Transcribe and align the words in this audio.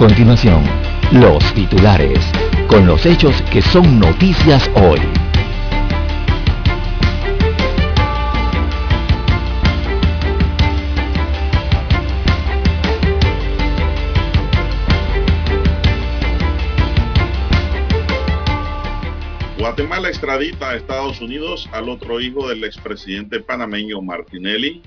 Continuación, 0.00 0.64
los 1.12 1.44
titulares, 1.52 2.24
con 2.68 2.86
los 2.86 3.04
hechos 3.04 3.42
que 3.52 3.60
son 3.60 4.00
noticias 4.00 4.70
hoy. 4.74 4.98
Guatemala 19.58 20.08
extradita 20.08 20.70
a 20.70 20.76
Estados 20.76 21.20
Unidos 21.20 21.68
al 21.72 21.90
otro 21.90 22.22
hijo 22.22 22.48
del 22.48 22.64
expresidente 22.64 23.40
panameño 23.40 24.00
Martinelli. 24.00 24.80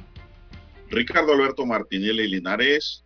Ricardo 0.89 1.33
Alberto 1.33 1.67
Martinelli 1.67 2.27
Linares 2.27 3.02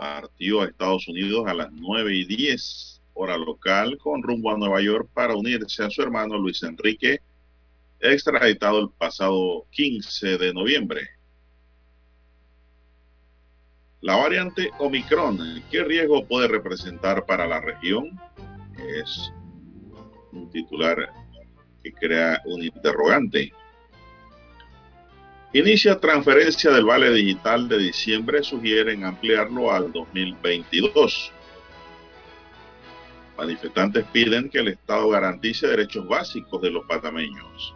partió 0.00 0.62
a 0.62 0.64
Estados 0.64 1.06
Unidos 1.08 1.46
a 1.46 1.52
las 1.52 1.70
9 1.72 2.14
y 2.14 2.24
10 2.24 3.02
hora 3.12 3.36
local 3.36 3.98
con 3.98 4.22
rumbo 4.22 4.50
a 4.50 4.56
Nueva 4.56 4.80
York 4.80 5.10
para 5.12 5.34
unirse 5.34 5.84
a 5.84 5.90
su 5.90 6.00
hermano 6.00 6.38
Luis 6.38 6.62
Enrique, 6.62 7.20
extraditado 8.00 8.80
el 8.80 8.88
pasado 8.88 9.66
15 9.72 10.38
de 10.38 10.54
noviembre. 10.54 11.02
La 14.00 14.16
variante 14.16 14.70
Omicron, 14.78 15.62
¿qué 15.70 15.84
riesgo 15.84 16.24
puede 16.24 16.48
representar 16.48 17.26
para 17.26 17.46
la 17.46 17.60
región? 17.60 18.18
Es 18.96 19.30
un 20.32 20.50
titular 20.50 21.12
que 21.82 21.92
crea 21.92 22.40
un 22.46 22.62
interrogante. 22.62 23.52
Inicia 25.52 25.98
transferencia 25.98 26.70
del 26.70 26.84
vale 26.84 27.10
digital 27.10 27.68
de 27.68 27.78
diciembre, 27.78 28.44
sugieren 28.44 29.04
ampliarlo 29.04 29.72
al 29.72 29.90
2022. 29.90 31.32
Manifestantes 33.36 34.04
piden 34.12 34.48
que 34.48 34.60
el 34.60 34.68
Estado 34.68 35.08
garantice 35.08 35.66
derechos 35.66 36.06
básicos 36.06 36.62
de 36.62 36.70
los 36.70 36.86
panameños. 36.86 37.74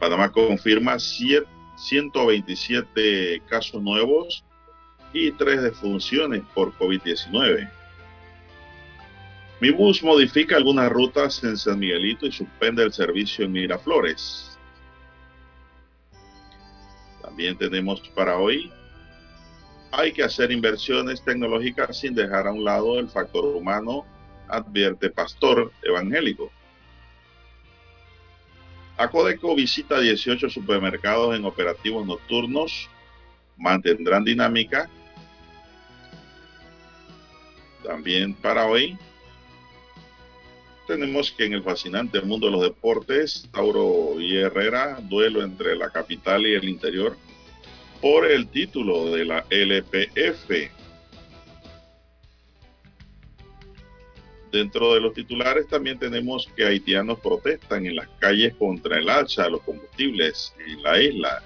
Panamá 0.00 0.32
confirma 0.32 0.98
127 0.98 3.42
casos 3.46 3.82
nuevos 3.82 4.42
y 5.12 5.32
tres 5.32 5.60
defunciones 5.60 6.42
por 6.54 6.72
COVID-19. 6.78 7.70
Mi 9.60 9.70
bus 9.70 10.02
modifica 10.02 10.56
algunas 10.56 10.90
rutas 10.90 11.44
en 11.44 11.58
San 11.58 11.78
Miguelito 11.78 12.26
y 12.26 12.32
suspende 12.32 12.84
el 12.84 12.94
servicio 12.94 13.44
en 13.44 13.52
Miraflores. 13.52 14.55
También 17.36 17.58
tenemos 17.58 18.00
para 18.14 18.38
hoy, 18.38 18.72
hay 19.92 20.10
que 20.10 20.22
hacer 20.22 20.50
inversiones 20.50 21.22
tecnológicas 21.22 21.98
sin 21.98 22.14
dejar 22.14 22.46
a 22.46 22.50
un 22.50 22.64
lado 22.64 22.98
el 22.98 23.10
factor 23.10 23.44
humano, 23.44 24.06
advierte 24.48 25.10
pastor 25.10 25.70
evangélico. 25.82 26.50
Acodeco 28.96 29.54
visita 29.54 30.00
18 30.00 30.48
supermercados 30.48 31.36
en 31.36 31.44
operativos 31.44 32.06
nocturnos, 32.06 32.88
mantendrán 33.58 34.24
dinámica. 34.24 34.88
También 37.84 38.32
para 38.32 38.64
hoy, 38.64 38.96
tenemos 40.86 41.30
que 41.32 41.44
en 41.44 41.52
el 41.52 41.62
fascinante 41.62 42.22
mundo 42.22 42.46
de 42.46 42.52
los 42.52 42.62
deportes, 42.62 43.46
Tauro 43.52 44.18
y 44.18 44.38
Herrera, 44.38 45.00
duelo 45.02 45.42
entre 45.42 45.76
la 45.76 45.90
capital 45.90 46.46
y 46.46 46.54
el 46.54 46.66
interior 46.66 47.18
por 48.00 48.30
el 48.30 48.48
título 48.48 49.10
de 49.10 49.24
la 49.24 49.44
LPF. 49.50 50.70
Dentro 54.52 54.94
de 54.94 55.00
los 55.00 55.12
titulares 55.12 55.68
también 55.68 55.98
tenemos 55.98 56.48
que 56.56 56.64
haitianos 56.64 57.20
protestan 57.20 57.84
en 57.86 57.96
las 57.96 58.08
calles 58.18 58.54
contra 58.54 58.98
el 58.98 59.08
alza 59.08 59.44
de 59.44 59.50
los 59.50 59.62
combustibles 59.62 60.54
en 60.66 60.82
la 60.82 61.00
isla. 61.00 61.42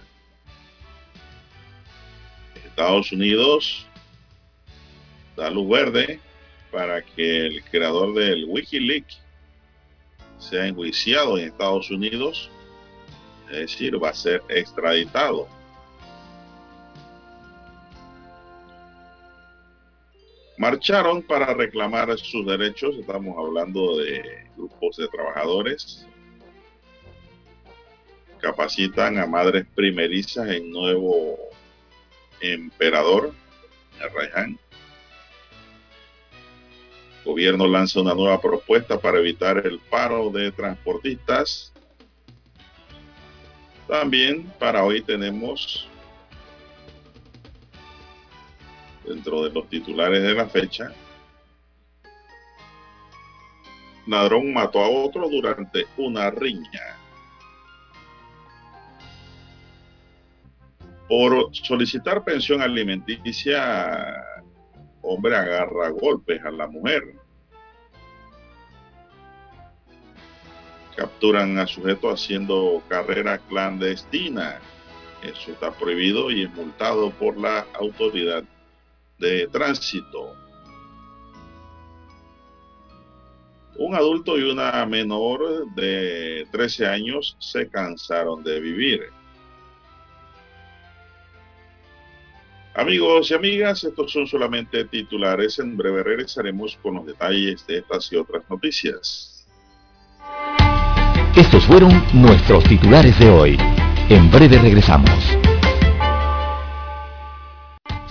Estados 2.67 3.11
Unidos 3.11 3.87
da 5.37 5.51
luz 5.51 5.69
verde 5.69 6.21
para 6.71 7.03
que 7.03 7.47
el 7.47 7.65
creador 7.65 8.15
del 8.15 8.45
Wikileaks 8.45 9.21
sea 10.39 10.67
enjuiciado 10.67 11.37
en 11.39 11.49
Estados 11.49 11.91
Unidos, 11.91 12.51
es 13.51 13.59
decir, 13.59 14.03
va 14.03 14.11
a 14.11 14.15
ser 14.15 14.43
extraditado. 14.49 15.60
Marcharon 20.61 21.23
para 21.23 21.55
reclamar 21.55 22.19
sus 22.19 22.45
derechos, 22.45 22.95
estamos 22.97 23.35
hablando 23.39 23.97
de 23.97 24.45
grupos 24.55 24.99
de 24.99 25.09
trabajadores. 25.09 26.07
Capacitan 28.43 29.17
a 29.17 29.25
madres 29.25 29.65
primerizas 29.75 30.51
en 30.51 30.71
nuevo 30.71 31.39
emperador, 32.43 33.33
Rayhan 34.15 34.59
gobierno 37.25 37.67
lanza 37.67 38.03
una 38.03 38.13
nueva 38.13 38.39
propuesta 38.39 39.01
para 39.01 39.19
evitar 39.19 39.67
el 39.67 39.79
paro 39.79 40.29
de 40.29 40.53
transportistas. 40.53 41.73
También 43.89 44.53
para 44.59 44.85
hoy 44.85 45.01
tenemos 45.01 45.89
dentro 49.11 49.43
de 49.43 49.51
los 49.51 49.69
titulares 49.69 50.23
de 50.23 50.35
la 50.35 50.47
fecha, 50.47 50.93
ladrón 54.07 54.53
mató 54.53 54.85
a 54.85 54.89
otro 54.89 55.29
durante 55.29 55.87
una 55.97 56.31
riña. 56.31 56.97
Por 61.09 61.51
solicitar 61.53 62.23
pensión 62.23 62.63
alimenticia, 62.63 64.25
hombre 65.03 65.37
agarra 65.37 65.89
golpes 65.91 66.41
a 66.45 66.53
la 66.53 66.69
mujer. 66.69 67.03
Capturan 70.97 71.59
a 71.59 71.67
sujeto 71.67 72.11
haciendo 72.11 72.81
carrera 72.89 73.39
clandestina. 73.39 74.61
Eso 75.23 75.51
está 75.51 75.73
prohibido 75.73 76.31
y 76.31 76.45
es 76.45 76.51
multado 76.55 77.11
por 77.11 77.37
la 77.37 77.67
autoridad 77.75 78.45
de 79.21 79.47
tránsito. 79.49 80.35
Un 83.77 83.95
adulto 83.95 84.37
y 84.37 84.43
una 84.43 84.85
menor 84.87 85.73
de 85.75 86.47
13 86.51 86.87
años 86.87 87.37
se 87.39 87.69
cansaron 87.69 88.43
de 88.43 88.61
vivir. 88.61 89.11
Amigos 92.75 93.31
y 93.31 93.35
amigas, 93.35 93.85
estos 93.85 94.13
son 94.13 94.27
solamente 94.27 94.85
titulares. 94.85 95.59
En 95.59 95.77
breve 95.77 96.03
regresaremos 96.03 96.79
con 96.83 96.95
los 96.95 97.07
detalles 97.07 97.67
de 97.67 97.79
estas 97.79 98.13
y 98.13 98.17
otras 98.17 98.43
noticias. 98.49 99.47
Estos 101.37 101.65
fueron 101.65 101.91
nuestros 102.13 102.65
titulares 102.65 103.19
de 103.19 103.31
hoy. 103.31 103.59
En 104.09 104.31
breve 104.31 104.59
regresamos. 104.59 105.40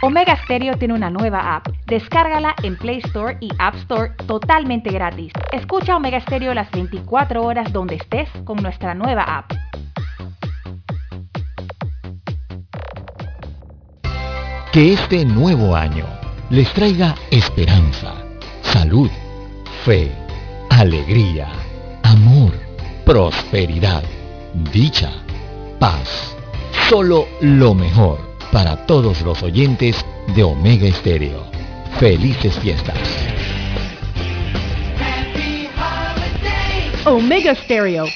Omega 0.00 0.36
Stereo 0.44 0.76
tiene 0.76 0.94
una 0.94 1.10
nueva 1.10 1.56
app. 1.56 1.66
Descárgala 1.86 2.54
en 2.62 2.76
Play 2.76 2.98
Store 2.98 3.36
y 3.40 3.50
App 3.58 3.74
Store 3.76 4.12
totalmente 4.28 4.90
gratis. 4.90 5.32
Escucha 5.50 5.96
Omega 5.96 6.20
Stereo 6.20 6.54
las 6.54 6.70
24 6.70 7.42
horas 7.42 7.72
donde 7.72 7.96
estés 7.96 8.28
con 8.44 8.58
nuestra 8.62 8.94
nueva 8.94 9.22
app. 9.22 9.52
Que 14.72 14.92
este 14.92 15.24
nuevo 15.24 15.74
año 15.74 16.04
les 16.50 16.72
traiga 16.74 17.16
esperanza, 17.32 18.14
salud, 18.62 19.10
fe, 19.84 20.12
alegría, 20.70 21.48
amor, 22.04 22.52
prosperidad, 23.04 24.04
dicha, 24.72 25.10
paz. 25.80 26.36
Solo 26.88 27.26
lo 27.40 27.74
mejor 27.74 28.27
para 28.52 28.76
todos 28.86 29.22
los 29.22 29.42
oyentes 29.42 30.04
de 30.34 30.42
Omega 30.42 30.86
Estéreo. 30.86 31.44
Felices 31.98 32.58
fiestas. 32.58 32.98
Omega 37.04 37.54
Stereo. 37.54 38.06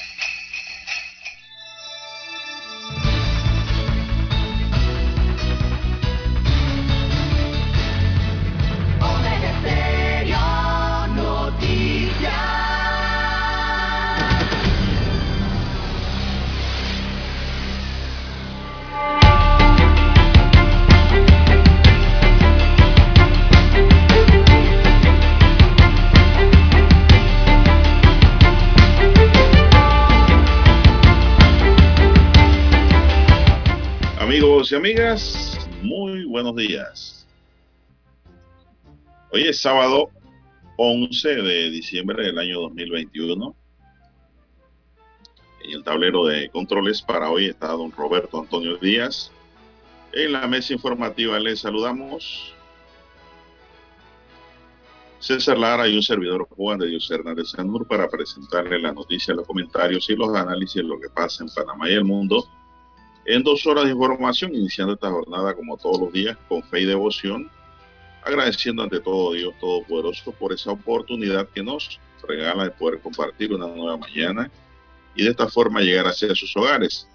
Amigas, 34.75 35.59
muy 35.83 36.25
buenos 36.25 36.57
días. 36.57 37.27
Hoy 39.31 39.43
es 39.43 39.61
sábado 39.61 40.11
11 40.79 41.29
de 41.29 41.71
diciembre 41.71 42.25
del 42.25 42.39
año 42.39 42.61
2021. 42.61 43.55
En 45.65 45.71
el 45.73 45.85
tablero 45.85 46.25
de 46.25 46.49
controles 46.49 47.03
para 47.03 47.31
hoy 47.31 47.47
está 47.47 47.69
don 47.69 47.93
Roberto 47.93 48.41
Antonio 48.41 48.79
Díaz. 48.79 49.31
En 50.13 50.33
la 50.33 50.47
mesa 50.47 50.73
informativa 50.73 51.39
les 51.39 51.61
saludamos 51.61 52.55
César 55.19 55.59
Lara 55.59 55.87
y 55.87 55.97
un 55.97 56.03
servidor 56.03 56.49
Juan 56.49 56.79
de 56.79 56.87
Dios 56.87 57.11
Hernández 57.11 57.51
Sanur 57.51 57.87
para 57.87 58.09
presentarle 58.09 58.81
la 58.81 58.93
noticia, 58.93 59.35
los 59.35 59.47
comentarios 59.47 60.09
y 60.09 60.17
los 60.17 60.35
análisis 60.35 60.77
de 60.77 60.89
lo 60.89 60.99
que 60.99 61.11
pasa 61.11 61.45
en 61.45 61.51
Panamá 61.51 61.91
y 61.91 61.93
el 61.93 62.05
mundo 62.05 62.49
en 63.25 63.43
dos 63.43 63.67
horas 63.67 63.85
de 63.85 63.91
información, 63.91 64.55
iniciando 64.55 64.95
esta 64.95 65.11
jornada 65.11 65.55
como 65.55 65.77
todos 65.77 66.01
los 66.01 66.13
días 66.13 66.37
con 66.49 66.63
fe 66.65 66.81
y 66.81 66.87
devoción, 66.87 67.51
agradeciendo 68.25 68.83
ante 68.83 69.01
todo 69.01 69.33
Dios 69.33 69.55
Todopoderoso 69.61 70.33
por 70.33 70.53
esa 70.53 70.73
oportunidad 70.73 71.49
que 71.49 71.63
nos 71.63 72.01
regala 72.27 72.65
de 72.65 72.71
poder 72.71 73.01
compartir 73.01 73.53
una 73.53 73.67
nueva 73.67 73.97
mañana 73.97 74.51
y 75.15 75.25
de 75.25 75.31
esta 75.31 75.49
forma 75.49 75.81
llegar 75.81 76.07
hacia 76.07 76.35
sus 76.35 76.57
hogares, 76.57 77.07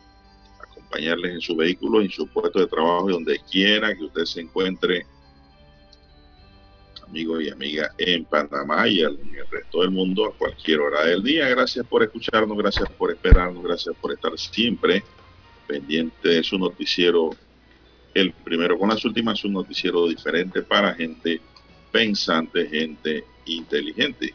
acompañarles 0.61 1.33
en 1.33 1.41
su 1.41 1.55
vehículo, 1.55 2.01
en 2.01 2.09
su 2.09 2.27
puesto 2.27 2.59
de 2.59 2.67
trabajo 2.67 3.09
y 3.09 3.13
donde 3.13 3.39
quiera 3.49 3.95
que 3.95 4.03
usted 4.03 4.25
se 4.25 4.41
encuentre, 4.41 5.05
amigo 7.05 7.39
y 7.39 7.49
amiga 7.49 7.89
en 7.97 8.25
Panamá 8.25 8.87
y 8.87 8.99
en 8.99 9.17
el 9.35 9.47
resto 9.49 9.81
del 9.81 9.91
mundo 9.91 10.25
a 10.25 10.37
cualquier 10.37 10.81
hora 10.81 11.05
del 11.05 11.23
día. 11.23 11.47
Gracias 11.47 11.85
por 11.87 12.03
escucharnos, 12.03 12.57
gracias 12.57 12.89
por 12.91 13.11
esperarnos, 13.11 13.63
gracias 13.63 13.95
por 13.95 14.11
estar 14.11 14.37
siempre 14.37 15.03
pendiente 15.67 16.29
de 16.29 16.43
su 16.43 16.57
noticiero, 16.57 17.31
el 18.13 18.31
primero 18.31 18.77
con 18.79 18.89
las 18.89 19.03
últimas, 19.05 19.43
un 19.43 19.53
noticiero 19.53 20.07
diferente 20.07 20.61
para 20.61 20.93
gente 20.95 21.41
pensante, 21.91 22.67
gente 22.67 23.23
inteligente. 23.45 24.33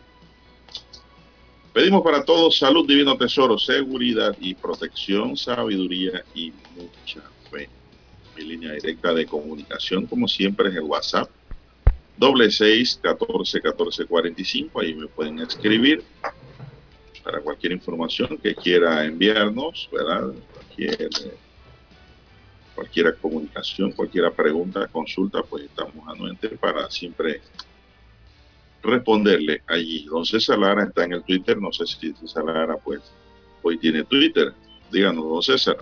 Pedimos 1.72 2.02
para 2.02 2.22
todos 2.22 2.58
salud, 2.58 2.86
divino 2.86 3.16
tesoro, 3.16 3.58
seguridad 3.58 4.36
y 4.40 4.54
protección, 4.54 5.36
sabiduría 5.36 6.22
y 6.34 6.52
mucha 6.76 7.22
fe. 7.50 7.68
Mi 8.36 8.44
línea 8.44 8.72
directa 8.72 9.14
de 9.14 9.26
comunicación, 9.26 10.06
como 10.06 10.28
siempre, 10.28 10.68
es 10.68 10.76
el 10.76 10.82
WhatsApp. 10.82 11.30
Doble 12.16 12.50
seis, 12.50 13.00
catorce, 13.02 13.60
catorce, 13.60 14.04
cuarenta 14.04 14.42
y 14.42 14.44
cinco. 14.44 14.80
Ahí 14.80 14.94
me 14.94 15.06
pueden 15.06 15.38
escribir 15.38 16.02
para 17.24 17.40
cualquier 17.40 17.72
información 17.72 18.36
que 18.36 18.54
quiera 18.54 19.04
enviarnos, 19.04 19.88
¿verdad? 19.90 20.32
Cualquier, 22.74 23.16
comunicación, 23.18 23.92
cualquier 23.92 24.32
pregunta, 24.32 24.88
consulta, 24.88 25.42
pues 25.42 25.64
estamos 25.64 26.08
anuentes 26.08 26.58
para 26.58 26.90
siempre 26.90 27.40
responderle 28.82 29.62
allí. 29.66 30.06
Don 30.06 30.24
César 30.24 30.58
Lara 30.58 30.84
está 30.84 31.04
en 31.04 31.12
el 31.12 31.22
Twitter, 31.22 31.58
no 31.58 31.72
sé 31.72 31.86
si 31.86 32.12
César 32.14 32.44
Lara 32.44 32.76
pues 32.76 33.00
hoy 33.62 33.78
tiene 33.78 34.04
Twitter. 34.04 34.52
Díganos, 34.90 35.24
don 35.24 35.42
César. 35.42 35.76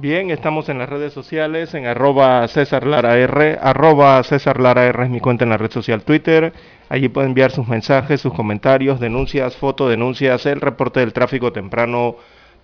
Bien, 0.00 0.30
estamos 0.30 0.68
en 0.68 0.78
las 0.78 0.88
redes 0.88 1.12
sociales, 1.12 1.74
en 1.74 1.84
arroba 1.84 2.46
César 2.46 2.86
Lara 2.86 3.18
R, 3.18 3.58
arroba 3.60 4.22
César 4.22 4.60
Lara 4.60 4.86
R 4.86 5.02
es 5.02 5.10
mi 5.10 5.18
cuenta 5.18 5.42
en 5.42 5.50
la 5.50 5.56
red 5.56 5.72
social 5.72 6.04
Twitter. 6.04 6.52
Allí 6.88 7.08
pueden 7.08 7.30
enviar 7.30 7.50
sus 7.50 7.66
mensajes, 7.66 8.20
sus 8.20 8.32
comentarios, 8.32 9.00
denuncias, 9.00 9.56
fotodenuncias, 9.56 10.46
el 10.46 10.60
reporte 10.60 11.00
del 11.00 11.12
tráfico 11.12 11.52
temprano 11.52 12.16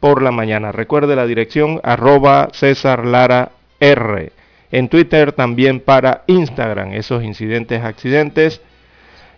por 0.05 0.21
la 0.21 0.33
mañana. 0.33 0.71
Recuerde 0.71 1.17
la 1.17 1.27
dirección 1.27 1.81
arroba 1.83 2.51
César 2.53 3.07
Lara 3.07 3.53
R. 3.81 4.33
En 4.71 4.91
Twitter 4.91 5.33
también 5.33 5.81
para 5.81 6.25
Instagram, 6.27 6.93
esos 6.93 7.25
incidentes, 7.25 7.83
accidentes. 7.83 8.61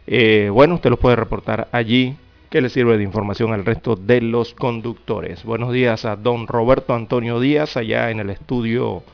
Eh, 0.09 0.51
bueno, 0.53 0.75
usted 0.75 0.91
los 0.91 0.99
puede 0.99 1.15
reportar 1.15 1.69
allí 1.71 2.17
que 2.51 2.61
le 2.61 2.69
sirve 2.69 2.99
de 2.99 3.05
información 3.05 3.53
al 3.53 3.65
resto 3.65 3.95
de 3.95 4.21
los 4.21 4.55
conductores. 4.55 5.45
Buenos 5.45 5.73
días 5.73 6.05
a 6.05 6.17
don 6.17 6.49
Roberto 6.49 6.95
Antonio 6.95 7.39
Díaz, 7.39 7.77
allá 7.77 8.11
en 8.11 8.19
el 8.19 8.31
estudio 8.31 9.05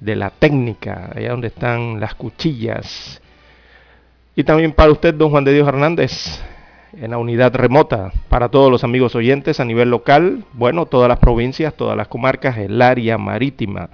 de 0.00 0.16
la 0.16 0.30
técnica, 0.30 1.10
allá 1.14 1.32
donde 1.32 1.48
están 1.48 2.00
las 2.00 2.14
cuchillas. 2.14 3.20
Y 4.34 4.44
también 4.44 4.72
para 4.72 4.92
usted, 4.92 5.12
don 5.12 5.28
Juan 5.28 5.44
de 5.44 5.52
Dios 5.52 5.68
Hernández, 5.68 6.40
en 6.92 7.10
la 7.10 7.18
unidad 7.18 7.54
remota, 7.54 8.12
para 8.28 8.48
todos 8.48 8.70
los 8.70 8.84
amigos 8.84 9.14
oyentes 9.14 9.60
a 9.60 9.64
nivel 9.64 9.90
local, 9.90 10.44
bueno, 10.52 10.86
todas 10.86 11.08
las 11.08 11.18
provincias, 11.18 11.74
todas 11.74 11.96
las 11.96 12.08
comarcas, 12.08 12.58
el 12.58 12.80
área 12.82 13.18
marítima 13.18 13.90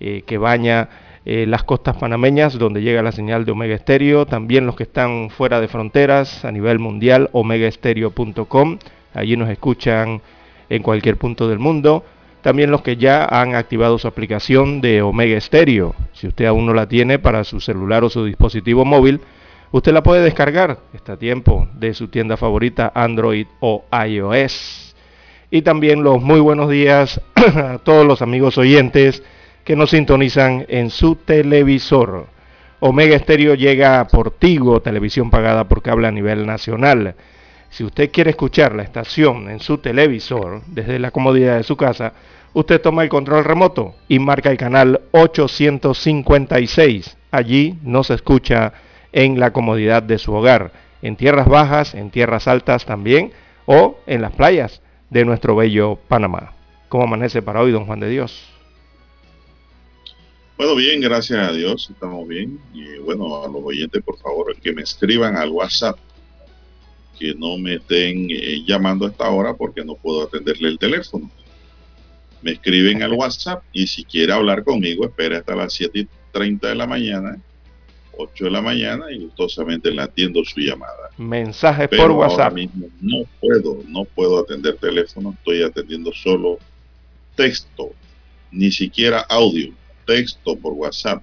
eh, 0.00 0.22
que 0.26 0.38
baña 0.38 0.88
eh, 1.24 1.46
las 1.46 1.64
costas 1.64 1.96
panameñas, 1.96 2.58
donde 2.58 2.82
llega 2.82 3.02
la 3.02 3.12
señal 3.12 3.44
de 3.44 3.52
Omega 3.52 3.74
Estéreo, 3.74 4.26
también 4.26 4.66
los 4.66 4.76
que 4.76 4.84
están 4.84 5.30
fuera 5.30 5.60
de 5.60 5.68
fronteras 5.68 6.44
a 6.44 6.52
nivel 6.52 6.78
mundial, 6.78 7.28
omegaestereo.com, 7.32 8.78
allí 9.14 9.36
nos 9.36 9.50
escuchan 9.50 10.22
en 10.70 10.82
cualquier 10.82 11.16
punto 11.16 11.48
del 11.48 11.58
mundo. 11.58 12.04
También 12.40 12.70
los 12.70 12.82
que 12.82 12.96
ya 12.96 13.24
han 13.24 13.56
activado 13.56 13.98
su 13.98 14.06
aplicación 14.06 14.80
de 14.80 15.02
Omega 15.02 15.36
Estéreo, 15.36 15.96
si 16.12 16.28
usted 16.28 16.46
aún 16.46 16.66
no 16.66 16.72
la 16.72 16.88
tiene 16.88 17.18
para 17.18 17.42
su 17.42 17.60
celular 17.60 18.04
o 18.04 18.10
su 18.10 18.24
dispositivo 18.24 18.84
móvil, 18.84 19.20
usted 19.70 19.92
la 19.92 20.02
puede 20.02 20.22
descargar, 20.22 20.78
está 20.92 21.14
a 21.14 21.18
tiempo, 21.18 21.68
de 21.74 21.94
su 21.94 22.08
tienda 22.08 22.36
favorita 22.36 22.92
Android 22.94 23.46
o 23.60 23.84
iOS. 24.06 24.94
Y 25.50 25.62
también 25.62 26.02
los 26.02 26.22
muy 26.22 26.40
buenos 26.40 26.70
días 26.70 27.20
a 27.34 27.78
todos 27.78 28.06
los 28.06 28.22
amigos 28.22 28.58
oyentes 28.58 29.22
que 29.64 29.76
nos 29.76 29.90
sintonizan 29.90 30.64
en 30.68 30.90
su 30.90 31.16
televisor. 31.16 32.26
Omega 32.80 33.16
Estéreo 33.16 33.54
llega 33.54 34.06
por 34.06 34.30
Tigo, 34.30 34.80
televisión 34.80 35.30
pagada 35.30 35.64
por 35.64 35.82
cable 35.82 36.06
a 36.06 36.12
nivel 36.12 36.46
nacional. 36.46 37.16
Si 37.70 37.84
usted 37.84 38.10
quiere 38.10 38.30
escuchar 38.30 38.74
la 38.74 38.82
estación 38.82 39.50
en 39.50 39.60
su 39.60 39.78
televisor 39.78 40.62
desde 40.66 40.98
la 40.98 41.10
comodidad 41.10 41.56
de 41.56 41.64
su 41.64 41.76
casa, 41.76 42.12
usted 42.54 42.80
toma 42.80 43.02
el 43.02 43.08
control 43.08 43.44
remoto 43.44 43.94
y 44.08 44.18
marca 44.18 44.50
el 44.50 44.56
canal 44.56 45.02
856. 45.10 47.16
Allí 47.30 47.78
nos 47.82 48.10
escucha 48.10 48.72
en 49.12 49.40
la 49.40 49.52
comodidad 49.52 50.02
de 50.02 50.18
su 50.18 50.32
hogar, 50.32 50.72
en 51.02 51.16
tierras 51.16 51.48
bajas, 51.48 51.94
en 51.94 52.10
tierras 52.10 52.48
altas 52.48 52.84
también, 52.84 53.32
o 53.66 53.98
en 54.06 54.22
las 54.22 54.32
playas 54.32 54.82
de 55.10 55.24
nuestro 55.24 55.56
bello 55.56 55.98
Panamá. 56.08 56.54
¿Cómo 56.88 57.04
amanece 57.04 57.42
para 57.42 57.60
hoy, 57.60 57.70
don 57.70 57.86
Juan 57.86 58.00
de 58.00 58.08
Dios? 58.08 58.42
Bueno, 60.56 60.74
bien, 60.74 61.00
gracias 61.00 61.38
a 61.38 61.52
Dios, 61.52 61.88
estamos 61.88 62.26
bien. 62.26 62.58
Y 62.74 62.98
bueno, 62.98 63.44
a 63.44 63.46
los 63.46 63.62
oyentes, 63.62 64.02
por 64.02 64.18
favor, 64.18 64.56
que 64.56 64.72
me 64.72 64.82
escriban 64.82 65.36
al 65.36 65.50
WhatsApp, 65.50 65.96
que 67.18 67.34
no 67.34 67.56
me 67.58 67.74
estén 67.74 68.28
eh, 68.30 68.64
llamando 68.66 69.06
a 69.06 69.10
esta 69.10 69.30
hora 69.30 69.54
porque 69.54 69.84
no 69.84 69.94
puedo 69.94 70.24
atenderle 70.24 70.70
el 70.70 70.78
teléfono. 70.78 71.30
Me 72.42 72.52
escriben 72.52 73.02
al 73.02 73.12
WhatsApp 73.14 73.62
y 73.72 73.86
si 73.86 74.02
quiere 74.04 74.32
hablar 74.32 74.64
conmigo, 74.64 75.04
espere 75.04 75.36
hasta 75.36 75.54
las 75.54 75.72
7 75.74 75.96
y 76.00 76.08
30 76.32 76.68
de 76.68 76.74
la 76.74 76.86
mañana, 76.88 77.38
8 78.18 78.44
de 78.44 78.50
la 78.50 78.60
mañana 78.60 79.10
y 79.10 79.24
gustosamente 79.24 79.90
le 79.90 80.02
atiendo 80.02 80.44
su 80.44 80.60
llamada. 80.60 81.10
Mensaje 81.16 81.88
Pero 81.88 82.02
por 82.02 82.10
ahora 82.10 82.28
WhatsApp. 82.28 82.52
mismo 82.52 82.88
no 83.00 83.24
puedo, 83.40 83.78
no 83.86 84.04
puedo 84.04 84.40
atender 84.40 84.76
teléfono, 84.76 85.34
estoy 85.38 85.62
atendiendo 85.62 86.12
solo 86.12 86.58
texto, 87.36 87.90
ni 88.50 88.70
siquiera 88.70 89.20
audio, 89.28 89.72
texto 90.04 90.56
por 90.56 90.72
WhatsApp. 90.72 91.22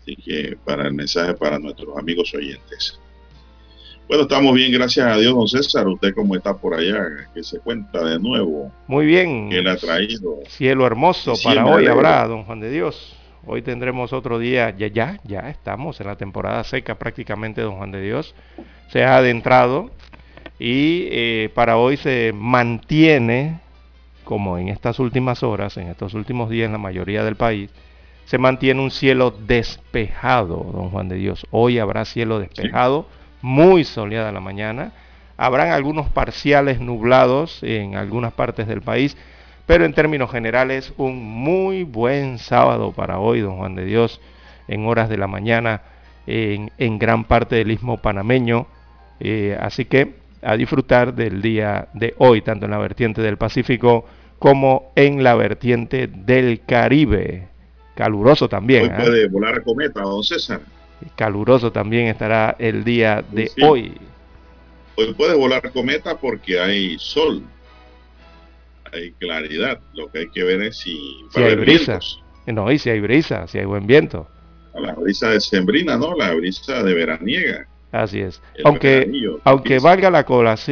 Así 0.00 0.16
que 0.16 0.56
para 0.64 0.86
el 0.86 0.94
mensaje 0.94 1.34
para 1.34 1.58
nuestros 1.58 1.96
amigos 1.98 2.32
oyentes. 2.34 2.98
Bueno, 4.08 4.22
estamos 4.22 4.54
bien, 4.54 4.72
gracias 4.72 5.04
a 5.04 5.18
Dios, 5.18 5.34
don 5.34 5.48
César. 5.48 5.88
¿Usted 5.88 6.14
cómo 6.14 6.36
está 6.36 6.56
por 6.56 6.74
allá? 6.74 7.28
Que 7.34 7.42
se 7.42 7.58
cuenta 7.58 8.04
de 8.04 8.20
nuevo. 8.20 8.72
Muy 8.86 9.04
bien. 9.04 9.50
¿Qué 9.50 9.60
le 9.60 9.70
ha 9.70 9.76
traído? 9.76 10.38
Cielo 10.46 10.86
hermoso 10.86 11.34
para 11.42 11.66
hoy 11.66 11.86
habrá, 11.86 12.26
don 12.28 12.44
Juan 12.44 12.60
de 12.60 12.70
Dios. 12.70 13.16
Hoy 13.48 13.62
tendremos 13.62 14.12
otro 14.12 14.40
día, 14.40 14.70
ya, 14.76 14.88
ya, 14.88 15.20
ya 15.22 15.48
estamos 15.48 16.00
en 16.00 16.08
la 16.08 16.16
temporada 16.16 16.64
seca 16.64 16.96
prácticamente, 16.96 17.60
don 17.60 17.76
Juan 17.76 17.92
de 17.92 18.02
Dios. 18.02 18.34
Se 18.88 19.04
ha 19.04 19.18
adentrado 19.18 19.92
y 20.58 21.06
eh, 21.12 21.50
para 21.54 21.76
hoy 21.76 21.96
se 21.96 22.32
mantiene, 22.34 23.60
como 24.24 24.58
en 24.58 24.68
estas 24.68 24.98
últimas 24.98 25.44
horas, 25.44 25.76
en 25.76 25.86
estos 25.86 26.14
últimos 26.14 26.50
días 26.50 26.66
en 26.66 26.72
la 26.72 26.78
mayoría 26.78 27.22
del 27.22 27.36
país, 27.36 27.70
se 28.24 28.38
mantiene 28.38 28.80
un 28.80 28.90
cielo 28.90 29.30
despejado, 29.30 30.68
don 30.72 30.90
Juan 30.90 31.08
de 31.08 31.14
Dios. 31.14 31.46
Hoy 31.52 31.78
habrá 31.78 32.04
cielo 32.04 32.40
despejado, 32.40 33.06
muy 33.42 33.84
soleada 33.84 34.32
la 34.32 34.40
mañana. 34.40 34.90
Habrán 35.36 35.68
algunos 35.68 36.08
parciales 36.10 36.80
nublados 36.80 37.62
en 37.62 37.94
algunas 37.94 38.32
partes 38.32 38.66
del 38.66 38.82
país, 38.82 39.16
pero 39.66 39.84
en 39.84 39.92
términos 39.92 40.30
generales 40.30 40.92
un 40.96 41.24
muy 41.24 41.82
buen 41.84 42.38
sábado 42.38 42.92
para 42.92 43.18
hoy, 43.18 43.40
don 43.40 43.56
Juan 43.58 43.74
de 43.74 43.84
Dios, 43.84 44.20
en 44.68 44.86
horas 44.86 45.08
de 45.08 45.18
la 45.18 45.26
mañana 45.26 45.82
en, 46.26 46.70
en 46.78 46.98
gran 46.98 47.24
parte 47.24 47.56
del 47.56 47.70
istmo 47.70 47.98
panameño. 47.98 48.66
Eh, 49.20 49.56
así 49.60 49.84
que 49.84 50.14
a 50.42 50.56
disfrutar 50.56 51.14
del 51.14 51.42
día 51.42 51.88
de 51.94 52.14
hoy, 52.18 52.42
tanto 52.42 52.66
en 52.66 52.70
la 52.70 52.78
vertiente 52.78 53.22
del 53.22 53.36
Pacífico 53.36 54.04
como 54.38 54.92
en 54.94 55.24
la 55.24 55.34
vertiente 55.34 56.06
del 56.06 56.60
Caribe. 56.66 57.48
Caluroso 57.94 58.48
también. 58.48 58.84
Hoy 58.84 58.90
¿ah? 58.92 58.98
puede 58.98 59.28
volar 59.28 59.62
cometa, 59.64 60.02
don 60.02 60.22
César. 60.22 60.60
Caluroso 61.14 61.72
también 61.72 62.06
estará 62.06 62.54
el 62.58 62.84
día 62.84 63.24
de 63.30 63.48
Sí. 63.48 63.62
hoy. 63.62 63.94
Hoy 64.96 65.14
puede 65.14 65.34
volar 65.34 65.70
cometa 65.72 66.16
porque 66.16 66.58
hay 66.60 66.96
sol. 66.98 67.42
Hay 68.92 69.12
claridad. 69.12 69.80
Lo 69.94 70.10
que 70.10 70.20
hay 70.20 70.30
que 70.30 70.44
ver 70.44 70.62
es 70.62 70.78
si 70.78 70.98
hay 71.34 71.56
brisa. 71.56 71.92
vientos. 71.92 72.22
No, 72.46 72.70
y 72.70 72.78
si 72.78 72.90
hay 72.90 73.00
brisa, 73.00 73.46
si 73.48 73.58
hay 73.58 73.64
buen 73.64 73.86
viento. 73.86 74.28
La 74.74 74.94
brisa 74.94 75.30
de 75.30 75.40
sembrina, 75.40 75.96
¿no? 75.96 76.14
La 76.16 76.34
brisa 76.34 76.82
de 76.82 76.94
veraniega. 76.94 77.66
Así 77.92 78.20
es. 78.20 78.42
El 78.54 78.66
Aunque, 79.44 79.78
valga 79.78 80.10
la, 80.10 80.24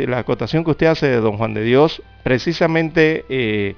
la 0.06 0.18
acotación 0.18 0.64
que 0.64 0.70
usted 0.72 0.86
hace 0.86 1.06
de 1.06 1.20
don 1.20 1.36
Juan 1.38 1.54
de 1.54 1.62
Dios, 1.62 2.02
precisamente 2.22 3.24
eh, 3.28 3.76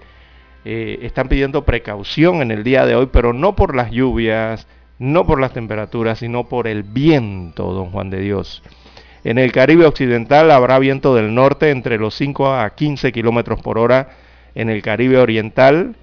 eh, 0.64 0.98
están 1.02 1.28
pidiendo 1.28 1.64
precaución 1.64 2.42
en 2.42 2.50
el 2.50 2.64
día 2.64 2.86
de 2.86 2.96
hoy, 2.96 3.08
pero 3.12 3.32
no 3.32 3.54
por 3.54 3.76
las 3.76 3.92
lluvias, 3.92 4.66
no 4.98 5.26
por 5.26 5.40
las 5.40 5.52
temperaturas, 5.52 6.18
sino 6.18 6.48
por 6.48 6.66
el 6.66 6.82
viento, 6.82 7.72
don 7.72 7.90
Juan 7.92 8.10
de 8.10 8.20
Dios. 8.20 8.62
En 9.22 9.38
el 9.38 9.52
Caribe 9.52 9.86
Occidental 9.86 10.50
habrá 10.50 10.78
viento 10.78 11.14
del 11.14 11.34
norte 11.34 11.70
entre 11.70 11.98
los 11.98 12.14
5 12.14 12.54
a 12.54 12.70
15 12.70 13.12
kilómetros 13.12 13.60
por 13.60 13.78
hora. 13.78 14.10
En 14.56 14.70
el 14.70 14.82
Caribe 14.82 15.18
Oriental, 15.18 15.94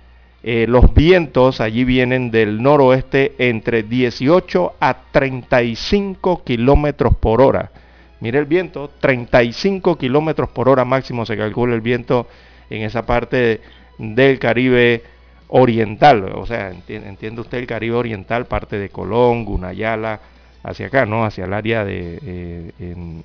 eh, 0.44 0.66
los 0.70 0.94
vientos 0.94 1.60
allí 1.60 1.84
vienen 1.84 2.32
del 2.32 2.62
noroeste 2.62 3.34
entre 3.40 3.84
18 3.84 4.74
a 4.80 4.98
35 5.12 6.44
kilómetros 6.44 7.16
por 7.18 7.42
hora. 7.42 7.72
Mire 8.20 8.40
el 8.40 8.46
viento, 8.46 8.90
35 9.02 9.98
kilómetros 9.98 10.50
por 10.50 10.70
hora 10.70 10.86
máximo 10.86 11.26
se 11.26 11.36
calcula 11.36 11.74
el 11.76 11.82
viento 11.82 12.28
en 12.70 12.84
esa 12.84 13.06
parte 13.06 13.60
del 13.98 14.38
Caribe 14.40 15.02
Oriental. 15.48 16.32
O 16.36 16.46
sea, 16.46 16.72
enti- 16.72 17.04
entiende 17.06 17.42
usted 17.42 17.58
el 17.58 17.68
Caribe 17.68 17.96
Oriental, 17.96 18.46
parte 18.46 18.78
de 18.78 18.90
Colón, 18.90 19.46
Gunayala, 19.46 20.20
hacia 20.64 20.88
acá, 20.88 21.06
¿no? 21.06 21.26
Hacia 21.26 21.46
el 21.46 21.54
área 21.54 21.84
de 21.84 22.72
eh, 22.78 23.24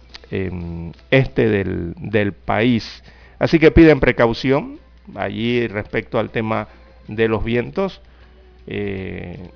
este 1.11 1.49
del 1.49 2.33
país. 2.33 3.03
Así 3.39 3.59
que 3.59 3.71
piden 3.71 4.01
precaución 4.01 4.79
allí 5.15 5.67
respecto 5.67 6.19
al 6.19 6.31
tema 6.31 6.69
de 7.07 7.29
los 7.29 7.45
vientos. 7.45 8.01
Eh, 8.67 9.51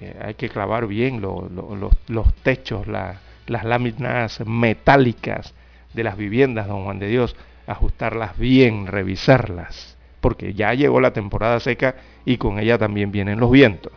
eh, 0.00 0.16
hay 0.22 0.34
que 0.34 0.48
clavar 0.48 0.86
bien 0.86 1.20
lo- 1.20 1.48
lo- 1.48 1.74
los, 1.76 1.92
los 2.08 2.32
techos, 2.42 2.86
la- 2.86 3.20
las 3.46 3.64
láminas 3.64 4.40
metálicas 4.46 5.54
de 5.94 6.04
las 6.04 6.16
viviendas, 6.16 6.68
don 6.68 6.84
Juan 6.84 6.98
de 6.98 7.08
Dios, 7.08 7.36
ajustarlas 7.66 8.38
bien, 8.38 8.86
revisarlas, 8.86 9.96
porque 10.20 10.54
ya 10.54 10.74
llegó 10.74 11.00
la 11.00 11.12
temporada 11.12 11.60
seca 11.60 11.96
y 12.24 12.36
con 12.36 12.58
ella 12.58 12.78
también 12.78 13.12
vienen 13.12 13.40
los 13.40 13.50
vientos. 13.50 13.92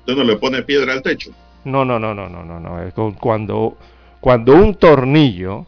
Usted 0.00 0.16
no 0.16 0.24
le 0.24 0.36
pone 0.36 0.62
piedra 0.62 0.92
al 0.92 1.02
techo. 1.02 1.30
No, 1.64 1.84
no, 1.84 1.98
no, 1.98 2.14
no, 2.14 2.28
no, 2.28 2.42
no, 2.42 2.58
no. 2.58 3.14
Cuando, 3.18 3.76
cuando 4.20 4.54
un 4.54 4.74
tornillo 4.74 5.66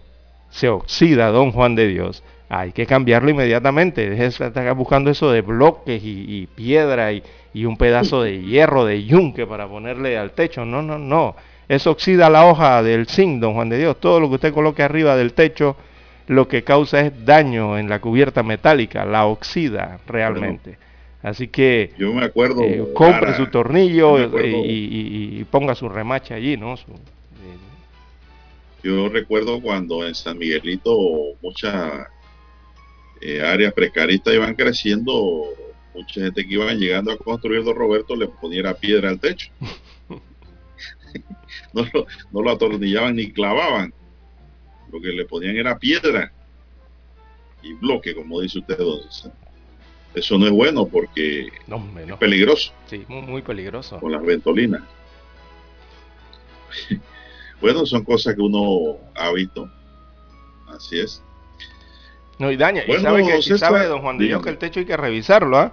se 0.51 0.69
oxida, 0.69 1.29
don 1.31 1.53
Juan 1.53 1.75
de 1.75 1.87
Dios, 1.89 2.23
hay 2.55 2.73
que 2.73 2.85
cambiarlo 2.87 3.31
inmediatamente. 3.31 4.11
Deje 4.11 4.23
de 4.25 4.29
estar 4.29 4.75
buscando 4.75 5.11
eso 5.11 5.31
de 5.33 5.41
bloques 5.41 6.03
y, 6.05 6.25
y 6.29 6.47
piedra 6.47 7.11
y, 7.13 7.23
y 7.55 7.65
un 7.65 7.79
pedazo 7.79 8.23
de 8.23 8.43
hierro, 8.43 8.85
de 8.85 9.05
yunque 9.05 9.47
para 9.47 9.67
ponerle 9.67 10.19
al 10.19 10.33
techo. 10.33 10.65
No, 10.67 10.83
no, 10.83 10.99
no. 10.99 11.35
Eso 11.67 11.91
oxida 11.93 12.29
la 12.29 12.45
hoja 12.45 12.83
del 12.83 13.07
zinc, 13.07 13.41
don 13.41 13.55
Juan 13.55 13.71
de 13.71 13.79
Dios. 13.79 13.99
Todo 13.99 14.21
lo 14.21 14.29
que 14.29 14.35
usted 14.35 14.53
coloque 14.53 14.83
arriba 14.83 15.17
del 15.17 15.33
techo, 15.33 15.77
lo 16.27 16.47
que 16.47 16.63
causa 16.63 17.01
es 17.01 17.25
daño 17.25 17.79
en 17.79 17.89
la 17.89 18.01
cubierta 18.01 18.43
metálica, 18.43 19.07
la 19.07 19.25
oxida 19.25 19.99
realmente. 20.07 20.77
Así 21.23 21.49
que 21.49 21.93
Yo 21.97 22.13
me 22.13 22.25
acuerdo. 22.25 22.63
eh, 22.65 22.85
compre 22.93 23.29
Lara, 23.29 23.37
su 23.37 23.47
tornillo 23.47 24.17
acuerdo- 24.19 24.47
y, 24.47 24.73
y- 24.73 25.41
y 25.41 25.45
ponga 25.45 25.75
su 25.75 25.89
remache 25.89 26.35
allí, 26.35 26.59
¿no? 26.59 26.77
Su- 26.77 26.91
eh, 26.91 27.57
Yo 28.83 29.09
recuerdo 29.09 29.61
cuando 29.63 30.05
en 30.07 30.15
San 30.15 30.37
Miguelito 30.37 30.95
muchas 31.41 32.09
eh, 33.23 33.41
áreas 33.41 33.73
precaristas 33.73 34.35
iban 34.35 34.55
creciendo, 34.55 35.45
mucha 35.95 36.21
gente 36.21 36.47
que 36.47 36.55
iban 36.55 36.79
llegando 36.79 37.13
a 37.13 37.17
construir 37.17 37.63
Don 37.63 37.77
Roberto 37.77 38.17
le 38.17 38.27
poniera 38.27 38.75
piedra 38.75 39.09
al 39.11 39.21
techo. 39.21 39.51
no, 41.73 41.85
lo, 41.93 42.07
no 42.33 42.43
lo 42.43 42.51
atornillaban 42.51 43.17
ni 43.17 43.33
clavaban. 43.33 43.93
Lo 44.91 45.01
que 45.01 45.09
le 45.09 45.25
ponían 45.25 45.57
era 45.57 45.79
piedra 45.79 46.33
y 47.63 47.73
bloque, 47.75 48.15
como 48.15 48.41
dice 48.41 48.59
usted, 48.59 48.77
don. 48.77 49.01
Eso 50.15 50.37
no 50.37 50.47
es 50.47 50.53
bueno 50.53 50.87
porque 50.87 51.49
no, 51.67 51.77
hombre, 51.77 52.05
no. 52.05 52.15
es 52.15 52.21
peligroso 52.21 52.75
Sí, 52.91 53.03
muy, 53.09 53.23
muy 53.23 53.41
peligroso. 53.41 53.99
con 53.99 54.13
las 54.13 54.23
ventolinas. 54.23 54.83
bueno, 57.61 57.87
son 57.87 58.05
cosas 58.05 58.35
que 58.35 58.43
uno 58.43 58.99
ha 59.15 59.33
visto. 59.33 59.71
Así 60.69 60.99
es. 60.99 61.23
No, 62.43 62.51
y 62.51 62.57
daña. 62.57 62.83
y 62.87 62.93
sabe, 63.01 63.23
que, 63.25 63.39
y 63.39 63.43
sabe, 63.59 63.87
don 63.87 64.01
Juan 64.03 64.19
de 64.19 64.25
Dios, 64.25 64.43
que 64.43 64.51
el 64.51 64.59
techo 64.59 64.81
hay 64.81 64.87
que 64.87 64.97
revisarlo, 64.97 65.57
¿ah? 65.59 65.73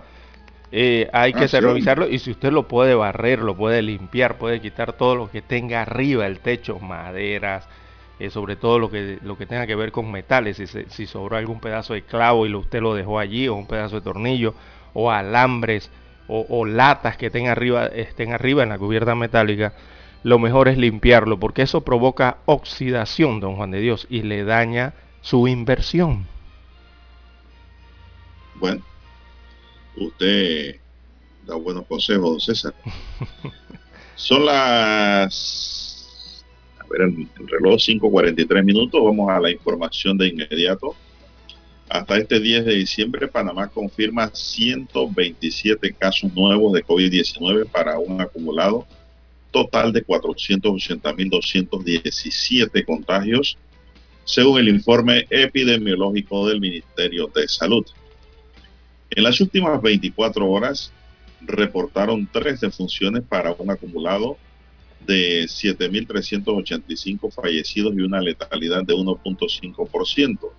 Eh, 0.71 1.09
hay 1.11 1.33
que 1.33 1.45
Ah, 1.45 1.47
sí. 1.47 1.59
revisarlo 1.59 2.07
y 2.07 2.19
si 2.19 2.29
usted 2.29 2.51
lo 2.51 2.67
puede 2.67 2.93
barrer, 2.93 3.39
lo 3.39 3.55
puede 3.55 3.81
limpiar, 3.81 4.37
puede 4.37 4.61
quitar 4.61 4.93
todo 4.93 5.15
lo 5.15 5.31
que 5.31 5.41
tenga 5.41 5.81
arriba 5.81 6.27
el 6.27 6.39
techo, 6.41 6.77
maderas, 6.79 7.67
eh, 8.19 8.29
sobre 8.29 8.55
todo 8.55 8.77
lo 8.77 8.91
que, 8.91 9.17
lo 9.23 9.35
que 9.35 9.47
tenga 9.47 9.65
que 9.65 9.73
ver 9.75 9.91
con 9.91 10.11
metales, 10.11 10.57
si, 10.57 10.67
si 10.67 11.07
sobró 11.07 11.37
algún 11.37 11.59
pedazo 11.59 11.95
de 11.95 12.03
clavo 12.03 12.45
y 12.45 12.49
lo, 12.49 12.59
usted 12.59 12.81
lo 12.81 12.93
dejó 12.93 13.17
allí, 13.17 13.47
o 13.47 13.55
un 13.55 13.65
pedazo 13.65 13.95
de 13.95 14.01
tornillo, 14.01 14.53
o 14.93 15.09
alambres, 15.09 15.89
o, 16.27 16.45
o 16.49 16.65
latas 16.65 17.17
que 17.17 17.31
tenga 17.31 17.53
arriba, 17.53 17.87
estén 17.87 18.31
arriba 18.33 18.61
en 18.61 18.69
la 18.69 18.77
cubierta 18.77 19.15
metálica, 19.15 19.73
lo 20.21 20.37
mejor 20.37 20.67
es 20.67 20.77
limpiarlo, 20.77 21.39
porque 21.39 21.63
eso 21.63 21.81
provoca 21.81 22.37
oxidación, 22.45 23.39
don 23.39 23.55
Juan 23.55 23.71
de 23.71 23.79
Dios, 23.79 24.05
y 24.07 24.21
le 24.21 24.43
daña 24.43 24.93
su 25.21 25.47
inversión. 25.47 26.27
Bueno, 28.59 28.81
usted 29.95 30.77
da 31.45 31.55
buenos 31.55 31.85
consejos, 31.85 32.29
don 32.29 32.39
César. 32.39 32.73
Son 34.15 34.45
las, 34.45 36.45
a 36.79 36.87
ver, 36.87 37.01
el, 37.01 37.27
el 37.39 37.47
reloj 37.47 37.75
5.43 37.75 38.63
minutos. 38.63 39.01
Vamos 39.03 39.29
a 39.29 39.39
la 39.39 39.49
información 39.49 40.17
de 40.17 40.27
inmediato. 40.27 40.95
Hasta 41.89 42.17
este 42.17 42.39
10 42.39 42.65
de 42.65 42.75
diciembre, 42.75 43.27
Panamá 43.27 43.67
confirma 43.67 44.29
127 44.31 45.91
casos 45.93 46.31
nuevos 46.35 46.73
de 46.73 46.85
COVID-19 46.85 47.67
para 47.71 47.97
un 47.97 48.21
acumulado 48.21 48.85
total 49.51 49.91
de 49.91 50.05
480.217 50.05 52.85
contagios, 52.85 53.57
según 54.23 54.59
el 54.59 54.69
informe 54.69 55.25
epidemiológico 55.31 56.47
del 56.47 56.61
Ministerio 56.61 57.25
de 57.33 57.47
Salud. 57.47 57.83
En 59.11 59.23
las 59.23 59.41
últimas 59.41 59.81
24 59.81 60.47
horas 60.47 60.93
reportaron 61.41 62.29
tres 62.31 62.61
defunciones 62.61 63.23
para 63.23 63.53
un 63.53 63.71
acumulado 63.71 64.37
de 65.05 65.45
7.385 65.45 67.31
fallecidos 67.31 67.93
y 67.95 68.01
una 68.01 68.19
letalidad 68.21 68.83
de 68.83 68.93
1.5%. 68.93 70.51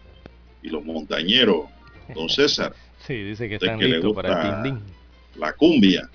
y 0.63 0.69
los 0.69 0.83
montañeros, 0.85 1.67
don 2.15 2.29
César. 2.31 2.75
Sí, 3.09 3.23
dice 3.23 3.49
que 3.49 3.55
están 3.55 3.79
listos 3.79 4.13
para 4.15 4.29
el 4.29 4.35
gusta 4.35 4.63
tindín. 4.63 4.83
la 5.37 5.55
cumbia 5.55 6.11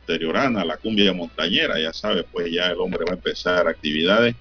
interiorana, 0.00 0.64
la 0.64 0.76
cumbia 0.76 1.12
montañera, 1.12 1.78
ya 1.78 1.92
sabe, 1.92 2.24
pues 2.24 2.50
ya 2.50 2.66
el 2.66 2.80
hombre 2.80 3.04
va 3.04 3.12
a 3.12 3.14
empezar 3.14 3.68
actividades 3.68 4.34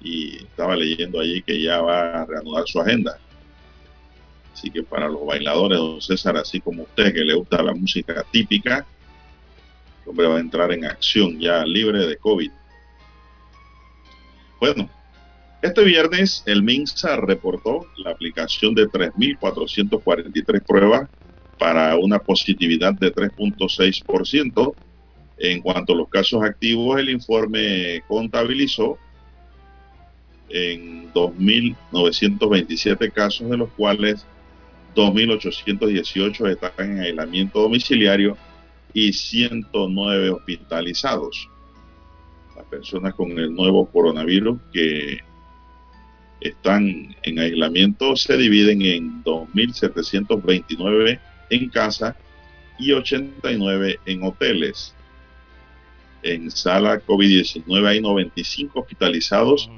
y 0.00 0.36
estaba 0.36 0.74
leyendo 0.74 1.20
allí 1.20 1.42
que 1.42 1.60
ya 1.60 1.82
va 1.82 2.22
a 2.22 2.24
reanudar 2.24 2.66
su 2.66 2.80
agenda. 2.80 3.18
Así 4.54 4.70
que 4.70 4.82
para 4.82 5.06
los 5.06 5.26
bailadores, 5.26 5.78
don 5.78 6.00
César, 6.00 6.38
así 6.38 6.62
como 6.62 6.84
usted 6.84 7.12
que 7.12 7.26
le 7.26 7.34
gusta 7.34 7.62
la 7.62 7.74
música 7.74 8.24
típica, 8.32 8.86
el 10.04 10.10
hombre 10.10 10.28
va 10.28 10.36
a 10.38 10.40
entrar 10.40 10.72
en 10.72 10.86
acción 10.86 11.38
ya 11.38 11.62
libre 11.66 12.06
de 12.06 12.16
COVID. 12.16 12.50
Bueno, 14.60 14.88
este 15.62 15.84
viernes 15.84 16.42
el 16.46 16.62
MINSA 16.62 17.16
reportó 17.16 17.86
la 17.96 18.10
aplicación 18.10 18.74
de 18.74 18.86
3.443 18.86 20.64
pruebas 20.64 21.08
para 21.58 21.96
una 21.96 22.20
positividad 22.20 22.94
de 22.94 23.12
3.6%. 23.12 24.74
En 25.38 25.60
cuanto 25.60 25.92
a 25.92 25.96
los 25.96 26.08
casos 26.08 26.42
activos, 26.42 27.00
el 27.00 27.10
informe 27.10 28.02
contabilizó 28.06 28.98
en 30.48 31.12
2.927 31.12 33.12
casos, 33.12 33.50
de 33.50 33.56
los 33.56 33.70
cuales 33.70 34.24
2.818 34.94 36.50
están 36.50 36.72
en 36.78 37.00
aislamiento 37.00 37.62
domiciliario 37.62 38.36
y 38.92 39.12
109 39.12 40.30
hospitalizados. 40.30 41.48
Las 42.56 42.66
personas 42.66 43.14
con 43.14 43.38
el 43.38 43.54
nuevo 43.54 43.86
coronavirus 43.86 44.58
que 44.72 45.18
están 46.40 47.14
en 47.22 47.38
aislamiento 47.38 48.16
se 48.16 48.36
dividen 48.36 48.82
en 48.82 49.24
2.729 49.24 51.20
en 51.50 51.68
casa 51.70 52.16
y 52.78 52.92
89 52.92 53.98
en 54.06 54.22
hoteles. 54.22 54.94
En 56.22 56.50
sala 56.50 57.00
COVID-19 57.04 57.86
hay 57.86 58.00
95 58.00 58.80
hospitalizados 58.80 59.70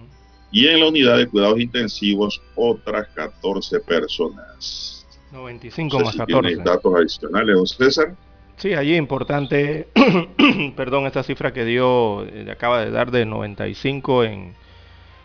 y 0.53 0.67
en 0.67 0.81
la 0.81 0.89
unidad 0.89 1.17
de 1.19 1.27
cuidados 1.27 1.61
intensivos 1.61 2.43
otras 2.55 3.09
14 3.15 3.81
personas. 3.81 5.07
95 5.33 5.99
No 5.99 5.99
sé 5.99 6.05
más 6.05 6.13
si 6.13 6.19
14. 6.19 6.49
tienes 6.49 6.65
datos 6.65 6.95
adicionales, 6.95 7.57
don 7.57 7.67
César. 7.67 8.17
Sí, 8.57 8.75
allí 8.75 8.97
importante, 8.97 9.89
perdón, 10.77 11.07
esta 11.07 11.23
cifra 11.23 11.53
que 11.53 11.65
dio, 11.65 12.27
eh, 12.27 12.51
acaba 12.51 12.85
de 12.85 12.91
dar 12.91 13.11
de 13.11 13.25
95 13.25 14.25
en, 14.25 14.55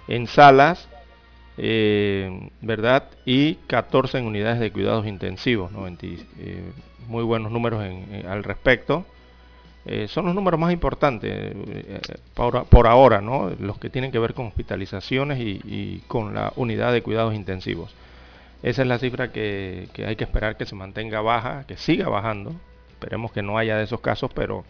en 0.07 0.27
salas, 0.27 0.87
eh, 1.57 2.49
¿verdad? 2.61 3.09
Y 3.25 3.55
14 3.67 4.17
en 4.17 4.25
unidades 4.25 4.59
de 4.59 4.71
cuidados 4.71 5.07
intensivos, 5.07 5.71
90 5.71 6.05
y, 6.05 6.27
eh, 6.39 6.71
muy 7.07 7.23
buenos 7.23 7.51
números 7.51 7.83
al 8.27 8.43
respecto. 8.43 9.05
Eh, 9.85 10.07
son 10.07 10.25
los 10.25 10.33
números 10.33 10.59
más 10.59 10.73
importantes 10.73 11.55
por, 12.33 12.87
ahora, 12.87 13.21
¿no? 13.21 13.51
Los 13.59 13.77
que 13.77 13.91
tienen 13.91 14.11
que 14.11 14.17
ver 14.17 14.33
con 14.33 14.47
hospitalizaciones 14.47 15.39
y, 15.39 16.03
con 16.07 16.33
la 16.33 16.51
unidad 16.55 16.91
de 16.91 17.03
cuidados 17.03 17.35
intensivos. 17.35 17.93
Esa 18.63 18.81
es 18.81 18.87
la 18.87 18.97
cifra 18.97 19.31
que, 19.31 19.87
hay 20.05 20.15
que 20.15 20.23
esperar 20.23 20.57
que 20.57 20.65
se 20.65 20.75
mantenga 20.75 21.21
baja, 21.21 21.65
que 21.67 21.77
siga 21.77 22.09
bajando. 22.09 22.55
Esperemos 22.89 23.31
que 23.31 23.43
no 23.43 23.57
haya 23.59 23.77
de 23.77 23.83
esos 23.83 24.01
casos, 24.01 24.31
pero 24.33 24.65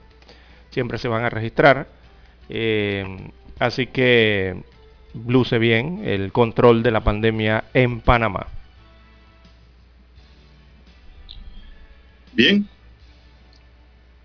siempre 0.71 0.97
se 0.97 1.07
van 1.07 1.23
a 1.23 1.29
registrar. 1.29 1.87
Así 3.57 3.87
que 3.87 4.61
luce 5.27 5.59
bien 5.59 6.01
el 6.05 6.31
control 6.31 6.83
de 6.83 6.91
la 6.91 7.03
pandemia 7.03 7.65
en 7.73 8.01
Panamá. 8.01 8.47
Bien, 12.33 12.67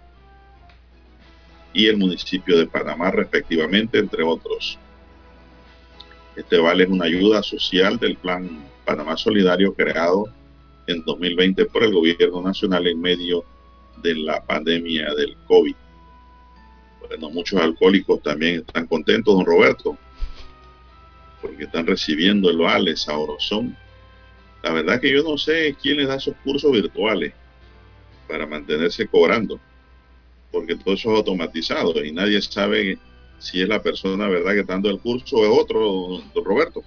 y 1.73 1.87
el 1.87 1.97
municipio 1.99 2.59
de 2.59 2.67
Panamá, 2.67 3.11
respectivamente, 3.11 3.99
entre 3.99 4.23
otros. 4.23 4.79
Este 6.35 6.59
vale 6.59 6.85
es 6.85 6.91
una 6.91 7.05
ayuda 7.05 7.43
social 7.43 7.99
del 7.99 8.17
Plan 8.17 8.65
Panamá 8.85 9.17
Solidario 9.17 9.75
creado 9.75 10.27
en 10.87 11.05
2020 11.05 11.67
por 11.67 11.85
el 11.85 11.93
gobierno 11.93 12.41
nacional 12.41 12.87
en 12.87 13.01
medio 13.01 13.45
de 14.03 14.15
la 14.15 14.43
pandemia 14.45 15.13
del 15.15 15.37
COVID. 15.47 15.75
Bueno, 17.01 17.31
muchos 17.31 17.61
alcohólicos 17.61 18.23
también 18.23 18.61
están 18.67 18.87
contentos, 18.87 19.35
don 19.35 19.47
Roberto, 19.47 19.97
porque 21.41 21.65
están 21.65 21.87
recibiendo 21.87 22.51
el 22.51 22.59
vale, 22.59 22.97
sabrosón. 22.97 23.77
La 24.63 24.73
verdad 24.73 25.01
que 25.01 25.13
yo 25.13 25.23
no 25.23 25.39
sé 25.39 25.77
quién 25.81 25.99
les 25.99 26.09
da 26.09 26.17
esos 26.17 26.35
cursos 26.45 26.73
virtuales 26.73 27.33
para 28.27 28.47
mantenerse 28.47 29.07
cobrando, 29.07 29.59
porque 30.51 30.77
todo 30.77 30.95
eso 30.95 31.13
es 31.13 31.17
automatizado 31.17 32.05
y 32.05 32.13
nadie 32.13 32.43
sabe 32.43 32.99
si 33.39 33.63
es 33.63 33.69
la 33.69 33.83
persona, 33.83 34.29
¿verdad?, 34.29 34.53
que 34.53 34.61
está 34.61 34.73
dando 34.75 34.91
el 34.91 34.99
curso 34.99 35.37
o 35.37 35.45
es 35.45 35.51
otro, 35.51 36.23
don 36.35 36.45
Roberto, 36.45 36.83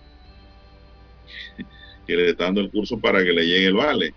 que 2.06 2.16
le 2.16 2.30
está 2.30 2.46
dando 2.46 2.62
el 2.62 2.70
curso 2.70 3.00
para 3.00 3.24
que 3.24 3.32
le 3.32 3.46
llegue 3.46 3.68
el 3.68 3.74
vale. 3.74 4.14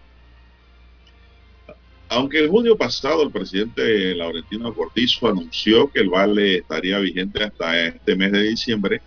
Aunque 2.14 2.38
el 2.38 2.48
junio 2.48 2.76
pasado 2.76 3.24
el 3.24 3.32
presidente 3.32 4.14
Laurentino 4.14 4.72
Cortizo 4.72 5.28
anunció 5.28 5.90
que 5.90 5.98
el 5.98 6.08
vale 6.08 6.58
estaría 6.58 6.98
vigente 6.98 7.42
hasta 7.42 7.86
este 7.86 8.14
mes 8.14 8.30
de 8.30 8.42
diciembre, 8.42 9.02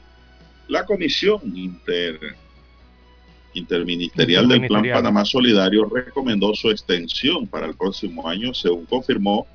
la 0.67 0.85
comisión 0.85 1.39
inter, 1.55 2.19
interministerial 3.53 4.49
del 4.49 4.67
Plan. 4.67 4.83
Panamá 4.91 5.23
Solidario 5.23 5.85
recomendó 5.85 6.53
su 6.53 6.69
extensión 6.69 7.47
para 7.47 7.67
el 7.67 7.75
próximo 7.75 8.27
año, 8.27 8.53
según 8.53 8.85
confirmó 8.85 9.47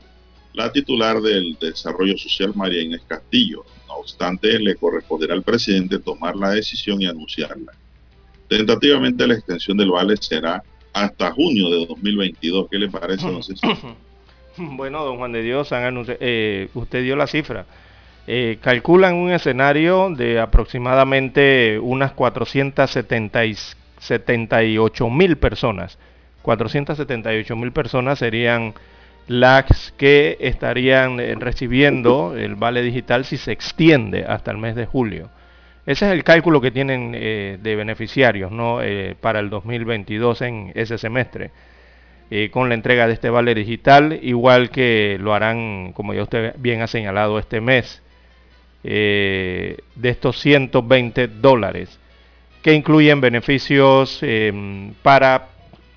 la 0.55 0.73
titular 0.73 1.21
del 1.21 1.59
Desarrollo 1.61 2.17
Social, 2.17 2.53
María 2.55 2.83
Inés 2.83 3.03
Castillo. 3.07 3.67
No 3.87 3.97
obstante, 3.97 4.59
le 4.59 4.77
corresponderá 4.77 5.35
al 5.35 5.43
presidente 5.43 5.99
tomar 5.99 6.37
la 6.37 6.51
decisión 6.53 7.03
y 7.03 7.07
anunciarla. 7.07 7.73
Tentativamente 8.49 9.27
la 9.27 9.35
extensión 9.35 9.77
del 9.77 9.91
vale 9.91 10.17
será 10.17 10.63
hasta 10.93 11.33
junio 11.33 11.71
de 11.71 11.87
2022. 11.87 12.67
¿Qué 12.71 12.79
le 12.79 12.89
parece, 12.89 13.27
don 13.31 13.43
César? 13.43 13.77
Bueno, 14.59 15.03
don 15.03 15.17
Juan 15.17 15.33
de 15.33 15.41
Dios, 15.43 15.73
han 15.73 15.83
anunci- 15.95 16.19
eh, 16.21 16.69
usted 16.75 17.03
dio 17.03 17.17
la 17.17 17.27
cifra. 17.27 17.65
Eh, 18.27 18.59
calculan 18.61 19.15
un 19.15 19.31
escenario 19.33 20.11
de 20.11 20.41
aproximadamente 20.41 21.79
unas 21.81 22.13
478 22.13 25.11
mil 25.11 25.37
personas. 25.37 25.99
478 26.43 27.57
mil 27.57 27.73
personas 27.73 28.19
serían 28.19 28.75
las 29.29 29.93
que 29.97 30.37
estarían 30.41 31.21
eh, 31.21 31.35
recibiendo 31.39 32.35
el 32.37 32.57
vale 32.57 32.83
digital 32.83 33.25
si 33.25 33.37
se 33.39 33.53
extiende 33.53 34.25
hasta 34.27 34.51
el 34.51 34.59
mes 34.59 34.75
de 34.75 34.85
julio. 34.87 35.31
Ese 35.85 36.07
es 36.07 36.13
el 36.13 36.23
cálculo 36.23 36.61
que 36.61 36.71
tienen 36.71 37.13
eh, 37.15 37.59
de 37.61 37.75
beneficiarios 37.75 38.53
¿no? 38.53 38.81
Eh, 38.83 39.17
para 39.21 39.41
el 39.41 39.51
2022 39.51 40.43
en 40.43 40.73
ese 40.75 40.97
semestre. 40.97 41.51
eh, 42.31 42.51
con 42.51 42.69
la 42.69 42.75
entrega 42.75 43.07
de 43.07 43.15
este 43.15 43.31
vale 43.31 43.55
digital, 43.55 44.19
igual 44.23 44.71
que 44.71 45.19
lo 45.21 45.35
harán, 45.35 45.93
como 45.93 46.15
ya 46.15 46.23
usted 46.23 46.55
bien 46.59 46.81
ha 46.83 46.87
señalado, 46.87 47.39
este 47.39 47.61
mes, 47.61 48.03
de 48.83 49.77
estos 50.03 50.41
120 50.41 51.29
dólares, 51.29 52.01
que 52.63 52.73
incluyen 52.75 53.21
beneficios 53.21 54.19
em, 54.23 54.95
para 55.03 55.49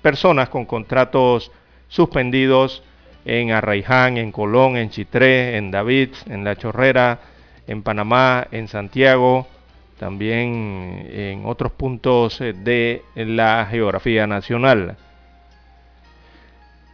personas 0.02 0.48
con 0.50 0.66
contratos 0.66 1.50
suspendidos 1.88 2.82
en 3.24 3.50
Arraiján, 3.52 4.18
en 4.18 4.30
Colón, 4.30 4.76
en 4.76 4.90
Chitré, 4.90 5.56
en 5.56 5.70
David, 5.70 6.10
en 6.28 6.44
La 6.44 6.54
Chorrera, 6.56 7.18
en 7.66 7.82
Panamá, 7.82 8.46
en 8.52 8.68
Santiago, 8.68 9.48
también 9.98 11.08
en 11.10 11.46
otros 11.46 11.72
puntos 11.72 12.40
eh, 12.40 12.52
de 12.52 13.02
la 13.14 13.66
geografía 13.70 14.26
nacional. 14.26 14.96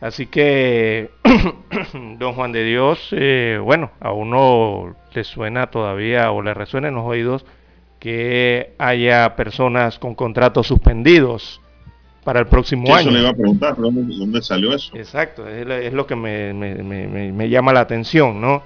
Así 0.01 0.27
que, 0.27 1.11
don 2.19 2.35
Juan 2.35 2.53
de 2.53 2.65
Dios, 2.65 3.09
eh, 3.13 3.61
bueno, 3.63 3.91
a 4.01 4.13
uno 4.13 4.97
le 5.15 5.25
suena 5.25 5.69
todavía 5.69 6.33
o 6.33 6.43
le 6.43 6.55
resuena 6.55 6.89
en 6.89 6.95
los 6.95 7.05
oídos 7.05 7.45
que 8.01 8.73
haya 8.79 9.37
personas 9.37 10.01
con 10.01 10.17
contratos 10.17 10.67
suspendidos 10.67 11.61
para 12.25 12.41
el 12.41 12.47
próximo 12.47 12.95
año. 12.95 13.11
Eso 13.11 13.11
le 13.11 13.21
iba 13.21 13.31
a 13.31 13.35
preguntar, 13.35 13.77
¿dónde, 13.77 14.43
salió 14.43 14.75
eso? 14.75 14.97
Exacto, 14.97 15.49
es, 15.49 15.93
lo 15.93 16.07
que 16.07 16.17
me, 16.17 16.53
me, 16.53 17.49
llama 17.49 17.73
la 17.73 17.81
atención, 17.81 18.41
¿no? 18.41 18.63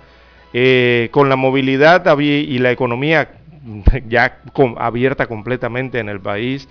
Eh, 0.55 1.11
con 1.11 1.29
la 1.29 1.37
movilidad 1.37 2.18
y 2.18 2.59
la 2.59 2.70
economía 2.70 3.29
ya 4.09 4.40
abierta 4.79 5.26
completamente 5.26 5.98
en 5.98 6.09
el 6.09 6.20
país, 6.20 6.68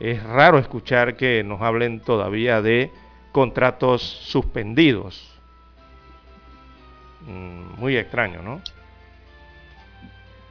es 0.00 0.22
raro 0.22 0.58
escuchar 0.58 1.16
que 1.16 1.42
nos 1.44 1.62
hablen 1.62 2.00
todavía 2.00 2.62
de 2.62 2.90
contratos 3.32 4.02
suspendidos. 4.02 5.30
Mm, 7.26 7.80
muy 7.80 7.96
extraño, 7.96 8.42
¿no? 8.42 8.60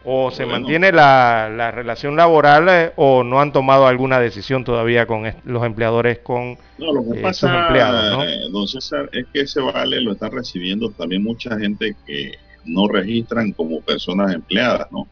O 0.06 0.32
se 0.32 0.46
mantiene 0.46 0.92
la, 0.92 1.72
relación 1.72 2.18
laboral 2.18 2.68
eh, 2.68 2.92
o 2.98 3.24
no 3.24 3.40
han 3.40 3.54
tomado 3.54 3.88
alguna 3.88 4.20
decisión 4.20 4.66
todavía 4.66 5.06
con 5.06 5.24
los 5.46 5.66
empleadores 5.66 6.20
con 6.20 6.58
no, 6.78 6.94
lo 6.94 7.10
que 7.10 7.22
pasa, 7.22 7.68
empleados. 7.68 8.26
Eh, 8.28 8.50
don 8.52 8.68
César, 8.68 9.10
es 9.14 9.26
que 9.32 9.42
ese 9.42 9.62
vale 9.62 10.02
lo 10.02 10.12
está 10.12 10.30
recibiendo 10.30 10.90
también 10.90 11.24
mucha 11.24 11.58
gente 11.58 11.96
que 12.06 12.34
no 12.66 12.90
registran 12.90 13.54
como 13.54 13.80
personas 13.80 14.34
empleadas, 14.34 14.92
¿no? 14.92 15.08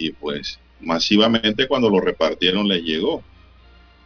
Y 0.00 0.12
pues 0.12 0.58
masivamente 0.80 1.68
cuando 1.68 1.90
lo 1.90 2.00
repartieron 2.00 2.66
les 2.66 2.82
llegó 2.82 3.22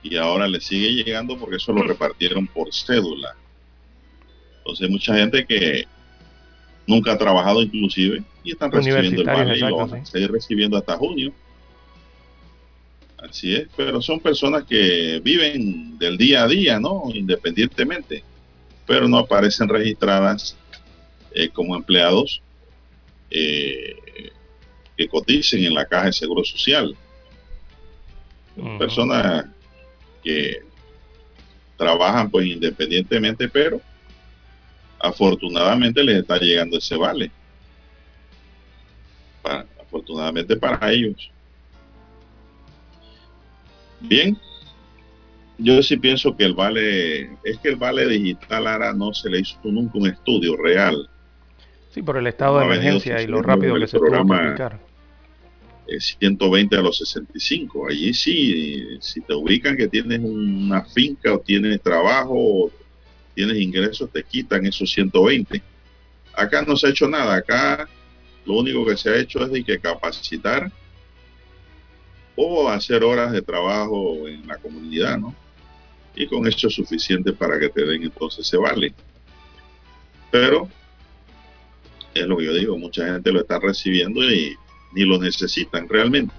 y 0.02 0.16
ahora 0.16 0.48
le 0.48 0.60
sigue 0.60 0.92
llegando 0.92 1.38
porque 1.38 1.56
eso 1.56 1.72
lo 1.72 1.84
repartieron 1.84 2.48
por 2.48 2.74
cédula. 2.74 3.36
Entonces 4.58 4.90
mucha 4.90 5.14
gente 5.14 5.46
que 5.46 5.84
nunca 6.84 7.12
ha 7.12 7.18
trabajado 7.18 7.62
inclusive 7.62 8.24
y 8.42 8.50
están 8.50 8.72
recibiendo 8.72 9.20
el 9.20 9.26
vale 9.26 9.56
y 9.56 9.60
lo 9.60 9.76
van 9.76 9.94
a 9.94 10.04
seguir 10.04 10.32
recibiendo 10.32 10.76
hasta 10.76 10.96
junio. 10.96 11.32
Así 13.18 13.54
es, 13.54 13.68
pero 13.76 14.02
son 14.02 14.18
personas 14.18 14.64
que 14.64 15.20
viven 15.22 15.96
del 15.96 16.18
día 16.18 16.42
a 16.42 16.48
día, 16.48 16.80
¿no? 16.80 17.04
Independientemente, 17.14 18.24
pero 18.84 19.06
no 19.06 19.18
aparecen 19.18 19.68
registradas 19.68 20.56
eh, 21.32 21.48
como 21.50 21.76
empleados 21.76 22.42
eh, 23.30 23.96
que 24.96 25.08
coticen 25.08 25.64
en 25.64 25.74
la 25.74 25.86
caja 25.86 26.06
de 26.06 26.12
seguro 26.12 26.44
social. 26.44 26.96
Personas 28.78 29.46
que 30.22 30.62
trabajan 31.76 32.30
pues 32.30 32.46
independientemente, 32.46 33.48
pero 33.48 33.80
afortunadamente 34.98 36.02
les 36.02 36.20
está 36.20 36.38
llegando 36.38 36.78
ese 36.78 36.96
vale. 36.96 37.30
afortunadamente 39.80 40.56
para 40.56 40.90
ellos. 40.90 41.30
Bien, 44.00 44.36
yo 45.58 45.82
sí 45.82 45.96
pienso 45.96 46.36
que 46.36 46.44
el 46.44 46.54
vale, 46.54 47.36
es 47.44 47.58
que 47.62 47.68
el 47.68 47.76
vale 47.76 48.06
digital 48.06 48.66
ahora 48.66 48.92
no 48.92 49.14
se 49.14 49.30
le 49.30 49.40
hizo 49.40 49.58
nunca 49.64 49.98
un 49.98 50.08
estudio 50.08 50.56
real. 50.56 51.08
Sí, 51.94 52.02
por 52.02 52.16
el 52.16 52.26
estado 52.26 52.58
de 52.58 52.64
emergencia 52.64 53.22
y 53.22 53.28
lo 53.28 53.40
rápido 53.40 53.78
que 53.78 53.86
se 53.86 54.00
pudo 54.00 54.16
aplicar 54.16 54.80
120 55.86 56.76
a 56.76 56.82
los 56.82 56.98
65. 56.98 57.86
Allí 57.88 58.12
sí, 58.12 58.98
si 59.00 59.20
te 59.20 59.32
ubican 59.32 59.76
que 59.76 59.86
tienes 59.86 60.18
una 60.18 60.84
finca 60.86 61.32
o 61.32 61.38
tienes 61.38 61.80
trabajo 61.80 62.34
o 62.34 62.70
tienes 63.36 63.58
ingresos, 63.58 64.10
te 64.10 64.24
quitan 64.24 64.66
esos 64.66 64.90
120. 64.90 65.62
Acá 66.32 66.62
no 66.62 66.76
se 66.76 66.88
ha 66.88 66.90
hecho 66.90 67.08
nada. 67.08 67.36
Acá 67.36 67.88
lo 68.44 68.54
único 68.54 68.84
que 68.84 68.96
se 68.96 69.10
ha 69.10 69.16
hecho 69.16 69.44
es 69.44 69.52
de 69.52 69.62
que 69.62 69.78
capacitar 69.78 70.72
o 72.34 72.68
hacer 72.68 73.04
horas 73.04 73.30
de 73.30 73.40
trabajo 73.40 74.26
en 74.26 74.44
la 74.48 74.56
comunidad, 74.56 75.16
¿no? 75.18 75.32
Y 76.16 76.26
con 76.26 76.44
eso 76.48 76.66
es 76.66 76.74
suficiente 76.74 77.32
para 77.32 77.56
que 77.60 77.68
te 77.68 77.84
den 77.84 78.02
entonces 78.02 78.44
se 78.44 78.56
vale. 78.56 78.92
Pero 80.32 80.68
es 82.14 82.26
lo 82.26 82.36
que 82.36 82.44
yo 82.44 82.54
digo, 82.54 82.78
mucha 82.78 83.06
gente 83.06 83.32
lo 83.32 83.40
está 83.40 83.58
recibiendo 83.58 84.22
y 84.22 84.56
ni 84.92 85.04
lo 85.04 85.18
necesitan 85.18 85.88
realmente. 85.88 86.34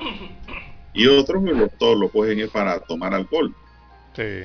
Y 0.94 1.08
otros 1.08 1.44
lo, 1.44 1.68
todos 1.68 2.00
lo 2.00 2.10
cogen 2.10 2.40
es 2.40 2.50
para 2.50 2.80
tomar 2.80 3.14
alcohol. 3.14 3.54
Sí. 4.16 4.44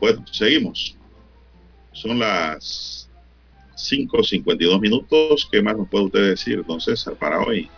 Bueno, 0.00 0.24
seguimos. 0.30 0.96
Son 1.92 2.18
las 2.18 3.08
5.52 3.76 4.80
minutos. 4.80 5.48
¿Qué 5.50 5.62
más 5.62 5.76
nos 5.76 5.88
puede 5.88 6.06
usted 6.06 6.28
decir, 6.30 6.64
don 6.64 6.80
César, 6.80 7.14
para 7.14 7.40
hoy? 7.40 7.68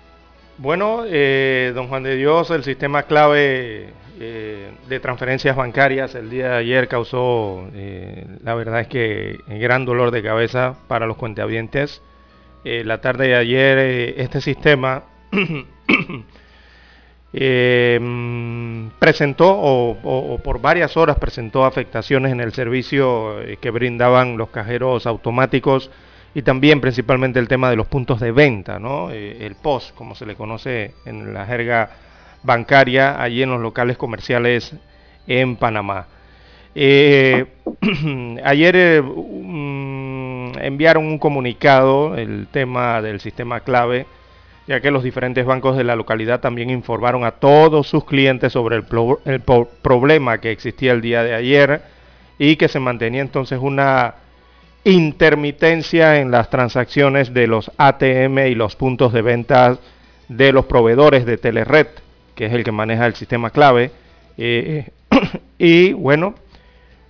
Bueno, 0.57 1.05
eh, 1.07 1.73
don 1.75 1.89
Juan 1.89 2.03
de 2.03 2.17
Dios, 2.17 2.51
el 2.51 2.65
sistema 2.65 3.05
clave 3.05 3.93
eh, 4.21 4.73
de 4.89 5.01
transferencias 5.01 5.55
bancarias 5.55 6.15
el 6.15 6.29
día 6.29 6.51
de 6.51 6.57
ayer 6.57 6.89
causó, 6.89 7.69
eh, 7.75 8.27
la 8.43 8.55
verdad 8.55 8.81
es 8.81 8.89
que, 8.89 9.39
gran 9.47 9.85
dolor 9.85 10.11
de 10.11 10.23
cabeza 10.23 10.75
para 10.89 11.07
los 11.07 11.17
cuentavientes. 11.17 12.03
Eh, 12.65 12.83
la 12.85 13.01
tarde 13.01 13.29
de 13.29 13.37
ayer 13.37 13.79
eh, 13.79 14.15
este 14.19 14.41
sistema 14.41 15.05
presentó 18.99 19.57
o, 19.57 20.41
por 20.43 20.61
varias 20.61 20.97
horas 20.97 21.17
presentó 21.19 21.65
afectaciones 21.65 22.33
en 22.33 22.41
el 22.41 22.53
servicio 22.53 23.37
que 23.61 23.71
brindaban 23.71 24.37
los 24.37 24.49
cajeros 24.49 25.07
automáticos 25.07 25.91
y 26.35 26.43
también 26.43 26.81
principalmente 26.81 27.39
el 27.39 27.47
tema 27.47 27.71
de 27.71 27.77
los 27.77 27.87
puntos 27.87 28.19
de 28.19 28.33
venta, 28.33 28.81
¿no? 28.81 29.11
el 29.11 29.55
POS, 29.55 29.93
como 29.95 30.15
se 30.15 30.27
le 30.27 30.35
conoce 30.35 30.95
en 31.05 31.33
la 31.33 31.47
jerga 31.47 32.08
bancaria, 32.43 33.21
allí 33.21 33.43
en 33.43 33.51
los 33.51 33.61
locales 33.61 33.97
comerciales 33.97 34.75
en 35.27 35.57
Panamá. 35.57 36.07
ayer 38.45 39.03
enviaron 40.61 41.07
un 41.07 41.19
comunicado, 41.19 42.17
el 42.17 42.47
tema 42.51 43.03
del 43.03 43.21
sistema 43.21 43.61
clave, 43.61 44.07
ya 44.69 44.81
que 44.81 44.91
los 44.91 45.03
diferentes 45.03 45.47
bancos 45.47 45.77
de 45.77 45.85
la 45.85 45.97
localidad 45.97 46.41
también 46.41 46.71
informaron 46.71 47.25
a 47.25 47.33
todos 47.33 47.89
sus 47.89 48.05
clientes 48.05 48.53
sobre 48.53 48.77
el, 48.77 48.85
problema 49.83 50.39
que 50.39 50.51
existía 50.51 50.93
el 50.93 51.01
día 51.01 51.23
de 51.23 51.35
ayer 51.35 51.83
y 52.39 52.57
que 52.57 52.69
se 52.69 52.79
mantenía 52.79 53.23
entonces 53.23 53.59
una 53.61 54.15
intermitencia 54.85 56.21
en 56.21 56.31
las 56.31 56.51
transacciones 56.51 57.33
de 57.33 57.47
los 57.47 57.71
ATM 57.79 58.39
y 58.47 58.55
los 58.55 58.77
puntos 58.77 59.13
de 59.13 59.23
venta 59.23 59.79
de 60.29 60.53
los 60.53 60.67
proveedores 60.67 61.25
de 61.25 61.39
Telered, 61.39 61.89
que 62.39 62.47
es 62.47 62.53
el 62.53 62.63
que 62.63 62.71
maneja 62.71 63.05
el 63.05 63.17
sistema 63.17 63.51
clave. 63.51 63.91
Eh, 64.37 64.91
y 65.59 65.93
bueno, 65.93 66.37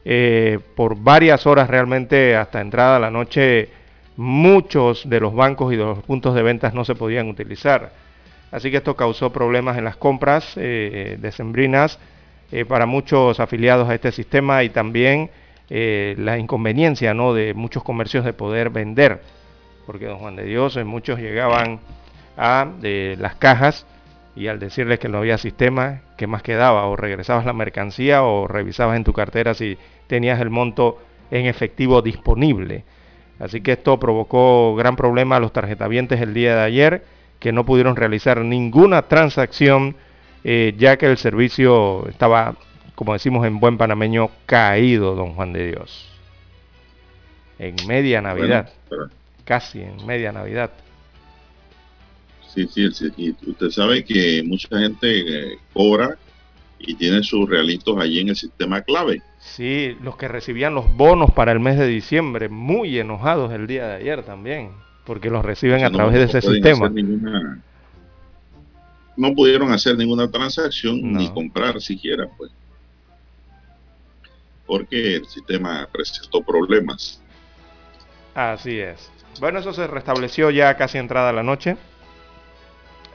eh, 0.06 0.58
por 0.74 0.96
varias 0.96 1.46
horas 1.46 1.68
realmente 1.68 2.34
hasta 2.34 2.62
entrada 2.62 2.98
la 2.98 3.10
noche 3.10 3.68
muchos 4.16 5.06
de 5.06 5.20
los 5.20 5.34
bancos 5.34 5.70
y 5.70 5.76
de 5.76 5.84
los 5.84 5.98
puntos 5.98 6.34
de 6.34 6.42
ventas 6.42 6.72
no 6.72 6.86
se 6.86 6.94
podían 6.94 7.28
utilizar. 7.28 7.92
Así 8.50 8.70
que 8.70 8.78
esto 8.78 8.96
causó 8.96 9.30
problemas 9.30 9.76
en 9.76 9.84
las 9.84 9.96
compras 9.96 10.54
eh, 10.56 11.18
decembrinas 11.20 11.98
eh, 12.50 12.64
para 12.64 12.86
muchos 12.86 13.38
afiliados 13.38 13.86
a 13.90 13.94
este 13.94 14.10
sistema 14.10 14.64
y 14.64 14.70
también 14.70 15.30
la 15.68 16.38
inconveniencia 16.38 17.12
¿no? 17.12 17.34
de 17.34 17.52
muchos 17.52 17.82
comercios 17.82 18.24
de 18.24 18.32
poder 18.32 18.70
vender. 18.70 19.20
Porque 19.84 20.06
don 20.06 20.20
Juan 20.20 20.36
de 20.36 20.44
Dios, 20.44 20.82
muchos 20.86 21.18
llegaban 21.18 21.80
a 22.38 22.66
las 22.80 23.34
cajas 23.34 23.84
y 24.38 24.46
al 24.48 24.58
decirles 24.60 24.98
que 25.00 25.08
no 25.08 25.18
había 25.18 25.36
sistema, 25.36 26.02
¿qué 26.16 26.26
más 26.28 26.42
quedaba? 26.42 26.86
O 26.86 26.94
regresabas 26.96 27.44
la 27.44 27.52
mercancía 27.52 28.22
o 28.22 28.46
revisabas 28.46 28.96
en 28.96 29.04
tu 29.04 29.12
cartera 29.12 29.52
si 29.54 29.76
tenías 30.06 30.40
el 30.40 30.48
monto 30.50 30.98
en 31.30 31.46
efectivo 31.46 32.02
disponible. 32.02 32.84
Así 33.40 33.60
que 33.60 33.72
esto 33.72 33.98
provocó 33.98 34.76
gran 34.76 34.94
problema 34.96 35.36
a 35.36 35.40
los 35.40 35.52
tarjetavientes 35.52 36.20
el 36.20 36.34
día 36.34 36.54
de 36.54 36.62
ayer, 36.62 37.04
que 37.40 37.52
no 37.52 37.64
pudieron 37.64 37.96
realizar 37.96 38.38
ninguna 38.44 39.02
transacción, 39.02 39.96
eh, 40.44 40.74
ya 40.78 40.96
que 40.96 41.06
el 41.06 41.18
servicio 41.18 42.08
estaba 42.08 42.54
como 42.94 43.12
decimos 43.12 43.46
en 43.46 43.60
buen 43.60 43.78
panameño, 43.78 44.30
caído, 44.44 45.14
don 45.14 45.34
Juan 45.34 45.52
de 45.52 45.68
Dios. 45.68 46.10
En 47.60 47.76
media 47.86 48.20
Navidad, 48.20 48.72
Bueno, 48.88 49.06
pero- 49.08 49.20
casi 49.44 49.82
en 49.82 50.04
media 50.04 50.32
Navidad. 50.32 50.70
Sí, 52.54 52.66
sí, 52.68 52.90
sí, 52.92 53.10
y 53.16 53.30
usted 53.50 53.70
sabe 53.70 54.04
que 54.04 54.42
mucha 54.44 54.68
gente 54.78 55.52
eh, 55.52 55.58
cobra 55.72 56.16
y 56.78 56.94
tiene 56.94 57.22
sus 57.22 57.48
realitos 57.48 57.96
allí 57.98 58.20
en 58.20 58.28
el 58.30 58.36
sistema 58.36 58.82
clave. 58.82 59.22
Sí, 59.40 59.96
los 60.02 60.16
que 60.16 60.28
recibían 60.28 60.74
los 60.74 60.94
bonos 60.96 61.30
para 61.32 61.52
el 61.52 61.60
mes 61.60 61.78
de 61.78 61.86
diciembre, 61.86 62.48
muy 62.48 62.98
enojados 62.98 63.52
el 63.52 63.66
día 63.66 63.86
de 63.88 63.94
ayer 63.96 64.22
también, 64.24 64.70
porque 65.04 65.30
los 65.30 65.44
reciben 65.44 65.84
a 65.84 65.88
No- 65.90 65.96
través 65.96 66.14
de 66.14 66.24
ese 66.24 66.40
sistema. 66.40 66.88
ninguna- 66.88 67.60
no 69.16 69.34
pudieron 69.34 69.72
hacer 69.72 69.96
ninguna 69.96 70.30
transacción 70.30 71.00
No. 71.12 71.18
ni 71.18 71.28
comprar 71.30 71.80
siquiera, 71.80 72.28
pues. 72.36 72.52
Porque 74.66 75.16
el 75.16 75.26
sistema 75.26 75.88
presentó 75.90 76.42
problemas. 76.42 77.20
Así 78.34 78.78
es. 78.78 79.10
Bueno, 79.40 79.58
eso 79.60 79.72
se 79.72 79.86
restableció 79.86 80.50
ya 80.50 80.76
casi 80.76 80.98
entrada 80.98 81.32
la 81.32 81.42
noche. 81.42 81.76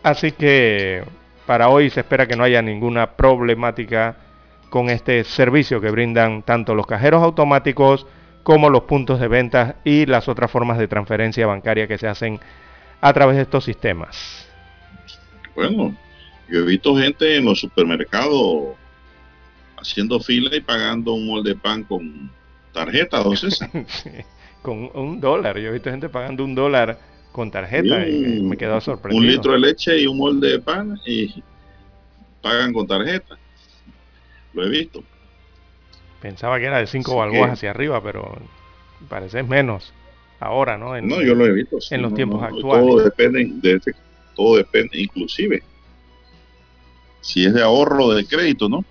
Así 0.03 0.33
que 0.33 1.03
para 1.45 1.69
hoy 1.69 1.89
se 1.89 2.01
espera 2.01 2.27
que 2.27 2.35
no 2.35 2.43
haya 2.43 2.61
ninguna 2.61 3.11
problemática 3.11 4.17
con 4.69 4.89
este 4.89 5.23
servicio 5.23 5.79
que 5.79 5.91
brindan 5.91 6.43
tanto 6.43 6.75
los 6.75 6.85
cajeros 6.85 7.23
automáticos 7.23 8.05
como 8.43 8.69
los 8.69 8.83
puntos 8.83 9.19
de 9.21 9.29
venta 9.29 9.77
y 9.85 10.05
las 10.05 10.27
otras 10.27 10.51
formas 10.51 10.77
de 10.77 10.89
transferencia 10.89 11.47
bancaria 11.47 11.87
que 11.87 11.97
se 11.97 12.07
hacen 12.07 12.39
a 12.99 13.13
través 13.13 13.37
de 13.37 13.43
estos 13.43 13.63
sistemas. 13.63 14.47
Bueno, 15.55 15.95
yo 16.49 16.59
he 16.59 16.65
visto 16.65 16.95
gente 16.97 17.37
en 17.37 17.45
los 17.45 17.61
supermercados 17.61 18.75
haciendo 19.77 20.19
fila 20.19 20.55
y 20.55 20.61
pagando 20.61 21.13
un 21.13 21.27
molde 21.27 21.51
de 21.51 21.55
pan 21.55 21.83
con 21.83 22.29
tarjeta, 22.73 23.23
César. 23.35 23.69
Sí, 23.87 24.09
con 24.61 24.89
un 24.93 25.21
dólar. 25.21 25.57
Yo 25.59 25.69
he 25.69 25.73
visto 25.73 25.89
gente 25.91 26.09
pagando 26.09 26.43
un 26.43 26.55
dólar 26.55 26.97
con 27.33 27.51
tarjeta 27.51 28.07
y 28.07 28.19
me, 28.41 28.49
me 28.51 28.57
quedó 28.57 28.79
sorprendido. 28.79 29.19
Un 29.21 29.27
litro 29.27 29.51
de 29.53 29.59
leche 29.59 29.99
y 29.99 30.07
un 30.07 30.17
molde 30.17 30.51
de 30.51 30.59
pan 30.59 30.97
y 31.05 31.43
pagan 32.41 32.71
con 32.71 32.87
tarjeta. 32.87 33.37
Lo 34.53 34.63
he 34.63 34.69
visto. 34.69 35.03
Pensaba 36.21 36.57
que 36.59 36.65
era 36.67 36.77
de 36.77 36.87
5 36.87 37.11
Así 37.11 37.19
balboas 37.19 37.47
que- 37.49 37.53
hacia 37.53 37.71
arriba, 37.71 38.01
pero 38.01 38.37
parece 39.09 39.43
menos 39.43 39.91
ahora, 40.39 40.77
¿no? 40.77 40.95
En- 40.95 41.07
No, 41.09 41.21
yo 41.21 41.35
lo 41.35 41.45
he 41.45 41.51
visto. 41.51 41.81
sí, 41.81 41.95
en 41.95 42.01
los 42.03 42.11
no, 42.11 42.15
tiempos 42.15 42.39
no, 42.39 42.47
actuales. 42.47 42.87
Todo 42.87 43.03
depende, 43.03 43.49
de 43.61 43.73
ese- 43.77 43.95
todo 44.35 44.55
depende, 44.57 45.01
inclusive, 45.01 45.61
si 47.21 47.45
es 47.45 47.53
de 47.53 47.61
ahorro 47.63 48.05
o 48.05 48.13
de 48.13 48.25
crédito, 48.25 48.69
¿no? 48.69 48.85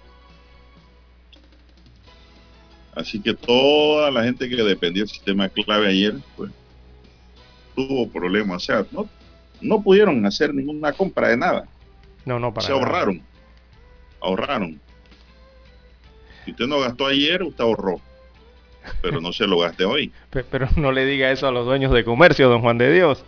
Así 2.94 3.20
que 3.20 3.32
toda 3.34 4.10
la 4.10 4.24
gente 4.24 4.48
que 4.48 4.56
dependía 4.56 5.02
del 5.02 5.08
sistema 5.08 5.48
clave 5.48 5.88
ayer, 5.88 6.14
pues, 6.36 6.50
tuvo 7.74 8.08
problemas. 8.10 8.56
O 8.56 8.60
sea, 8.66 8.86
no, 8.90 9.08
no 9.60 9.82
pudieron 9.82 10.24
hacer 10.26 10.54
ninguna 10.54 10.92
compra 10.92 11.28
de 11.28 11.36
nada. 11.36 11.64
No, 12.24 12.38
no, 12.38 12.52
para 12.54 12.66
Se 12.66 12.72
nada. 12.72 12.84
ahorraron. 12.84 13.22
Ahorraron. 14.20 14.80
Si 16.44 16.50
usted 16.52 16.66
no 16.66 16.80
gastó 16.80 17.06
ayer, 17.06 17.42
usted 17.42 17.62
ahorró. 17.64 18.00
Pero 19.00 19.20
no 19.20 19.32
se 19.32 19.46
lo 19.46 19.58
gaste 19.60 19.84
hoy. 19.84 20.12
Pe- 20.30 20.44
Pero 20.44 20.68
no 20.76 20.90
le 20.92 21.04
diga 21.06 21.30
eso 21.30 21.46
a 21.46 21.52
los 21.52 21.66
dueños 21.66 21.92
de 21.92 22.04
comercio, 22.04 22.48
don 22.48 22.62
Juan 22.62 22.78
de 22.78 22.92
Dios. 22.92 23.24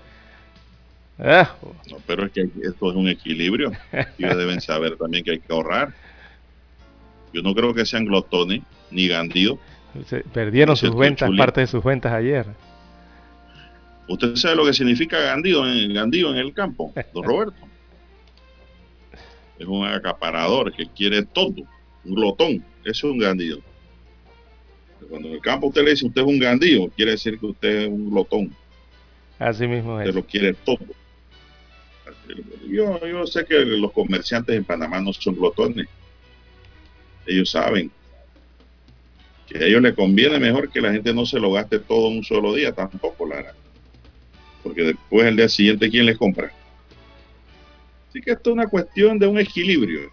Ah, 1.19 1.55
No, 1.91 1.99
pero 2.09 2.27
es 2.27 2.33
que 2.33 2.41
esto 2.43 2.91
es 2.91 2.97
un 2.97 3.09
equilibrio. 3.09 3.71
Ellos 4.19 4.37
deben 4.37 4.61
saber 4.61 4.97
también 4.97 5.23
que 5.23 5.31
hay 5.33 5.39
que 5.39 5.53
ahorrar. 5.53 5.95
Yo 7.33 7.41
no 7.43 7.55
creo 7.55 7.73
que 7.73 7.87
sean 7.87 8.05
glotones 8.05 8.63
ni 8.91 9.07
gandidos. 9.07 9.59
se 10.07 10.21
perdieron 10.21 10.77
sus 10.77 10.95
ventas, 10.97 11.31
parte 11.37 11.61
de 11.61 11.67
sus 11.69 11.85
ventas 11.85 12.13
ayer. 12.13 12.47
¿Usted 14.09 14.37
sabe 14.37 14.57
lo 14.57 14.65
que 14.67 14.75
significa 14.75 15.19
gandido 15.19 15.67
en, 15.67 15.95
gandido 15.95 16.31
en 16.31 16.37
el 16.39 16.53
campo, 16.53 16.93
don 17.13 17.25
Roberto? 17.25 17.57
Es 19.59 19.67
un 19.67 19.87
acaparador 19.87 20.75
que 20.75 20.85
quiere 20.87 21.23
todo, 21.23 21.55
un 22.05 22.15
glotón. 22.15 22.65
Eso 22.85 23.07
es 23.07 23.13
un 23.13 23.19
gandido. 23.19 23.61
Cuando 25.09 25.29
en 25.29 25.35
el 25.35 25.41
campo 25.41 25.69
usted 25.69 25.85
le 25.85 25.91
dice 25.91 26.07
usted 26.07 26.23
es 26.23 26.27
un 26.27 26.39
gandido, 26.41 26.89
quiere 26.97 27.13
decir 27.13 27.39
que 27.39 27.47
usted 27.47 27.69
es 27.83 27.89
un 27.89 28.11
glotón. 28.11 28.55
Así 29.39 29.67
mismo 29.69 29.97
Usted 29.97 30.09
es. 30.09 30.15
lo 30.15 30.25
quiere 30.27 30.55
todo. 30.55 30.79
Yo, 32.69 33.07
yo 33.07 33.27
sé 33.27 33.45
que 33.45 33.61
los 33.65 33.93
comerciantes 33.93 34.57
en 34.57 34.65
Panamá 34.65 35.01
no 35.01 35.13
son 35.13 35.37
glotones. 35.37 35.87
Ellos 37.27 37.51
saben 37.51 37.91
que 39.47 39.59
a 39.59 39.67
ellos 39.67 39.83
les 39.83 39.95
conviene 39.95 40.39
mejor 40.39 40.71
que 40.71 40.81
la 40.81 40.93
gente 40.93 41.13
no 41.13 41.27
se 41.27 41.39
lo 41.39 41.53
gaste 41.53 41.79
todo 41.79 42.11
en 42.11 42.19
un 42.19 42.25
solo 42.25 42.55
día, 42.55 42.73
tampoco, 42.73 43.27
Lara. 43.27 43.55
Porque 44.65 44.83
después 44.83 45.27
el 45.27 45.37
día 45.37 45.49
siguiente, 45.49 45.91
¿quién 45.91 46.07
les 46.07 46.17
compra? 46.17 46.51
Así 48.09 48.21
que 48.21 48.33
esto 48.33 48.51
es 48.51 48.55
una 48.55 48.67
cuestión 48.67 49.19
de 49.19 49.27
un 49.27 49.39
equilibrio 49.39 50.11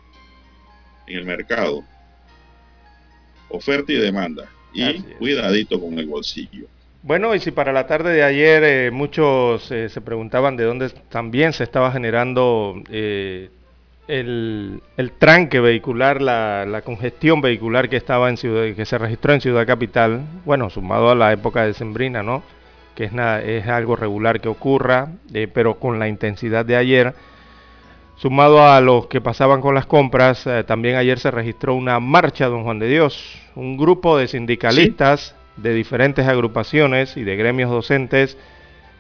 en 1.08 1.18
el 1.18 1.26
mercado. 1.26 1.84
Oferta 3.50 3.92
y 3.92 3.96
demanda. 3.96 4.48
Y 4.74 5.00
cuidadito 5.18 5.80
con 5.80 5.98
el 5.98 6.08
bolsillo. 6.08 6.68
Bueno, 7.04 7.34
y 7.34 7.40
si 7.40 7.52
para 7.52 7.74
la 7.74 7.88
tarde 7.88 8.14
de 8.14 8.24
ayer 8.24 8.64
eh, 8.64 8.92
muchos 8.92 9.72
eh, 9.72 9.90
se 9.90 10.02
preguntaban 10.02 10.56
de 10.56 10.66
dónde 10.66 10.90
también 11.10 11.52
se 11.52 11.64
estaba 11.64 11.92
generando 11.92 12.76
eh, 12.92 13.50
el, 14.08 14.82
el 14.98 15.12
tranque 15.14 15.60
vehicular, 15.60 16.22
la, 16.22 16.66
la 16.66 16.82
congestión 16.84 17.42
vehicular 17.42 17.90
que 17.90 17.98
estaba 17.98 18.30
en 18.30 18.38
ciudad, 18.38 18.76
que 18.76 18.86
se 18.86 18.98
registró 18.98 19.34
en 19.34 19.42
Ciudad 19.42 19.66
Capital, 19.66 20.22
bueno, 20.46 20.70
sumado 20.70 21.10
a 21.10 21.16
la 21.16 21.34
época 21.34 21.66
de 21.66 21.74
Sembrina, 21.74 22.22
¿no? 22.22 22.44
Que 22.96 23.06
es, 23.06 23.14
nada, 23.14 23.42
es 23.42 23.68
algo 23.68 23.96
regular 23.96 24.42
que 24.42 24.50
ocurra, 24.50 25.10
eh, 25.34 25.48
pero 25.52 25.80
con 25.80 26.00
la 26.00 26.08
intensidad 26.08 26.66
de 26.66 26.76
ayer. 26.76 27.14
Sumado 28.16 28.68
a 28.68 28.80
los 28.82 29.08
que 29.08 29.22
pasaban 29.22 29.62
con 29.62 29.74
las 29.74 29.88
compras, 29.88 30.46
eh, 30.46 30.64
también 30.64 30.96
ayer 30.96 31.18
se 31.18 31.32
registró 31.32 31.74
una 31.74 32.00
marcha, 32.00 32.48
don 32.48 32.64
Juan 32.64 32.78
de 32.78 32.88
Dios, 32.88 33.40
un 33.56 33.78
grupo 33.78 34.18
de 34.18 34.28
sindicalistas 34.28 35.36
de 35.58 35.74
diferentes 35.74 36.28
agrupaciones 36.28 37.18
y 37.18 37.24
de 37.24 37.36
gremios 37.36 37.70
docentes 37.72 38.38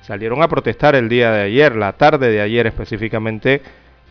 salieron 0.01 0.41
a 0.41 0.47
protestar 0.47 0.95
el 0.95 1.10
día 1.10 1.32
de 1.32 1.43
ayer, 1.43 1.75
la 1.75 1.93
tarde 1.93 2.30
de 2.30 2.41
ayer 2.41 2.67
específicamente, 2.67 3.62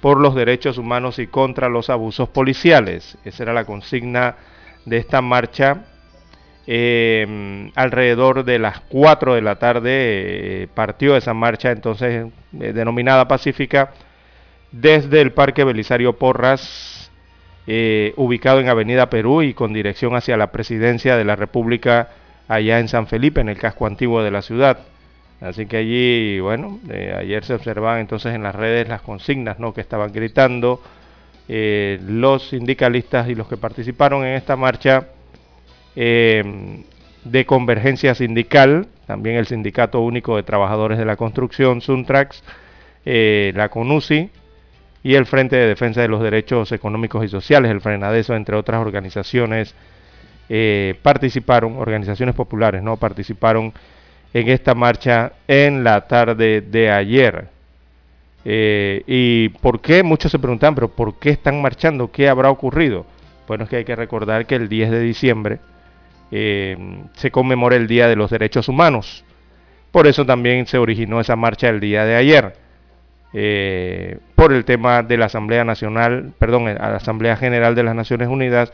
por 0.01 0.19
los 0.19 0.35
derechos 0.35 0.79
humanos 0.79 1.19
y 1.19 1.27
contra 1.27 1.69
los 1.69 1.91
abusos 1.91 2.29
policiales. 2.29 3.19
Esa 3.25 3.43
era 3.43 3.53
la 3.53 3.65
consigna 3.65 4.37
de 4.87 4.97
esta 4.97 5.21
marcha. 5.21 5.85
Eh, 6.73 7.73
alrededor 7.75 8.45
de 8.45 8.61
las 8.61 8.79
4 8.79 9.35
de 9.35 9.43
la 9.43 9.57
tarde 9.57 9.91
eh, 10.63 10.69
partió 10.73 11.17
esa 11.17 11.35
marcha 11.35 11.73
entonces 11.73 12.29
eh, 12.61 12.73
denominada 12.73 13.27
pacífica 13.27 13.91
desde 14.71 15.21
el 15.21 15.33
Parque 15.33 15.65
Belisario 15.65 16.17
Porras, 16.17 17.11
eh, 17.67 18.15
ubicado 18.17 18.61
en 18.61 18.69
Avenida 18.69 19.11
Perú 19.11 19.43
y 19.43 19.53
con 19.53 19.73
dirección 19.73 20.15
hacia 20.15 20.37
la 20.37 20.53
presidencia 20.53 21.17
de 21.17 21.25
la 21.25 21.35
República 21.35 22.11
allá 22.47 22.79
en 22.79 22.87
San 22.87 23.09
Felipe, 23.09 23.41
en 23.41 23.49
el 23.49 23.59
casco 23.59 23.89
antiguo 23.89 24.23
de 24.23 24.31
la 24.31 24.41
ciudad. 24.41 24.79
Así 25.41 25.67
que 25.67 25.79
allí, 25.79 26.39
bueno, 26.39 26.79
ayer 27.19 27.45
se 27.45 27.55
observaban 27.55 27.99
entonces 27.99 28.33
en 28.33 28.45
las 28.45 28.55
redes 28.55 28.87
las 28.89 29.03
consignas 29.03 29.59
¿no? 29.59 29.75
que 29.75 29.81
estaban 29.81 30.13
gritando 30.13 30.81
los 31.49 32.51
sindicalistas 32.51 33.29
y 33.29 33.35
los 33.35 33.49
que 33.49 33.57
participaron 33.57 34.25
en 34.25 34.35
esta 34.35 34.55
marcha 34.55 35.09
eh, 35.97 36.85
de 37.25 37.45
convergencia 37.45 38.15
sindical, 38.15 38.87
también 39.07 39.37
el 39.37 39.47
Sindicato 39.47 40.01
Único 40.01 40.37
de 40.37 40.43
Trabajadores 40.43 40.99
de 40.99 41.05
la 41.05 41.17
Construcción, 41.17 41.81
Suntrax, 41.81 42.43
eh, 43.05 43.53
la 43.55 43.69
CONUSI 43.69 44.31
y 45.03 45.15
el 45.15 45.27
Frente 45.27 45.57
de 45.57 45.67
Defensa 45.67 46.01
de 46.01 46.09
los 46.09 46.23
Derechos 46.23 46.73
Económicos 46.73 47.25
y 47.25 47.29
Sociales, 47.29 47.71
el 47.71 47.81
FRENADESO, 47.81 48.37
entre 48.37 48.57
otras 48.57 48.81
organizaciones, 48.81 49.75
eh, 50.49 50.95
participaron, 51.03 51.77
organizaciones 51.77 52.35
populares, 52.35 52.83
¿no? 52.83 52.97
Participaron 52.97 53.73
en 54.33 54.49
esta 54.49 54.75
marcha 54.75 55.33
en 55.49 55.85
la 55.85 56.07
tarde 56.07 56.61
de 56.61 56.91
ayer. 56.91 57.49
¿Y 58.43 59.51
por 59.61 59.81
qué? 59.81 60.03
Muchos 60.03 60.33
se 60.33 60.39
preguntan, 60.39 60.75
pero 60.75 60.89
¿por 60.89 61.19
qué 61.19 61.31
están 61.31 61.61
marchando? 61.61 62.11
¿Qué 62.11 62.29
habrá 62.29 62.51
ocurrido? 62.51 63.05
Bueno, 63.47 63.65
es 63.65 63.71
que 63.71 63.77
hay 63.77 63.85
que 63.85 63.97
recordar 63.97 64.47
que 64.47 64.55
el 64.55 64.69
10 64.69 64.91
de 64.91 65.01
diciembre 65.01 65.59
eh, 66.31 66.77
se 67.15 67.31
conmemora 67.31 67.77
el 67.77 67.87
Día 67.87 68.09
de 68.09 68.17
los 68.17 68.31
Derechos 68.31 68.69
Humanos. 68.69 69.25
Por 69.91 70.07
eso 70.07 70.25
también 70.25 70.67
se 70.67 70.79
originó 70.79 71.21
esa 71.21 71.37
marcha 71.37 71.69
el 71.69 71.81
día 71.81 72.05
de 72.05 72.15
ayer. 72.15 72.55
Eh, 73.33 74.19
por 74.35 74.53
el 74.53 74.65
tema 74.65 75.03
de 75.03 75.17
la 75.17 75.27
Asamblea 75.27 75.65
Nacional, 75.65 76.33
perdón, 76.39 76.69
a 76.69 76.91
la 76.91 76.97
Asamblea 76.97 77.37
General 77.37 77.75
de 77.75 77.83
las 77.83 77.95
Naciones 77.95 78.29
Unidas, 78.29 78.73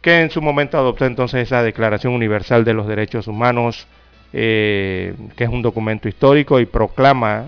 que 0.00 0.20
en 0.20 0.30
su 0.30 0.42
momento 0.42 0.78
adoptó 0.78 1.06
entonces 1.06 1.42
esa 1.42 1.62
Declaración 1.62 2.12
Universal 2.12 2.64
de 2.64 2.74
los 2.74 2.86
Derechos 2.86 3.28
Humanos, 3.28 3.86
eh, 4.32 5.14
que 5.36 5.44
es 5.44 5.50
un 5.50 5.62
documento 5.62 6.08
histórico 6.08 6.58
y 6.58 6.66
proclama 6.66 7.46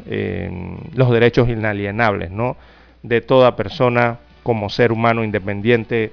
los 0.94 1.10
derechos 1.10 1.48
inalienables 1.48 2.30
¿no? 2.30 2.56
de 3.02 3.22
toda 3.22 3.56
persona 3.56 4.18
como 4.42 4.68
ser 4.68 4.92
humano 4.92 5.24
independiente 5.24 6.12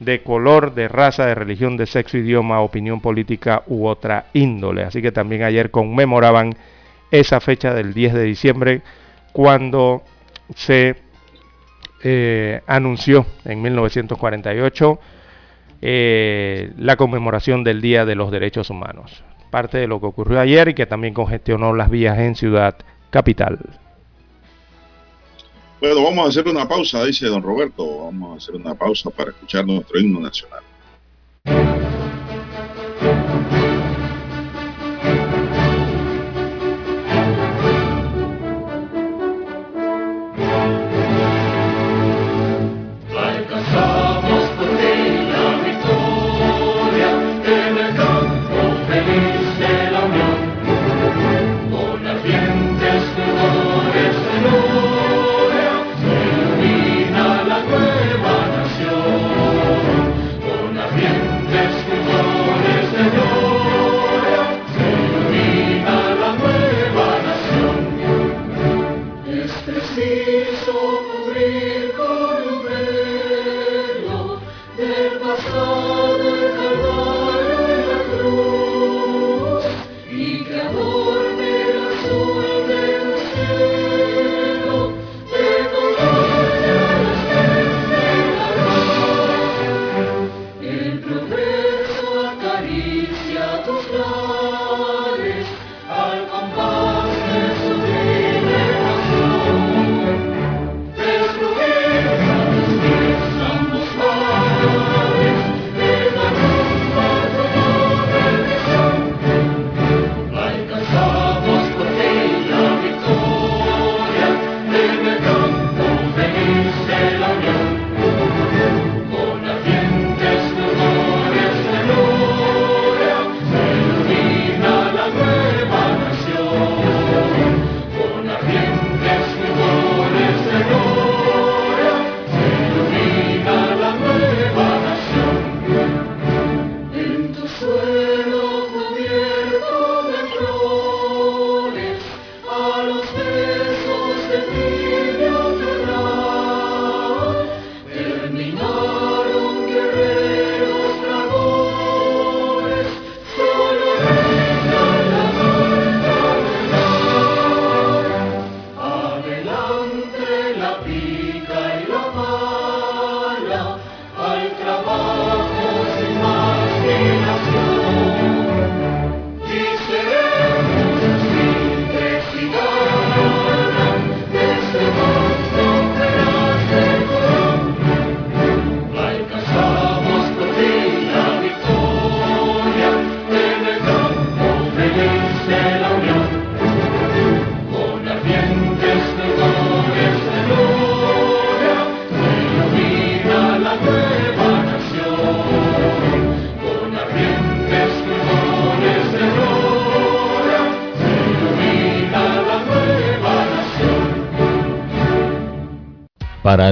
de 0.00 0.22
color, 0.22 0.74
de 0.74 0.88
raza, 0.88 1.26
de 1.26 1.34
religión, 1.34 1.76
de 1.76 1.86
sexo, 1.86 2.18
idioma, 2.18 2.60
opinión 2.60 3.00
política 3.00 3.62
u 3.66 3.86
otra 3.86 4.26
índole. 4.32 4.84
Así 4.84 5.02
que 5.02 5.12
también 5.12 5.42
ayer 5.42 5.70
conmemoraban 5.70 6.56
esa 7.10 7.40
fecha 7.40 7.74
del 7.74 7.94
10 7.94 8.14
de 8.14 8.22
diciembre 8.22 8.82
cuando 9.32 10.02
se 10.54 10.96
eh, 12.02 12.60
anunció 12.66 13.26
en 13.44 13.60
1948 13.62 14.98
eh, 15.80 16.72
la 16.76 16.96
conmemoración 16.96 17.64
del 17.64 17.80
Día 17.80 18.04
de 18.04 18.14
los 18.14 18.30
Derechos 18.30 18.70
Humanos. 18.70 19.24
Parte 19.50 19.78
de 19.78 19.86
lo 19.86 20.00
que 20.00 20.06
ocurrió 20.06 20.40
ayer 20.40 20.68
y 20.68 20.74
que 20.74 20.86
también 20.86 21.14
congestionó 21.14 21.74
las 21.74 21.90
vías 21.90 22.18
en 22.18 22.34
Ciudad 22.34 22.76
Capital. 23.10 23.58
Bueno, 25.80 26.02
vamos 26.02 26.26
a 26.26 26.28
hacer 26.28 26.48
una 26.48 26.66
pausa, 26.66 27.04
dice 27.04 27.26
don 27.26 27.42
Roberto. 27.42 28.06
Vamos 28.06 28.34
a 28.34 28.36
hacer 28.36 28.56
una 28.56 28.74
pausa 28.74 29.10
para 29.10 29.30
escuchar 29.30 29.64
nuestro 29.64 30.00
himno 30.00 30.20
nacional. 30.20 30.62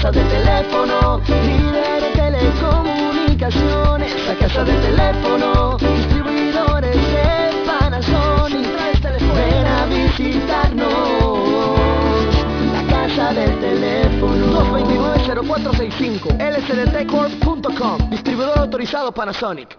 Casa 0.00 0.12
del 0.12 0.28
teléfono, 0.28 1.20
líder 1.28 2.04
en 2.04 2.12
telecomunicaciones. 2.14 4.26
La 4.26 4.34
casa 4.34 4.64
del 4.64 4.80
teléfono, 4.80 5.76
distribuidores 5.76 6.96
de 6.96 7.50
Panasonic. 7.66 8.66
Ven 9.34 9.66
a 9.66 9.84
visitarnos. 9.84 10.88
La 12.72 12.82
casa 12.88 13.34
del 13.34 13.60
teléfono 13.60 14.64
229-0465 14.78 16.50
lsdtcorp.com 16.50 18.08
Distribuidor 18.08 18.58
autorizado 18.58 19.12
Panasonic 19.12 19.76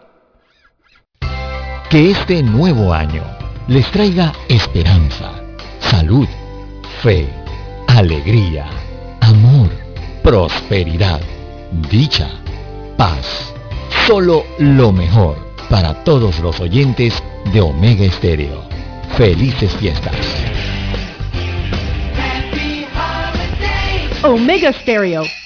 Que 1.89 2.11
este 2.11 2.43
nuevo 2.43 2.93
año 2.93 3.23
les 3.67 3.89
traiga 3.89 4.31
esperanza, 4.47 5.31
salud, 5.79 6.27
fe, 7.01 7.27
alegría, 7.87 8.67
prosperidad, 10.23 11.21
dicha, 11.89 12.29
paz. 12.97 13.53
Solo 14.05 14.45
lo 14.59 14.91
mejor 14.91 15.35
para 15.69 15.93
todos 16.03 16.39
los 16.39 16.59
oyentes 16.59 17.21
de 17.53 17.61
Omega 17.61 18.05
Estéreo. 18.05 18.63
Felices 19.17 19.75
fiestas. 19.75 20.15
Omega 24.23 24.71
Stereo. 24.71 25.40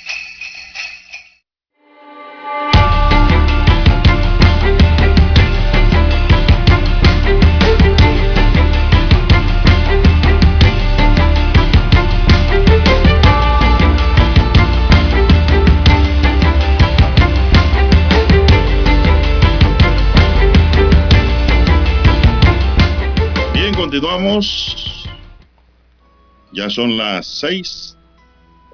Ya 26.51 26.67
son 26.71 26.97
las 26.97 27.28
seis, 27.28 27.95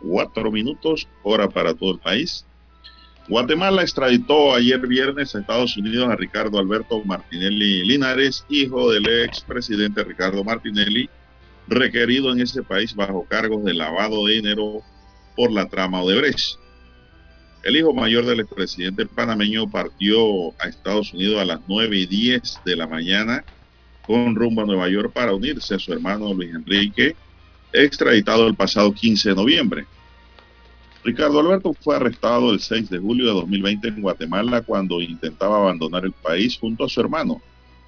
cuatro 0.01 0.49
minutos, 0.49 1.09
hora 1.23 1.49
para 1.49 1.73
todo 1.73 1.91
el 1.91 1.99
país. 1.99 2.45
Guatemala 3.27 3.81
extraditó 3.81 4.55
ayer 4.55 4.79
viernes 4.87 5.35
a 5.35 5.39
Estados 5.39 5.75
Unidos 5.75 6.07
a 6.07 6.15
Ricardo 6.15 6.57
Alberto 6.57 7.03
Martinelli 7.03 7.83
Linares, 7.83 8.45
hijo 8.47 8.91
del 8.91 9.05
expresidente 9.25 10.05
Ricardo 10.05 10.41
Martinelli, 10.45 11.09
requerido 11.67 12.31
en 12.31 12.39
ese 12.39 12.63
país 12.63 12.95
bajo 12.95 13.25
cargos 13.25 13.65
de 13.65 13.73
lavado 13.73 14.25
de 14.27 14.35
dinero 14.35 14.81
por 15.35 15.51
la 15.51 15.67
trama 15.67 16.01
Odebrecht. 16.01 16.59
El 17.63 17.75
hijo 17.75 17.93
mayor 17.93 18.25
del 18.25 18.39
expresidente 18.39 19.05
panameño 19.05 19.69
partió 19.69 20.51
a 20.61 20.69
Estados 20.69 21.13
Unidos 21.13 21.41
a 21.41 21.45
las 21.45 21.59
9 21.67 21.97
y 21.97 22.05
10 22.05 22.61
de 22.63 22.75
la 22.77 22.87
mañana 22.87 23.43
con 24.05 24.35
rumbo 24.35 24.61
a 24.61 24.65
Nueva 24.65 24.89
York 24.89 25.11
para 25.13 25.33
unirse 25.33 25.75
a 25.75 25.79
su 25.79 25.93
hermano 25.93 26.33
Luis 26.33 26.53
Enrique, 26.53 27.15
extraditado 27.73 28.47
el 28.47 28.55
pasado 28.55 28.93
15 28.93 29.29
de 29.29 29.35
noviembre. 29.35 29.85
Ricardo 31.03 31.39
Alberto 31.39 31.73
fue 31.73 31.95
arrestado 31.95 32.51
el 32.51 32.59
6 32.59 32.89
de 32.89 32.99
julio 32.99 33.25
de 33.25 33.33
2020 33.33 33.87
en 33.87 34.01
Guatemala 34.01 34.61
cuando 34.61 35.01
intentaba 35.01 35.57
abandonar 35.57 36.05
el 36.05 36.11
país 36.11 36.57
junto 36.59 36.83
a 36.83 36.89
su 36.89 36.99
hermano, 36.99 37.41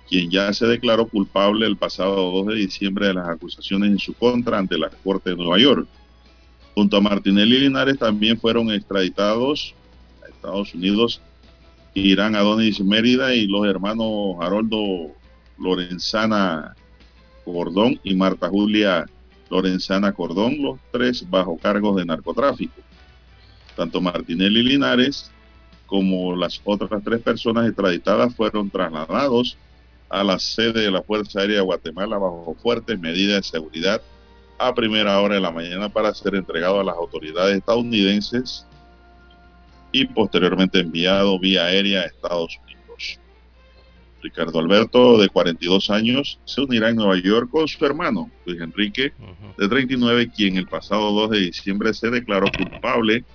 quien 0.09 0.31
ya 0.31 0.51
se 0.51 0.65
declaró 0.65 1.07
culpable 1.07 1.67
el 1.67 1.77
pasado 1.77 2.31
2 2.31 2.47
de 2.47 2.55
diciembre 2.55 3.07
de 3.07 3.13
las 3.13 3.29
acusaciones 3.29 3.91
en 3.91 3.99
su 3.99 4.13
contra 4.13 4.57
ante 4.57 4.77
la 4.77 4.89
Corte 4.89 5.31
de 5.31 5.35
Nueva 5.35 5.59
York. 5.59 5.87
Junto 6.73 6.97
a 6.97 7.01
Martinelli 7.01 7.59
Linares 7.59 7.99
también 7.99 8.39
fueron 8.39 8.71
extraditados 8.71 9.75
a 10.23 10.29
Estados 10.29 10.73
Unidos 10.73 11.21
Irán 11.93 12.35
Adonis 12.35 12.79
Mérida 12.81 13.35
y 13.35 13.45
los 13.45 13.67
hermanos 13.67 14.37
Haroldo 14.41 15.11
Lorenzana 15.63 16.75
Cordón 17.45 17.99
y 18.03 18.13
Marta 18.15 18.49
Julia 18.49 19.05
Lorenzana 19.49 20.11
Cordón, 20.11 20.61
los 20.61 20.79
tres 20.91 21.29
bajo 21.29 21.57
cargos 21.57 21.95
de 21.95 22.05
narcotráfico. 22.05 22.81
Tanto 23.75 24.01
Martinelli 24.01 24.63
Linares 24.63 25.31
como 25.85 26.35
las 26.35 26.61
otras 26.63 27.03
tres 27.03 27.21
personas 27.21 27.67
extraditadas 27.67 28.35
fueron 28.35 28.69
trasladados 28.69 29.57
a 30.09 30.23
la 30.23 30.39
sede 30.39 30.81
de 30.81 30.91
la 30.91 31.01
Fuerza 31.01 31.39
Aérea 31.39 31.57
de 31.57 31.63
Guatemala 31.63 32.17
bajo 32.17 32.55
fuertes 32.61 32.99
medidas 32.99 33.43
de 33.43 33.57
seguridad 33.57 34.01
a 34.59 34.73
primera 34.73 35.19
hora 35.19 35.35
de 35.35 35.41
la 35.41 35.51
mañana 35.51 35.89
para 35.89 36.13
ser 36.13 36.35
entregado 36.35 36.79
a 36.79 36.83
las 36.83 36.95
autoridades 36.95 37.57
estadounidenses 37.57 38.65
y 39.91 40.05
posteriormente 40.05 40.79
enviado 40.79 41.39
vía 41.39 41.65
aérea 41.65 42.01
a 42.01 42.05
Estados 42.05 42.57
Unidos. 42.63 42.72
Ricardo 44.23 44.57
Alberto, 44.57 45.17
de 45.17 45.27
42 45.27 45.89
años, 45.89 46.39
se 46.45 46.61
unirá 46.61 46.89
en 46.89 46.95
Nueva 46.95 47.17
York 47.17 47.49
con 47.51 47.67
su 47.67 47.85
hermano, 47.85 48.31
Luis 48.45 48.61
Enrique, 48.61 49.11
de 49.57 49.67
39, 49.67 50.31
quien 50.33 50.55
el 50.55 50.65
pasado 50.65 51.11
2 51.11 51.31
de 51.31 51.39
diciembre 51.39 51.93
se 51.93 52.09
declaró 52.09 52.47
culpable 52.57 53.25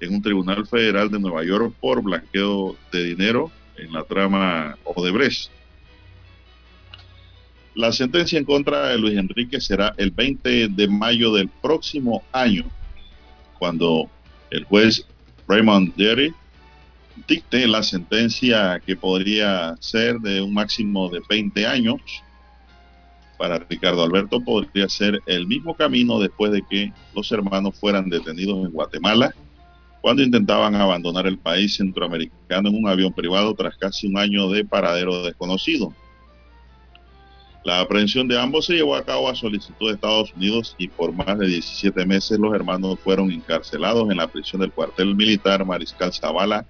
en 0.00 0.14
un 0.14 0.22
tribunal 0.22 0.66
federal 0.66 1.10
de 1.10 1.20
Nueva 1.20 1.44
York 1.44 1.74
por 1.78 2.02
blanqueo 2.02 2.74
de 2.90 3.04
dinero 3.04 3.52
en 3.76 3.92
la 3.92 4.02
trama 4.04 4.78
Odebrecht. 4.84 5.50
La 7.74 7.92
sentencia 7.92 8.38
en 8.38 8.46
contra 8.46 8.88
de 8.88 8.98
Luis 8.98 9.18
Enrique 9.18 9.60
será 9.60 9.94
el 9.98 10.10
20 10.10 10.68
de 10.68 10.88
mayo 10.88 11.34
del 11.34 11.48
próximo 11.48 12.24
año, 12.32 12.64
cuando 13.58 14.08
el 14.50 14.64
juez 14.64 15.06
Raymond 15.46 15.94
Derry 15.96 16.34
dicte 17.26 17.66
la 17.66 17.82
sentencia 17.82 18.80
que 18.84 18.96
podría 18.96 19.76
ser 19.80 20.18
de 20.20 20.42
un 20.42 20.54
máximo 20.54 21.08
de 21.08 21.20
20 21.28 21.66
años. 21.66 22.00
Para 23.38 23.58
Ricardo 23.58 24.02
Alberto 24.02 24.40
podría 24.42 24.88
ser 24.88 25.20
el 25.26 25.46
mismo 25.46 25.74
camino 25.74 26.18
después 26.18 26.52
de 26.52 26.62
que 26.68 26.92
los 27.14 27.30
hermanos 27.32 27.78
fueran 27.78 28.10
detenidos 28.10 28.66
en 28.66 28.72
Guatemala 28.72 29.34
cuando 30.00 30.22
intentaban 30.22 30.74
abandonar 30.74 31.26
el 31.26 31.38
país 31.38 31.76
centroamericano 31.76 32.68
en 32.68 32.76
un 32.76 32.88
avión 32.88 33.12
privado 33.12 33.54
tras 33.54 33.76
casi 33.76 34.06
un 34.06 34.18
año 34.18 34.48
de 34.48 34.64
paradero 34.64 35.22
desconocido. 35.22 35.94
La 37.62 37.80
aprehensión 37.80 38.26
de 38.26 38.40
ambos 38.40 38.66
se 38.66 38.74
llevó 38.74 38.96
a 38.96 39.04
cabo 39.04 39.28
a 39.28 39.34
solicitud 39.34 39.88
de 39.88 39.94
Estados 39.94 40.32
Unidos 40.34 40.74
y 40.78 40.88
por 40.88 41.12
más 41.12 41.38
de 41.38 41.46
17 41.46 42.06
meses 42.06 42.38
los 42.38 42.54
hermanos 42.54 42.98
fueron 43.00 43.30
encarcelados 43.30 44.10
en 44.10 44.16
la 44.16 44.28
prisión 44.28 44.62
del 44.62 44.72
cuartel 44.72 45.14
militar 45.14 45.64
Mariscal 45.66 46.12
Zavala 46.12 46.64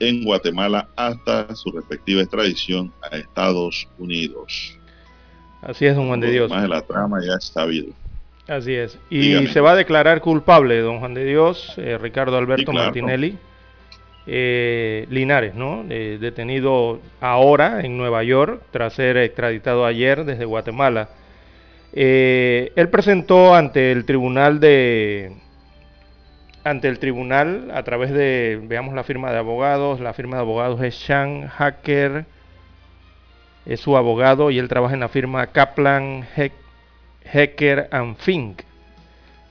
en 0.00 0.24
Guatemala 0.24 0.88
hasta 0.96 1.54
su 1.54 1.70
respectiva 1.72 2.22
extradición 2.22 2.92
a 3.10 3.16
Estados 3.16 3.86
Unidos. 3.98 4.76
Así 5.62 5.86
es, 5.86 5.94
don 5.94 6.08
Juan 6.08 6.20
de 6.20 6.30
Dios. 6.30 6.50
Más 6.50 6.62
de 6.62 6.68
la 6.68 6.80
trama 6.82 7.20
ya 7.24 7.34
está 7.34 7.60
sabido. 7.62 7.92
Así 8.48 8.74
es. 8.74 8.98
Y 9.10 9.20
Dígame. 9.20 9.52
se 9.52 9.60
va 9.60 9.72
a 9.72 9.76
declarar 9.76 10.20
culpable, 10.20 10.80
don 10.80 10.98
Juan 10.98 11.14
de 11.14 11.24
Dios, 11.24 11.74
eh, 11.76 11.98
Ricardo 11.98 12.36
Alberto 12.36 12.62
Sí, 12.62 12.72
claro. 12.72 12.86
Martinelli. 12.86 13.38
eh, 14.26 15.06
Linares, 15.10 15.54
¿no? 15.54 15.84
Eh, 15.88 16.18
detenido 16.20 17.00
ahora 17.20 17.80
en 17.84 17.96
Nueva 17.96 18.22
York 18.22 18.62
tras 18.70 18.94
ser 18.94 19.16
extraditado 19.18 19.84
ayer 19.86 20.24
desde 20.24 20.44
Guatemala. 20.44 21.08
Él 21.92 22.88
presentó 22.90 23.54
ante 23.54 23.90
el 23.92 24.04
tribunal 24.04 24.60
de 24.60 25.32
ante 26.64 26.88
el 26.88 26.98
tribunal 26.98 27.70
a 27.74 27.82
través 27.82 28.10
de 28.10 28.60
veamos 28.62 28.94
la 28.94 29.04
firma 29.04 29.32
de 29.32 29.38
abogados, 29.38 30.00
la 30.00 30.12
firma 30.12 30.36
de 30.36 30.42
abogados 30.42 30.82
es 30.82 30.94
Sean 30.94 31.48
Hacker 31.48 32.26
es 33.66 33.80
su 33.80 33.96
abogado 33.96 34.50
y 34.50 34.58
él 34.58 34.68
trabaja 34.68 34.94
en 34.94 35.00
la 35.00 35.08
firma 35.08 35.46
Kaplan 35.48 36.26
Hecker 37.24 37.88
and 37.90 38.16
Fink. 38.16 38.62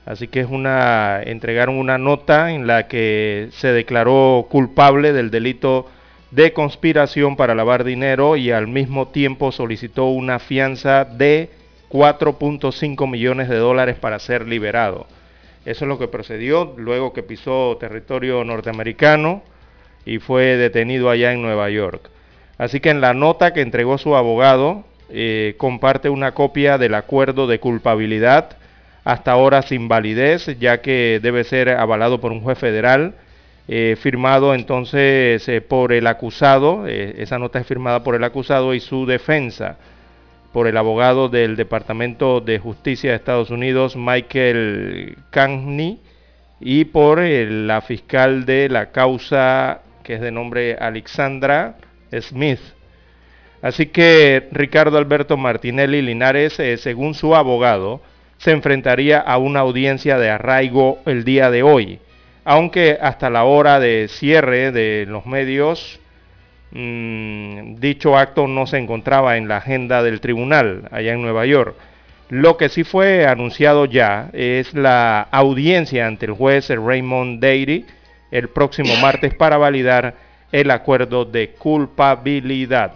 Así 0.04 0.28
que 0.28 0.40
es 0.40 0.48
una 0.48 1.22
entregaron 1.22 1.76
una 1.76 1.98
nota 1.98 2.50
en 2.52 2.66
la 2.66 2.88
que 2.88 3.48
se 3.52 3.68
declaró 3.68 4.46
culpable 4.50 5.12
del 5.12 5.30
delito 5.30 5.86
de 6.30 6.52
conspiración 6.52 7.36
para 7.36 7.54
lavar 7.54 7.84
dinero 7.84 8.36
y 8.36 8.50
al 8.50 8.66
mismo 8.66 9.08
tiempo 9.08 9.52
solicitó 9.52 10.06
una 10.06 10.38
fianza 10.38 11.04
de 11.04 11.50
4.5 11.90 13.08
millones 13.08 13.48
de 13.48 13.56
dólares 13.56 13.96
para 13.96 14.18
ser 14.18 14.46
liberado. 14.46 15.06
Eso 15.64 15.84
es 15.84 15.88
lo 15.88 15.98
que 15.98 16.08
procedió 16.08 16.74
luego 16.76 17.12
que 17.12 17.22
pisó 17.22 17.76
territorio 17.78 18.42
norteamericano 18.44 19.42
y 20.06 20.18
fue 20.18 20.56
detenido 20.56 21.10
allá 21.10 21.32
en 21.32 21.42
Nueva 21.42 21.68
York. 21.68 22.10
Así 22.56 22.80
que 22.80 22.90
en 22.90 23.00
la 23.00 23.12
nota 23.12 23.52
que 23.52 23.60
entregó 23.60 23.98
su 23.98 24.16
abogado 24.16 24.84
eh, 25.10 25.54
comparte 25.58 26.08
una 26.08 26.32
copia 26.32 26.78
del 26.78 26.94
acuerdo 26.94 27.46
de 27.46 27.60
culpabilidad 27.60 28.56
hasta 29.04 29.32
ahora 29.32 29.62
sin 29.62 29.88
validez, 29.88 30.58
ya 30.58 30.80
que 30.80 31.20
debe 31.22 31.44
ser 31.44 31.70
avalado 31.70 32.20
por 32.20 32.32
un 32.32 32.40
juez 32.40 32.58
federal, 32.58 33.14
eh, 33.68 33.96
firmado 34.00 34.54
entonces 34.54 35.46
eh, 35.48 35.60
por 35.60 35.92
el 35.92 36.06
acusado, 36.06 36.86
esa 36.86 37.38
nota 37.38 37.58
es 37.58 37.66
firmada 37.66 38.02
por 38.02 38.14
el 38.14 38.24
acusado 38.24 38.74
y 38.74 38.80
su 38.80 39.06
defensa 39.06 39.76
por 40.52 40.66
el 40.66 40.76
abogado 40.76 41.28
del 41.28 41.56
Departamento 41.56 42.40
de 42.40 42.58
Justicia 42.58 43.10
de 43.10 43.16
Estados 43.16 43.50
Unidos, 43.50 43.96
Michael 43.96 45.16
Cagney, 45.30 46.00
y 46.60 46.84
por 46.86 47.20
eh, 47.20 47.46
la 47.48 47.80
fiscal 47.80 48.44
de 48.44 48.68
la 48.68 48.90
causa, 48.90 49.82
que 50.02 50.14
es 50.14 50.20
de 50.20 50.30
nombre 50.30 50.76
Alexandra 50.78 51.76
Smith. 52.20 52.60
Así 53.62 53.86
que 53.86 54.48
Ricardo 54.52 54.98
Alberto 54.98 55.36
Martinelli 55.36 56.02
Linares, 56.02 56.58
eh, 56.58 56.76
según 56.78 57.14
su 57.14 57.34
abogado, 57.34 58.00
se 58.38 58.52
enfrentaría 58.52 59.18
a 59.18 59.36
una 59.38 59.60
audiencia 59.60 60.18
de 60.18 60.30
arraigo 60.30 61.00
el 61.04 61.24
día 61.24 61.50
de 61.50 61.62
hoy, 61.62 61.98
aunque 62.44 62.98
hasta 63.00 63.28
la 63.28 63.44
hora 63.44 63.78
de 63.78 64.08
cierre 64.08 64.72
de 64.72 65.04
los 65.06 65.26
medios, 65.26 65.99
mm, 66.72 67.76
dicho 67.76 68.16
acto 68.16 68.46
no 68.46 68.66
se 68.66 68.78
encontraba 68.78 69.36
en 69.36 69.48
la 69.48 69.58
agenda 69.58 70.02
del 70.02 70.20
tribunal 70.20 70.88
allá 70.90 71.12
en 71.12 71.22
Nueva 71.22 71.46
York. 71.46 71.74
Lo 72.28 72.56
que 72.56 72.68
sí 72.68 72.84
fue 72.84 73.26
anunciado 73.26 73.86
ya 73.86 74.30
es 74.32 74.72
la 74.74 75.22
audiencia 75.30 76.06
ante 76.06 76.26
el 76.26 76.32
juez 76.32 76.68
Raymond 76.68 77.40
Dairy 77.40 77.86
el 78.30 78.48
próximo 78.48 78.94
martes 78.96 79.34
para 79.34 79.58
validar 79.58 80.14
el 80.52 80.70
acuerdo 80.70 81.24
de 81.24 81.50
culpabilidad. 81.50 82.92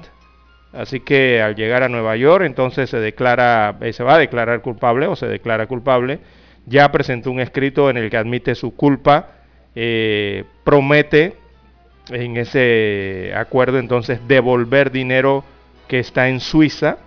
Así 0.73 1.01
que 1.01 1.41
al 1.41 1.57
llegar 1.57 1.83
a 1.83 1.89
Nueva 1.89 2.17
York, 2.17 2.45
entonces 2.45 2.91
se 2.91 2.99
declara, 2.99 3.77
eh, 3.81 3.93
se 3.93 4.05
va 4.05 4.15
a 4.15 4.19
declarar 4.19 4.61
culpable 4.61 5.07
o 5.07 5.17
se 5.17 5.27
declara 5.27 5.67
culpable 5.67 6.21
ya 6.67 6.91
presentó 6.91 7.31
un 7.31 7.41
escrito 7.41 7.91
en 7.91 7.97
el 7.97 8.11
que 8.11 8.17
admite 8.17 8.55
su 8.55 8.75
culpa, 8.75 9.29
eh, 9.75 10.45
promete 10.63 11.35
en 12.11 12.37
ese 12.37 13.33
acuerdo 13.37 13.79
entonces 13.79 14.21
devolver 14.27 14.91
dinero 14.91 15.45
que 15.89 15.99
está 15.99 16.29
en 16.29 16.41
Suiza 16.41 16.99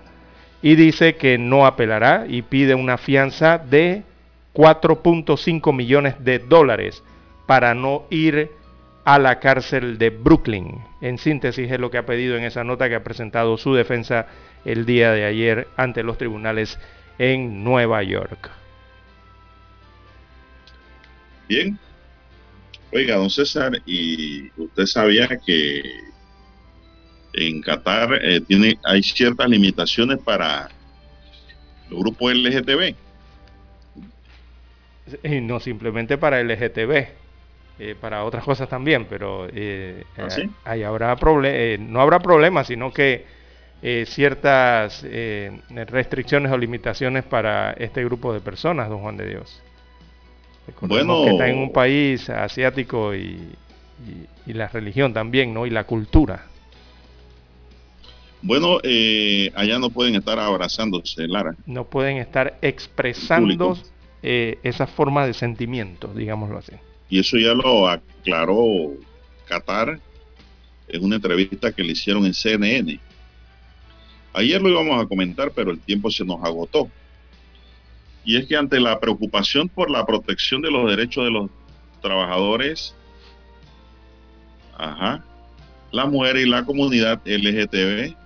y 0.62 0.76
dice 0.76 1.16
que 1.16 1.38
no 1.38 1.66
apelará 1.66 2.26
y 2.28 2.42
pide 2.42 2.76
una 2.76 2.98
fianza 2.98 3.58
de 3.58 4.04
4.5 4.54 5.74
millones 5.74 6.16
de 6.24 6.40
dólares 6.40 7.04
para 7.46 7.74
no 7.74 8.06
ir 8.10 8.52
a 9.06 9.20
la 9.20 9.40
cárcel 9.40 9.98
de 9.98 10.10
Brooklyn. 10.10 10.82
En 11.00 11.18
síntesis 11.18 11.72
es 11.72 11.80
lo 11.80 11.92
que 11.92 11.98
ha 11.98 12.06
pedido 12.06 12.36
en 12.36 12.44
esa 12.44 12.64
nota 12.64 12.90
que 12.90 12.96
ha 12.96 13.04
presentado 13.04 13.58
su 13.58 13.74
defensa 13.74 14.28
el 14.66 14.86
día 14.86 15.12
de 15.12 15.26
ayer 15.26 15.68
ante 15.78 16.04
los 16.04 16.18
tribunales 16.18 16.78
en 17.18 17.64
Nueva 17.64 18.04
York. 18.04 18.50
Bien. 21.48 21.80
Oiga, 22.94 23.16
don 23.16 23.30
César, 23.30 23.74
y 23.86 24.50
usted 24.60 24.86
sabía 24.86 25.28
que 25.46 25.82
en 27.34 27.62
Qatar 27.62 28.20
eh, 28.22 28.42
tiene, 28.42 28.80
hay 28.84 29.04
ciertas 29.04 29.50
limitaciones 29.50 30.20
para 30.20 30.70
los 31.90 32.00
grupos 32.00 32.34
LGTB. 32.34 32.96
Y 35.24 35.42
no 35.42 35.60
simplemente 35.60 36.18
para 36.18 36.42
LGTB, 36.42 37.08
eh, 37.80 37.96
para 38.00 38.24
otras 38.24 38.44
cosas 38.44 38.68
también, 38.68 39.06
pero 39.06 39.48
eh, 39.54 40.04
¿Ah, 40.18 40.30
sí? 40.30 40.50
ahí 40.66 40.84
habrá 40.84 41.16
eh, 41.44 41.78
no 41.80 42.02
habrá 42.02 42.20
problemas, 42.20 42.68
sino 42.68 42.92
que 42.92 43.26
eh, 43.82 44.06
ciertas 44.08 45.04
eh, 45.06 45.62
restricciones 45.70 46.52
o 46.52 46.58
limitaciones 46.58 47.24
para 47.24 47.74
este 47.74 48.04
grupo 48.04 48.34
de 48.34 48.42
personas, 48.42 48.90
don 48.90 49.00
Juan 49.02 49.18
de 49.18 49.28
Dios. 49.28 49.62
Recordemos 50.68 51.18
Bueno. 51.18 51.24
que 51.26 51.32
está 51.32 51.50
en 51.50 51.58
un 51.60 51.72
país 51.72 52.30
asiático 52.30 53.16
y, 53.16 53.20
y- 54.06 54.50
y 54.52 54.54
la 54.54 54.68
religión 54.68 55.14
también, 55.14 55.54
¿no? 55.54 55.66
Y 55.66 55.70
la 55.70 55.86
cultura. 55.86 56.46
Bueno, 58.42 58.78
eh, 58.84 59.52
allá 59.56 59.80
no 59.80 59.90
pueden 59.90 60.16
estar 60.16 60.38
abrazándose, 60.40 61.28
Lara. 61.28 61.56
No 61.66 61.86
pueden 61.86 62.18
estar 62.18 62.58
expresando 62.62 63.78
eh, 64.22 64.60
esa 64.64 64.86
forma 64.88 65.26
de 65.26 65.34
sentimientos, 65.34 66.16
digámoslo 66.16 66.60
así. 66.60 66.74
Y 67.10 67.20
eso 67.20 67.38
ya 67.38 67.54
lo 67.54 67.88
aclaró 67.88 68.92
Qatar 69.48 70.00
en 70.88 71.04
una 71.04 71.16
entrevista 71.16 71.72
que 71.72 71.84
le 71.84 71.94
hicieron 71.94 72.26
en 72.26 72.34
CNN. 72.34 73.00
Ayer 74.34 74.62
lo 74.62 74.70
íbamos 74.70 75.04
a 75.04 75.08
comentar, 75.08 75.52
pero 75.52 75.72
el 75.72 75.80
tiempo 75.80 76.12
se 76.12 76.24
nos 76.24 76.44
agotó. 76.44 76.90
Y 78.28 78.36
es 78.36 78.46
que 78.46 78.58
ante 78.58 78.82
la 78.82 79.00
preocupación 79.00 79.70
por 79.70 79.90
la 79.90 80.06
protección 80.06 80.62
de 80.62 80.70
los 80.70 80.90
derechos 80.90 81.24
de 81.24 81.32
los 81.32 81.50
trabajadores, 82.02 82.94
ajá, 84.78 85.24
la 85.94 86.06
mujer 86.08 86.36
y 86.36 86.46
la 86.46 86.66
comunidad 86.66 87.22
LGTB, 87.24 88.18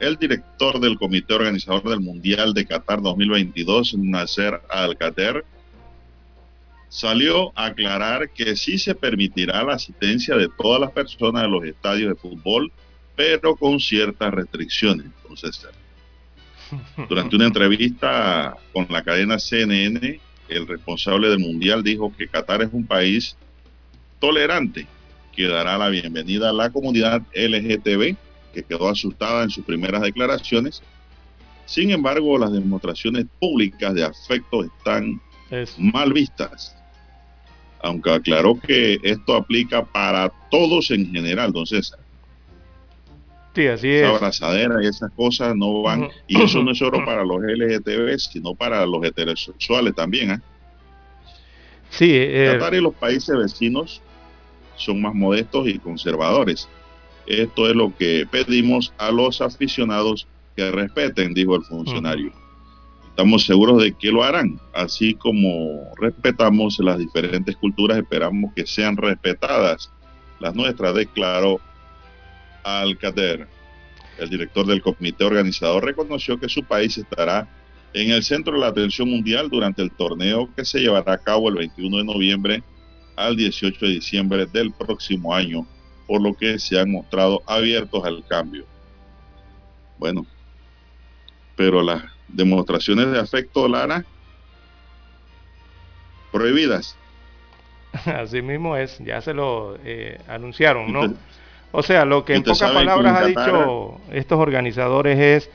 el 0.00 0.16
director 0.16 0.80
del 0.80 0.98
comité 0.98 1.34
organizador 1.34 1.88
del 1.88 2.00
Mundial 2.00 2.52
de 2.52 2.66
Qatar 2.66 3.00
2022, 3.00 3.94
Nasser 3.98 4.60
Al-Qatar, 4.68 5.44
salió 6.88 7.52
a 7.56 7.66
aclarar 7.66 8.30
que 8.30 8.56
sí 8.56 8.76
se 8.76 8.96
permitirá 8.96 9.62
la 9.62 9.74
asistencia 9.74 10.34
de 10.34 10.48
todas 10.58 10.80
las 10.80 10.90
personas 10.90 11.44
a 11.44 11.46
los 11.46 11.64
estadios 11.64 12.08
de 12.08 12.16
fútbol, 12.16 12.72
pero 13.14 13.54
con 13.54 13.78
ciertas 13.78 14.34
restricciones. 14.34 15.06
Entonces, 15.22 15.64
durante 17.08 17.36
una 17.36 17.46
entrevista 17.46 18.56
con 18.72 18.86
la 18.90 19.02
cadena 19.02 19.38
CNN, 19.38 20.20
el 20.48 20.66
responsable 20.66 21.28
del 21.28 21.38
Mundial 21.38 21.82
dijo 21.82 22.12
que 22.16 22.28
Qatar 22.28 22.62
es 22.62 22.70
un 22.72 22.86
país 22.86 23.36
tolerante 24.18 24.86
que 25.34 25.46
dará 25.46 25.78
la 25.78 25.88
bienvenida 25.88 26.50
a 26.50 26.52
la 26.52 26.70
comunidad 26.70 27.22
LGTB, 27.34 28.16
que 28.52 28.62
quedó 28.64 28.88
asustada 28.88 29.44
en 29.44 29.50
sus 29.50 29.64
primeras 29.64 30.02
declaraciones. 30.02 30.82
Sin 31.66 31.90
embargo, 31.90 32.38
las 32.38 32.52
demostraciones 32.52 33.26
públicas 33.38 33.94
de 33.94 34.04
afecto 34.04 34.64
están 34.64 35.20
Es, 35.50 35.78
mal 35.78 36.12
vistas. 36.12 36.74
Aunque 37.80 38.10
aclaró 38.10 38.58
que 38.58 38.98
esto 39.02 39.36
aplica 39.36 39.84
para 39.84 40.32
todos 40.50 40.90
en 40.90 41.12
general, 41.12 41.52
don 41.52 41.66
César. 41.66 42.00
Sí, 43.58 43.66
así 43.66 43.88
Esa 43.90 44.08
es. 44.08 44.16
abrazadera 44.16 44.82
y 44.82 44.86
esas 44.86 45.10
cosas 45.12 45.54
no 45.56 45.82
van. 45.82 46.08
Y 46.26 46.40
eso 46.40 46.62
no 46.62 46.70
es 46.72 46.78
solo 46.78 47.04
para 47.04 47.24
los 47.24 47.40
LGTB, 47.40 48.18
sino 48.18 48.54
para 48.54 48.86
los 48.86 49.04
heterosexuales 49.04 49.94
también. 49.94 50.30
¿ah? 50.30 50.42
Sí, 51.90 52.10
eh, 52.10 52.52
Qatar 52.52 52.74
y 52.74 52.80
los 52.80 52.94
países 52.94 53.36
vecinos 53.36 54.00
son 54.76 55.02
más 55.02 55.14
modestos 55.14 55.66
y 55.68 55.78
conservadores. 55.78 56.68
Esto 57.26 57.68
es 57.68 57.74
lo 57.74 57.94
que 57.96 58.26
pedimos 58.30 58.92
a 58.98 59.10
los 59.10 59.40
aficionados 59.40 60.26
que 60.56 60.70
respeten, 60.70 61.34
dijo 61.34 61.56
el 61.56 61.62
funcionario. 61.62 62.32
Estamos 63.08 63.44
seguros 63.44 63.82
de 63.82 63.92
que 63.92 64.12
lo 64.12 64.22
harán, 64.22 64.60
así 64.72 65.14
como 65.14 65.92
respetamos 66.00 66.78
las 66.78 66.98
diferentes 66.98 67.56
culturas, 67.56 67.98
esperamos 67.98 68.52
que 68.54 68.64
sean 68.64 68.96
respetadas 68.96 69.90
las 70.38 70.54
nuestras, 70.54 70.94
declaró 70.94 71.60
Alcater. 72.62 73.46
El 74.18 74.28
director 74.28 74.66
del 74.66 74.82
comité 74.82 75.24
organizador 75.24 75.84
reconoció 75.84 76.38
que 76.38 76.48
su 76.48 76.64
país 76.64 76.98
estará 76.98 77.48
en 77.94 78.10
el 78.10 78.22
centro 78.22 78.54
de 78.54 78.60
la 78.60 78.68
atención 78.68 79.08
mundial 79.08 79.48
durante 79.48 79.82
el 79.82 79.90
torneo 79.90 80.48
que 80.54 80.64
se 80.64 80.80
llevará 80.80 81.14
a 81.14 81.18
cabo 81.18 81.48
el 81.48 81.56
21 81.56 81.98
de 81.98 82.04
noviembre 82.04 82.62
al 83.16 83.36
18 83.36 83.84
de 83.84 83.92
diciembre 83.92 84.46
del 84.46 84.72
próximo 84.72 85.34
año, 85.34 85.66
por 86.06 86.22
lo 86.22 86.34
que 86.34 86.58
se 86.58 86.78
han 86.78 86.92
mostrado 86.92 87.42
abiertos 87.46 88.04
al 88.04 88.24
cambio. 88.26 88.64
Bueno, 89.98 90.24
pero 91.56 91.82
las 91.82 92.04
demostraciones 92.28 93.10
de 93.10 93.18
afecto, 93.18 93.66
Lara, 93.66 94.04
prohibidas. 96.30 96.96
así 98.04 98.42
mismo 98.42 98.76
es, 98.76 98.98
ya 98.98 99.20
se 99.20 99.34
lo 99.34 99.76
eh, 99.84 100.20
anunciaron, 100.28 100.92
¿no? 100.92 101.14
O 101.72 101.82
sea, 101.82 102.04
lo 102.04 102.24
que 102.24 102.34
en 102.34 102.42
pocas 102.52 102.70
palabras 102.86 103.14
ha 103.16 103.20
dicho 103.28 104.00
estos 104.12 104.38
organizadores 104.38 105.18
es, 105.18 105.50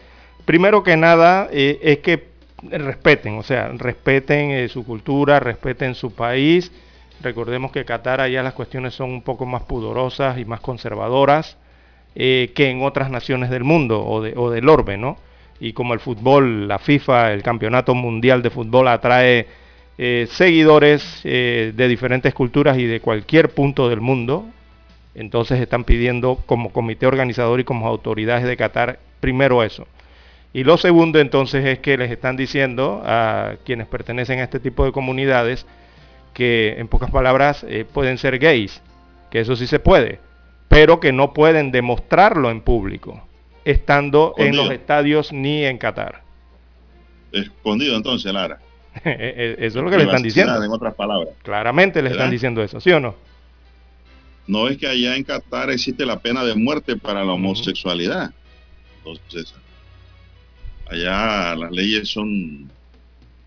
primero 0.46 0.84
que 0.84 0.96
nada, 0.96 1.50
eh, 1.52 1.80
es 1.82 2.00
que 2.00 2.28
respeten, 2.70 3.38
o 3.38 3.44
sea, 3.44 3.70
respeten 3.70 4.52
eh, 4.52 4.68
su 4.70 4.86
cultura, 4.86 5.40
respeten 5.40 5.96
su 5.96 6.14
país. 6.14 6.72
Recordemos 7.22 7.72
que 7.72 7.86
Qatar 7.86 8.22
allá 8.22 8.44
las 8.44 8.54
cuestiones 8.54 8.94
son 8.94 9.10
un 9.12 9.22
poco 9.22 9.46
más 9.46 9.64
pudorosas 9.64 10.38
y 10.38 10.46
más 10.46 10.60
conservadoras 10.62 11.58
eh, 12.16 12.52
que 12.56 12.70
en 12.70 12.84
otras 12.84 13.10
naciones 13.10 13.50
del 13.50 13.64
mundo 13.64 14.06
o, 14.06 14.22
de- 14.22 14.34
o 14.36 14.52
del 14.52 14.70
orbe, 14.70 14.98
¿no? 14.98 15.18
Y 15.60 15.74
como 15.74 15.94
el 15.94 16.00
fútbol, 16.00 16.68
la 16.68 16.78
FIFA, 16.80 17.32
el 17.34 17.42
Campeonato 17.42 17.96
Mundial 17.96 18.42
de 18.42 18.50
Fútbol 18.50 18.88
atrae 18.88 19.48
eh, 19.98 20.28
seguidores 20.30 21.22
eh, 21.24 21.72
de 21.76 21.88
diferentes 21.88 22.34
culturas 22.34 22.78
y 22.78 22.86
de 22.86 23.00
cualquier 23.00 23.50
punto 23.54 23.88
del 23.90 24.02
mundo, 24.02 24.46
entonces 25.16 25.60
están 25.60 25.84
pidiendo 25.84 26.38
como 26.46 26.72
comité 26.72 27.06
organizador 27.06 27.60
y 27.60 27.64
como 27.64 27.88
autoridades 27.88 28.46
de 28.46 28.58
Qatar 28.58 29.00
primero 29.20 29.64
eso. 29.64 29.88
Y 30.54 30.64
lo 30.64 30.78
segundo 30.78 31.20
entonces 31.20 31.66
es 31.66 31.80
que 31.80 31.98
les 31.98 32.12
están 32.12 32.38
diciendo 32.38 33.02
a 33.06 33.56
quienes 33.66 33.88
pertenecen 33.88 34.40
a 34.40 34.44
este 34.44 34.60
tipo 34.60 34.86
de 34.86 34.92
comunidades 34.92 35.66
que 36.34 36.76
en 36.78 36.88
pocas 36.88 37.10
palabras 37.12 37.66
eh, 37.68 37.86
pueden 37.92 38.18
ser 38.18 38.38
gays, 38.40 38.82
que 39.32 39.40
eso 39.40 39.56
sí 39.56 39.66
se 39.66 39.80
puede, 39.80 40.20
pero 40.68 41.00
que 41.00 41.12
no 41.12 41.34
pueden 41.34 41.72
demostrarlo 41.72 42.52
en 42.52 42.62
público, 42.62 43.22
estando 43.66 44.36
en 44.38 44.56
los 44.56 44.70
estadios 44.72 45.32
ni 45.34 45.64
en 45.64 45.78
Qatar. 45.78 46.22
Escondido 47.32 47.96
entonces, 47.96 48.32
Lara. 48.32 48.60
eso 49.04 49.80
es 49.80 49.84
lo 49.84 49.90
que 49.90 49.98
le 49.98 50.04
están 50.04 50.22
diciendo. 50.22 50.64
En 50.64 50.72
otras 50.72 50.94
palabas. 50.94 51.30
Claramente 51.42 52.02
le 52.02 52.12
están 52.12 52.30
diciendo 52.30 52.62
eso, 52.62 52.80
¿sí 52.80 52.92
o 52.92 53.00
no? 53.00 53.16
No 54.48 54.68
es 54.68 54.78
que 54.78 54.88
allá 54.88 55.16
en 55.16 55.24
Qatar 55.24 55.70
existe 55.72 56.06
la 56.06 56.20
pena 56.20 56.44
de 56.44 56.56
muerte 56.56 56.96
para 56.98 57.24
la 57.24 57.34
homosexualidad. 57.34 58.32
Entonces, 58.98 59.54
allá 60.90 61.56
las 61.56 61.72
leyes 61.72 62.10
son 62.10 62.70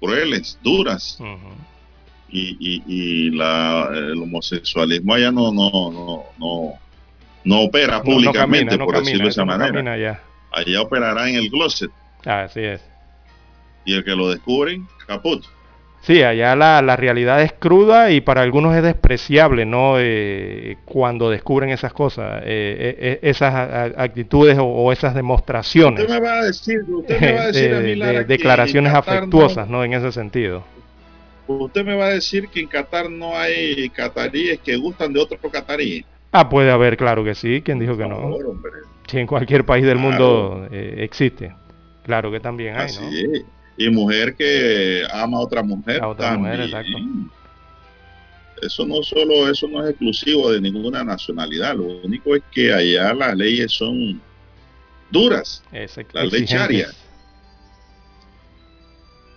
crueles, 0.01 0.59
duras. 0.63 1.19
Y, 2.29 2.57
y, 2.59 2.83
y 2.87 3.31
la, 3.31 3.89
el 3.93 4.21
homosexualismo 4.23 5.15
allá 5.15 5.31
no, 5.31 5.53
no, 5.53 5.71
no, 5.71 6.25
no, 6.39 6.73
no 7.45 7.61
opera 7.61 7.93
No- 7.93 7.99
no 7.99 8.05
públicamente, 8.05 8.67
camina, 8.71 8.85
por 8.85 8.95
camina, 8.95 9.01
decirlo 9.11 9.25
de 9.25 9.31
esa 9.31 9.45
manera. 9.45 10.17
Allá 10.53 10.81
operará 10.83 11.29
en 11.29 11.37
el 11.37 11.51
closet 11.51 11.91
Así 12.25 12.61
es. 12.61 12.83
y 13.85 13.95
el 13.95 14.03
que 14.05 14.17
lo 14.17 14.31
descubren, 14.31 14.87
caput. 15.07 15.45
Sí, 16.07 16.23
allá 16.23 16.55
la, 16.55 16.81
la 16.83 16.95
realidad 16.95 17.43
es 17.43 17.53
cruda 17.53 18.13
y 18.13 18.21
para 18.21 18.43
algunos 18.43 18.77
es 18.77 18.83
despreciable, 18.85 19.67
¿no? 19.67 19.95
Eh, 19.99 20.77
cuando 20.85 21.31
descubren 21.31 21.71
esas 21.71 21.93
cosas, 21.93 22.43
eh, 22.45 22.95
eh, 22.97 23.19
esas 23.23 23.53
a- 23.53 23.83
a- 23.83 24.03
actitudes 24.05 24.57
o, 24.57 24.65
o 24.67 24.93
esas 24.93 25.17
demostraciones, 25.17 26.01
Usted 26.05 26.15
me 26.15 26.21
va 26.21 26.35
a 26.35 26.45
decir, 26.45 26.79
usted 26.89 27.21
me 27.21 27.33
va 27.33 27.41
a 27.41 27.47
de, 27.47 27.53
decir 27.53 27.75
a 27.75 27.81
mí, 27.81 27.89
de 27.89 27.97
Lara, 27.97 28.19
que 28.21 28.25
declaraciones 28.27 28.93
no- 28.93 28.99
afectuosas, 29.01 29.69
no... 29.69 29.83
En 29.83 29.95
ese 29.95 30.13
sentido. 30.13 30.63
Usted 31.49 31.85
me 31.85 31.97
va 31.97 32.07
a 32.07 32.11
decir 32.11 32.49
que 32.51 32.61
en 32.61 32.69
Qatar 32.69 33.11
no 33.11 33.37
hay 33.37 33.89
cataríes 33.91 34.61
que 34.61 34.77
gustan 34.77 35.13
de 35.13 35.19
otro 35.21 35.39
catarí. 35.51 36.05
Ah, 36.31 36.49
puede 36.49 36.71
haber, 36.71 36.97
claro 36.97 37.25
que 37.25 37.35
sí. 37.35 37.63
¿Quién 37.65 37.81
dijo 37.81 37.97
que 37.97 38.07
no? 38.07 38.17
favor, 38.17 38.47
hombre. 38.47 38.73
Sí, 39.09 39.19
en 39.19 39.27
cualquier 39.27 39.65
país 39.65 39.85
del 39.85 39.99
Claro. 39.99 40.09
mundo 40.11 40.69
eh, 40.71 40.99
existe. 41.01 41.53
Claro 42.05 42.31
que 42.31 42.39
también 42.39 42.77
hay, 42.77 42.85
Así 42.87 43.01
¿no? 43.01 43.35
es. 43.37 43.45
Y 43.79 43.91
mujer 43.91 44.35
que 44.37 45.03
ama 45.13 45.37
a 45.39 45.41
otra 45.41 45.63
mujer. 45.63 46.03
A 46.03 46.09
otra 46.09 46.37
mujer, 46.39 46.71
también. 46.71 46.95
exacto. 46.97 47.33
Eso 48.63 48.87
no 48.87 49.03
solo, 49.03 49.51
eso 49.51 49.69
no 49.69 49.85
es 49.85 49.91
exclusivo 49.91 50.51
de 50.51 50.61
ninguna 50.63 51.05
nacionalidad. 51.05 51.75
Lo 51.77 51.85
único 52.03 52.35
es 52.35 52.43
que 52.51 52.73
allá 52.73 53.13
las 53.13 53.37
leyes 53.37 53.71
son 53.73 54.21
duras. 55.11 55.63
Es 55.73 55.99
ex- 55.99 56.15
La 56.15 56.23
ley 56.25 56.43
exigentes. 56.43 56.59
sharia. 56.59 56.89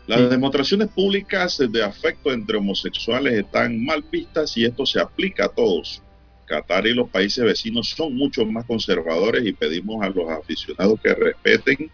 Las 0.08 0.22
Sí. 0.22 0.26
demostraciones 0.28 0.88
públicas 0.88 1.62
de 1.70 1.84
afecto 1.84 2.32
entre 2.32 2.58
homosexuales 2.58 3.34
están 3.34 3.84
mal 3.86 4.04
vistas 4.10 4.56
y 4.58 4.66
esto 4.66 4.86
se 4.86 5.00
aplica 5.00 5.46
a 5.46 5.50
todos. 5.50 6.02
Qatar 6.48 6.88
y 6.88 6.94
los 6.96 7.10
países 7.10 7.44
vecinos 7.44 7.90
son 7.90 8.16
mucho 8.16 8.44
más 8.46 8.66
conservadores 8.66 9.46
y 9.46 9.54
pedimos 9.54 10.02
a 10.04 10.10
los 10.10 10.28
aficionados 10.32 11.00
que 11.04 11.14
respeten. 11.14 11.92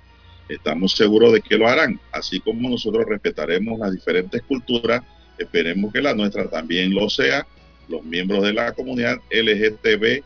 Estamos 0.47 0.93
seguros 0.93 1.33
de 1.33 1.41
que 1.41 1.57
lo 1.57 1.67
harán. 1.67 1.99
Así 2.11 2.39
como 2.39 2.69
nosotros 2.69 3.05
respetaremos 3.07 3.79
las 3.79 3.91
diferentes 3.91 4.41
culturas, 4.43 5.01
esperemos 5.37 5.91
que 5.91 6.01
la 6.01 6.13
nuestra 6.13 6.49
también 6.49 6.93
lo 6.93 7.09
sea. 7.09 7.47
Los 7.87 8.03
miembros 8.03 8.43
de 8.43 8.53
la 8.53 8.73
comunidad 8.73 9.17
LGTB, 9.29 10.23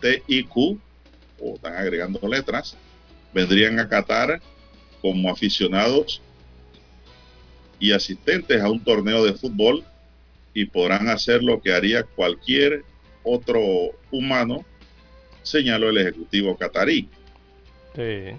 TIQ, 0.00 0.56
o 1.40 1.54
están 1.54 1.74
agregando 1.74 2.26
letras, 2.28 2.76
vendrían 3.32 3.78
a 3.78 3.88
Qatar 3.88 4.40
como 5.00 5.30
aficionados 5.30 6.20
y 7.78 7.92
asistentes 7.92 8.60
a 8.60 8.70
un 8.70 8.82
torneo 8.82 9.24
de 9.24 9.34
fútbol 9.34 9.84
y 10.54 10.66
podrán 10.66 11.08
hacer 11.08 11.42
lo 11.42 11.60
que 11.60 11.72
haría 11.72 12.04
cualquier 12.04 12.84
otro 13.24 13.60
humano, 14.10 14.64
señaló 15.42 15.90
el 15.90 15.98
ejecutivo 15.98 16.56
catarí. 16.56 17.08
Sí, 17.94 18.36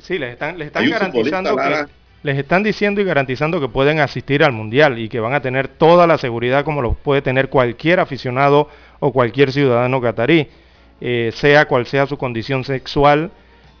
Sí, 0.00 0.18
les 0.18 0.32
están, 0.32 0.58
les 0.58 0.68
están 0.68 0.88
garantizando 0.88 1.56
que, 1.56 1.86
les 2.22 2.38
están 2.38 2.62
diciendo 2.62 3.00
y 3.00 3.04
garantizando 3.04 3.60
que 3.60 3.68
pueden 3.68 4.00
asistir 4.00 4.44
al 4.44 4.52
mundial 4.52 4.98
y 4.98 5.08
que 5.08 5.20
van 5.20 5.34
a 5.34 5.40
tener 5.40 5.68
toda 5.68 6.06
la 6.06 6.18
seguridad 6.18 6.64
como 6.64 6.80
lo 6.80 6.94
puede 6.94 7.20
tener 7.20 7.48
cualquier 7.48 8.00
aficionado 8.00 8.68
o 9.00 9.12
cualquier 9.12 9.52
ciudadano 9.52 10.00
catarí, 10.00 10.48
eh, 11.00 11.30
sea 11.34 11.66
cual 11.66 11.86
sea 11.86 12.06
su 12.06 12.16
condición 12.16 12.64
sexual, 12.64 13.30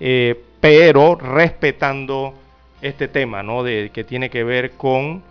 eh, 0.00 0.38
pero 0.60 1.14
respetando 1.14 2.34
este 2.82 3.08
tema, 3.08 3.42
¿no? 3.42 3.62
De 3.62 3.90
que 3.92 4.04
tiene 4.04 4.28
que 4.28 4.42
ver 4.42 4.72
con 4.72 5.22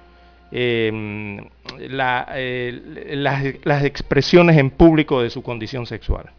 eh, 0.52 1.42
la, 1.80 2.28
eh, 2.34 3.08
las, 3.12 3.44
las 3.64 3.84
expresiones 3.84 4.58
en 4.58 4.70
público 4.70 5.22
de 5.22 5.30
su 5.30 5.42
condición 5.44 5.86
sexual. 5.86 6.30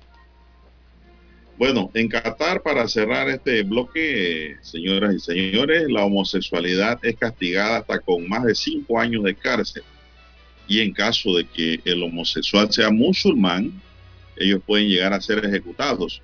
Bueno, 1.63 1.93
en 1.95 2.09
Qatar, 2.09 2.61
para 2.61 2.89
cerrar 2.89 3.29
este 3.29 3.63
bloque, 3.63 4.57
señoras 4.63 5.15
y 5.15 5.21
señores, 5.21 5.85
la 5.89 6.05
homosexualidad 6.05 6.99
es 7.05 7.15
castigada 7.15 7.77
hasta 7.77 8.01
con 8.01 8.29
más 8.29 8.43
de 8.43 8.57
cinco 8.57 8.99
años 8.99 9.23
de 9.23 9.37
cárcel. 9.37 9.85
Y 10.67 10.81
en 10.81 10.93
caso 10.93 11.37
de 11.37 11.45
que 11.45 11.81
el 11.85 12.03
homosexual 12.03 12.73
sea 12.73 12.91
musulmán, 12.91 13.81
ellos 14.37 14.61
pueden 14.67 14.89
llegar 14.89 15.13
a 15.13 15.21
ser 15.21 15.45
ejecutados, 15.45 16.21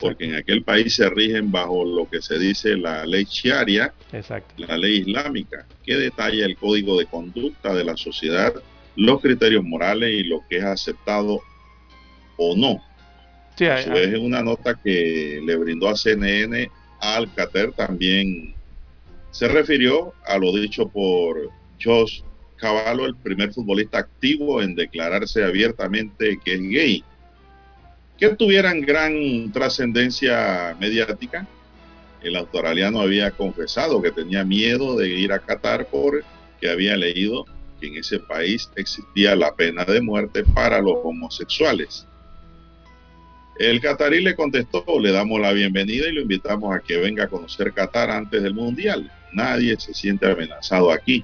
porque 0.00 0.24
en 0.24 0.34
aquel 0.34 0.64
país 0.64 0.96
se 0.96 1.08
rigen 1.08 1.52
bajo 1.52 1.84
lo 1.84 2.10
que 2.10 2.20
se 2.20 2.36
dice 2.40 2.76
la 2.76 3.06
ley 3.06 3.24
sharia, 3.30 3.94
exacto. 4.12 4.52
la 4.66 4.76
ley 4.76 5.04
islámica, 5.06 5.64
que 5.84 5.94
detalla 5.94 6.44
el 6.44 6.56
código 6.56 6.98
de 6.98 7.06
conducta 7.06 7.72
de 7.72 7.84
la 7.84 7.96
sociedad, 7.96 8.52
los 8.96 9.20
criterios 9.20 9.62
morales 9.62 10.12
y 10.12 10.24
lo 10.24 10.40
que 10.50 10.56
es 10.56 10.64
aceptado 10.64 11.40
o 12.36 12.56
no. 12.56 12.82
Sí, 13.56 13.66
A 13.66 13.76
hay- 13.76 13.84
su 13.84 13.90
vez, 13.90 14.08
en 14.14 14.24
una 14.24 14.42
nota 14.42 14.74
que 14.82 15.40
le 15.44 15.56
brindó 15.56 15.88
a 15.88 15.96
CNN, 15.96 16.70
Alcater 17.00 17.72
también 17.72 18.54
se 19.30 19.48
refirió 19.48 20.14
a 20.26 20.38
lo 20.38 20.52
dicho 20.52 20.88
por 20.88 21.50
Josh 21.82 22.20
Cavallo, 22.56 23.06
el 23.06 23.16
primer 23.16 23.52
futbolista 23.52 23.98
activo 23.98 24.62
en 24.62 24.74
declararse 24.74 25.42
abiertamente 25.42 26.38
que 26.44 26.54
es 26.54 26.60
gay. 26.62 27.04
Que 28.18 28.28
tuvieran 28.28 28.80
gran 28.82 29.50
trascendencia 29.52 30.76
mediática. 30.78 31.46
El 32.22 32.36
australiano 32.36 33.00
había 33.00 33.32
confesado 33.32 34.00
que 34.00 34.12
tenía 34.12 34.44
miedo 34.44 34.96
de 34.96 35.08
ir 35.08 35.32
a 35.32 35.40
Qatar 35.40 35.88
porque 35.90 36.22
había 36.70 36.96
leído 36.96 37.46
que 37.80 37.88
en 37.88 37.96
ese 37.96 38.20
país 38.20 38.70
existía 38.76 39.34
la 39.34 39.52
pena 39.56 39.84
de 39.84 40.00
muerte 40.00 40.44
para 40.44 40.80
los 40.80 40.94
homosexuales. 41.02 42.06
El 43.56 43.80
catarí 43.80 44.22
le 44.22 44.34
contestó, 44.34 44.84
le 44.98 45.12
damos 45.12 45.38
la 45.38 45.52
bienvenida 45.52 46.08
y 46.08 46.12
lo 46.12 46.22
invitamos 46.22 46.74
a 46.74 46.80
que 46.80 46.96
venga 46.96 47.24
a 47.24 47.28
conocer 47.28 47.72
Qatar 47.72 48.10
antes 48.10 48.42
del 48.42 48.54
Mundial. 48.54 49.12
Nadie 49.32 49.78
se 49.78 49.92
siente 49.92 50.30
amenazado 50.30 50.90
aquí. 50.90 51.22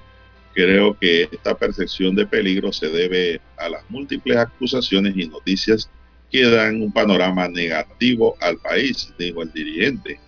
Creo 0.52 0.96
que 0.98 1.22
esta 1.32 1.56
percepción 1.56 2.14
de 2.14 2.26
peligro 2.26 2.70
se 2.70 2.88
debe 2.88 3.40
a 3.56 3.68
las 3.70 3.82
múltiples 3.88 4.36
acusaciones 4.36 5.16
y 5.16 5.26
noticias 5.26 5.88
que 6.30 6.42
dan 6.42 6.82
un 6.82 6.92
panorama 6.92 7.48
negativo 7.48 8.36
al 8.40 8.58
país, 8.58 9.12
dijo 9.18 9.42
el 9.42 9.52
dirigente. 9.52 10.20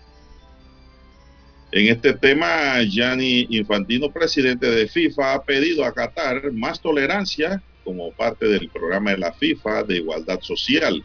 En 1.71 1.87
este 1.87 2.13
tema, 2.13 2.81
Gianni 2.83 3.45
Infantino, 3.51 4.11
presidente 4.11 4.69
de 4.69 4.87
FIFA, 4.87 5.33
ha 5.33 5.43
pedido 5.43 5.85
a 5.85 5.93
Qatar 5.93 6.51
más 6.51 6.81
tolerancia 6.81 7.61
como 7.83 8.11
parte 8.11 8.47
del 8.47 8.69
programa 8.69 9.11
de 9.11 9.19
la 9.19 9.33
FIFA 9.33 9.83
de 9.83 9.97
igualdad 9.97 10.39
social 10.41 11.03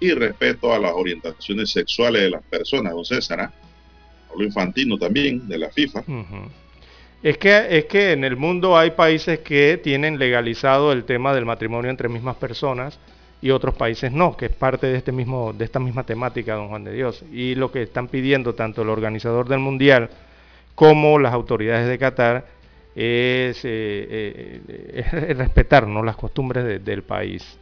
y 0.00 0.12
respeto 0.12 0.72
a 0.72 0.78
las 0.78 0.92
orientaciones 0.94 1.70
sexuales 1.70 2.22
de 2.22 2.30
las 2.30 2.42
personas, 2.44 2.92
don 2.92 3.04
César. 3.04 3.40
¿ah? 3.40 3.52
Habló 4.30 4.44
Infantino 4.44 4.96
también 4.98 5.48
de 5.48 5.58
la 5.58 5.70
FIFA. 5.70 6.02
Es 7.22 7.36
que, 7.38 7.66
es 7.78 7.86
que 7.86 8.12
en 8.12 8.22
el 8.24 8.36
mundo 8.36 8.78
hay 8.78 8.92
países 8.92 9.40
que 9.40 9.80
tienen 9.82 10.18
legalizado 10.18 10.92
el 10.92 11.04
tema 11.04 11.34
del 11.34 11.44
matrimonio 11.46 11.90
entre 11.90 12.08
mismas 12.08 12.36
personas 12.36 12.98
y 13.42 13.50
otros 13.50 13.74
países 13.74 14.12
no, 14.12 14.36
que 14.36 14.46
es 14.46 14.52
parte 14.52 14.86
de 14.86 14.96
este 14.98 15.10
mismo, 15.12 15.52
de 15.52 15.64
esta 15.64 15.80
misma 15.80 16.04
temática, 16.04 16.54
don 16.54 16.68
Juan 16.68 16.84
de 16.84 16.92
Dios. 16.92 17.24
Y 17.32 17.54
lo 17.56 17.72
que 17.72 17.82
están 17.82 18.08
pidiendo 18.08 18.54
tanto 18.54 18.82
el 18.82 18.88
organizador 18.88 19.48
del 19.48 19.58
mundial 19.58 20.10
como 20.76 21.18
las 21.18 21.32
autoridades 21.32 21.88
de 21.88 21.98
Qatar 21.98 22.46
es, 22.94 23.64
eh, 23.64 24.60
eh, 24.68 25.04
es 25.28 25.36
respetar 25.36 25.86
¿no? 25.88 26.02
las 26.04 26.16
costumbres 26.16 26.64
de- 26.64 26.78
del 26.78 27.02
país. 27.02 27.58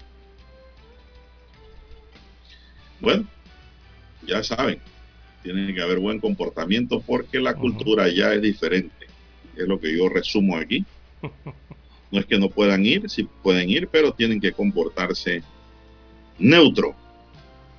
Bueno, 3.00 3.24
ya 4.26 4.42
saben, 4.42 4.78
tiene 5.42 5.72
que 5.72 5.80
haber 5.80 5.98
buen 5.98 6.18
comportamiento 6.18 7.00
porque 7.00 7.38
la 7.38 7.54
cultura 7.54 8.08
ya 8.08 8.32
es 8.32 8.42
diferente. 8.42 9.06
Es 9.56 9.66
lo 9.66 9.80
que 9.80 9.96
yo 9.96 10.08
resumo 10.08 10.56
aquí. 10.56 10.84
No 12.10 12.20
es 12.20 12.26
que 12.26 12.38
no 12.38 12.48
puedan 12.48 12.84
ir, 12.86 13.08
sí 13.10 13.28
pueden 13.42 13.68
ir, 13.68 13.88
pero 13.88 14.12
tienen 14.12 14.40
que 14.40 14.52
comportarse 14.52 15.42
neutro. 16.38 16.94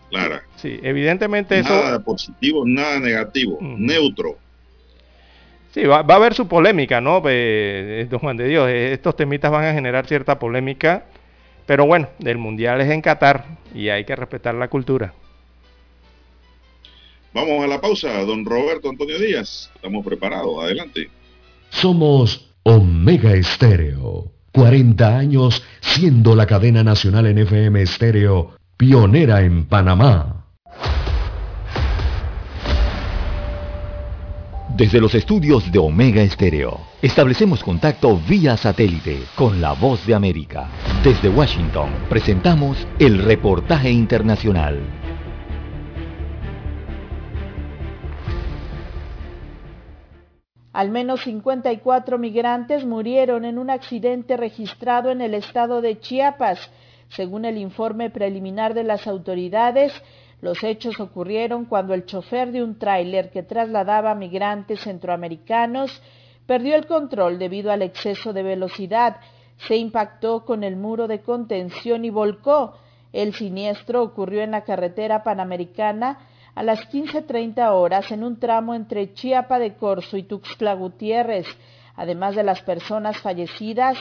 Clara. 0.09 0.43
Sí, 0.55 0.79
evidentemente 0.83 1.59
eso... 1.59 1.69
Nada 1.69 1.99
positivo, 1.99 2.63
nada 2.65 2.99
negativo, 2.99 3.57
neutro. 3.61 4.37
Sí, 5.73 5.83
va, 5.83 6.01
va 6.01 6.15
a 6.15 6.17
haber 6.17 6.33
su 6.33 6.47
polémica, 6.47 7.01
¿no? 7.01 7.21
Eh, 7.27 8.07
don 8.09 8.19
Juan 8.19 8.37
de 8.37 8.47
Dios, 8.47 8.69
eh, 8.69 8.93
estos 8.93 9.15
temitas 9.15 9.51
van 9.51 9.65
a 9.65 9.73
generar 9.73 10.07
cierta 10.07 10.39
polémica, 10.39 11.05
pero 11.67 11.85
bueno, 11.85 12.07
el 12.23 12.37
mundial 12.39 12.81
es 12.81 12.89
en 12.89 13.01
Qatar 13.01 13.45
y 13.75 13.89
hay 13.89 14.05
que 14.05 14.15
respetar 14.15 14.55
la 14.55 14.69
cultura. 14.69 15.13
Vamos 17.33 17.63
a 17.63 17.67
la 17.67 17.79
pausa, 17.79 18.23
don 18.23 18.45
Roberto 18.45 18.89
Antonio 18.89 19.19
Díaz. 19.19 19.69
Estamos 19.75 20.03
preparados, 20.03 20.63
adelante. 20.63 21.09
Somos 21.69 22.49
Omega 22.63 23.33
Estéreo. 23.33 24.31
40 24.53 25.17
años 25.17 25.63
siendo 25.81 26.35
la 26.35 26.47
cadena 26.47 26.83
nacional 26.83 27.27
en 27.27 27.37
FM 27.37 27.81
Estéreo, 27.81 28.55
pionera 28.75 29.41
en 29.41 29.65
Panamá. 29.65 30.36
Desde 34.77 35.01
los 35.01 35.15
estudios 35.15 35.71
de 35.71 35.79
Omega 35.79 36.21
Estéreo, 36.21 36.79
establecemos 37.01 37.63
contacto 37.63 38.15
vía 38.29 38.55
satélite 38.55 39.23
con 39.35 39.59
la 39.59 39.73
voz 39.73 40.05
de 40.05 40.13
América. 40.13 40.69
Desde 41.03 41.29
Washington, 41.29 41.89
presentamos 42.07 42.85
el 42.99 43.23
reportaje 43.23 43.89
internacional. 43.89 44.79
Al 50.73 50.91
menos 50.91 51.21
54 51.23 52.19
migrantes 52.19 52.85
murieron 52.85 53.45
en 53.45 53.57
un 53.57 53.71
accidente 53.71 54.37
registrado 54.37 55.09
en 55.09 55.21
el 55.21 55.33
estado 55.33 55.81
de 55.81 55.99
Chiapas. 55.99 56.69
Según 57.09 57.45
el 57.45 57.57
informe 57.57 58.11
preliminar 58.11 58.75
de 58.75 58.83
las 58.83 59.07
autoridades, 59.07 59.91
los 60.41 60.63
hechos 60.63 60.99
ocurrieron 60.99 61.65
cuando 61.65 61.93
el 61.93 62.05
chofer 62.05 62.51
de 62.51 62.63
un 62.63 62.77
tráiler 62.77 63.31
que 63.31 63.43
trasladaba 63.43 64.13
migrantes 64.13 64.81
centroamericanos 64.81 66.01
perdió 66.45 66.75
el 66.75 66.85
control 66.85 67.39
debido 67.39 67.71
al 67.71 67.81
exceso 67.81 68.33
de 68.33 68.43
velocidad, 68.43 69.17
se 69.67 69.75
impactó 69.77 70.45
con 70.45 70.63
el 70.63 70.75
muro 70.75 71.07
de 71.07 71.21
contención 71.21 72.05
y 72.05 72.09
volcó. 72.09 72.75
El 73.11 73.33
siniestro 73.33 74.03
ocurrió 74.03 74.43
en 74.43 74.51
la 74.51 74.63
carretera 74.63 75.23
panamericana 75.23 76.19
a 76.53 76.63
las 76.63 76.89
15.30 76.89 77.71
horas 77.71 78.11
en 78.11 78.23
un 78.23 78.39
tramo 78.39 78.75
entre 78.75 79.13
Chiapa 79.13 79.59
de 79.59 79.75
Corzo 79.75 80.17
y 80.17 80.23
Tuxtla 80.23 80.73
Gutiérrez. 80.75 81.47
Además 81.95 82.35
de 82.35 82.43
las 82.43 82.61
personas 82.61 83.17
fallecidas, 83.17 83.97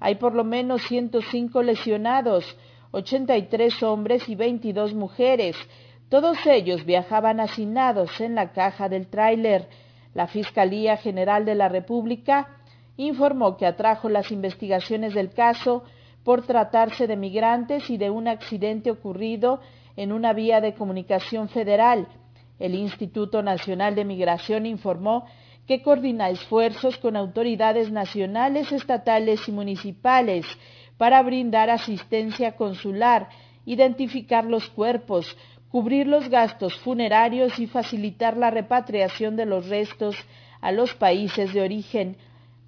hay 0.00 0.16
por 0.16 0.34
lo 0.34 0.44
menos 0.44 0.82
105 0.82 1.62
lesionados, 1.62 2.56
83 2.92 3.82
hombres 3.82 4.28
y 4.28 4.34
22 4.34 4.94
mujeres. 4.94 5.56
Todos 6.08 6.38
ellos 6.46 6.84
viajaban 6.84 7.40
hacinados 7.40 8.20
en 8.20 8.34
la 8.34 8.52
caja 8.52 8.88
del 8.88 9.08
tráiler. 9.08 9.68
La 10.14 10.26
Fiscalía 10.26 10.96
General 10.96 11.44
de 11.44 11.54
la 11.54 11.68
República 11.68 12.48
informó 12.96 13.56
que 13.56 13.66
atrajo 13.66 14.08
las 14.08 14.32
investigaciones 14.32 15.14
del 15.14 15.30
caso 15.30 15.84
por 16.24 16.46
tratarse 16.46 17.06
de 17.06 17.16
migrantes 17.16 17.90
y 17.90 17.96
de 17.96 18.10
un 18.10 18.26
accidente 18.26 18.90
ocurrido 18.90 19.60
en 19.96 20.12
una 20.12 20.32
vía 20.32 20.60
de 20.60 20.74
comunicación 20.74 21.48
federal. 21.48 22.08
El 22.58 22.74
Instituto 22.74 23.42
Nacional 23.42 23.94
de 23.94 24.04
Migración 24.04 24.66
informó 24.66 25.26
que 25.66 25.82
coordina 25.82 26.30
esfuerzos 26.30 26.96
con 26.96 27.14
autoridades 27.14 27.92
nacionales, 27.92 28.72
estatales 28.72 29.46
y 29.48 29.52
municipales 29.52 30.46
para 30.98 31.22
brindar 31.22 31.70
asistencia 31.70 32.56
consular, 32.56 33.28
identificar 33.64 34.44
los 34.44 34.68
cuerpos, 34.68 35.36
cubrir 35.70 36.06
los 36.06 36.28
gastos 36.28 36.76
funerarios 36.80 37.58
y 37.58 37.66
facilitar 37.66 38.36
la 38.36 38.50
repatriación 38.50 39.36
de 39.36 39.46
los 39.46 39.68
restos 39.68 40.16
a 40.60 40.72
los 40.72 40.94
países 40.94 41.54
de 41.54 41.62
origen. 41.62 42.16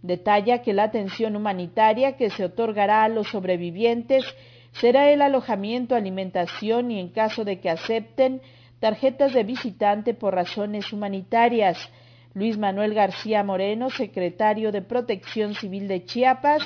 Detalla 0.03 0.63
que 0.63 0.73
la 0.73 0.85
atención 0.85 1.37
humanitaria 1.37 2.17
que 2.17 2.31
se 2.31 2.45
otorgará 2.45 3.05
a 3.05 3.09
los 3.09 3.29
sobrevivientes 3.29 4.25
será 4.73 5.11
el 5.11 5.21
alojamiento, 5.21 5.95
alimentación 5.95 6.91
y, 6.91 7.01
en 7.01 7.09
caso 7.09 7.45
de 7.45 7.61
que 7.61 7.69
acepten, 7.69 8.41
tarjetas 8.79 9.35
de 9.35 9.43
visitante 9.43 10.15
por 10.15 10.35
razones 10.35 10.93
humanitarias. 10.93 11.77
Luis 12.33 12.57
Manuel 12.57 12.95
García 12.95 13.43
Moreno, 13.43 13.91
secretario 13.91 14.71
de 14.71 14.83
Protección 14.83 15.55
Civil 15.55 15.89
de 15.89 16.05
Chiapas, 16.05 16.63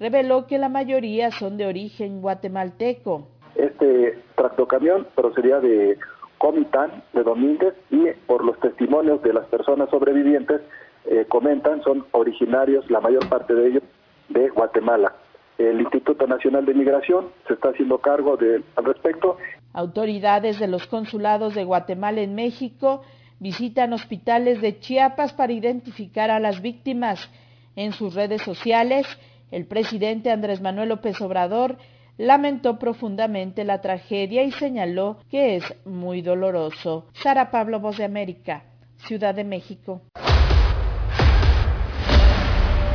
reveló 0.00 0.46
que 0.46 0.58
la 0.58 0.68
mayoría 0.68 1.30
son 1.30 1.56
de 1.56 1.66
origen 1.66 2.20
guatemalteco. 2.20 3.28
Este 3.54 4.18
tractocamión 4.36 5.06
procedía 5.14 5.60
de 5.60 5.98
Comitán, 6.38 7.02
de 7.12 7.22
Domínguez, 7.22 7.74
y 7.90 8.06
por 8.26 8.44
los 8.44 8.58
testimonios 8.60 9.20
de 9.22 9.32
las 9.32 9.46
personas 9.46 9.90
sobrevivientes, 9.90 10.60
eh, 11.06 11.24
comentan, 11.28 11.82
son 11.82 12.06
originarios, 12.12 12.88
la 12.90 13.00
mayor 13.00 13.28
parte 13.28 13.54
de 13.54 13.68
ellos, 13.68 13.82
de 14.28 14.48
Guatemala. 14.50 15.14
El 15.56 15.80
Instituto 15.80 16.26
Nacional 16.28 16.64
de 16.66 16.74
Migración 16.74 17.30
se 17.48 17.54
está 17.54 17.70
haciendo 17.70 17.98
cargo 17.98 18.36
de, 18.36 18.62
al 18.76 18.84
respecto. 18.84 19.38
Autoridades 19.72 20.60
de 20.60 20.68
los 20.68 20.86
consulados 20.86 21.54
de 21.54 21.64
Guatemala 21.64 22.20
en 22.20 22.36
México 22.36 23.02
visitan 23.40 23.92
hospitales 23.92 24.60
de 24.60 24.78
Chiapas 24.78 25.32
para 25.32 25.52
identificar 25.52 26.30
a 26.30 26.38
las 26.38 26.62
víctimas. 26.62 27.28
En 27.74 27.92
sus 27.92 28.14
redes 28.14 28.42
sociales, 28.42 29.06
el 29.50 29.66
presidente 29.66 30.30
Andrés 30.30 30.60
Manuel 30.60 30.90
López 30.90 31.20
Obrador 31.20 31.78
lamentó 32.16 32.78
profundamente 32.78 33.64
la 33.64 33.80
tragedia 33.80 34.42
y 34.42 34.52
señaló 34.52 35.18
que 35.30 35.56
es 35.56 35.64
muy 35.84 36.20
doloroso. 36.20 37.06
Sara 37.14 37.50
Pablo, 37.50 37.80
Voz 37.80 37.96
de 37.96 38.04
América, 38.04 38.64
Ciudad 39.06 39.34
de 39.34 39.44
México. 39.44 40.02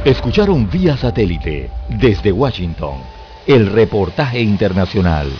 Escucharon 0.06 0.70
vía 0.70 0.98
satélite 0.98 1.70
desde 1.88 2.32
Washington 2.32 2.98
el 3.48 3.72
reportaje 3.72 4.42
internacional. 4.42 5.32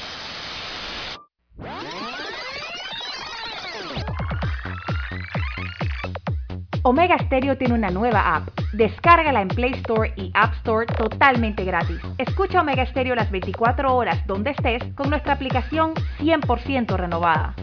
Omega 6.86 7.18
Stereo 7.18 7.58
tiene 7.58 7.76
una 7.76 7.90
nueva 7.90 8.36
app. 8.36 8.50
Descárgala 8.74 9.42
en 9.42 9.48
Play 9.48 9.72
Store 9.76 10.12
y 10.18 10.32
App 10.34 10.54
Store 10.56 10.86
totalmente 10.86 11.64
gratis. 11.64 11.98
Escucha 12.18 12.60
Omega 12.60 12.86
Stereo 12.86 13.16
las 13.16 13.32
24 13.32 13.96
horas 13.96 14.28
donde 14.28 14.52
estés 14.52 14.84
con 14.96 15.10
nuestra 15.10 15.34
aplicación 15.34 15.94
100% 16.20 16.98
renovada. 16.98 17.56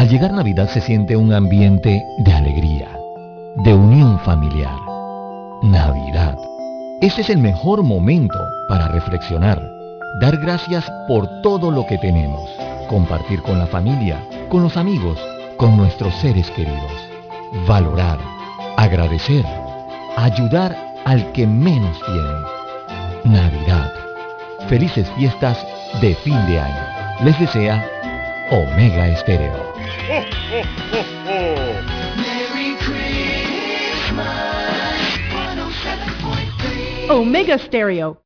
Al 0.00 0.08
llegar 0.08 0.32
Navidad 0.32 0.68
se 0.68 0.80
siente 0.80 1.16
un 1.16 1.32
ambiente 1.32 2.02
de 2.18 2.32
alegría, 2.32 2.88
de 3.64 3.72
unión 3.72 4.18
familiar. 4.18 4.80
Navidad. 5.62 6.36
Este 7.02 7.20
es 7.20 7.30
el 7.30 7.38
mejor 7.38 7.84
momento 7.84 8.38
para 8.68 8.88
reflexionar, 8.88 9.62
dar 10.20 10.36
gracias 10.38 10.90
por 11.06 11.28
todo 11.42 11.70
lo 11.70 11.86
que 11.86 11.98
tenemos, 11.98 12.50
compartir 12.88 13.42
con 13.42 13.60
la 13.60 13.66
familia, 13.66 14.20
con 14.48 14.62
los 14.62 14.76
amigos, 14.76 15.18
con 15.56 15.76
nuestros 15.76 16.14
seres 16.16 16.50
queridos, 16.50 16.92
valorar, 17.66 18.18
agradecer, 18.76 19.44
ayudar 20.16 20.76
al 21.04 21.32
que 21.32 21.46
menos 21.46 21.98
tiene. 22.04 22.40
Navidad. 23.24 23.92
Felices 24.68 25.10
fiestas 25.16 25.64
de 26.00 26.14
fin 26.16 26.46
de 26.46 26.60
año. 26.60 27.24
Les 27.24 27.38
desea 27.38 27.88
Omega 28.50 29.08
Estéreo. 29.08 29.72
Merry 32.16 32.76
Christmas. 32.78 34.24
107.3. 35.30 37.10
Omega 37.10 37.58
Stereo. 37.58 38.25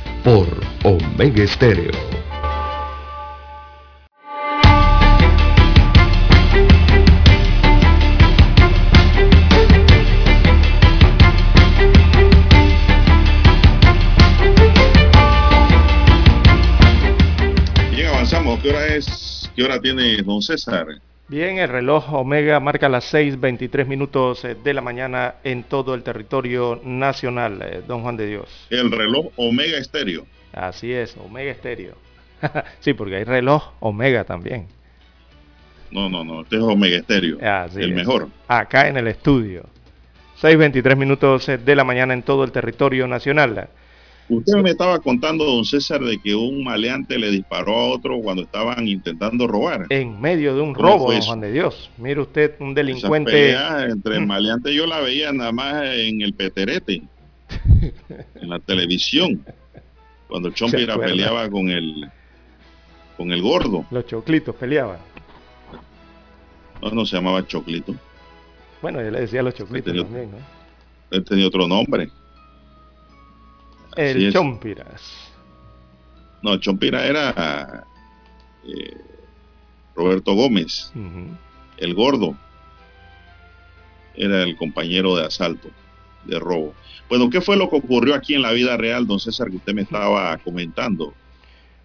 por 0.23 0.47
Omega 0.83 1.43
Estéreo. 1.43 1.91
Bien, 17.91 18.07
avanzamos. 18.07 18.59
¿Qué 18.61 18.69
hora 18.69 18.85
es? 18.87 19.51
¿Qué 19.55 19.63
hora 19.63 19.79
tiene 19.79 20.21
don 20.21 20.41
César? 20.41 20.87
Bien, 21.31 21.59
el 21.59 21.69
reloj 21.69 22.11
Omega 22.13 22.59
marca 22.59 22.89
las 22.89 23.13
6.23 23.13 23.87
minutos 23.87 24.43
eh, 24.43 24.53
de 24.61 24.73
la 24.73 24.81
mañana 24.81 25.35
en 25.45 25.63
todo 25.63 25.93
el 25.93 26.03
territorio 26.03 26.81
nacional, 26.83 27.61
eh, 27.61 27.81
don 27.87 28.01
Juan 28.01 28.17
de 28.17 28.27
Dios. 28.27 28.67
El 28.69 28.91
reloj 28.91 29.27
Omega 29.37 29.77
Estéreo. 29.77 30.25
Así 30.51 30.91
es, 30.91 31.15
Omega 31.15 31.51
Estéreo. 31.51 31.95
sí, 32.81 32.93
porque 32.93 33.15
hay 33.15 33.23
reloj 33.23 33.71
Omega 33.79 34.25
también. 34.25 34.67
No, 35.89 36.09
no, 36.09 36.25
no. 36.25 36.41
Este 36.41 36.57
es 36.57 36.63
Omega 36.63 36.97
Estéreo. 36.97 37.37
Así 37.41 37.79
el 37.79 37.91
es. 37.91 37.95
mejor. 37.95 38.27
Acá 38.49 38.89
en 38.89 38.97
el 38.97 39.07
estudio. 39.07 39.63
6.23 40.41 40.97
minutos 40.97 41.47
eh, 41.47 41.57
de 41.57 41.75
la 41.77 41.85
mañana 41.85 42.13
en 42.13 42.23
todo 42.23 42.43
el 42.43 42.51
territorio 42.51 43.07
nacional. 43.07 43.69
Usted 44.37 44.57
me 44.61 44.69
estaba 44.71 44.99
contando, 44.99 45.43
don 45.43 45.65
César, 45.65 45.99
de 46.01 46.17
que 46.17 46.33
un 46.33 46.63
maleante 46.63 47.17
le 47.19 47.29
disparó 47.31 47.75
a 47.75 47.87
otro 47.89 48.19
cuando 48.21 48.43
estaban 48.43 48.87
intentando 48.87 49.45
robar. 49.45 49.87
En 49.89 50.21
medio 50.21 50.55
de 50.55 50.61
un 50.61 50.73
¿Cómo 50.73 50.87
robo, 50.87 51.11
don? 51.11 51.21
Juan 51.21 51.41
de 51.41 51.51
Dios. 51.51 51.89
Mire 51.97 52.21
usted, 52.21 52.55
un 52.59 52.73
delincuente. 52.73 53.31
pelea 53.31 53.85
entre 53.89 54.19
Mm. 54.21 54.27
maleantes 54.27 54.73
yo 54.73 54.85
la 54.87 54.99
veía 55.01 55.33
nada 55.33 55.51
más 55.51 55.83
en 55.83 56.21
el 56.21 56.33
Peterete, 56.33 57.01
en 58.35 58.49
la 58.49 58.59
televisión, 58.59 59.43
cuando 60.27 60.49
Chompira 60.53 60.97
peleaba 60.97 61.49
con 61.49 61.69
el 61.69 62.09
con 63.17 63.31
el 63.33 63.41
gordo. 63.41 63.85
Los 63.91 64.07
choclitos 64.07 64.55
peleaban. 64.55 64.97
No, 66.81 66.89
no 66.89 67.05
se 67.05 67.15
llamaba 67.17 67.45
Choclito. 67.45 67.93
Bueno, 68.81 69.01
yo 69.03 69.11
le 69.11 69.21
decía 69.21 69.43
los 69.43 69.53
choclitos 69.53 69.93
también, 69.95 70.31
¿no? 70.31 70.37
Él 71.11 71.23
tenía 71.25 71.45
otro 71.45 71.67
nombre. 71.67 72.09
El. 73.95 74.31
Chompiras. 74.31 75.31
No, 76.41 76.57
Chompira 76.57 77.05
era 77.05 77.85
eh, 78.67 78.97
Roberto 79.95 80.33
Gómez, 80.33 80.91
el 81.77 81.93
gordo. 81.93 82.35
era 84.15 84.43
el 84.43 84.55
compañero 84.57 85.15
de 85.15 85.25
asalto, 85.25 85.69
de 86.25 86.39
robo. 86.39 86.73
Bueno, 87.09 87.29
¿qué 87.29 87.41
fue 87.41 87.57
lo 87.57 87.69
que 87.69 87.75
ocurrió 87.75 88.15
aquí 88.15 88.33
en 88.33 88.41
la 88.41 88.51
vida 88.51 88.77
real, 88.77 89.05
don 89.05 89.19
César, 89.19 89.49
que 89.49 89.57
usted 89.57 89.73
me 89.73 89.83
estaba 89.83 90.35
comentando? 90.37 91.13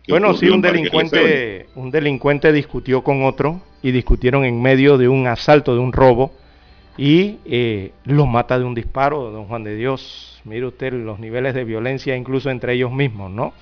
¿Qué 0.03 0.13
Bueno, 0.13 0.35
sí, 0.35 0.49
un 0.49 0.63
delincuente, 0.63 1.69
un 1.75 1.91
delincuente 1.91 2.53
discutió 2.53 3.03
con 3.03 3.25
otro 3.25 3.61
y 3.83 3.91
discutieron 3.91 4.45
en 4.45 4.63
medio 4.63 4.97
de 4.99 5.09
un 5.09 5.27
asalto, 5.27 5.75
de 5.75 5.81
un 5.81 5.93
robo, 5.93 6.33
y 6.99 7.39
eh, 7.45 7.93
lo 8.05 8.27
mata 8.27 8.59
de 8.59 8.65
un 8.65 8.75
disparo, 8.75 9.31
don 9.31 9.47
Juan 9.47 9.65
de 9.65 9.77
Dios. 9.77 10.41
Mire 10.45 10.67
usted 10.67 10.93
los 10.93 11.19
niveles 11.19 11.55
de 11.55 11.65
violencia 11.65 12.17
incluso 12.17 12.51
entre 12.51 12.75
ellos 12.75 12.93
mismos, 12.93 13.31
¿no? 13.31 13.53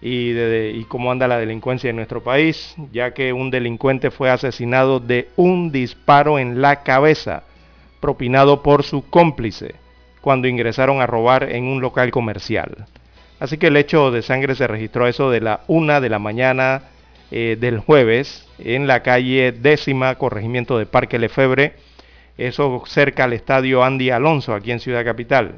Y, 0.00 0.32
de- 0.32 0.72
y 0.74 0.84
cómo 0.84 1.10
anda 1.10 1.26
la 1.26 1.38
delincuencia 1.38 1.90
en 1.90 1.96
nuestro 1.96 2.22
país, 2.22 2.74
ya 2.92 3.12
que 3.14 3.32
un 3.32 3.50
delincuente 3.50 4.10
fue 4.10 4.30
asesinado 4.30 5.00
de 5.00 5.28
un 5.36 5.72
disparo 5.72 6.38
en 6.38 6.60
la 6.60 6.82
cabeza, 6.82 7.44
propinado 8.00 8.62
por 8.62 8.82
su 8.82 9.08
cómplice, 9.08 9.74
cuando 10.20 10.46
ingresaron 10.46 11.00
a 11.00 11.06
robar 11.06 11.50
en 11.50 11.64
un 11.64 11.80
local 11.80 12.10
comercial. 12.10 12.86
Así 13.40 13.56
que 13.58 13.68
el 13.68 13.76
hecho 13.76 14.10
de 14.10 14.22
sangre 14.22 14.54
se 14.54 14.66
registró 14.66 15.06
eso 15.08 15.30
de 15.30 15.40
la 15.40 15.60
una 15.68 16.00
de 16.00 16.08
la 16.10 16.18
mañana 16.18 16.82
eh, 17.30 17.56
del 17.58 17.78
jueves 17.78 18.46
en 18.58 18.86
la 18.86 19.02
calle 19.02 19.52
décima, 19.52 20.14
corregimiento 20.16 20.78
de 20.78 20.86
Parque 20.86 21.18
Lefebre, 21.18 21.74
eso 22.36 22.82
cerca 22.86 23.24
al 23.24 23.32
estadio 23.32 23.84
Andy 23.84 24.10
Alonso, 24.10 24.54
aquí 24.54 24.72
en 24.72 24.80
Ciudad 24.80 25.04
Capital. 25.04 25.54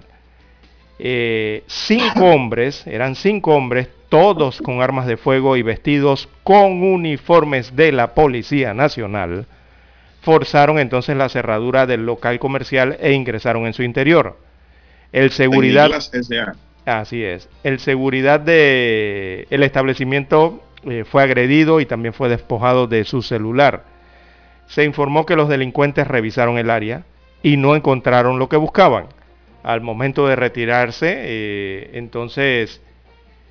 Eh, 0.99 1.64
cinco 1.66 2.24
hombres, 2.33 2.87
eran 2.87 3.14
cinco 3.14 3.55
hombres, 3.55 3.89
todos 4.09 4.61
con 4.62 4.83
armas 4.83 5.07
de 5.07 5.16
fuego 5.16 5.57
y 5.57 5.62
vestidos 5.62 6.29
con 6.45 6.83
uniformes 6.83 7.74
de 7.74 7.93
la 7.93 8.14
Policía 8.14 8.72
Nacional, 8.74 9.47
forzaron 10.20 10.79
entonces 10.79 11.16
la 11.16 11.29
cerradura 11.29 11.87
del 11.87 12.07
local 12.07 12.39
comercial 12.39 12.97
e 13.01 13.12
ingresaron 13.12 13.66
en 13.66 13.72
su 13.72 13.83
interior. 13.83 14.39
El 15.12 15.31
seguridad... 15.31 15.91
Así 16.85 17.24
es. 17.24 17.49
El 17.64 17.81
seguridad 17.81 18.39
de 18.39 19.49
el 19.51 19.64
establecimiento 19.64 20.62
eh, 20.85 21.05
fue 21.05 21.24
agredido 21.24 21.81
y 21.81 21.87
también 21.87 22.14
fue 22.14 22.29
despojado 22.29 22.87
de 22.87 23.05
su 23.05 23.22
celular. 23.22 23.85
Se 24.66 24.84
informó 24.84 25.26
que 25.26 25.36
los 25.36 25.48
delincuentes 25.48 26.06
revisaron 26.06 26.58
el 26.58 26.70
área 26.70 27.04
y 27.42 27.56
no 27.56 27.76
encontraron 27.76 28.38
lo 28.38 28.48
que 28.48 28.56
buscaban. 28.56 29.06
Al 29.62 29.80
momento 29.80 30.26
de 30.26 30.36
retirarse, 30.36 31.14
eh, 31.18 31.90
entonces 31.94 32.80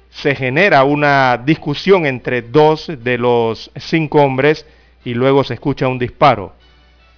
se 0.09 0.33
genera 0.33 0.85
una 0.85 1.41
discusión 1.45 2.05
entre 2.05 2.41
dos 2.41 2.89
de 3.03 3.17
los 3.17 3.69
cinco 3.75 4.21
hombres 4.23 4.65
y 5.03 5.13
luego 5.13 5.43
se 5.43 5.55
escucha 5.55 5.87
un 5.87 5.99
disparo. 5.99 6.53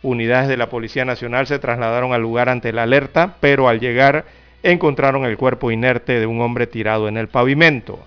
Unidades 0.02 0.48
de 0.48 0.58
la 0.58 0.70
Policía 0.70 1.06
Nacional 1.06 1.48
se 1.48 1.60
trasladaron 1.60 2.14
al 2.14 2.22
lugar 2.22 2.50
ante 2.50 2.74
la 2.74 2.84
alerta, 2.84 3.36
pero 3.40 3.68
al 3.68 3.80
llegar 3.80 4.26
encontraron 4.64 5.26
el 5.26 5.38
cuerpo 5.38 5.72
inerte 5.72 6.20
de 6.20 6.26
un 6.26 6.42
hombre 6.42 6.68
tirado 6.68 7.08
en 7.08 7.18
el 7.18 7.28
pavimento. 7.28 8.00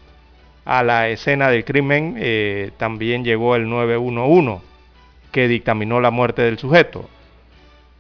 A 0.64 0.82
la 0.82 1.08
escena 1.08 1.48
del 1.50 1.64
crimen 1.64 2.16
eh, 2.18 2.70
también 2.76 3.24
llegó 3.24 3.56
el 3.56 3.68
911, 3.68 4.64
que 5.30 5.48
dictaminó 5.48 6.00
la 6.00 6.10
muerte 6.10 6.42
del 6.42 6.58
sujeto. 6.58 7.08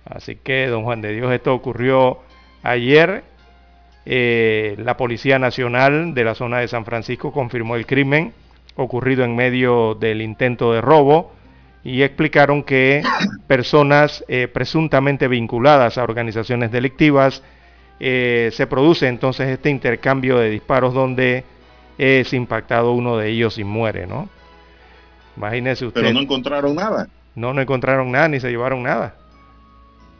Así 0.04 0.36
que, 0.36 0.66
don 0.66 0.84
Juan 0.84 1.00
de 1.00 1.12
Dios, 1.12 1.32
esto 1.32 1.54
ocurrió 1.54 2.18
ayer. 2.62 3.24
Eh, 4.06 4.76
la 4.78 4.96
Policía 4.96 5.38
Nacional 5.38 6.14
de 6.14 6.24
la 6.24 6.34
zona 6.34 6.58
de 6.58 6.68
San 6.68 6.84
Francisco 6.84 7.32
confirmó 7.32 7.76
el 7.76 7.86
crimen 7.86 8.32
ocurrido 8.76 9.24
en 9.24 9.36
medio 9.36 9.94
del 9.94 10.22
intento 10.22 10.72
de 10.72 10.80
robo 10.80 11.32
y 11.84 12.02
explicaron 12.02 12.62
que 12.62 13.02
personas 13.46 14.24
eh, 14.28 14.48
presuntamente 14.48 15.28
vinculadas 15.28 15.98
a 15.98 16.04
organizaciones 16.04 16.72
delictivas 16.72 17.42
eh, 18.00 18.50
se 18.52 18.66
produce 18.66 19.06
entonces 19.08 19.48
este 19.48 19.68
intercambio 19.68 20.38
de 20.38 20.48
disparos 20.48 20.94
donde 20.94 21.44
es 21.98 22.32
impactado 22.32 22.92
uno 22.92 23.18
de 23.18 23.28
ellos 23.28 23.58
y 23.58 23.64
muere, 23.64 24.06
¿no? 24.06 24.28
Imagínese 25.36 25.86
usted. 25.86 26.00
Pero 26.00 26.14
no 26.14 26.20
encontraron 26.20 26.74
nada. 26.74 27.08
No, 27.34 27.54
no 27.54 27.60
encontraron 27.60 28.10
nada 28.10 28.28
ni 28.28 28.40
se 28.40 28.50
llevaron 28.50 28.82
nada. 28.82 29.16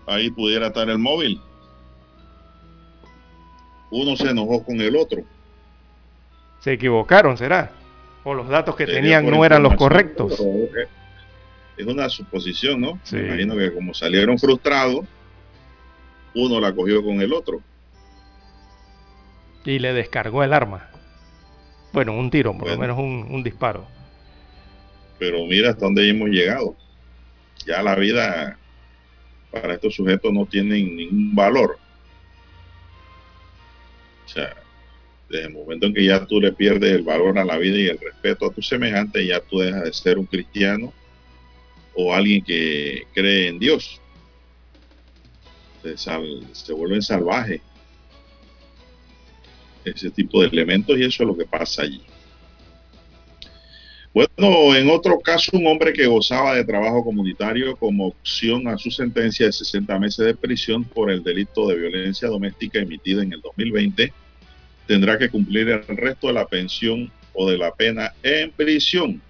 Ahí 0.06 0.30
pudiera 0.30 0.68
estar 0.68 0.88
el 0.88 0.98
móvil. 0.98 1.40
Uno 3.90 4.16
se 4.16 4.30
enojó 4.30 4.64
con 4.64 4.80
el 4.80 4.96
otro. 4.96 5.22
Se 6.60 6.72
equivocaron, 6.72 7.36
¿será? 7.36 7.72
O 8.24 8.34
los 8.34 8.48
datos 8.48 8.76
que 8.76 8.86
Sería 8.86 9.00
tenían 9.00 9.30
no 9.30 9.44
eran 9.44 9.62
los 9.62 9.74
correctos. 9.74 10.40
Es 11.76 11.86
una 11.86 12.08
suposición, 12.08 12.80
¿no? 12.80 12.98
Sí. 13.04 13.16
Me 13.16 13.28
imagino 13.28 13.56
que 13.56 13.72
como 13.72 13.94
salieron 13.94 14.38
frustrados, 14.38 15.06
uno 16.34 16.60
la 16.60 16.72
cogió 16.74 17.02
con 17.02 17.20
el 17.20 17.32
otro. 17.32 17.60
Y 19.64 19.78
le 19.78 19.92
descargó 19.92 20.44
el 20.44 20.52
arma. 20.52 20.88
Bueno, 21.92 22.12
un 22.12 22.30
tiro, 22.30 22.56
por 22.56 22.68
lo 22.68 22.78
menos 22.78 22.98
un, 22.98 23.26
un 23.30 23.42
disparo. 23.42 23.86
Pero 25.18 25.44
mira 25.46 25.70
hasta 25.70 25.86
dónde 25.86 26.08
hemos 26.08 26.28
llegado. 26.28 26.76
Ya 27.66 27.82
la 27.82 27.94
vida 27.94 28.58
para 29.50 29.74
estos 29.74 29.94
sujetos 29.94 30.32
no 30.32 30.46
tiene 30.46 30.82
ningún 30.82 31.34
valor. 31.34 31.78
O 34.24 34.28
sea, 34.28 34.54
desde 35.28 35.46
el 35.46 35.52
momento 35.52 35.86
en 35.86 35.94
que 35.94 36.04
ya 36.04 36.24
tú 36.26 36.40
le 36.40 36.52
pierdes 36.52 36.92
el 36.92 37.02
valor 37.02 37.38
a 37.38 37.44
la 37.44 37.58
vida 37.58 37.78
y 37.78 37.86
el 37.86 37.98
respeto 37.98 38.46
a 38.46 38.52
tu 38.52 38.62
semejante, 38.62 39.26
ya 39.26 39.40
tú 39.40 39.58
dejas 39.58 39.84
de 39.84 39.92
ser 39.92 40.18
un 40.18 40.26
cristiano 40.26 40.92
o 41.94 42.14
alguien 42.14 42.44
que 42.44 43.04
cree 43.14 43.48
en 43.48 43.58
Dios. 43.58 44.00
Se, 45.82 45.96
sal- 45.96 46.46
se 46.52 46.72
vuelven 46.72 47.02
salvajes 47.02 47.60
ese 49.84 50.10
tipo 50.10 50.42
de 50.42 50.48
elementos 50.48 50.96
y 50.98 51.04
eso 51.04 51.22
es 51.22 51.26
lo 51.28 51.36
que 51.36 51.46
pasa 51.46 51.82
allí. 51.82 52.02
Bueno, 54.12 54.74
en 54.74 54.90
otro 54.90 55.20
caso, 55.20 55.56
un 55.56 55.68
hombre 55.68 55.92
que 55.92 56.06
gozaba 56.06 56.56
de 56.56 56.64
trabajo 56.64 57.04
comunitario 57.04 57.76
como 57.76 58.08
opción 58.08 58.66
a 58.66 58.76
su 58.76 58.90
sentencia 58.90 59.46
de 59.46 59.52
60 59.52 59.98
meses 60.00 60.26
de 60.26 60.34
prisión 60.34 60.82
por 60.82 61.12
el 61.12 61.22
delito 61.22 61.68
de 61.68 61.76
violencia 61.76 62.28
doméstica 62.28 62.80
emitida 62.80 63.22
en 63.22 63.32
el 63.32 63.40
2020, 63.40 64.12
tendrá 64.88 65.16
que 65.16 65.30
cumplir 65.30 65.68
el 65.68 65.96
resto 65.96 66.26
de 66.26 66.32
la 66.32 66.46
pensión 66.46 67.12
o 67.34 67.48
de 67.48 67.56
la 67.56 67.72
pena 67.72 68.12
en 68.24 68.50
prisión. 68.50 69.22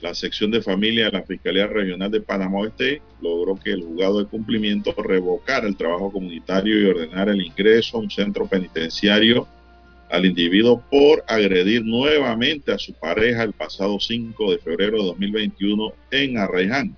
La 0.00 0.14
sección 0.14 0.52
de 0.52 0.62
familia 0.62 1.06
de 1.06 1.12
la 1.12 1.22
Fiscalía 1.22 1.66
Regional 1.66 2.12
de 2.12 2.20
Panamá 2.20 2.58
Oeste 2.60 3.02
logró 3.20 3.56
que 3.56 3.72
el 3.72 3.82
juzgado 3.82 4.20
de 4.20 4.26
cumplimiento 4.26 4.94
revocara 4.96 5.66
el 5.66 5.76
trabajo 5.76 6.12
comunitario 6.12 6.80
y 6.80 6.84
ordenara 6.84 7.32
el 7.32 7.44
ingreso 7.44 7.96
a 7.96 8.00
un 8.00 8.10
centro 8.10 8.46
penitenciario 8.46 9.48
al 10.10 10.26
individuo 10.26 10.82
por 10.90 11.24
agredir 11.26 11.84
nuevamente 11.84 12.72
a 12.72 12.78
su 12.78 12.92
pareja 12.92 13.42
el 13.42 13.52
pasado 13.52 13.98
5 13.98 14.52
de 14.52 14.58
febrero 14.58 14.98
de 14.98 15.04
2021 15.04 15.92
en 16.10 16.38
Arraiján. 16.38 16.96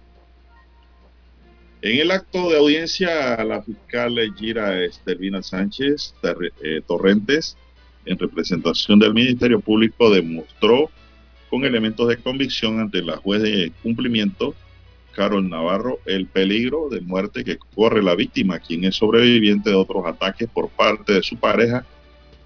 En 1.80 2.00
el 2.00 2.10
acto 2.10 2.50
de 2.50 2.58
audiencia, 2.58 3.42
la 3.44 3.62
fiscal 3.62 4.18
Gira 4.36 4.84
Estelvina 4.84 5.42
Sánchez 5.42 6.14
eh, 6.62 6.82
Torrentes, 6.86 7.56
en 8.04 8.18
representación 8.18 8.98
del 8.98 9.14
Ministerio 9.14 9.60
Público, 9.60 10.10
demostró 10.10 10.90
con 11.48 11.64
elementos 11.64 12.08
de 12.08 12.16
convicción 12.16 12.80
ante 12.80 13.02
la 13.02 13.16
juez 13.16 13.42
de 13.42 13.72
cumplimiento, 13.82 14.54
Carol 15.12 15.48
Navarro, 15.48 16.00
el 16.04 16.26
peligro 16.26 16.88
de 16.90 17.00
muerte 17.00 17.44
que 17.44 17.58
corre 17.74 18.02
la 18.02 18.14
víctima, 18.14 18.58
quien 18.58 18.84
es 18.84 18.96
sobreviviente 18.96 19.70
de 19.70 19.76
otros 19.76 20.04
ataques 20.06 20.48
por 20.48 20.68
parte 20.68 21.14
de 21.14 21.22
su 21.22 21.36
pareja 21.36 21.86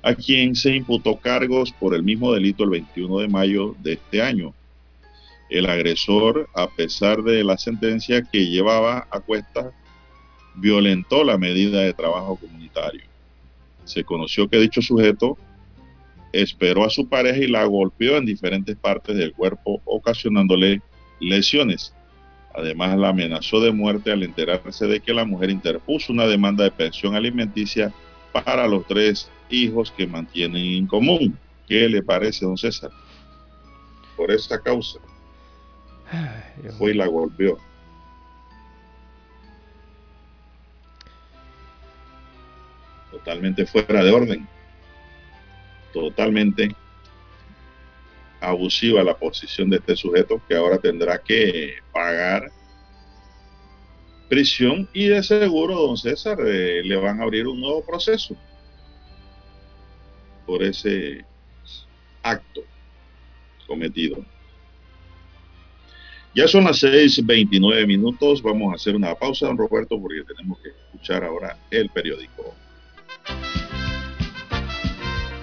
a 0.03 0.15
quien 0.15 0.57
se 0.57 0.75
imputó 0.75 1.17
cargos 1.17 1.73
por 1.73 1.95
el 1.95 2.03
mismo 2.03 2.33
delito 2.33 2.65
el 2.65 2.71
21 2.71 3.19
de 3.21 3.29
mayo 3.29 3.77
de 3.83 3.95
este 3.95 4.21
año. 4.21 4.53
El 5.49 5.67
agresor, 5.67 6.49
a 6.55 6.69
pesar 6.69 7.23
de 7.23 7.45
la 7.45 7.57
sentencia 7.57 8.23
que 8.23 8.47
llevaba 8.47 9.07
a 9.11 9.21
cuesta, 9.21 9.71
violentó 10.55 11.25
la 11.25 11.39
medida 11.39 11.81
de 11.81 11.93
trabajo 11.93 12.37
comunitario. 12.37 13.03
Se 13.85 14.03
conoció 14.05 14.49
que 14.49 14.59
dicho 14.59 14.83
sujeto 14.83 15.39
esperó 16.33 16.85
a 16.85 16.91
su 16.91 17.09
pareja 17.09 17.39
y 17.39 17.49
la 17.49 17.65
golpeó 17.65 18.17
en 18.17 18.25
diferentes 18.25 18.77
partes 18.77 19.17
del 19.17 19.33
cuerpo, 19.33 19.83
ocasionándole 19.85 20.81
lesiones. 21.21 21.95
Además, 22.55 22.99
la 22.99 23.11
amenazó 23.11 23.61
de 23.61 23.73
muerte 23.73 24.13
al 24.13 24.23
enterarse 24.23 24.87
de 24.87 25.01
que 25.01 25.15
la 25.15 25.25
mujer 25.25 25.51
interpuso 25.51 26.13
una 26.13 26.27
demanda 26.27 26.65
de 26.65 26.71
pensión 26.71 27.15
alimenticia 27.15 27.93
para 28.33 28.67
los 28.67 28.87
tres 28.87 29.31
hijos 29.53 29.93
que 29.97 30.07
mantienen 30.07 30.65
en 30.65 30.87
común. 30.87 31.39
¿Qué 31.69 31.89
le 31.89 32.03
parece, 32.03 32.45
don 32.45 32.57
César? 32.57 32.91
Por 34.17 34.31
esa 34.31 34.61
causa 34.61 34.99
Dios 36.63 36.75
fue 36.77 36.91
y 36.91 36.95
la 36.95 37.07
golpeó. 37.07 37.59
Totalmente 43.11 43.67
fuera 43.67 44.03
de 44.03 44.11
orden. 44.11 44.49
Totalmente 45.93 46.75
abusiva 48.41 49.05
la 49.05 49.17
posición 49.17 49.71
de 49.71 49.77
este 49.77 49.95
sujeto 49.95 50.41
que 50.49 50.57
ahora 50.57 50.79
tendrá 50.79 51.19
que 51.19 51.77
pagar 51.93 52.51
prisión 54.29 54.89
y 54.93 55.09
de 55.09 55.23
seguro, 55.23 55.75
don 55.77 55.97
César, 55.97 56.39
eh, 56.45 56.83
le 56.83 56.97
van 56.97 57.21
a 57.21 57.25
abrir 57.25 57.47
un 57.47 57.61
nuevo 57.61 57.85
proceso 57.85 58.37
por 60.47 60.62
ese 60.62 61.24
acto 62.22 62.62
cometido. 63.66 64.24
Ya 66.34 66.49
son 66.49 66.64
las 66.64 66.82
6:29 66.82 67.86
minutos. 67.86 68.43
Vamos 68.43 68.72
a 68.72 68.76
hacer 68.76 68.97
una 68.97 69.14
pausa, 69.14 69.47
don 69.47 69.59
Roberto, 69.59 70.01
porque 70.01 70.22
tenemos 70.24 70.59
que 70.61 70.70
escuchar 70.70 71.24
ahora 71.24 71.59
el 71.70 71.90
periódico. 71.90 72.55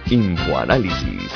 Infoanálisis. 0.10 1.32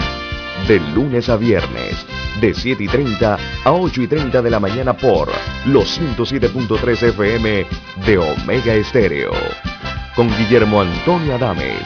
De 0.68 0.80
lunes 0.96 1.28
a 1.30 1.36
viernes, 1.36 2.06
de 2.40 2.54
7 2.54 2.86
y 2.86 2.88
30 2.88 3.38
a 3.66 3.72
8 3.72 4.02
y 4.02 4.08
30 4.08 4.42
de 4.42 4.50
la 4.50 4.60
mañana 4.60 4.96
por 4.96 5.30
los 5.68 6.00
107.3 6.00 7.10
FM 7.10 7.66
de 8.06 8.18
Omega 8.18 8.74
Estéreo. 8.74 9.32
Con 10.16 10.30
Guillermo 10.38 10.82
Antonio 10.82 11.36
Adames, 11.36 11.86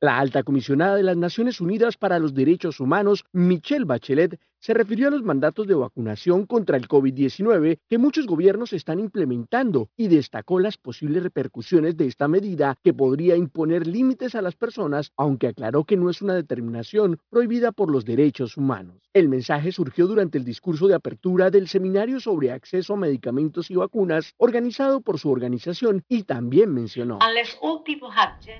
La 0.00 0.18
alta 0.18 0.44
comisionada 0.44 0.94
de 0.94 1.02
las 1.02 1.16
Naciones 1.16 1.60
Unidas 1.60 1.96
para 1.96 2.20
los 2.20 2.32
Derechos 2.32 2.78
Humanos, 2.78 3.24
Michelle 3.32 3.84
Bachelet, 3.84 4.38
se 4.60 4.74
refirió 4.74 5.08
a 5.08 5.10
los 5.10 5.22
mandatos 5.22 5.66
de 5.66 5.74
vacunación 5.74 6.46
contra 6.46 6.76
el 6.76 6.88
COVID-19 6.88 7.78
que 7.88 7.98
muchos 7.98 8.26
gobiernos 8.26 8.72
están 8.72 8.98
implementando 8.98 9.88
y 9.96 10.08
destacó 10.08 10.58
las 10.58 10.76
posibles 10.76 11.22
repercusiones 11.22 11.96
de 11.96 12.06
esta 12.06 12.28
medida 12.28 12.76
que 12.82 12.92
podría 12.92 13.36
imponer 13.36 13.86
límites 13.86 14.34
a 14.34 14.42
las 14.42 14.56
personas, 14.56 15.12
aunque 15.16 15.48
aclaró 15.48 15.84
que 15.84 15.96
no 15.96 16.10
es 16.10 16.22
una 16.22 16.34
determinación 16.34 17.20
prohibida 17.30 17.72
por 17.72 17.90
los 17.90 18.04
derechos 18.04 18.56
humanos. 18.56 18.96
El 19.14 19.28
mensaje 19.28 19.72
surgió 19.72 20.06
durante 20.06 20.38
el 20.38 20.44
discurso 20.44 20.86
de 20.86 20.94
apertura 20.94 21.50
del 21.50 21.68
seminario 21.68 22.20
sobre 22.20 22.52
acceso 22.52 22.94
a 22.94 22.96
medicamentos 22.96 23.70
y 23.70 23.74
vacunas 23.74 24.34
organizado 24.36 25.00
por 25.00 25.18
su 25.18 25.30
organización 25.30 26.04
y 26.08 26.24
también 26.24 26.72
mencionó. 26.72 27.18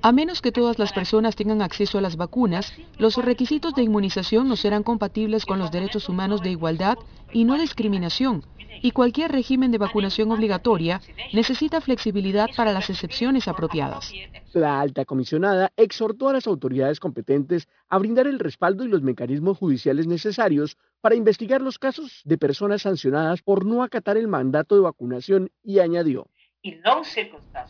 A 0.02 0.12
menos 0.12 0.40
que 0.40 0.52
todas 0.52 0.78
las 0.78 0.92
personas 0.92 1.36
tengan 1.36 1.62
acceso 1.62 1.98
a 1.98 2.00
las 2.00 2.16
vacunas, 2.16 2.72
los 2.98 3.16
requisitos 3.16 3.74
de 3.74 3.82
inmunización 3.82 4.48
no 4.48 4.56
serán 4.56 4.82
compatibles 4.82 5.44
con 5.44 5.58
los 5.58 5.70
derechos 5.70 5.87
humanos 6.08 6.42
de 6.42 6.50
igualdad 6.50 6.96
y 7.32 7.44
no 7.44 7.58
discriminación, 7.58 8.44
y 8.82 8.92
cualquier 8.92 9.32
régimen 9.32 9.70
de 9.70 9.78
vacunación 9.78 10.30
obligatoria 10.30 11.00
necesita 11.32 11.80
flexibilidad 11.80 12.48
para 12.56 12.72
las 12.72 12.90
excepciones 12.90 13.48
apropiadas. 13.48 14.12
La 14.52 14.80
alta 14.80 15.04
comisionada 15.04 15.72
exhortó 15.76 16.28
a 16.28 16.32
las 16.32 16.46
autoridades 16.46 17.00
competentes 17.00 17.68
a 17.88 17.98
brindar 17.98 18.26
el 18.26 18.38
respaldo 18.38 18.84
y 18.84 18.88
los 18.88 19.02
mecanismos 19.02 19.58
judiciales 19.58 20.06
necesarios 20.06 20.76
para 21.00 21.14
investigar 21.14 21.60
los 21.60 21.78
casos 21.78 22.22
de 22.24 22.38
personas 22.38 22.82
sancionadas 22.82 23.42
por 23.42 23.64
no 23.64 23.82
acatar 23.82 24.16
el 24.16 24.28
mandato 24.28 24.74
de 24.74 24.82
vacunación 24.82 25.50
y 25.62 25.78
añadió. 25.78 26.28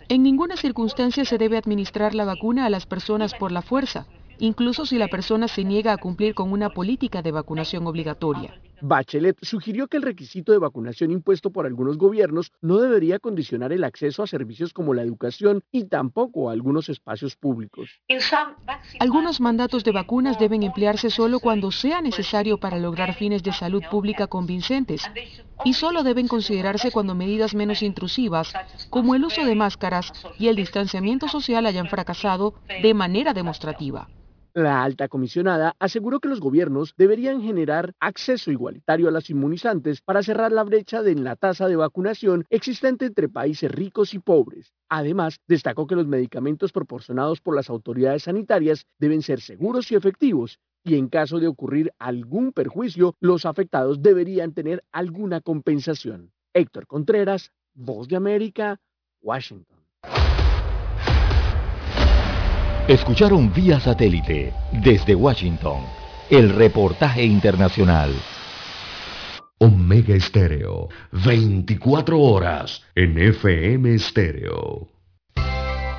En 0.08 0.22
ninguna 0.22 0.56
circunstancia 0.56 1.24
se 1.24 1.38
debe 1.38 1.58
administrar 1.58 2.14
la 2.14 2.24
vacuna 2.24 2.64
a 2.64 2.70
las 2.70 2.86
personas 2.86 3.34
por 3.34 3.52
la 3.52 3.62
fuerza, 3.62 4.06
incluso 4.38 4.86
si 4.86 4.98
la 4.98 5.08
persona 5.08 5.48
se 5.48 5.64
niega 5.64 5.92
a 5.92 5.98
cumplir 5.98 6.34
con 6.34 6.52
una 6.52 6.70
política 6.70 7.22
de 7.22 7.32
vacunación 7.32 7.86
obligatoria. 7.86 8.60
Bachelet 8.80 9.36
sugirió 9.42 9.88
que 9.88 9.96
el 9.96 10.04
requisito 10.04 10.52
de 10.52 10.58
vacunación 10.58 11.10
impuesto 11.10 11.50
por 11.50 11.66
algunos 11.66 11.98
gobiernos 11.98 12.52
no 12.60 12.78
debería 12.78 13.18
condicionar 13.18 13.72
el 13.72 13.84
acceso 13.84 14.22
a 14.22 14.26
servicios 14.26 14.72
como 14.72 14.94
la 14.94 15.02
educación 15.02 15.62
y 15.72 15.84
tampoco 15.84 16.48
a 16.48 16.52
algunos 16.52 16.88
espacios 16.88 17.36
públicos. 17.36 18.00
Algunos 19.00 19.40
mandatos 19.40 19.84
de 19.84 19.92
vacunas 19.92 20.38
deben 20.38 20.62
emplearse 20.62 21.10
solo 21.10 21.40
cuando 21.40 21.72
sea 21.72 22.00
necesario 22.00 22.58
para 22.58 22.78
lograr 22.78 23.14
fines 23.14 23.42
de 23.42 23.52
salud 23.52 23.82
pública 23.90 24.26
convincentes 24.28 25.02
y 25.64 25.72
solo 25.74 26.04
deben 26.04 26.28
considerarse 26.28 26.92
cuando 26.92 27.14
medidas 27.14 27.54
menos 27.54 27.82
intrusivas, 27.82 28.52
como 28.90 29.14
el 29.14 29.24
uso 29.24 29.44
de 29.44 29.54
máscaras 29.56 30.12
y 30.38 30.48
el 30.48 30.56
distanciamiento 30.56 31.28
social 31.28 31.66
hayan 31.66 31.88
fracasado 31.88 32.54
de 32.82 32.94
manera 32.94 33.34
demostrativa. 33.34 34.08
La 34.58 34.82
alta 34.82 35.06
comisionada 35.06 35.76
aseguró 35.78 36.18
que 36.18 36.28
los 36.28 36.40
gobiernos 36.40 36.92
deberían 36.96 37.40
generar 37.40 37.94
acceso 38.00 38.50
igualitario 38.50 39.06
a 39.06 39.12
las 39.12 39.30
inmunizantes 39.30 40.00
para 40.00 40.24
cerrar 40.24 40.50
la 40.50 40.64
brecha 40.64 41.00
en 41.06 41.22
la 41.22 41.36
tasa 41.36 41.68
de 41.68 41.76
vacunación 41.76 42.44
existente 42.50 43.06
entre 43.06 43.28
países 43.28 43.70
ricos 43.70 44.14
y 44.14 44.18
pobres. 44.18 44.74
Además, 44.88 45.38
destacó 45.46 45.86
que 45.86 45.94
los 45.94 46.08
medicamentos 46.08 46.72
proporcionados 46.72 47.40
por 47.40 47.54
las 47.54 47.70
autoridades 47.70 48.24
sanitarias 48.24 48.84
deben 48.98 49.22
ser 49.22 49.40
seguros 49.40 49.92
y 49.92 49.94
efectivos 49.94 50.58
y 50.82 50.96
en 50.96 51.06
caso 51.08 51.38
de 51.38 51.46
ocurrir 51.46 51.92
algún 52.00 52.50
perjuicio, 52.50 53.14
los 53.20 53.46
afectados 53.46 54.02
deberían 54.02 54.54
tener 54.54 54.82
alguna 54.90 55.40
compensación. 55.40 56.32
Héctor 56.52 56.88
Contreras, 56.88 57.52
Voz 57.74 58.08
de 58.08 58.16
América, 58.16 58.80
Washington. 59.20 59.77
Escucharon 62.88 63.52
vía 63.52 63.78
satélite 63.78 64.54
desde 64.72 65.14
Washington 65.14 65.82
el 66.30 66.48
reportaje 66.48 67.22
internacional. 67.22 68.10
Omega 69.58 70.14
Estéreo, 70.14 70.88
24 71.12 72.18
horas 72.18 72.82
en 72.94 73.18
FM 73.18 73.94
Estéreo. 73.94 74.88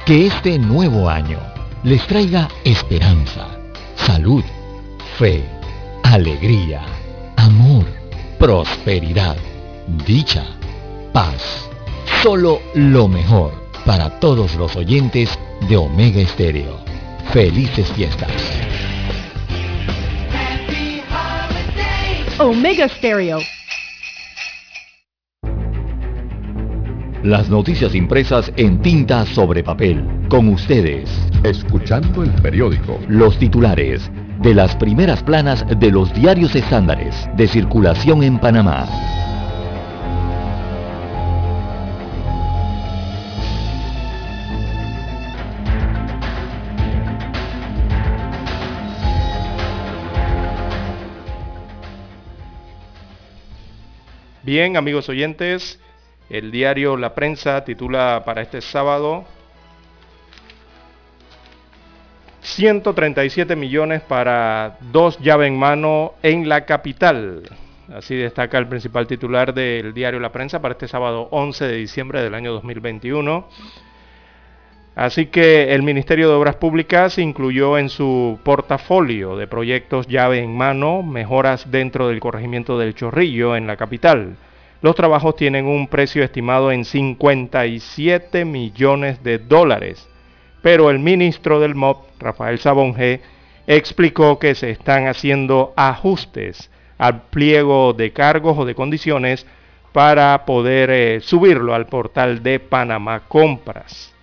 Que 0.03 0.25
este 0.25 0.57
nuevo 0.57 1.07
año 1.07 1.37
les 1.83 2.07
traiga 2.07 2.47
esperanza, 2.63 3.47
salud, 3.95 4.43
fe, 5.19 5.43
alegría, 6.03 6.81
amor, 7.37 7.85
prosperidad, 8.39 9.37
dicha, 10.07 10.43
paz. 11.13 11.69
Solo 12.23 12.59
lo 12.73 13.07
mejor 13.07 13.68
para 13.89 14.07
todos 14.19 14.55
los 14.55 14.75
oyentes 14.75 15.31
de 15.67 15.75
Omega 15.75 16.21
Estéreo. 16.21 16.77
Felices 17.33 17.91
fiestas. 17.93 18.29
Omega 22.37 22.87
Stereo. 22.87 23.39
Las 27.23 27.49
noticias 27.49 27.95
impresas 27.95 28.53
en 28.57 28.79
tinta 28.83 29.25
sobre 29.25 29.63
papel. 29.63 30.05
Con 30.29 30.49
ustedes. 30.49 31.09
Escuchando 31.43 32.21
el 32.21 32.29
periódico. 32.43 32.99
Los 33.07 33.39
titulares 33.39 34.11
de 34.43 34.53
las 34.53 34.75
primeras 34.75 35.23
planas 35.23 35.65
de 35.79 35.89
los 35.89 36.13
diarios 36.13 36.55
estándares 36.55 37.27
de 37.35 37.47
circulación 37.47 38.21
en 38.21 38.37
Panamá. 38.37 38.87
Bien, 54.49 54.77
amigos 54.77 55.07
oyentes, 55.09 55.79
el 56.27 56.49
diario 56.49 56.97
La 56.97 57.13
Prensa 57.13 57.63
titula 57.63 58.23
para 58.25 58.41
este 58.41 58.61
sábado 58.61 59.23
137 62.41 63.55
millones 63.55 64.01
para 64.01 64.79
dos 64.91 65.19
llave 65.19 65.45
en 65.45 65.55
mano 65.55 66.15
en 66.23 66.49
la 66.49 66.65
capital. 66.65 67.43
Así 67.93 68.15
destaca 68.15 68.57
el 68.57 68.67
principal 68.67 69.05
titular 69.05 69.53
del 69.53 69.93
diario 69.93 70.19
La 70.19 70.31
Prensa 70.31 70.59
para 70.59 70.71
este 70.71 70.87
sábado 70.87 71.27
11 71.29 71.67
de 71.67 71.75
diciembre 71.75 72.23
del 72.23 72.33
año 72.33 72.51
2021. 72.53 73.47
Así 74.95 75.27
que 75.27 75.73
el 75.73 75.83
Ministerio 75.83 76.27
de 76.27 76.35
Obras 76.35 76.55
Públicas 76.55 77.17
incluyó 77.17 77.77
en 77.77 77.89
su 77.89 78.39
portafolio 78.43 79.37
de 79.37 79.47
proyectos 79.47 80.07
llave 80.07 80.39
en 80.39 80.55
mano 80.55 81.03
mejoras 81.03 81.71
dentro 81.71 82.07
del 82.07 82.19
corregimiento 82.19 82.77
del 82.77 82.95
Chorrillo 82.95 83.55
en 83.55 83.67
la 83.67 83.77
capital. 83.77 84.35
Los 84.81 84.95
trabajos 84.95 85.35
tienen 85.35 85.65
un 85.65 85.87
precio 85.87 86.23
estimado 86.23 86.71
en 86.71 86.85
57 86.85 88.45
millones 88.45 89.23
de 89.23 89.37
dólares, 89.37 90.07
pero 90.61 90.89
el 90.89 90.99
ministro 90.99 91.59
del 91.59 91.75
MOP, 91.75 92.05
Rafael 92.19 92.59
Sabón 92.59 92.93
G, 92.93 93.19
explicó 93.67 94.39
que 94.39 94.55
se 94.55 94.71
están 94.71 95.07
haciendo 95.07 95.73
ajustes 95.75 96.71
al 96.97 97.23
pliego 97.23 97.93
de 97.93 98.11
cargos 98.11 98.57
o 98.57 98.65
de 98.65 98.75
condiciones 98.75 99.45
para 99.93 100.45
poder 100.45 100.89
eh, 100.91 101.19
subirlo 101.21 101.73
al 101.73 101.87
portal 101.87 102.43
de 102.43 102.59
Panamá 102.59 103.21
Compras. 103.27 104.13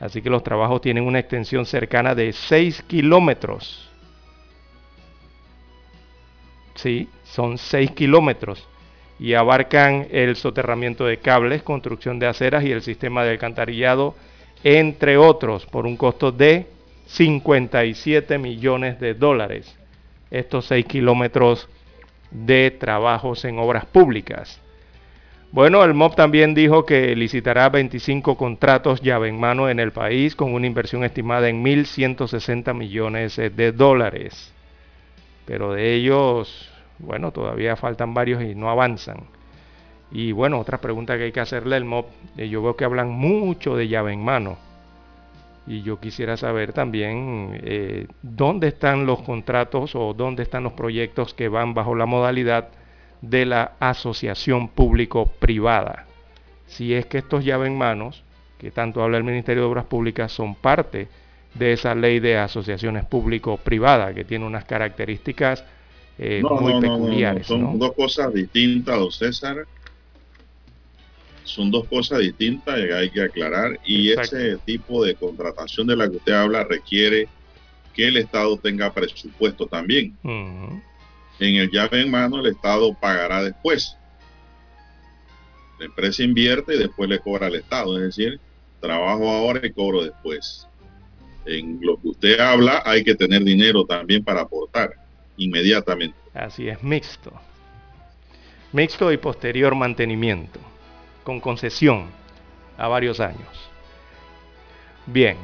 Así 0.00 0.22
que 0.22 0.30
los 0.30 0.42
trabajos 0.42 0.80
tienen 0.80 1.04
una 1.04 1.18
extensión 1.18 1.66
cercana 1.66 2.14
de 2.14 2.32
6 2.32 2.82
kilómetros. 2.88 3.90
Sí, 6.74 7.08
son 7.24 7.58
6 7.58 7.90
kilómetros 7.90 8.66
y 9.18 9.34
abarcan 9.34 10.08
el 10.10 10.34
soterramiento 10.36 11.04
de 11.04 11.18
cables, 11.18 11.62
construcción 11.62 12.18
de 12.18 12.26
aceras 12.26 12.64
y 12.64 12.72
el 12.72 12.80
sistema 12.80 13.22
de 13.22 13.32
alcantarillado, 13.32 14.14
entre 14.64 15.18
otros, 15.18 15.66
por 15.66 15.84
un 15.84 15.98
costo 15.98 16.32
de 16.32 16.66
57 17.06 18.38
millones 18.38 18.98
de 18.98 19.12
dólares. 19.12 19.76
Estos 20.30 20.64
6 20.66 20.86
kilómetros 20.86 21.68
de 22.30 22.70
trabajos 22.70 23.44
en 23.44 23.58
obras 23.58 23.84
públicas. 23.84 24.58
Bueno, 25.52 25.82
el 25.82 25.94
MOB 25.94 26.14
también 26.14 26.54
dijo 26.54 26.86
que 26.86 27.16
licitará 27.16 27.68
25 27.70 28.36
contratos 28.36 29.00
llave 29.00 29.28
en 29.28 29.40
mano 29.40 29.68
en 29.68 29.80
el 29.80 29.90
país 29.90 30.36
con 30.36 30.54
una 30.54 30.68
inversión 30.68 31.02
estimada 31.02 31.48
en 31.48 31.64
1.160 31.64 32.72
millones 32.72 33.34
de 33.34 33.72
dólares. 33.72 34.54
Pero 35.46 35.72
de 35.72 35.94
ellos, 35.94 36.70
bueno, 37.00 37.32
todavía 37.32 37.74
faltan 37.74 38.14
varios 38.14 38.40
y 38.44 38.54
no 38.54 38.70
avanzan. 38.70 39.24
Y 40.12 40.30
bueno, 40.30 40.60
otra 40.60 40.80
pregunta 40.80 41.18
que 41.18 41.24
hay 41.24 41.32
que 41.32 41.40
hacerle 41.40 41.74
al 41.74 41.84
MOB, 41.84 42.04
eh, 42.36 42.48
yo 42.48 42.62
veo 42.62 42.76
que 42.76 42.84
hablan 42.84 43.10
mucho 43.10 43.74
de 43.74 43.88
llave 43.88 44.12
en 44.12 44.24
mano. 44.24 44.56
Y 45.66 45.82
yo 45.82 45.98
quisiera 45.98 46.36
saber 46.36 46.72
también 46.72 47.58
eh, 47.64 48.06
dónde 48.22 48.68
están 48.68 49.04
los 49.04 49.22
contratos 49.22 49.96
o 49.96 50.14
dónde 50.14 50.44
están 50.44 50.62
los 50.62 50.74
proyectos 50.74 51.34
que 51.34 51.48
van 51.48 51.74
bajo 51.74 51.96
la 51.96 52.06
modalidad 52.06 52.68
de 53.22 53.46
la 53.46 53.72
asociación 53.80 54.68
público-privada. 54.68 56.06
Si 56.66 56.94
es 56.94 57.06
que 57.06 57.18
estos 57.18 57.44
llave 57.44 57.66
en 57.66 57.76
manos, 57.76 58.22
que 58.58 58.70
tanto 58.70 59.02
habla 59.02 59.18
el 59.18 59.24
Ministerio 59.24 59.62
de 59.62 59.68
Obras 59.68 59.86
Públicas, 59.86 60.32
son 60.32 60.54
parte 60.54 61.08
de 61.54 61.72
esa 61.72 61.94
ley 61.94 62.20
de 62.20 62.38
asociaciones 62.38 63.04
público-privada, 63.04 64.14
que 64.14 64.24
tiene 64.24 64.46
unas 64.46 64.64
características 64.64 65.64
eh, 66.18 66.40
No, 66.42 66.50
muy 66.60 66.74
no, 66.74 66.80
no, 66.80 66.86
no, 66.86 66.98
no, 66.98 67.04
peculiares. 67.04 67.46
Son 67.46 67.78
dos 67.78 67.94
cosas 67.94 68.32
distintas, 68.34 68.98
don 68.98 69.10
César. 69.10 69.66
Son 71.44 71.70
dos 71.70 71.86
cosas 71.86 72.20
distintas 72.20 72.76
que 72.76 72.92
hay 72.92 73.10
que 73.10 73.22
aclarar. 73.22 73.80
Y 73.84 74.10
Exacto. 74.10 74.36
ese 74.36 74.56
tipo 74.58 75.04
de 75.04 75.14
contratación 75.14 75.86
de 75.86 75.96
la 75.96 76.08
que 76.08 76.16
usted 76.16 76.32
habla 76.32 76.62
requiere 76.64 77.26
que 77.94 78.08
el 78.08 78.18
Estado 78.18 78.56
tenga 78.58 78.92
presupuesto 78.92 79.66
también. 79.66 80.14
En 81.40 81.56
el 81.56 81.70
llave 81.70 82.02
en 82.02 82.10
mano, 82.10 82.38
el 82.40 82.46
Estado 82.46 82.92
pagará 82.94 83.42
después. 83.42 83.96
La 85.78 85.86
empresa 85.86 86.22
invierte 86.22 86.74
y 86.74 86.78
después 86.78 87.08
le 87.08 87.18
cobra 87.18 87.46
al 87.46 87.54
Estado. 87.54 87.96
Es 87.96 88.14
decir, 88.14 88.38
trabajo 88.80 89.30
ahora 89.30 89.66
y 89.66 89.72
cobro 89.72 90.04
después. 90.04 90.68
En 91.46 91.78
lo 91.80 91.98
que 92.00 92.08
usted 92.08 92.38
habla, 92.38 92.82
hay 92.84 93.02
que 93.02 93.14
tener 93.14 93.42
dinero 93.42 93.86
también 93.86 94.22
para 94.22 94.42
aportar 94.42 94.94
inmediatamente. 95.38 96.16
Así 96.34 96.68
es, 96.68 96.82
mixto. 96.82 97.32
Mixto 98.72 99.10
y 99.10 99.16
posterior 99.16 99.74
mantenimiento, 99.74 100.60
con 101.24 101.40
concesión 101.40 102.08
a 102.76 102.86
varios 102.86 103.18
años. 103.18 103.48
Bien, 105.06 105.38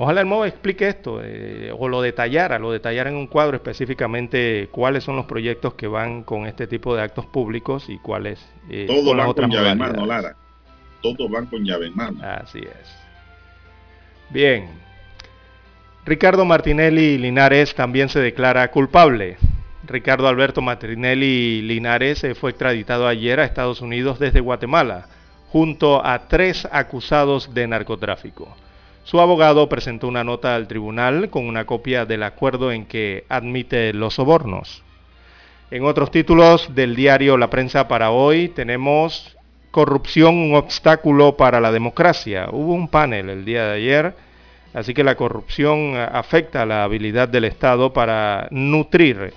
ojalá 0.00 0.22
el 0.22 0.26
MOVE 0.26 0.48
explique 0.48 0.88
esto, 0.88 1.20
eh, 1.22 1.70
o 1.78 1.86
lo 1.86 2.00
detallara, 2.00 2.58
lo 2.58 2.72
detallara 2.72 3.10
en 3.10 3.16
un 3.16 3.26
cuadro 3.26 3.56
específicamente 3.56 4.70
cuáles 4.72 5.04
son 5.04 5.16
los 5.16 5.26
proyectos 5.26 5.74
que 5.74 5.86
van 5.86 6.22
con 6.22 6.46
este 6.46 6.66
tipo 6.66 6.96
de 6.96 7.02
actos 7.02 7.26
públicos 7.26 7.84
y 7.88 7.98
cuáles 7.98 8.40
eh, 8.70 8.86
Todos 8.86 9.04
con 9.04 9.16
las 9.18 9.26
van 9.26 9.30
otras 9.30 9.48
con 9.48 9.56
llave 9.56 9.70
en 9.70 9.78
mano. 9.78 10.06
Lara. 10.06 10.36
Todos 11.02 11.30
van 11.30 11.46
con 11.46 11.66
llave 11.66 11.88
en 11.88 11.96
mano. 11.96 12.18
Así 12.22 12.60
es. 12.60 12.96
Bien. 14.30 14.70
Ricardo 16.06 16.46
Martinelli 16.46 17.18
Linares 17.18 17.74
también 17.74 18.08
se 18.08 18.20
declara 18.20 18.70
culpable. 18.70 19.36
Ricardo 19.86 20.28
Alberto 20.28 20.62
Martinelli 20.62 21.60
Linares 21.60 22.24
eh, 22.24 22.34
fue 22.34 22.52
extraditado 22.52 23.06
ayer 23.06 23.38
a 23.38 23.44
Estados 23.44 23.82
Unidos 23.82 24.18
desde 24.18 24.40
Guatemala, 24.40 25.08
junto 25.48 26.02
a 26.02 26.26
tres 26.26 26.66
acusados 26.72 27.52
de 27.52 27.66
narcotráfico. 27.66 28.56
Su 29.04 29.20
abogado 29.20 29.68
presentó 29.68 30.08
una 30.08 30.24
nota 30.24 30.54
al 30.54 30.68
tribunal 30.68 31.30
con 31.30 31.46
una 31.46 31.64
copia 31.64 32.06
del 32.06 32.22
acuerdo 32.22 32.70
en 32.70 32.86
que 32.86 33.24
admite 33.28 33.92
los 33.92 34.14
sobornos. 34.14 34.82
En 35.70 35.84
otros 35.84 36.10
títulos 36.10 36.74
del 36.74 36.96
diario 36.96 37.36
La 37.36 37.50
Prensa 37.50 37.88
para 37.88 38.10
hoy 38.10 38.48
tenemos 38.48 39.36
corrupción 39.70 40.36
un 40.36 40.54
obstáculo 40.54 41.36
para 41.36 41.60
la 41.60 41.72
democracia. 41.72 42.48
Hubo 42.50 42.74
un 42.74 42.88
panel 42.88 43.30
el 43.30 43.44
día 43.44 43.66
de 43.66 43.74
ayer, 43.74 44.14
así 44.74 44.94
que 44.94 45.04
la 45.04 45.16
corrupción 45.16 45.94
eh, 45.94 46.08
afecta 46.12 46.66
la 46.66 46.84
habilidad 46.84 47.28
del 47.28 47.44
Estado 47.44 47.92
para 47.92 48.48
nutrir 48.50 49.32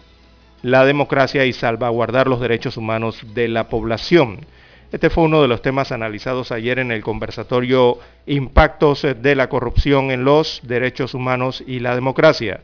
la 0.64 0.86
democracia 0.86 1.46
y 1.46 1.54
salvaguardar 1.54 2.28
los 2.28 2.40
derechos 2.40 2.78
humanos 2.78 3.22
de 3.34 3.48
la 3.48 3.68
población. 3.68 4.40
Este 4.94 5.10
fue 5.10 5.24
uno 5.24 5.42
de 5.42 5.48
los 5.48 5.64
temas 5.64 5.92
analizados 5.92 6.52
ayer 6.52 6.78
en 6.78 6.92
el 6.92 7.02
conversatorio 7.02 7.98
Impactos 8.28 9.02
de 9.02 9.34
la 9.34 9.50
corrupción 9.50 10.12
en 10.12 10.24
los 10.24 10.62
derechos 10.62 11.16
humanos 11.16 11.64
y 11.66 11.80
la 11.80 11.96
democracia. 11.96 12.62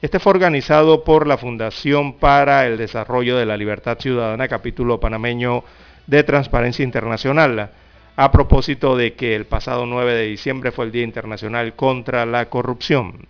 Este 0.00 0.20
fue 0.20 0.30
organizado 0.30 1.02
por 1.02 1.26
la 1.26 1.38
Fundación 1.38 2.12
para 2.20 2.68
el 2.68 2.78
Desarrollo 2.78 3.36
de 3.36 3.46
la 3.46 3.56
Libertad 3.56 3.98
Ciudadana, 3.98 4.46
capítulo 4.46 5.00
panameño 5.00 5.64
de 6.06 6.22
Transparencia 6.22 6.84
Internacional, 6.84 7.70
a 8.14 8.30
propósito 8.30 8.96
de 8.96 9.14
que 9.14 9.34
el 9.34 9.46
pasado 9.46 9.84
9 9.84 10.14
de 10.14 10.26
diciembre 10.26 10.70
fue 10.70 10.84
el 10.84 10.92
Día 10.92 11.02
Internacional 11.02 11.74
contra 11.74 12.24
la 12.26 12.48
Corrupción. 12.48 13.26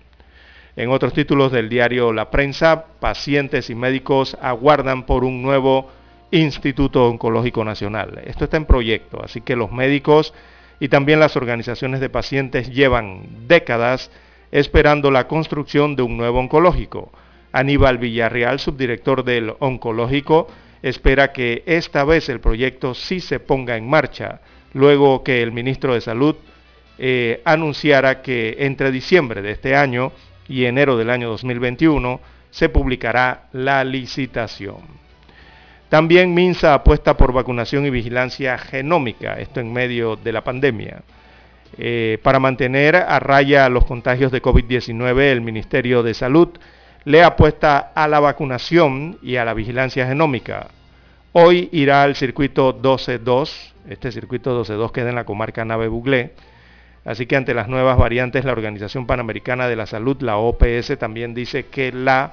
En 0.77 0.91
otros 0.91 1.15
títulos 1.15 1.53
del 1.53 1.71
diario 1.71 2.13
La 2.13 2.31
Prensa, 2.31 2.85
pacientes 3.01 3.71
y 3.71 3.75
médicos 3.75 4.37
aguardan 4.43 5.07
por 5.07 5.25
un 5.25 5.41
nuevo 5.41 5.91
Instituto 6.33 7.07
Oncológico 7.07 7.65
Nacional. 7.65 8.23
Esto 8.25 8.45
está 8.45 8.57
en 8.57 8.65
proyecto, 8.65 9.23
así 9.23 9.43
que 9.43 9.55
los 9.55 9.71
médicos 9.71 10.33
y 10.81 10.89
también 10.89 11.21
las 11.21 11.37
organizaciones 11.37 12.01
de 12.01 12.09
pacientes 12.09 12.71
llevan 12.71 13.47
décadas 13.47 14.11
esperando 14.51 15.11
la 15.11 15.29
construcción 15.29 15.95
de 15.95 16.03
un 16.03 16.17
nuevo 16.17 16.41
oncológico. 16.41 17.13
Aníbal 17.53 17.99
Villarreal, 17.99 18.59
subdirector 18.59 19.25
del 19.25 19.55
oncológico, 19.59 20.49
espera 20.83 21.33
que 21.33 21.63
esta 21.67 22.03
vez 22.05 22.29
el 22.31 22.41
proyecto 22.41 22.95
sí 22.95 23.21
se 23.21 23.39
ponga 23.39 23.77
en 23.77 23.89
marcha, 23.89 24.41
luego 24.73 25.23
que 25.23 25.43
el 25.43 25.53
ministro 25.53 25.95
de 25.95 26.01
Salud 26.01 26.35
eh, 26.99 27.43
anunciara 27.45 28.23
que 28.23 28.57
entre 28.61 28.91
diciembre 28.91 29.43
de 29.43 29.53
este 29.53 29.77
año 29.77 30.13
y 30.49 30.65
enero 30.65 30.97
del 30.97 31.11
año 31.11 31.29
2021 31.29 32.21
se 32.51 32.71
publicará 32.71 33.49
la 33.53 33.85
licitación. 33.85 35.02
También 35.93 36.33
Minsa 36.33 36.73
apuesta 36.73 37.19
por 37.19 37.35
vacunación 37.35 37.85
y 37.85 37.91
vigilancia 37.91 38.57
genómica, 38.57 39.39
esto 39.39 39.61
en 39.61 39.75
medio 39.75 40.17
de 40.17 40.33
la 40.33 40.43
pandemia. 40.43 41.03
Eh, 41.77 42.19
para 42.23 42.41
mantener 42.41 42.97
a 42.97 43.21
raya 43.21 43.69
los 43.69 43.85
contagios 43.85 44.33
de 44.33 44.41
COVID-19, 44.41 45.21
el 45.21 45.43
Ministerio 45.43 46.03
de 46.03 46.15
Salud 46.15 46.49
le 47.05 47.23
apuesta 47.23 47.93
a 47.95 48.09
la 48.09 48.21
vacunación 48.21 49.19
y 49.21 49.37
a 49.37 49.45
la 49.45 49.53
vigilancia 49.53 50.07
genómica. 50.07 50.69
Hoy 51.33 51.69
irá 51.73 52.05
al 52.05 52.17
circuito 52.17 52.81
12.2, 52.81 53.75
este 53.91 54.13
circuito 54.13 54.65
12.2 54.65 54.93
queda 54.93 55.11
en 55.11 55.17
la 55.17 55.25
comarca 55.25 55.63
Nave 55.67 55.89
Buglé, 55.89 56.33
Así 57.05 57.27
que 57.27 57.37
ante 57.37 57.53
las 57.53 57.69
nuevas 57.69 57.99
variantes, 57.99 58.47
la 58.47 58.53
Organización 58.53 59.07
Panamericana 59.07 59.69
de 59.69 59.77
la 59.77 59.85
Salud, 59.85 60.23
la 60.23 60.39
OPS, 60.39 60.97
también 60.99 61.35
dice 61.35 61.67
que 61.67 61.93
la 61.93 62.33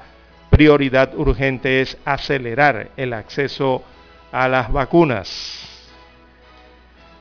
prioridad 0.50 1.16
urgente 1.16 1.82
es 1.82 1.98
acelerar 2.06 2.90
el 2.98 3.14
acceso 3.14 3.84
a 4.32 4.48
las 4.48 4.72
vacunas. 4.72 5.66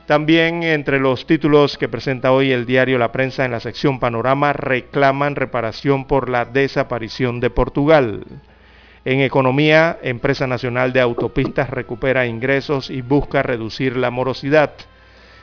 También 0.05 0.63
entre 0.63 0.99
los 0.99 1.27
títulos 1.27 1.77
que 1.77 1.87
presenta 1.87 2.31
hoy 2.31 2.51
el 2.51 2.65
diario 2.65 2.97
La 2.97 3.11
Prensa 3.11 3.45
en 3.45 3.51
la 3.51 3.59
sección 3.59 3.99
Panorama 3.99 4.53
reclaman 4.53 5.35
reparación 5.35 6.05
por 6.05 6.29
la 6.29 6.45
desaparición 6.45 7.39
de 7.39 7.51
Portugal. 7.51 8.23
En 9.05 9.21
economía, 9.21 9.99
Empresa 10.01 10.47
Nacional 10.47 10.93
de 10.93 11.01
Autopistas 11.01 11.69
recupera 11.69 12.25
ingresos 12.25 12.89
y 12.89 13.01
busca 13.01 13.43
reducir 13.43 13.95
la 13.97 14.09
morosidad 14.09 14.71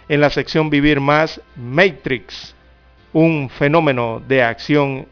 en 0.08 0.20
la 0.20 0.30
sección 0.30 0.68
Vivir 0.68 1.00
Más, 1.00 1.40
Matrix, 1.56 2.54
un 3.12 3.48
fenómeno 3.48 4.20
de 4.26 4.42
acción 4.42 5.06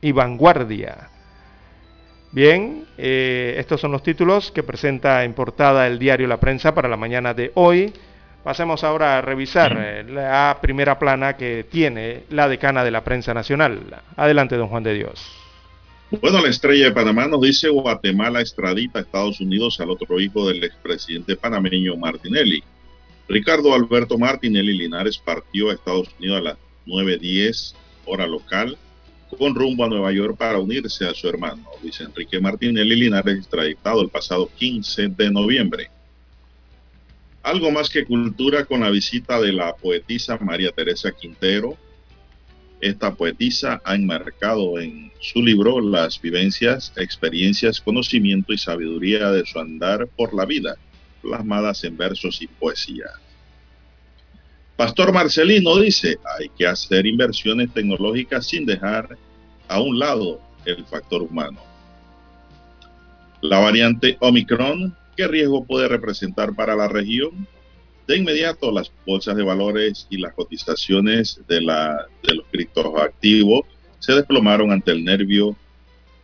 y 0.00 0.12
vanguardia. 0.12 1.08
Bien, 2.32 2.86
eh, 2.96 3.56
estos 3.58 3.80
son 3.80 3.90
los 3.90 4.04
títulos 4.04 4.52
que 4.52 4.62
presenta 4.62 5.24
en 5.24 5.34
portada 5.34 5.88
el 5.88 5.98
diario 5.98 6.28
La 6.28 6.38
Prensa 6.38 6.74
para 6.74 6.88
la 6.88 6.96
mañana 6.96 7.34
de 7.34 7.50
hoy. 7.54 7.92
Pasemos 8.44 8.84
ahora 8.84 9.18
a 9.18 9.20
revisar 9.20 9.76
eh, 9.76 10.04
la 10.04 10.58
primera 10.62 10.96
plana 10.96 11.36
que 11.36 11.66
tiene 11.68 12.22
la 12.30 12.48
decana 12.48 12.84
de 12.84 12.92
la 12.92 13.02
prensa 13.02 13.34
nacional. 13.34 13.80
Adelante, 14.16 14.56
don 14.56 14.68
Juan 14.68 14.84
de 14.84 14.94
Dios. 14.94 15.26
Bueno, 16.22 16.40
la 16.40 16.48
estrella 16.48 16.86
de 16.86 16.92
Panamá 16.92 17.26
nos 17.26 17.40
dice 17.40 17.68
Guatemala 17.68 18.40
extradita 18.40 19.00
a 19.00 19.02
Estados 19.02 19.40
Unidos 19.40 19.80
al 19.80 19.90
otro 19.90 20.20
hijo 20.20 20.48
del 20.48 20.62
expresidente 20.62 21.36
panameño 21.36 21.96
Martinelli. 21.96 22.62
Ricardo 23.28 23.74
Alberto 23.74 24.18
Martinelli 24.18 24.76
Linares 24.78 25.18
partió 25.18 25.70
a 25.70 25.74
Estados 25.74 26.08
Unidos 26.18 26.38
a 26.38 26.42
las 26.42 26.56
9.10 26.86 27.74
hora 28.06 28.26
local 28.26 28.76
con 29.36 29.54
rumbo 29.54 29.84
a 29.84 29.88
Nueva 29.88 30.12
York 30.12 30.36
para 30.36 30.58
unirse 30.58 31.06
a 31.06 31.14
su 31.14 31.28
hermano 31.28 31.64
Luis 31.82 32.00
Enrique 32.00 32.40
Martinelli 32.40 32.96
Linares 32.96 33.38
extraditado 33.38 34.02
el 34.02 34.08
pasado 34.08 34.50
15 34.56 35.08
de 35.08 35.30
noviembre. 35.30 35.90
Algo 37.42 37.70
más 37.70 37.88
que 37.88 38.04
cultura 38.04 38.64
con 38.66 38.80
la 38.80 38.90
visita 38.90 39.40
de 39.40 39.52
la 39.52 39.74
poetisa 39.74 40.36
María 40.38 40.72
Teresa 40.72 41.10
Quintero. 41.12 41.76
Esta 42.80 43.14
poetisa 43.14 43.80
ha 43.84 43.94
enmarcado 43.94 44.78
en 44.78 45.10
su 45.20 45.42
libro 45.42 45.80
las 45.80 46.20
vivencias, 46.20 46.92
experiencias, 46.96 47.80
conocimiento 47.80 48.52
y 48.52 48.58
sabiduría 48.58 49.30
de 49.30 49.44
su 49.46 49.58
andar 49.58 50.06
por 50.08 50.34
la 50.34 50.44
vida, 50.44 50.76
plasmadas 51.22 51.84
en 51.84 51.96
versos 51.96 52.40
y 52.42 52.46
poesía. 52.46 53.06
Pastor 54.80 55.12
Marcelino 55.12 55.76
dice, 55.76 56.18
hay 56.38 56.48
que 56.56 56.66
hacer 56.66 57.04
inversiones 57.04 57.70
tecnológicas 57.70 58.46
sin 58.46 58.64
dejar 58.64 59.14
a 59.68 59.78
un 59.78 59.98
lado 59.98 60.40
el 60.64 60.86
factor 60.86 61.20
humano. 61.20 61.60
La 63.42 63.58
variante 63.58 64.16
Omicron 64.20 64.96
¿Qué 65.14 65.28
riesgo 65.28 65.66
puede 65.66 65.86
representar 65.86 66.54
para 66.54 66.74
la 66.74 66.88
región? 66.88 67.46
De 68.08 68.16
inmediato, 68.16 68.72
las 68.72 68.90
bolsas 69.04 69.36
de 69.36 69.42
valores 69.42 70.06
y 70.08 70.16
las 70.16 70.32
cotizaciones 70.32 71.42
de, 71.46 71.60
la, 71.60 72.06
de 72.26 72.36
los 72.36 72.46
criptoactivos 72.50 73.66
se 73.98 74.14
desplomaron 74.14 74.72
ante 74.72 74.92
el 74.92 75.04
nervio 75.04 75.58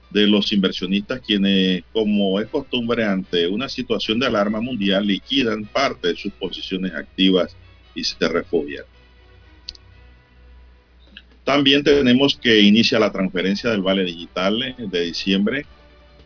de 0.09 0.27
los 0.27 0.51
inversionistas 0.55 1.21
quienes, 1.21 1.85
como 1.93 2.41
es 2.41 2.49
costumbre 2.49 3.05
ante 3.05 3.49
una 3.49 3.69
situación 3.69 4.19
de 4.19 4.29
alarma 4.29 4.63
mundial, 4.63 5.07
liquidan 5.07 5.67
parte 5.67 6.09
de 6.09 6.17
sus 6.17 6.33
posiciones 6.33 6.95
activas 6.95 7.55
y 7.97 8.05
se 8.05 8.29
refugian. 8.29 8.85
También 11.43 11.83
tenemos 11.83 12.39
que 12.41 12.61
inicia 12.61 12.99
la 12.99 13.11
transferencia 13.11 13.71
del 13.71 13.83
vale 13.83 14.05
digital 14.05 14.75
de 14.79 15.01
diciembre 15.01 15.67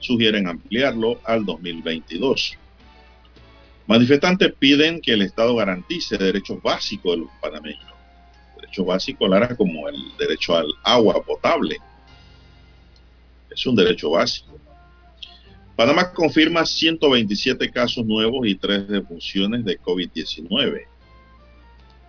sugieren 0.01 0.49
ampliarlo 0.49 1.21
al 1.25 1.45
2022. 1.45 2.57
Manifestantes 3.87 4.53
piden 4.59 5.01
que 5.01 5.13
el 5.13 5.23
Estado 5.23 5.55
garantice 5.55 6.17
derechos 6.17 6.63
básicos 6.63 7.13
de 7.13 7.23
los 7.23 7.31
panameños. 7.41 7.85
Derechos 8.57 8.87
básicos, 8.87 9.29
Lara, 9.29 9.57
como 9.57 9.89
el 9.89 9.97
derecho 10.19 10.57
al 10.57 10.69
agua 10.85 11.23
potable. 11.23 11.77
Es 13.51 13.67
un 13.67 13.77
derecho 13.77 14.11
básico. 14.11 14.59
Panamá 15.77 16.13
confirma 16.13 16.65
127 16.65 17.71
casos 17.71 18.05
nuevos 18.05 18.47
y 18.47 18.55
3 18.55 18.89
defunciones 18.89 19.65
de 19.65 19.79
COVID-19. 19.81 20.87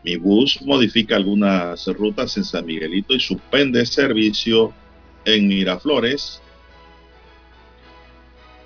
Mi 0.03 0.15
bus 0.15 0.61
modifica 0.63 1.15
algunas 1.15 1.85
rutas 1.87 2.35
en 2.37 2.43
San 2.43 2.65
Miguelito 2.65 3.13
y 3.13 3.19
suspende 3.19 3.85
servicio 3.85 4.73
en 5.25 5.47
Miraflores 5.47 6.41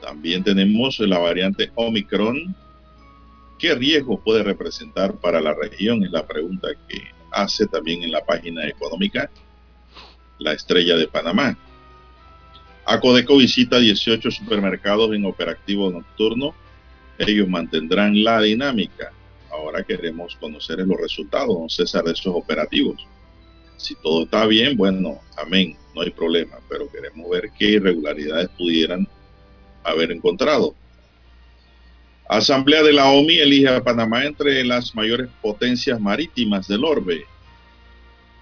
también 0.05 0.43
tenemos 0.43 0.99
la 0.99 1.17
variante 1.17 1.71
Omicron. 1.73 2.55
¿Qué 3.57 3.73
riesgo 3.73 4.21
puede 4.23 4.43
representar 4.43 5.15
para 5.15 5.41
la 5.41 5.53
región? 5.55 6.03
Es 6.03 6.11
la 6.11 6.27
pregunta 6.27 6.67
que 6.87 7.01
hace 7.31 7.65
también 7.65 8.03
en 8.03 8.11
la 8.11 8.23
página 8.23 8.67
económica 8.67 9.31
la 10.37 10.53
estrella 10.53 10.95
de 10.95 11.07
Panamá. 11.07 11.57
Acodeco 12.85 13.37
visita 13.37 13.79
18 13.79 14.29
supermercados 14.29 15.11
en 15.15 15.25
operativo 15.25 15.89
nocturno. 15.89 16.53
Ellos 17.17 17.49
mantendrán 17.49 18.23
la 18.23 18.41
dinámica. 18.41 19.11
Ahora 19.55 19.83
queremos 19.83 20.35
conocer 20.35 20.79
los 20.79 20.99
resultados, 20.99 21.55
don 21.55 21.69
César, 21.69 22.03
de 22.03 22.11
esos 22.11 22.33
operativos. 22.35 23.07
Si 23.77 23.95
todo 23.95 24.23
está 24.23 24.45
bien, 24.45 24.75
bueno, 24.75 25.19
amén, 25.37 25.75
no 25.93 26.01
hay 26.01 26.09
problema, 26.09 26.57
pero 26.69 26.91
queremos 26.91 27.29
ver 27.29 27.49
qué 27.57 27.71
irregularidades 27.71 28.49
pudieran 28.49 29.07
haber 29.83 30.11
encontrado. 30.11 30.75
Asamblea 32.27 32.83
de 32.83 32.93
la 32.93 33.09
OMI 33.09 33.37
elige 33.39 33.67
a 33.67 33.83
Panamá 33.83 34.25
entre 34.25 34.63
las 34.65 34.95
mayores 34.95 35.29
potencias 35.41 35.99
marítimas 35.99 36.67
del 36.67 36.83
orbe. 36.83 37.25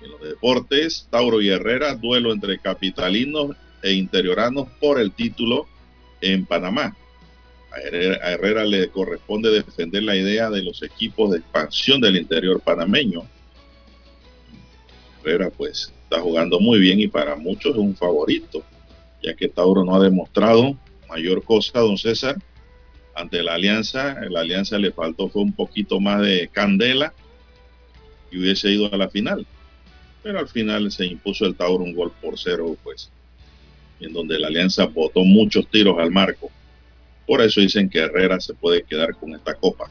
En 0.01 0.11
los 0.11 0.21
deportes, 0.21 1.07
Tauro 1.09 1.41
y 1.41 1.49
Herrera, 1.49 1.95
duelo 1.95 2.31
entre 2.31 2.59
capitalinos 2.59 3.55
e 3.81 3.93
interioranos 3.93 4.69
por 4.79 4.99
el 4.99 5.11
título 5.11 5.67
en 6.21 6.45
Panamá. 6.45 6.95
A 7.73 7.79
Herrera, 7.79 8.65
le 8.65 8.89
corresponde 8.89 9.49
defender 9.49 10.03
la 10.03 10.15
idea 10.15 10.51
de 10.51 10.61
los 10.61 10.83
equipos 10.83 11.31
de 11.31 11.39
expansión 11.39 11.99
del 12.01 12.17
interior 12.17 12.61
panameño. 12.61 13.23
Herrera 15.23 15.49
pues 15.49 15.91
está 16.03 16.21
jugando 16.21 16.59
muy 16.59 16.79
bien 16.79 16.99
y 16.99 17.07
para 17.07 17.35
muchos 17.35 17.71
es 17.71 17.79
un 17.79 17.95
favorito, 17.95 18.63
ya 19.23 19.33
que 19.33 19.47
Tauro 19.47 19.83
no 19.83 19.95
ha 19.95 20.03
demostrado 20.03 20.77
mayor 21.09 21.43
cosa, 21.43 21.79
don 21.79 21.97
César, 21.97 22.35
ante 23.15 23.41
la 23.41 23.55
alianza. 23.55 24.19
La 24.29 24.41
alianza 24.41 24.77
le 24.77 24.91
faltó 24.91 25.29
fue 25.29 25.41
un 25.41 25.53
poquito 25.53 25.99
más 25.99 26.21
de 26.21 26.49
candela 26.51 27.11
y 28.31 28.37
hubiese 28.39 28.69
ido 28.69 28.93
a 28.93 28.97
la 28.97 29.09
final. 29.09 29.47
Pero 30.21 30.37
al 30.37 30.47
final 30.47 30.91
se 30.91 31.05
impuso 31.05 31.45
el 31.45 31.55
Tauro 31.55 31.83
un 31.83 31.95
gol 31.95 32.11
por 32.21 32.37
cero, 32.37 32.77
pues, 32.83 33.09
en 33.99 34.13
donde 34.13 34.37
la 34.37 34.47
alianza 34.47 34.85
botó 34.85 35.23
muchos 35.23 35.67
tiros 35.69 35.97
al 35.97 36.11
marco. 36.11 36.51
Por 37.25 37.41
eso 37.41 37.61
dicen 37.61 37.89
que 37.89 37.99
Herrera 37.99 38.39
se 38.39 38.53
puede 38.53 38.83
quedar 38.83 39.15
con 39.15 39.33
esta 39.33 39.53
copa. 39.53 39.89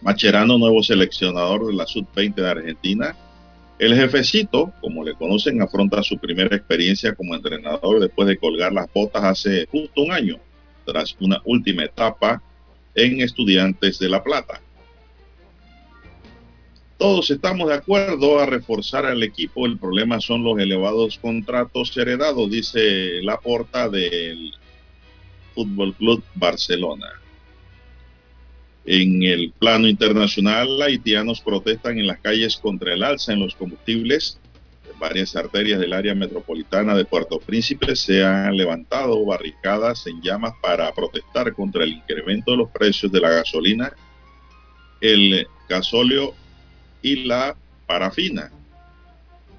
Macherano, 0.00 0.58
nuevo 0.58 0.82
seleccionador 0.82 1.66
de 1.66 1.74
la 1.74 1.86
Sub-20 1.86 2.34
de 2.34 2.48
Argentina, 2.48 3.16
el 3.78 3.94
jefecito, 3.94 4.72
como 4.80 5.02
le 5.02 5.14
conocen, 5.14 5.60
afronta 5.60 6.02
su 6.02 6.18
primera 6.18 6.54
experiencia 6.54 7.14
como 7.14 7.34
entrenador 7.34 8.00
después 8.00 8.28
de 8.28 8.36
colgar 8.36 8.72
las 8.72 8.92
botas 8.92 9.24
hace 9.24 9.66
justo 9.70 10.02
un 10.02 10.12
año, 10.12 10.38
tras 10.84 11.16
una 11.20 11.40
última 11.44 11.84
etapa 11.84 12.42
en 12.94 13.20
Estudiantes 13.20 13.98
de 13.98 14.08
La 14.08 14.22
Plata. 14.22 14.60
Todos 16.96 17.30
estamos 17.32 17.68
de 17.68 17.74
acuerdo 17.74 18.38
a 18.38 18.46
reforzar 18.46 19.04
al 19.04 19.24
equipo. 19.24 19.66
El 19.66 19.78
problema 19.78 20.20
son 20.20 20.44
los 20.44 20.56
elevados 20.60 21.18
contratos 21.18 21.96
heredados, 21.96 22.48
dice 22.48 23.20
la 23.22 23.40
porta 23.40 23.88
del 23.88 24.52
Fútbol 25.54 25.94
Club 25.94 26.22
Barcelona. 26.34 27.08
En 28.84 29.22
el 29.22 29.52
plano 29.52 29.86
internacional, 29.86 30.82
haitianos 30.82 31.40
protestan 31.40 31.98
en 31.98 32.06
las 32.08 32.18
calles 32.18 32.56
contra 32.56 32.92
el 32.92 33.04
alza 33.04 33.32
en 33.32 33.40
los 33.40 33.54
combustibles. 33.54 34.40
En 34.92 34.98
varias 34.98 35.36
arterias 35.36 35.78
del 35.78 35.92
área 35.92 36.14
metropolitana 36.16 36.96
de 36.96 37.04
Puerto 37.04 37.38
Príncipe 37.38 37.94
se 37.94 38.24
han 38.24 38.56
levantado 38.56 39.24
barricadas 39.24 40.06
en 40.08 40.20
llamas 40.20 40.54
para 40.60 40.92
protestar 40.92 41.52
contra 41.54 41.84
el 41.84 41.92
incremento 41.92 42.50
de 42.50 42.56
los 42.56 42.70
precios 42.70 43.12
de 43.12 43.20
la 43.20 43.30
gasolina, 43.30 43.92
el 45.00 45.46
gasóleo 45.68 46.34
y 47.02 47.24
la 47.24 47.56
parafina. 47.86 48.50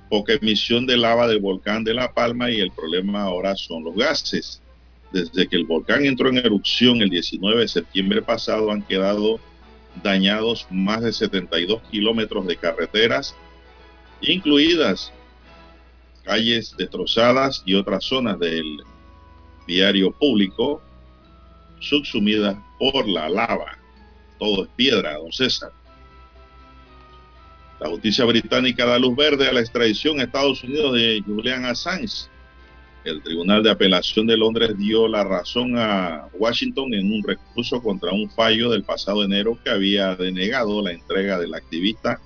Poca 0.09 0.33
emisión 0.33 0.85
de 0.85 0.97
lava 0.97 1.27
del 1.27 1.39
volcán 1.39 1.85
de 1.85 1.93
La 1.93 2.13
Palma 2.13 2.51
y 2.51 2.59
el 2.59 2.71
problema 2.71 3.23
ahora 3.23 3.55
son 3.55 3.85
los 3.85 3.95
gases 3.95 4.62
desde 5.13 5.47
que 5.47 5.55
el 5.55 5.65
volcán 5.65 6.05
entró 6.05 6.29
en 6.29 6.39
erupción 6.39 7.01
el 7.01 7.09
19 7.09 7.61
de 7.61 7.67
septiembre 7.67 8.21
pasado 8.23 8.71
han 8.71 8.81
quedado 8.81 9.39
dañados 10.01 10.65
más 10.71 11.03
de 11.03 11.13
72 11.13 11.83
kilómetros 11.91 12.47
de 12.47 12.57
carreteras, 12.57 13.35
incluidas 14.21 15.13
calles 16.23 16.75
destrozadas 16.75 17.61
y 17.63 17.75
otras 17.75 18.03
zonas 18.03 18.39
del 18.39 18.65
diario 19.67 20.11
público 20.11 20.81
subsumidas 21.79 22.57
por 22.79 23.07
la 23.07 23.29
lava. 23.29 23.77
Todo 24.39 24.63
es 24.63 24.69
piedra, 24.75 25.17
don 25.17 25.31
César. 25.31 25.71
La 27.79 27.89
justicia 27.89 28.25
británica 28.25 28.85
da 28.85 28.97
luz 28.97 29.15
verde 29.15 29.47
a 29.47 29.53
la 29.53 29.59
extradición 29.59 30.19
a 30.19 30.23
Estados 30.23 30.63
Unidos 30.63 30.95
de 30.95 31.21
Julian 31.23 31.65
Assange 31.65 32.32
el 33.03 33.21
Tribunal 33.21 33.63
de 33.63 33.71
Apelación 33.71 34.27
de 34.27 34.37
Londres 34.37 34.77
dio 34.77 35.07
la 35.07 35.23
razón 35.23 35.77
a 35.77 36.27
Washington 36.33 36.93
en 36.93 37.11
un 37.11 37.23
recurso 37.23 37.81
contra 37.81 38.11
un 38.11 38.29
fallo 38.29 38.69
del 38.69 38.83
pasado 38.83 39.23
enero 39.23 39.59
que 39.63 39.69
había 39.69 40.15
denegado 40.15 40.81
la 40.81 40.91
entrega 40.91 41.37
del 41.37 41.53
activista 41.53 42.21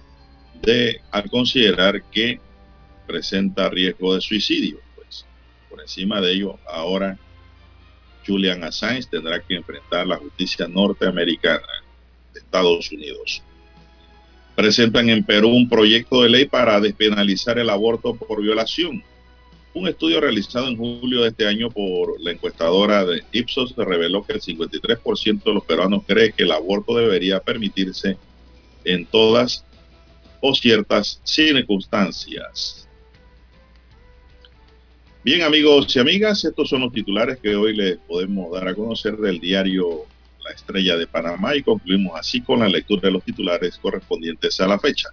de, 0.62 1.02
al 1.12 1.30
considerar 1.30 2.04
que 2.12 2.40
presenta 3.08 3.70
riesgo 3.70 4.14
de 4.14 4.22
suicidio. 4.22 4.80
Pues, 4.96 5.26
por 5.70 5.82
encima 5.82 6.22
de 6.22 6.34
ello, 6.34 6.60
ahora 6.68 7.18
Julian 8.26 8.64
Assange 8.64 9.08
tendrá 9.10 9.40
que 9.42 9.56
enfrentar 9.56 10.06
la 10.06 10.18
justicia 10.18 10.68
norteamericana 10.68 11.66
de 12.34 12.40
Estados 12.40 12.92
Unidos. 12.92 13.42
Presentan 14.56 15.10
en 15.10 15.24
Perú 15.24 15.50
un 15.50 15.70
proyecto 15.70 16.22
de 16.22 16.30
ley 16.30 16.46
para 16.46 16.80
despenalizar 16.80 17.58
el 17.58 17.70
aborto 17.70 18.16
por 18.16 18.42
violación 18.42 19.04
Un 19.78 19.88
estudio 19.88 20.20
realizado 20.20 20.70
en 20.70 20.76
julio 20.76 21.22
de 21.22 21.30
este 21.30 21.46
año 21.46 21.70
por 21.70 22.20
la 22.20 22.32
encuestadora 22.32 23.06
de 23.06 23.24
Ipsos 23.32 23.76
reveló 23.76 24.24
que 24.26 24.34
el 24.34 24.42
53% 24.42 25.44
de 25.44 25.54
los 25.54 25.64
peruanos 25.66 26.02
cree 26.08 26.32
que 26.32 26.46
el 26.46 26.52
aborto 26.52 26.96
debería 26.96 27.40
permitirse 27.42 28.18
en 28.86 29.06
todas 29.06 29.64
o 30.42 30.56
ciertas 30.56 31.22
circunstancias. 31.24 32.90
Bien 35.24 35.44
amigos 35.44 35.96
y 35.96 36.00
amigas, 36.00 36.44
estos 36.44 36.70
son 36.70 36.82
los 36.82 36.92
titulares 36.92 37.38
que 37.38 37.56
hoy 37.56 37.76
les 37.76 37.98
podemos 37.98 38.52
dar 38.52 38.70
a 38.70 38.74
conocer 38.74 39.16
del 39.18 39.40
diario 39.40 40.08
La 40.44 40.54
Estrella 40.54 40.98
de 40.98 41.06
Panamá 41.06 41.56
y 41.56 41.62
concluimos 41.62 42.20
así 42.20 42.42
con 42.42 42.62
la 42.62 42.68
lectura 42.68 43.02
de 43.04 43.12
los 43.12 43.24
titulares 43.24 43.78
correspondientes 43.78 44.60
a 44.60 44.68
la 44.68 44.80
fecha. 44.80 45.10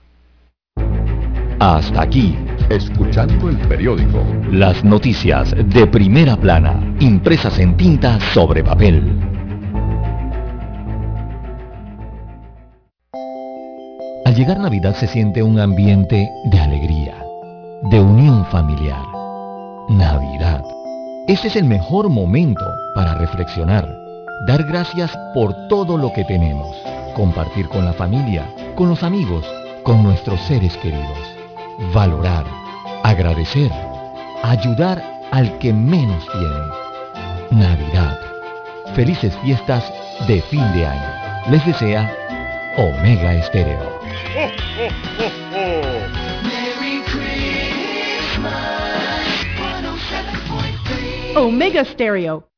Hasta 1.60 2.02
aquí, 2.02 2.36
Escuchando 2.68 3.48
el 3.48 3.56
periódico. 3.68 4.24
las 4.50 4.82
noticias 4.84 5.54
de 5.66 5.86
primera 5.86 6.36
plana, 6.36 6.80
impresas 6.98 7.58
en 7.58 7.76
tinta 7.76 8.18
sobre 8.32 8.64
papel. 8.64 9.20
Al 14.24 14.34
llegar 14.34 14.58
Navidad 14.58 14.94
se 14.96 15.06
siente 15.06 15.42
un 15.42 15.60
ambiente 15.60 16.28
de 16.46 16.58
alegría, 16.60 17.22
de 17.90 18.00
unión 18.00 18.44
familiar. 18.46 19.04
Navidad. 19.90 20.64
Este 21.28 21.48
es 21.48 21.56
el 21.56 21.64
mejor 21.64 22.08
momento 22.08 22.64
para 22.94 23.14
reflexionar, 23.14 23.86
dar 24.48 24.64
gracias 24.64 25.16
por 25.34 25.54
todo 25.68 25.96
lo 25.98 26.12
que 26.12 26.24
tenemos, 26.24 26.74
compartir 27.14 27.68
con 27.68 27.84
la 27.84 27.92
familia, 27.92 28.46
con 28.74 28.88
los 28.88 29.02
amigos, 29.02 29.44
con 29.84 30.02
nuestros 30.02 30.40
seres 30.40 30.76
queridos, 30.78 31.33
valorar, 31.92 32.44
agradecer, 33.02 33.70
ayudar 34.42 35.02
al 35.32 35.58
que 35.58 35.72
menos 35.72 36.26
tiene. 36.32 36.64
Navidad. 37.50 38.18
Felices 38.94 39.36
fiestas 39.42 39.92
de 40.26 40.40
fin 40.42 40.72
de 40.72 40.86
año. 40.86 41.50
Les 41.50 41.64
desea 41.66 42.12
Omega 42.76 43.34
Estéreo. 43.34 44.00
Merry 46.42 47.02
Christmas. 47.06 48.54
107.3. 49.58 51.36
Omega 51.36 51.84
Stereo. 51.84 52.48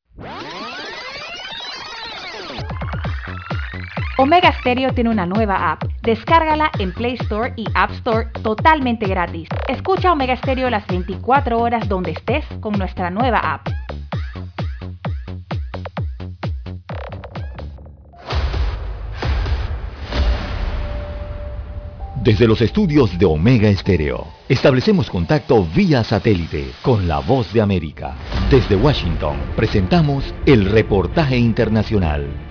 Omega 4.18 4.50
Stereo 4.60 4.94
tiene 4.94 5.10
una 5.10 5.26
nueva 5.26 5.72
app. 5.72 5.82
Descárgala 6.02 6.70
en 6.78 6.92
Play 6.92 7.18
Store 7.20 7.52
y 7.54 7.66
App 7.74 7.90
Store 7.90 8.28
totalmente 8.42 9.06
gratis. 9.06 9.46
Escucha 9.68 10.10
Omega 10.10 10.34
Stereo 10.36 10.70
las 10.70 10.86
24 10.86 11.58
horas 11.58 11.86
donde 11.86 12.12
estés 12.12 12.44
con 12.60 12.78
nuestra 12.78 13.10
nueva 13.10 13.40
app. 13.40 13.68
Desde 22.22 22.48
los 22.48 22.60
estudios 22.62 23.16
de 23.18 23.26
Omega 23.26 23.68
Estéreo, 23.68 24.26
establecemos 24.48 25.10
contacto 25.10 25.64
vía 25.74 26.02
satélite 26.02 26.72
con 26.82 27.06
la 27.06 27.20
voz 27.20 27.52
de 27.52 27.60
América. 27.60 28.16
Desde 28.50 28.74
Washington, 28.76 29.36
presentamos 29.54 30.34
el 30.46 30.64
reportaje 30.64 31.36
internacional. 31.36 32.45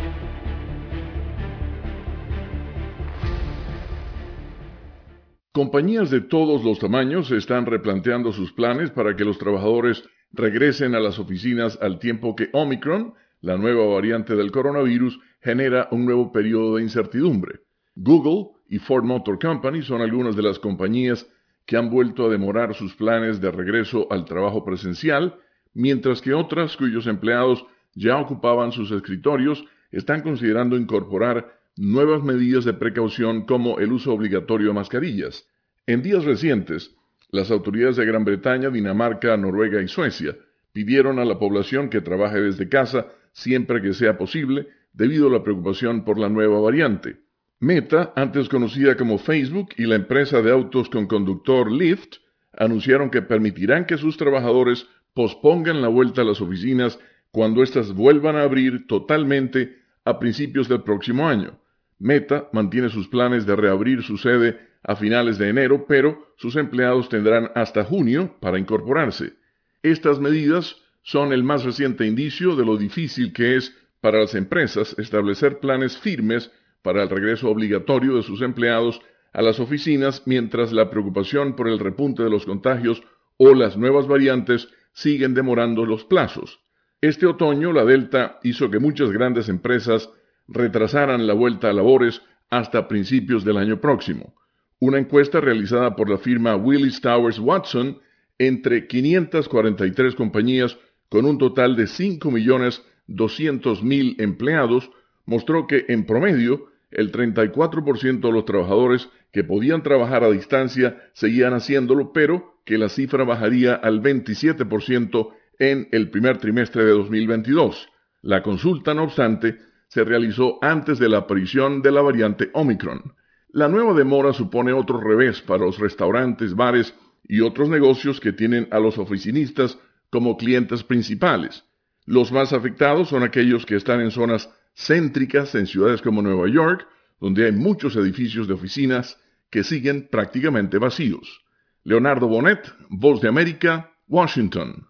Compañías 5.56 6.10
de 6.10 6.20
todos 6.20 6.66
los 6.66 6.80
tamaños 6.80 7.32
están 7.32 7.66
replanteando 7.66 8.34
sus 8.34 8.52
planes 8.52 8.92
para 8.92 9.16
que 9.16 9.24
los 9.24 9.38
trabajadores 9.38 10.04
regresen 10.34 10.96
a 10.96 11.00
las 11.00 11.18
oficinas 11.18 11.80
al 11.82 11.98
tiempo 11.98 12.36
que 12.36 12.50
Omicron, 12.52 13.14
la 13.40 13.56
nueva 13.56 13.86
variante 13.86 14.36
del 14.36 14.52
coronavirus, 14.52 15.18
genera 15.40 15.88
un 15.92 16.04
nuevo 16.04 16.34
periodo 16.34 16.76
de 16.76 16.84
incertidumbre. 16.84 17.62
Google 17.96 18.50
y 18.68 18.80
Ford 18.80 19.06
Motor 19.06 19.40
Company 19.40 19.82
son 19.82 20.02
algunas 20.02 20.36
de 20.36 20.42
las 20.42 20.60
compañías 20.60 21.26
que 21.66 21.78
han 21.78 21.90
vuelto 21.90 22.26
a 22.26 22.30
demorar 22.30 22.76
sus 22.76 22.94
planes 22.94 23.40
de 23.40 23.50
regreso 23.50 24.08
al 24.12 24.26
trabajo 24.26 24.66
presencial, 24.66 25.40
mientras 25.74 26.22
que 26.22 26.34
otras 26.34 26.76
cuyos 26.76 27.08
empleados 27.08 27.66
ya 27.94 28.18
ocupaban 28.18 28.74
sus 28.74 28.92
escritorios 28.92 29.64
están 29.90 30.22
considerando 30.22 30.76
incorporar 30.76 31.62
nuevas 31.78 32.24
medidas 32.24 32.66
de 32.66 32.74
precaución 32.74 33.46
como 33.46 33.80
el 33.80 33.92
uso 33.92 34.14
obligatorio 34.14 34.68
de 34.68 34.74
mascarillas. 34.74 35.48
En 35.88 36.02
días 36.02 36.24
recientes, 36.24 36.96
las 37.30 37.52
autoridades 37.52 37.98
de 37.98 38.06
Gran 38.06 38.24
Bretaña, 38.24 38.70
Dinamarca, 38.70 39.36
Noruega 39.38 39.82
y 39.82 39.88
Suecia 39.88 40.36
pidieron 40.72 41.20
a 41.20 41.26
la 41.26 41.38
población 41.38 41.90
que 41.90 42.02
trabaje 42.02 42.42
desde 42.42 42.70
casa 42.70 43.08
siempre 43.32 43.82
que 43.82 43.94
sea 43.94 44.18
posible 44.18 44.68
debido 44.94 45.28
a 45.28 45.32
la 45.32 45.44
preocupación 45.44 46.06
por 46.06 46.18
la 46.18 46.30
nueva 46.30 46.60
variante. 46.60 47.18
Meta, 47.60 48.14
antes 48.16 48.50
conocida 48.50 48.96
como 48.96 49.18
Facebook, 49.18 49.70
y 49.78 49.86
la 49.86 49.96
empresa 49.96 50.42
de 50.42 50.52
autos 50.52 50.90
con 50.90 51.08
conductor 51.08 51.72
Lyft 51.72 52.18
anunciaron 52.54 53.10
que 53.10 53.22
permitirán 53.22 53.86
que 53.86 53.98
sus 53.98 54.18
trabajadores 54.18 54.88
pospongan 55.14 55.82
la 55.82 55.88
vuelta 55.88 56.22
a 56.22 56.26
las 56.26 56.42
oficinas 56.42 57.00
cuando 57.32 57.64
éstas 57.64 57.94
vuelvan 57.94 58.38
a 58.38 58.44
abrir 58.44 58.88
totalmente 58.88 59.78
a 60.06 60.20
principios 60.20 60.70
del 60.70 60.84
próximo 60.84 61.28
año. 61.28 61.60
Meta 62.00 62.50
mantiene 62.52 62.90
sus 62.90 63.08
planes 63.08 63.46
de 63.46 63.56
reabrir 63.56 64.04
su 64.04 64.18
sede 64.18 64.60
a 64.84 64.96
finales 64.96 65.38
de 65.38 65.50
enero, 65.50 65.86
pero 65.88 66.34
sus 66.38 66.56
empleados 66.56 67.10
tendrán 67.10 67.52
hasta 67.56 67.84
junio 67.84 68.36
para 68.40 68.60
incorporarse. 68.60 69.34
Estas 69.82 70.20
medidas 70.20 70.76
son 71.02 71.34
el 71.34 71.44
más 71.44 71.64
reciente 71.64 72.06
indicio 72.06 72.56
de 72.56 72.66
lo 72.66 72.78
difícil 72.78 73.34
que 73.34 73.56
es 73.56 73.76
para 74.02 74.20
las 74.20 74.36
empresas 74.36 74.96
establecer 75.00 75.60
planes 75.60 75.98
firmes 75.98 76.52
para 76.82 77.04
el 77.04 77.10
regreso 77.10 77.50
obligatorio 77.50 78.16
de 78.16 78.24
sus 78.24 78.42
empleados 78.42 79.02
a 79.34 79.42
las 79.42 79.60
oficinas 79.60 80.24
mientras 80.26 80.72
la 80.72 80.90
preocupación 80.90 81.56
por 81.56 81.68
el 81.68 81.80
repunte 81.80 82.24
de 82.24 82.30
los 82.30 82.46
contagios 82.46 83.04
o 83.38 83.54
las 83.54 83.78
nuevas 83.78 84.08
variantes 84.08 84.70
siguen 84.94 85.34
demorando 85.34 85.86
los 85.86 86.06
plazos. 86.06 86.60
Este 87.02 87.26
otoño 87.26 87.74
la 87.74 87.86
Delta 87.86 88.40
hizo 88.44 88.70
que 88.72 88.80
muchas 88.80 89.12
grandes 89.12 89.50
empresas 89.50 90.10
retrasaran 90.48 91.28
la 91.28 91.34
vuelta 91.34 91.70
a 91.70 91.74
labores 91.74 92.22
hasta 92.50 92.88
principios 92.88 93.44
del 93.44 93.58
año 93.58 93.82
próximo. 93.82 94.34
Una 94.80 95.00
encuesta 95.00 95.42
realizada 95.42 95.96
por 95.96 96.10
la 96.10 96.18
firma 96.18 96.56
Willis 96.56 97.02
Towers 97.02 97.40
Watson 97.40 98.00
entre 98.38 98.88
543 98.88 100.16
compañías 100.16 100.78
con 101.10 101.26
un 101.26 101.38
total 101.38 101.76
de 101.76 101.84
5.200.000 101.86 104.22
empleados 104.22 104.90
mostró 105.26 105.68
que 105.68 105.86
en 105.88 106.06
promedio 106.06 106.68
el 106.92 107.12
34% 107.12 108.20
de 108.20 108.32
los 108.32 108.46
trabajadores 108.46 109.10
que 109.32 109.44
podían 109.44 109.82
trabajar 109.84 110.24
a 110.24 110.32
distancia 110.32 110.98
seguían 111.14 111.54
haciéndolo, 111.54 112.14
pero 112.14 112.60
que 112.64 112.78
la 112.78 112.90
cifra 112.90 113.24
bajaría 113.24 113.74
al 113.76 114.02
27% 114.02 115.34
en 115.60 115.88
el 115.92 116.10
primer 116.10 116.38
trimestre 116.38 116.86
de 116.86 116.92
2022. 116.92 117.90
La 118.22 118.44
consulta, 118.44 118.94
no 118.94 119.04
obstante, 119.04 119.58
se 119.96 120.04
realizó 120.04 120.60
antes 120.62 121.00
de 121.00 121.08
la 121.08 121.20
aparición 121.20 121.82
de 121.82 121.90
la 121.90 122.02
variante 122.02 122.50
Omicron. 122.52 123.14
La 123.48 123.70
nueva 123.70 123.94
demora 123.94 124.34
supone 124.34 124.74
otro 124.74 125.00
revés 125.00 125.42
para 125.42 125.64
los 125.64 125.80
restaurantes, 125.80 126.54
bares 126.54 126.94
y 127.24 127.40
otros 127.40 127.70
negocios 127.70 128.20
que 128.20 128.34
tienen 128.34 128.68
a 128.72 128.80
los 128.80 128.98
oficinistas 128.98 129.78
como 130.10 130.36
clientes 130.36 130.84
principales. 130.84 131.64
Los 132.06 132.34
más 132.34 132.52
afectados 132.52 133.08
son 133.08 133.24
aquellos 133.24 133.66
que 133.66 133.78
están 133.78 134.02
en 134.02 134.12
zonas 134.12 134.50
céntricas 134.76 135.56
en 135.56 135.66
ciudades 135.66 136.02
como 136.02 136.22
Nueva 136.22 136.50
York, 136.50 136.86
donde 137.22 137.46
hay 137.46 137.54
muchos 137.54 137.96
edificios 137.96 138.50
de 138.50 138.56
oficinas 138.56 139.18
que 139.50 139.64
siguen 139.64 140.10
prácticamente 140.12 140.78
vacíos. 140.78 141.42
Leonardo 141.86 142.28
Bonet, 142.28 142.70
Voz 142.90 143.22
de 143.22 143.30
América, 143.30 143.94
Washington. 144.10 144.90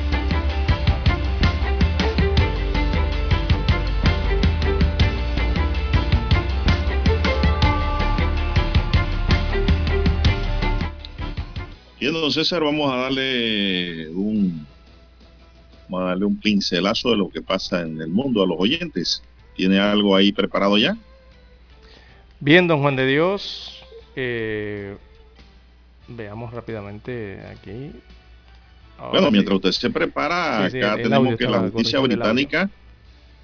Bien, 12.01 12.13
don 12.13 12.31
César, 12.31 12.63
vamos 12.63 12.91
a 12.91 12.95
darle 12.95 14.09
un 14.09 14.65
Vamos 15.87 16.05
a 16.05 16.09
darle 16.09 16.25
un 16.25 16.35
pincelazo 16.39 17.11
de 17.11 17.17
lo 17.17 17.29
que 17.29 17.43
pasa 17.43 17.81
en 17.81 18.01
el 18.01 18.07
mundo 18.07 18.41
a 18.41 18.47
los 18.47 18.55
oyentes. 18.57 19.21
¿Tiene 19.55 19.77
algo 19.79 20.15
ahí 20.15 20.31
preparado 20.31 20.79
ya? 20.79 20.97
Bien, 22.39 22.67
don 22.67 22.81
Juan 22.81 22.95
de 22.95 23.05
Dios. 23.05 23.83
eh, 24.15 24.97
veamos 26.07 26.51
rápidamente 26.51 27.39
aquí. 27.51 27.91
Ahora 28.97 29.11
bueno, 29.11 29.27
sí. 29.27 29.33
mientras 29.33 29.55
usted 29.57 29.71
se 29.71 29.89
prepara, 29.91 30.71
Sí, 30.71 30.77
sí, 30.79 30.83
acá 30.83 31.03
tenemos 31.03 31.37
que 31.37 31.45
la 31.45 31.59
justicia 31.69 31.99
británica 31.99 32.67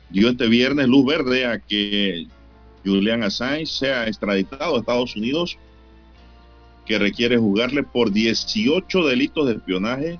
dio 0.09 0.29
este 0.29 0.47
viernes 0.47 0.87
luz 0.87 1.05
verde 1.05 1.45
a 1.45 1.59
que 1.59 2.25
Julian 2.83 3.21
Assange 3.21 3.67
sea 3.67 4.07
extraditado 4.07 4.77
a 4.77 4.79
Estados 4.79 5.15
Unidos, 5.15 5.59
que 6.87 6.97
requiere 6.97 7.37
juzgarle 7.37 7.83
por 7.83 8.11
18 8.11 9.05
delitos 9.07 9.45
de 9.47 9.55
espionaje 9.55 10.19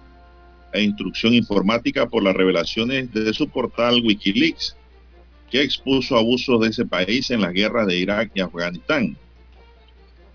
e 0.74 0.84
instrucción 0.84 1.34
informática 1.34 2.08
por 2.08 2.24
las 2.24 2.36
revelaciones 2.36 3.12
de 3.14 3.34
su 3.34 3.48
portal 3.48 4.02
Wikileaks, 4.04 4.76
que 5.50 5.62
expuso 5.62 6.18
abusos 6.18 6.60
de 6.60 6.68
ese 6.68 6.86
país 6.86 7.32
en 7.32 7.42
las 7.42 7.54
guerras 7.54 7.88
de 7.88 7.98
Irak 7.98 8.32
y 8.34 8.42
Afganistán. 8.42 9.18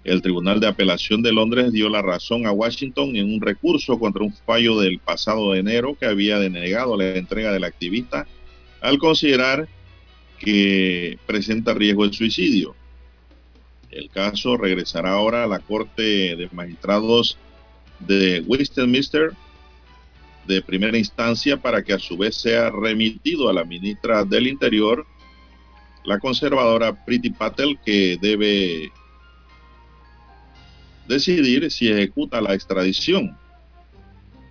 El 0.05 0.23
Tribunal 0.23 0.59
de 0.59 0.67
Apelación 0.67 1.23
de 1.23 1.33
Londres 1.33 1.71
dio 1.71 1.89
la 1.89 2.03
razón 2.03 2.47
a 2.47 2.51
Washington 2.51 3.15
en 3.15 3.33
un 3.33 3.41
recurso 3.41 3.99
contra 3.99 4.25
un 4.25 4.33
fallo 4.33 4.81
del 4.81 4.99
pasado 4.99 5.53
de 5.53 5.61
enero 5.61 5.97
que 6.01 6.07
había 6.07 6.39
denegado 6.39 6.97
la 6.97 7.15
entrega 7.15 7.53
del 7.53 7.65
activista 7.65 8.27
al 8.81 8.99
considerar 8.99 9.69
que 10.39 11.19
presenta 11.27 11.73
riesgo 11.75 12.09
de 12.09 12.15
suicidio. 12.15 12.75
El 13.93 14.09
caso 14.09 14.57
regresará 14.57 15.13
ahora 15.13 15.45
a 15.45 15.47
la 15.47 15.59
Corte 15.59 16.03
de 16.35 16.49
Magistrados 16.51 17.37
de 18.01 18.43
Westminster 18.47 19.33
de 20.47 20.63
primera 20.63 20.97
instancia 20.97 21.59
para 21.59 21.85
que 21.85 21.93
a 21.93 21.99
su 21.99 22.17
vez 22.17 22.35
sea 22.37 22.71
remitido 22.71 23.51
a 23.51 23.53
la 23.53 23.65
ministra 23.65 24.25
del 24.25 24.47
Interior, 24.47 25.07
la 26.05 26.19
conservadora 26.19 27.05
Priti 27.05 27.31
Patel, 27.31 27.79
que 27.85 28.19
debe 28.21 28.91
decidir 31.07 31.71
si 31.71 31.89
ejecuta 31.89 32.41
la 32.41 32.55
extradición. 32.55 33.37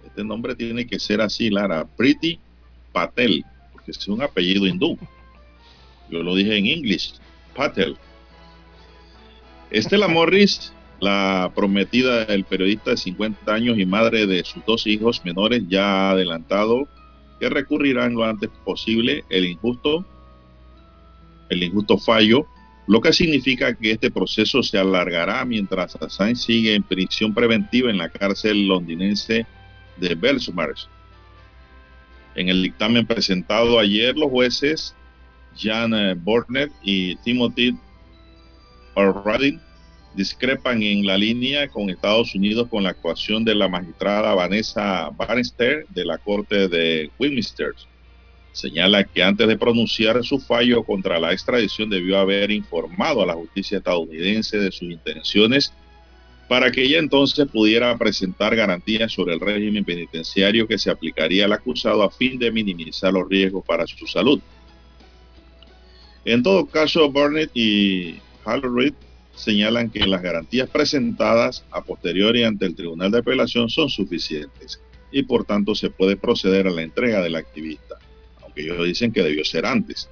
Este 0.05 0.23
nombre 0.23 0.55
tiene 0.55 0.85
que 0.85 0.99
ser 0.99 1.19
así, 1.19 1.49
Lara, 1.49 1.85
Priti 1.85 2.39
Patel, 2.93 3.43
porque 3.73 3.89
es 3.89 4.07
un 4.07 4.21
apellido 4.21 4.67
hindú. 4.67 4.99
Yo 6.11 6.21
lo 6.21 6.35
dije 6.35 6.55
en 6.57 6.67
inglés, 6.67 7.19
Patel. 7.55 7.97
Estela 9.71 10.09
Morris, 10.09 10.73
la 10.99 11.49
prometida 11.55 12.25
del 12.25 12.43
periodista 12.43 12.91
de 12.91 12.97
50 12.97 13.53
años 13.53 13.79
y 13.79 13.85
madre 13.85 14.27
de 14.27 14.43
sus 14.43 14.65
dos 14.65 14.85
hijos 14.85 15.23
menores, 15.23 15.63
ya 15.69 15.85
ha 15.85 16.11
adelantado 16.11 16.89
que 17.39 17.49
recurrirán 17.49 18.13
lo 18.13 18.25
antes 18.25 18.49
posible 18.65 19.23
el 19.29 19.45
injusto, 19.45 20.05
el 21.49 21.63
injusto 21.63 21.97
fallo, 21.97 22.45
lo 22.85 22.99
que 22.99 23.13
significa 23.13 23.73
que 23.73 23.91
este 23.91 24.11
proceso 24.11 24.61
se 24.61 24.77
alargará 24.77 25.45
mientras 25.45 25.95
Assange 25.95 26.35
sigue 26.35 26.75
en 26.75 26.83
prisión 26.83 27.33
preventiva 27.33 27.89
en 27.89 27.97
la 27.97 28.09
cárcel 28.09 28.67
londinense 28.67 29.47
de 29.97 30.15
Belmarsh. 30.15 30.87
En 32.35 32.49
el 32.49 32.61
dictamen 32.61 33.07
presentado 33.07 33.79
ayer, 33.79 34.17
los 34.17 34.29
jueces 34.29 34.95
Jan 35.57 35.93
Bornet 36.23 36.71
y 36.83 37.15
Timothy 37.17 37.77
O'Reilly 38.95 39.59
discrepan 40.15 40.83
en 40.83 41.05
la 41.05 41.17
línea 41.17 41.67
con 41.69 41.89
Estados 41.89 42.35
Unidos 42.35 42.67
con 42.69 42.83
la 42.83 42.89
actuación 42.89 43.45
de 43.45 43.55
la 43.55 43.67
magistrada 43.67 44.35
Vanessa 44.35 45.09
Bannister 45.15 45.85
de 45.89 46.05
la 46.05 46.17
Corte 46.17 46.67
de 46.67 47.09
Westminster. 47.17 47.73
Señala 48.51 49.05
que 49.05 49.23
antes 49.23 49.47
de 49.47 49.57
pronunciar 49.57 50.21
su 50.25 50.39
fallo 50.39 50.83
contra 50.83 51.19
la 51.19 51.31
extradición 51.31 51.89
debió 51.89 52.17
haber 52.17 52.51
informado 52.51 53.21
a 53.21 53.25
la 53.25 53.33
justicia 53.33 53.77
estadounidense 53.77 54.57
de 54.57 54.71
sus 54.71 54.91
intenciones 54.91 55.73
para 56.49 56.69
que 56.69 56.83
ella 56.83 56.99
entonces 56.99 57.47
pudiera 57.47 57.97
presentar 57.97 58.53
garantías 58.57 59.13
sobre 59.13 59.33
el 59.35 59.39
régimen 59.39 59.85
penitenciario 59.85 60.67
que 60.67 60.77
se 60.77 60.91
aplicaría 60.91 61.45
al 61.45 61.53
acusado 61.53 62.03
a 62.03 62.11
fin 62.11 62.37
de 62.37 62.51
minimizar 62.51 63.13
los 63.13 63.29
riesgos 63.29 63.63
para 63.65 63.87
su 63.87 64.05
salud. 64.05 64.41
En 66.25 66.43
todo 66.43 66.65
caso, 66.65 67.09
Burnett 67.09 67.51
y 67.53 68.19
Hallerid 68.45 68.93
señalan 69.35 69.89
que 69.89 70.05
las 70.05 70.21
garantías 70.21 70.69
presentadas 70.69 71.65
a 71.71 71.83
posteriori 71.83 72.43
ante 72.43 72.65
el 72.65 72.75
Tribunal 72.75 73.11
de 73.11 73.19
Apelación 73.19 73.69
son 73.69 73.89
suficientes 73.89 74.81
y 75.11 75.23
por 75.23 75.45
tanto 75.45 75.75
se 75.75 75.89
puede 75.89 76.15
proceder 76.15 76.67
a 76.67 76.71
la 76.71 76.81
entrega 76.81 77.21
del 77.21 77.35
activista, 77.35 77.97
aunque 78.41 78.61
ellos 78.61 78.85
dicen 78.85 79.11
que 79.11 79.23
debió 79.23 79.43
ser 79.43 79.65
antes. 79.65 80.09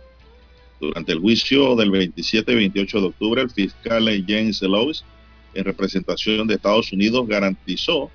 Durante 0.80 1.12
el 1.12 1.20
juicio 1.20 1.76
del 1.76 1.92
27 1.92 2.52
y 2.52 2.56
28 2.56 3.02
de 3.02 3.08
octubre, 3.08 3.42
el 3.42 3.50
fiscal 3.50 4.06
James 4.28 4.62
Lewis, 4.62 5.04
en 5.54 5.66
representación 5.66 6.48
de 6.48 6.56
Estados 6.56 6.94
Unidos, 6.94 7.28
garantizó 7.28 8.10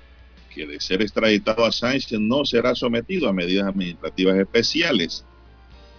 que 0.53 0.65
de 0.65 0.79
ser 0.79 1.01
extraditado 1.01 1.65
a 1.65 1.71
Sánchez 1.71 2.19
no 2.19 2.45
será 2.45 2.73
sometido 2.73 3.27
a 3.27 3.33
medidas 3.33 3.67
administrativas 3.67 4.37
especiales, 4.37 5.25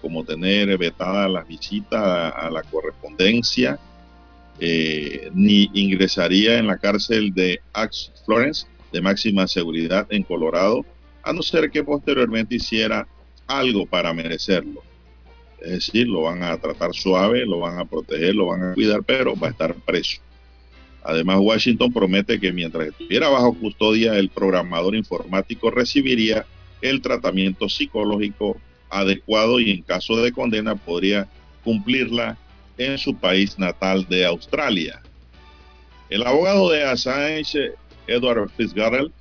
como 0.01 0.25
tener 0.25 0.77
vetada 0.79 1.29
las 1.29 1.47
visitas 1.47 2.03
a 2.35 2.51
la 2.51 2.63
correspondencia, 2.63 3.79
eh, 4.61 5.31
ni 5.35 5.71
ingresaría 5.75 6.59
en 6.59 6.67
la 6.67 6.79
cárcel 6.79 7.35
de 7.35 7.61
Axe 7.73 8.11
Florence 8.25 8.67
de 8.93 9.01
máxima 9.01 9.47
seguridad 9.47 10.07
en 10.11 10.23
Colorado, 10.23 10.85
a 11.23 11.33
no 11.33 11.43
ser 11.43 11.71
que 11.71 11.85
posteriormente 11.85 12.55
hiciera 12.55 13.07
algo 13.47 13.87
para 13.87 14.13
merecerlo. 14.13 14.83
Es 15.61 15.71
decir, 15.71 16.07
lo 16.09 16.23
van 16.23 16.43
a 16.43 16.57
tratar 16.59 16.95
suave, 16.95 17.45
lo 17.45 17.61
van 17.61 17.79
a 17.79 17.85
proteger, 17.85 18.35
lo 18.35 18.47
van 18.47 18.63
a 18.63 18.75
cuidar, 18.75 19.03
pero 19.03 19.37
va 19.37 19.49
a 19.49 19.51
estar 19.51 19.75
preso. 19.75 20.21
Además, 21.03 21.39
Washington 21.41 21.93
promete 21.93 22.41
que 22.41 22.53
mientras 22.53 22.89
estuviera 22.89 23.29
bajo 23.29 23.55
custodia, 23.55 24.19
el 24.19 24.29
programador 24.29 24.95
informático 24.95 25.71
recibiría 25.71 26.47
el 26.81 27.01
tratamiento 27.01 27.69
psicológico 27.69 28.57
adecuado 28.91 29.61
y 29.61 29.71
en 29.71 29.83
caso 29.83 30.17
de 30.17 30.33
condena 30.33 30.75
podría 30.75 31.29
cumplirla 31.65 32.39
en 32.79 32.99
su 32.99 33.17
país 33.17 33.59
natal 33.59 34.07
de 34.09 34.25
Australia. 34.25 35.03
El 36.09 36.27
abogado 36.27 36.71
de 36.71 36.85
Assange, 36.85 37.73
Edward 38.07 38.51
Fitzgerald, 38.57 39.13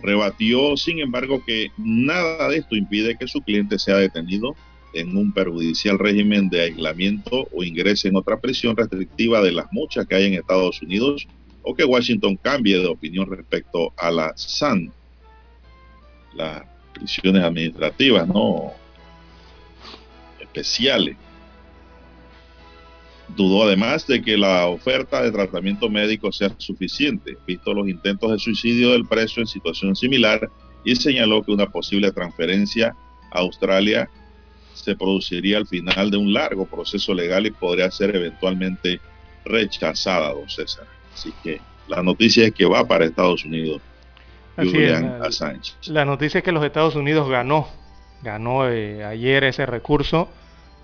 rebatió, 0.00 0.76
sin 0.76 1.00
embargo, 1.00 1.42
que 1.44 1.70
nada 1.76 2.48
de 2.48 2.58
esto 2.58 2.76
impide 2.76 3.16
que 3.16 3.26
su 3.26 3.40
cliente 3.40 3.78
sea 3.78 3.96
detenido 3.96 4.54
en 4.92 5.16
un 5.16 5.32
perjudicial 5.32 5.98
régimen 5.98 6.48
de 6.48 6.62
aislamiento 6.62 7.48
o 7.52 7.64
ingrese 7.64 8.08
en 8.08 8.16
otra 8.16 8.38
prisión 8.38 8.76
restrictiva 8.76 9.40
de 9.40 9.52
las 9.52 9.66
muchas 9.72 10.06
que 10.06 10.14
hay 10.14 10.26
en 10.26 10.34
Estados 10.34 10.80
Unidos 10.82 11.26
o 11.62 11.74
que 11.74 11.84
Washington 11.84 12.36
cambie 12.36 12.78
de 12.78 12.86
opinión 12.86 13.28
respecto 13.28 13.92
a 13.96 14.10
la 14.10 14.32
SAN, 14.36 14.92
las 16.34 16.62
prisiones 16.92 17.42
administrativas, 17.42 18.28
no 18.28 18.72
especiales. 20.40 21.16
Dudó 23.28 23.64
además 23.64 24.06
de 24.06 24.22
que 24.22 24.36
la 24.36 24.66
oferta 24.66 25.22
de 25.22 25.32
tratamiento 25.32 25.88
médico 25.88 26.30
sea 26.30 26.54
suficiente, 26.58 27.36
visto 27.46 27.72
los 27.72 27.88
intentos 27.88 28.30
de 28.30 28.38
suicidio 28.38 28.92
del 28.92 29.06
preso 29.06 29.40
en 29.40 29.46
situación 29.46 29.96
similar, 29.96 30.50
y 30.84 30.94
señaló 30.96 31.42
que 31.42 31.52
una 31.52 31.66
posible 31.66 32.12
transferencia 32.12 32.94
a 33.32 33.38
Australia 33.38 34.08
se 34.74 34.94
produciría 34.94 35.56
al 35.56 35.66
final 35.66 36.10
de 36.10 36.18
un 36.18 36.32
largo 36.32 36.66
proceso 36.66 37.14
legal 37.14 37.46
y 37.46 37.50
podría 37.50 37.90
ser 37.90 38.14
eventualmente 38.14 39.00
rechazada, 39.44 40.32
don 40.32 40.48
César. 40.48 40.86
Así 41.14 41.32
que 41.42 41.60
la 41.88 42.02
noticia 42.02 42.46
es 42.46 42.52
que 42.52 42.66
va 42.66 42.84
para 42.86 43.06
Estados 43.06 43.44
Unidos. 43.44 43.80
Así 44.56 44.70
Julian 44.70 45.22
es, 45.24 45.40
la-. 45.40 45.58
La 45.86 46.04
noticia 46.04 46.38
es 46.38 46.44
que 46.44 46.52
los 46.52 46.64
Estados 46.64 46.94
Unidos 46.94 47.28
ganó, 47.28 47.68
ganó 48.22 48.68
eh, 48.68 49.04
ayer 49.04 49.44
ese 49.44 49.64
recurso 49.64 50.28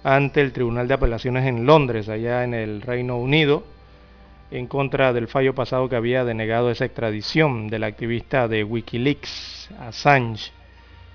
ante 0.03 0.41
el 0.41 0.53
Tribunal 0.53 0.89
de 0.89 0.95
Apelaciones 0.95 1.47
en 1.47 1.67
Londres, 1.67 2.09
allá 2.09 2.45
en 2.45 2.55
el 2.55 2.81
Reino 2.83 3.17
Unido, 3.19 3.65
en 4.51 4.67
contra 4.67 5.13
del 5.13 5.29
fallo 5.29 5.55
pasado 5.55 5.89
que 5.89 5.97
había 5.97 6.25
denegado 6.25 6.71
esa 6.71 6.85
extradición 6.85 7.69
del 7.69 7.85
activista 7.85 8.49
de 8.49 8.65
Wikileaks, 8.65 9.71
Assange, 9.79 10.51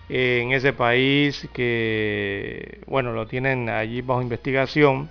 en 0.08 0.52
ese 0.52 0.72
país 0.74 1.50
que, 1.54 2.80
bueno, 2.88 3.12
lo 3.12 3.26
tienen 3.28 3.70
allí 3.70 4.02
bajo 4.02 4.22
investigación, 4.22 5.10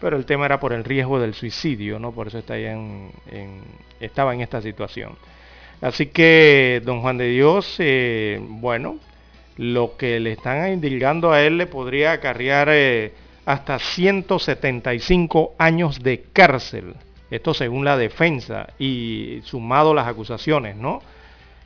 pero 0.00 0.16
el 0.16 0.24
tema 0.26 0.46
era 0.46 0.60
por 0.60 0.72
el 0.72 0.84
riesgo 0.84 1.18
del 1.20 1.34
suicidio, 1.34 1.98
¿no? 1.98 2.12
Por 2.12 2.28
eso 2.28 2.38
está 2.38 2.56
en- 2.56 3.10
en- 3.30 3.62
estaba 4.00 4.32
en 4.32 4.40
esta 4.40 4.62
situación. 4.62 5.16
Así 5.80 6.06
que, 6.06 6.80
don 6.84 7.00
Juan 7.02 7.18
de 7.18 7.28
Dios, 7.28 7.76
eh, 7.80 8.40
bueno, 8.40 8.98
lo 9.58 9.96
que 9.98 10.20
le 10.20 10.32
están 10.32 10.72
indilgando 10.72 11.32
a 11.32 11.42
él 11.42 11.58
le 11.58 11.66
podría 11.68 12.12
acarrear 12.12 12.68
eh, 12.72 13.14
hasta 13.46 13.78
175 13.78 15.56
años 15.58 16.02
de 16.02 16.22
cárcel. 16.32 16.96
Esto 17.30 17.54
según 17.54 17.84
la 17.84 17.98
defensa 17.98 18.68
y 18.78 19.40
sumado 19.44 19.94
las 19.94 20.08
acusaciones, 20.08 20.76
¿no? 20.76 21.02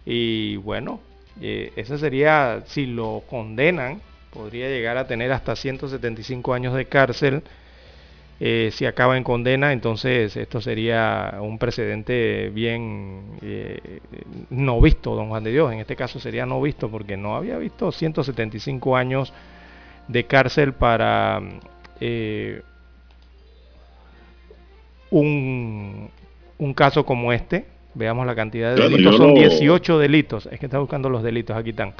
Y 0.07 0.57
bueno, 0.59 1.01
Eh, 1.41 1.73
ese 1.77 1.99
sería, 1.99 2.63
si 2.67 2.87
lo 2.87 3.23
condenan, 3.29 4.03
podría 4.31 4.69
llegar 4.69 4.99
a 4.99 5.07
tener 5.07 5.33
hasta 5.33 5.57
175 5.57 6.55
años 6.55 6.75
de 6.75 6.87
cárcel. 6.87 7.43
Eh, 8.45 8.71
si 8.73 8.87
acaba 8.87 9.17
en 9.17 9.23
condena, 9.23 9.73
entonces 9.73 10.37
esto 10.37 10.61
sería 10.61 11.37
un 11.41 11.59
precedente 11.61 12.51
bien 12.53 13.39
eh, 13.41 14.01
no 14.51 14.81
visto, 14.81 15.15
don 15.15 15.29
Juan 15.29 15.45
de 15.45 15.53
Dios. 15.53 15.73
En 15.73 15.79
este 15.79 15.95
caso 15.95 16.19
sería 16.19 16.45
no 16.45 16.61
visto 16.61 16.89
porque 16.91 17.17
no 17.17 17.37
había 17.37 17.57
visto 17.59 17.93
175 17.93 18.97
años 18.97 19.33
de 20.09 20.25
cárcel 20.25 20.73
para 20.73 21.41
eh, 22.01 22.63
un, 25.11 26.11
un 26.59 26.75
caso 26.75 27.05
como 27.05 27.33
este. 27.33 27.67
Veamos 27.95 28.27
la 28.27 28.35
cantidad 28.35 28.75
de 28.75 28.83
delitos. 28.89 29.17
Son 29.19 29.29
lo- 29.29 29.35
18 29.35 29.99
delitos. 29.99 30.47
Es 30.51 30.59
que 30.59 30.67
está 30.67 30.79
buscando 30.79 31.09
los 31.11 31.23
delitos. 31.23 31.57
Aquí 31.57 31.71
están. 31.71 31.95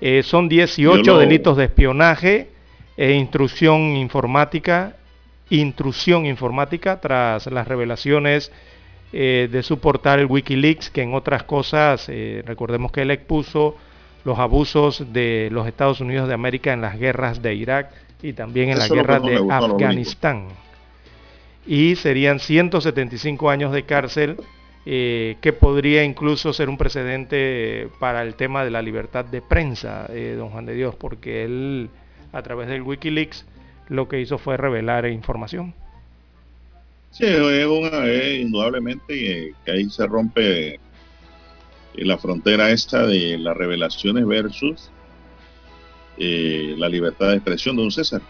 Eh, 0.00 0.22
son 0.22 0.48
18 0.48 1.02
Yo 1.02 1.14
lo- 1.14 1.18
delitos 1.18 1.56
de 1.56 1.64
espionaje 1.64 2.48
e 2.96 3.12
instrucción 3.14 3.96
informática, 3.96 4.94
intrusión 5.50 6.26
informática 6.26 7.00
tras 7.00 7.46
las 7.46 7.66
revelaciones 7.66 8.52
eh, 9.12 9.48
de 9.50 9.62
su 9.62 9.78
portal 9.78 10.26
Wikileaks, 10.26 10.90
que 10.90 11.02
en 11.02 11.14
otras 11.14 11.44
cosas, 11.44 12.08
eh, 12.08 12.42
recordemos 12.44 12.92
que 12.92 13.02
él 13.02 13.10
expuso 13.10 13.76
los 14.24 14.38
abusos 14.38 15.12
de 15.12 15.48
los 15.50 15.66
Estados 15.66 16.00
Unidos 16.00 16.28
de 16.28 16.34
América 16.34 16.74
en 16.74 16.82
las 16.82 16.98
guerras 16.98 17.40
de 17.40 17.54
Irak 17.54 17.90
y 18.22 18.34
también 18.34 18.68
en 18.68 18.76
Eso 18.76 18.80
la 18.80 18.84
es 18.84 18.90
lo 18.90 18.94
que 18.96 19.00
guerra 19.00 19.18
no 19.18 19.24
me 19.24 19.30
de 19.30 19.52
Afganistán. 19.52 20.48
Y 21.66 21.96
serían 21.96 22.38
175 22.38 23.48
años 23.48 23.72
de 23.72 23.84
cárcel 23.84 24.36
eh, 24.84 25.36
que 25.40 25.54
podría 25.54 26.04
incluso 26.04 26.52
ser 26.52 26.68
un 26.68 26.76
precedente 26.76 27.88
para 27.98 28.22
el 28.22 28.34
tema 28.34 28.64
de 28.64 28.70
la 28.70 28.82
libertad 28.82 29.24
de 29.24 29.40
prensa, 29.40 30.06
don 30.36 30.50
Juan 30.50 30.66
de 30.66 30.74
Dios, 30.74 30.94
porque 30.94 31.44
él 31.44 31.88
a 32.32 32.42
través 32.42 32.68
del 32.68 32.82
Wikileaks 32.82 33.46
lo 33.88 34.08
que 34.08 34.20
hizo 34.20 34.38
fue 34.38 34.56
revelar 34.56 35.06
información. 35.06 35.74
Sí, 37.10 37.24
es 37.24 37.66
una, 37.66 38.06
es 38.06 38.40
indudablemente 38.40 39.54
que, 39.64 39.70
ahí 39.70 39.88
se 39.90 40.06
rompe 40.06 40.74
eh, 40.74 40.78
la 41.94 42.18
frontera 42.18 42.70
esta 42.70 43.06
de 43.06 43.38
las 43.38 43.56
revelaciones 43.56 44.26
versus 44.26 44.90
eh, 46.18 46.74
la 46.76 46.88
libertad 46.88 47.30
de 47.30 47.36
expresión, 47.36 47.76
don 47.76 47.90
César. 47.90 48.20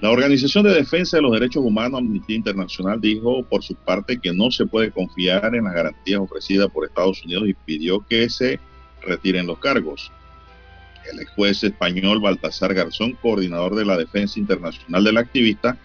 La 0.00 0.10
Organización 0.10 0.64
de 0.64 0.72
Defensa 0.72 1.18
de 1.18 1.22
los 1.22 1.32
Derechos 1.32 1.62
Humanos, 1.62 2.00
Amnistía 2.00 2.36
Internacional, 2.36 3.00
dijo 3.00 3.42
por 3.44 3.62
su 3.62 3.74
parte 3.74 4.18
que 4.18 4.32
no 4.32 4.50
se 4.50 4.64
puede 4.64 4.90
confiar 4.90 5.54
en 5.54 5.64
las 5.64 5.74
garantías 5.74 6.20
ofrecidas 6.20 6.68
por 6.70 6.86
Estados 6.86 7.22
Unidos 7.24 7.48
y 7.48 7.54
pidió 7.54 8.00
que 8.06 8.28
se 8.30 8.58
retiren 9.02 9.46
los 9.46 9.58
cargos. 9.58 10.10
El 11.10 11.20
ex 11.20 11.30
juez 11.32 11.64
español 11.64 12.20
Baltasar 12.20 12.74
Garzón, 12.74 13.12
coordinador 13.20 13.74
de 13.74 13.84
la 13.84 13.96
defensa 13.96 14.38
internacional 14.38 15.04
del 15.04 15.18
activista, 15.18 15.76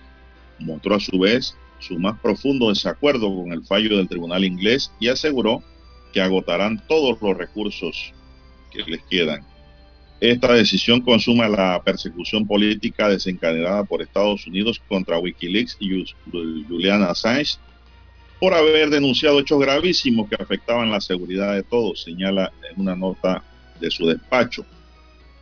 mostró 0.60 0.96
a 0.96 1.00
su 1.00 1.20
vez 1.20 1.56
su 1.80 1.98
más 1.98 2.20
profundo 2.20 2.70
desacuerdo 2.70 3.34
con 3.34 3.52
el 3.52 3.64
fallo 3.66 3.98
del 3.98 4.08
tribunal 4.08 4.44
inglés 4.44 4.92
y 5.00 5.08
aseguró 5.08 5.64
que 6.14 6.22
agotarán 6.22 6.82
todos 6.88 7.22
los 7.22 7.38
recursos 7.38 8.14
que 8.72 8.84
les 8.84 9.02
quedan. 9.04 9.46
Esta 10.20 10.54
decisión 10.54 11.00
consuma 11.02 11.48
la 11.48 11.82
persecución 11.84 12.46
política 12.46 13.08
desencadenada 13.08 13.86
por 13.86 14.02
Estados 14.02 14.46
Unidos 14.48 14.82
contra 14.90 15.18
Wikileaks 15.18 15.78
y 15.80 16.06
Julian 16.68 17.04
Assange 17.04 17.58
por 18.40 18.54
haber 18.54 18.90
denunciado 18.90 19.40
hechos 19.40 19.60
gravísimos 19.60 20.30
que 20.30 20.42
afectaban 20.42 20.92
la 20.92 21.02
seguridad 21.02 21.54
de 21.54 21.64
todos, 21.64 22.04
señala 22.04 22.52
en 22.70 22.82
una 22.82 22.96
nota 22.96 23.44
de 23.80 23.92
su 23.92 24.08
despacho. 24.08 24.66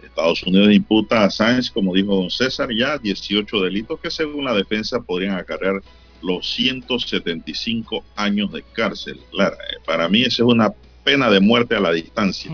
Estados 0.08 0.44
Unidos 0.44 0.74
imputa 0.74 1.22
a 1.22 1.26
Assange, 1.26 1.72
como 1.72 1.94
dijo 1.94 2.16
don 2.16 2.30
César, 2.30 2.70
ya 2.72 2.98
18 2.98 3.62
delitos 3.62 4.00
que 4.00 4.12
según 4.12 4.46
la 4.46 4.54
defensa 4.54 5.00
podrían 5.00 5.36
acarrear 5.36 5.82
los 6.22 6.50
175 6.56 8.04
años 8.16 8.52
de 8.52 8.64
cárcel. 8.74 9.20
Claro, 9.32 9.56
eh, 9.56 9.78
para 9.86 10.10
mí 10.10 10.22
esa 10.22 10.44
es 10.44 10.50
una 10.50 10.74
pena 11.04 11.30
de 11.30 11.40
muerte 11.40 11.76
a 11.76 11.80
la 11.80 11.92
distancia. 11.92 12.52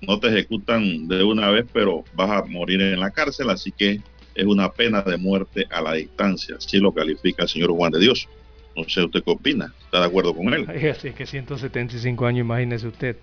No 0.00 0.20
te 0.20 0.28
ejecutan 0.28 1.08
de 1.08 1.24
una 1.24 1.50
vez, 1.50 1.66
pero 1.72 2.04
vas 2.14 2.30
a 2.30 2.44
morir 2.44 2.80
en 2.80 3.00
la 3.00 3.10
cárcel, 3.10 3.50
así 3.50 3.72
que 3.72 4.00
es 4.34 4.44
una 4.44 4.70
pena 4.70 5.02
de 5.02 5.16
muerte 5.16 5.66
a 5.70 5.80
la 5.80 5.94
distancia. 5.94 6.56
Así 6.56 6.78
lo 6.78 6.92
califica 6.92 7.42
el 7.42 7.48
señor 7.48 7.72
Juan 7.72 7.90
de 7.90 7.98
Dios. 7.98 8.28
No 8.76 8.84
sé 8.88 9.02
usted 9.02 9.24
qué 9.24 9.30
opina. 9.32 9.74
¿Está 9.80 10.00
de 10.00 10.06
acuerdo 10.06 10.34
con 10.34 10.54
él? 10.54 10.66
Así 10.68 11.08
es 11.08 11.14
que 11.14 11.26
175 11.26 12.26
años, 12.26 12.44
imagínese 12.44 12.86
usted. 12.86 13.16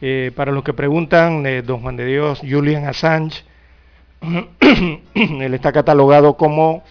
Eh, 0.00 0.30
para 0.34 0.52
los 0.52 0.62
que 0.62 0.74
preguntan, 0.74 1.46
eh, 1.46 1.62
don 1.62 1.80
Juan 1.80 1.96
de 1.96 2.04
Dios, 2.04 2.40
Julian 2.46 2.84
Assange, 2.86 3.44
él 5.14 5.54
está 5.54 5.72
catalogado 5.72 6.36
como 6.36 6.82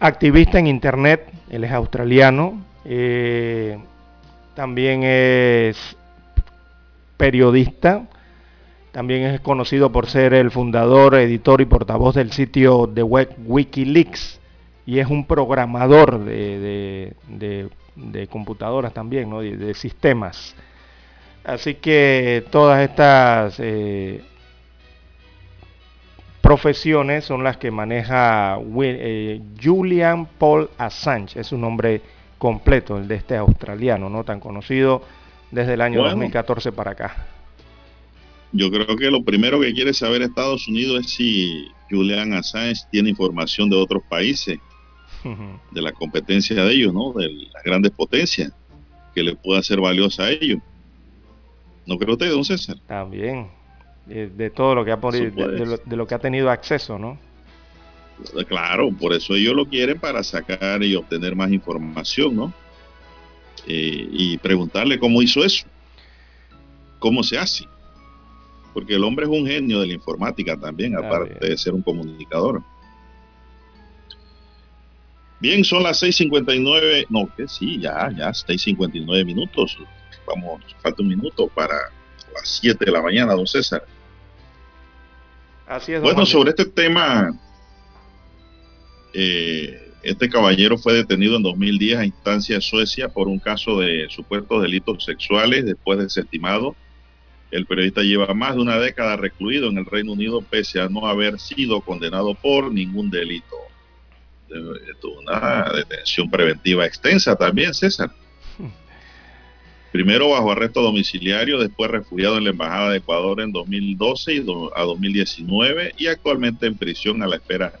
activista 0.00 0.58
en 0.58 0.68
Internet, 0.68 1.28
él 1.50 1.64
es 1.64 1.72
australiano, 1.72 2.62
eh, 2.84 3.78
también 4.54 5.02
es 5.02 5.96
periodista, 7.16 8.06
también 8.92 9.22
es 9.24 9.40
conocido 9.40 9.90
por 9.90 10.06
ser 10.06 10.32
el 10.34 10.50
fundador, 10.50 11.16
editor 11.16 11.60
y 11.60 11.66
portavoz 11.66 12.14
del 12.14 12.32
sitio 12.32 12.86
de 12.86 13.02
web 13.02 13.34
Wikileaks 13.46 14.40
y 14.86 15.00
es 15.00 15.08
un 15.08 15.26
programador 15.26 16.24
de, 16.24 17.12
de- 17.28 18.26
computadoras 18.28 18.94
también, 18.94 19.28
¿no? 19.28 19.40
de 19.40 19.74
sistemas. 19.74 20.54
Así 21.48 21.76
que 21.76 22.44
todas 22.50 22.86
estas 22.86 23.58
eh, 23.58 24.20
profesiones 26.42 27.24
son 27.24 27.42
las 27.42 27.56
que 27.56 27.70
maneja 27.70 28.58
eh, 28.82 29.40
Julian 29.58 30.26
Paul 30.26 30.68
Assange, 30.76 31.40
es 31.40 31.46
su 31.46 31.56
nombre 31.56 32.02
completo, 32.36 32.98
el 32.98 33.08
de 33.08 33.14
este 33.14 33.34
australiano, 33.34 34.10
no 34.10 34.24
tan 34.24 34.40
conocido 34.40 35.02
desde 35.50 35.72
el 35.72 35.80
año 35.80 36.00
Bueno. 36.00 36.16
2014 36.16 36.70
para 36.72 36.90
acá. 36.90 37.26
Yo 38.52 38.70
creo 38.70 38.94
que 38.98 39.10
lo 39.10 39.24
primero 39.24 39.58
que 39.58 39.72
quiere 39.72 39.94
saber 39.94 40.20
Estados 40.20 40.68
Unidos 40.68 41.06
es 41.06 41.12
si 41.12 41.66
Julian 41.88 42.34
Assange 42.34 42.82
tiene 42.92 43.08
información 43.08 43.70
de 43.70 43.76
otros 43.76 44.02
países, 44.06 44.58
de 45.24 45.80
la 45.80 45.92
competencia 45.92 46.62
de 46.62 46.74
ellos, 46.74 46.92
¿no? 46.92 47.14
De 47.14 47.26
las 47.54 47.62
grandes 47.64 47.92
potencias, 47.92 48.52
que 49.14 49.22
le 49.22 49.34
pueda 49.34 49.62
ser 49.62 49.80
valiosa 49.80 50.24
a 50.24 50.30
ellos. 50.30 50.58
¿No 51.88 51.96
cree 51.98 52.12
usted, 52.12 52.30
don 52.30 52.44
César? 52.44 52.76
También, 52.86 53.48
eh, 54.10 54.30
de 54.36 54.50
todo 54.50 54.74
lo 54.74 54.84
que 54.84 54.92
ha, 54.92 55.00
podido- 55.00 55.48
de, 55.48 55.64
lo, 55.64 55.76
de 55.78 55.96
lo 55.96 56.06
que 56.06 56.14
ha 56.14 56.18
tenido 56.18 56.50
acceso, 56.50 56.98
¿no? 56.98 57.18
Claro, 58.46 58.90
por 58.92 59.14
eso 59.14 59.34
ellos 59.34 59.54
lo 59.54 59.64
quieren 59.64 59.98
para 59.98 60.22
sacar 60.22 60.82
y 60.82 60.94
obtener 60.94 61.34
más 61.34 61.50
información, 61.50 62.36
¿no? 62.36 62.52
Eh, 63.66 64.06
y 64.12 64.36
preguntarle 64.38 64.98
cómo 64.98 65.22
hizo 65.22 65.42
eso, 65.42 65.66
cómo 66.98 67.22
se 67.22 67.38
hace. 67.38 67.64
Porque 68.74 68.94
el 68.96 69.04
hombre 69.04 69.24
es 69.24 69.30
un 69.30 69.46
genio 69.46 69.80
de 69.80 69.86
la 69.86 69.94
informática 69.94 70.56
también, 70.58 70.94
Ah, 70.94 70.98
aparte 71.00 71.48
de 71.48 71.56
ser 71.56 71.72
un 71.72 71.82
comunicador. 71.82 72.62
Bien, 75.40 75.64
son 75.64 75.84
las 75.84 76.02
6.59, 76.02 77.06
no, 77.08 77.28
que 77.34 77.48
sí, 77.48 77.78
ya, 77.80 78.10
ya, 78.14 78.30
6.59 78.34 79.24
minutos. 79.24 79.78
Vamos, 80.28 80.62
falta 80.82 81.02
un 81.02 81.08
minuto 81.08 81.48
para 81.48 81.74
las 82.34 82.48
7 82.60 82.84
de 82.84 82.92
la 82.92 83.02
mañana, 83.02 83.34
don 83.34 83.46
César. 83.46 83.84
Así 85.66 85.92
es. 85.92 86.02
Bueno, 86.02 86.24
sobre 86.26 86.50
este 86.50 86.66
tema, 86.66 87.38
eh, 89.14 89.92
este 90.02 90.28
caballero 90.28 90.78
fue 90.78 90.94
detenido 90.94 91.36
en 91.36 91.42
2010 91.42 91.98
a 91.98 92.04
instancia 92.04 92.56
de 92.56 92.60
Suecia 92.60 93.08
por 93.08 93.28
un 93.28 93.38
caso 93.38 93.78
de 93.78 94.06
supuestos 94.10 94.62
delitos 94.62 95.04
sexuales 95.04 95.64
después 95.64 95.98
desestimado. 95.98 96.76
El 97.50 97.66
periodista 97.66 98.02
lleva 98.02 98.32
más 98.34 98.54
de 98.54 98.60
una 98.60 98.78
década 98.78 99.16
recluido 99.16 99.68
en 99.70 99.78
el 99.78 99.86
Reino 99.86 100.12
Unido 100.12 100.42
pese 100.42 100.80
a 100.80 100.88
no 100.88 101.06
haber 101.06 101.38
sido 101.40 101.80
condenado 101.80 102.34
por 102.34 102.72
ningún 102.72 103.10
delito. 103.10 103.56
Eh, 104.50 104.94
tuvo 105.00 105.20
una 105.20 105.70
detención 105.74 106.30
preventiva 106.30 106.86
extensa 106.86 107.36
también, 107.36 107.74
César. 107.74 108.10
Primero 109.92 110.28
bajo 110.30 110.52
arresto 110.52 110.82
domiciliario, 110.82 111.58
después 111.58 111.90
refugiado 111.90 112.36
en 112.38 112.44
la 112.44 112.50
Embajada 112.50 112.90
de 112.90 112.98
Ecuador 112.98 113.40
en 113.40 113.52
2012 113.52 114.34
y 114.34 114.38
a 114.76 114.82
2019 114.82 115.94
y 115.96 116.06
actualmente 116.08 116.66
en 116.66 116.76
prisión 116.76 117.22
a 117.22 117.26
la 117.26 117.36
espera 117.36 117.72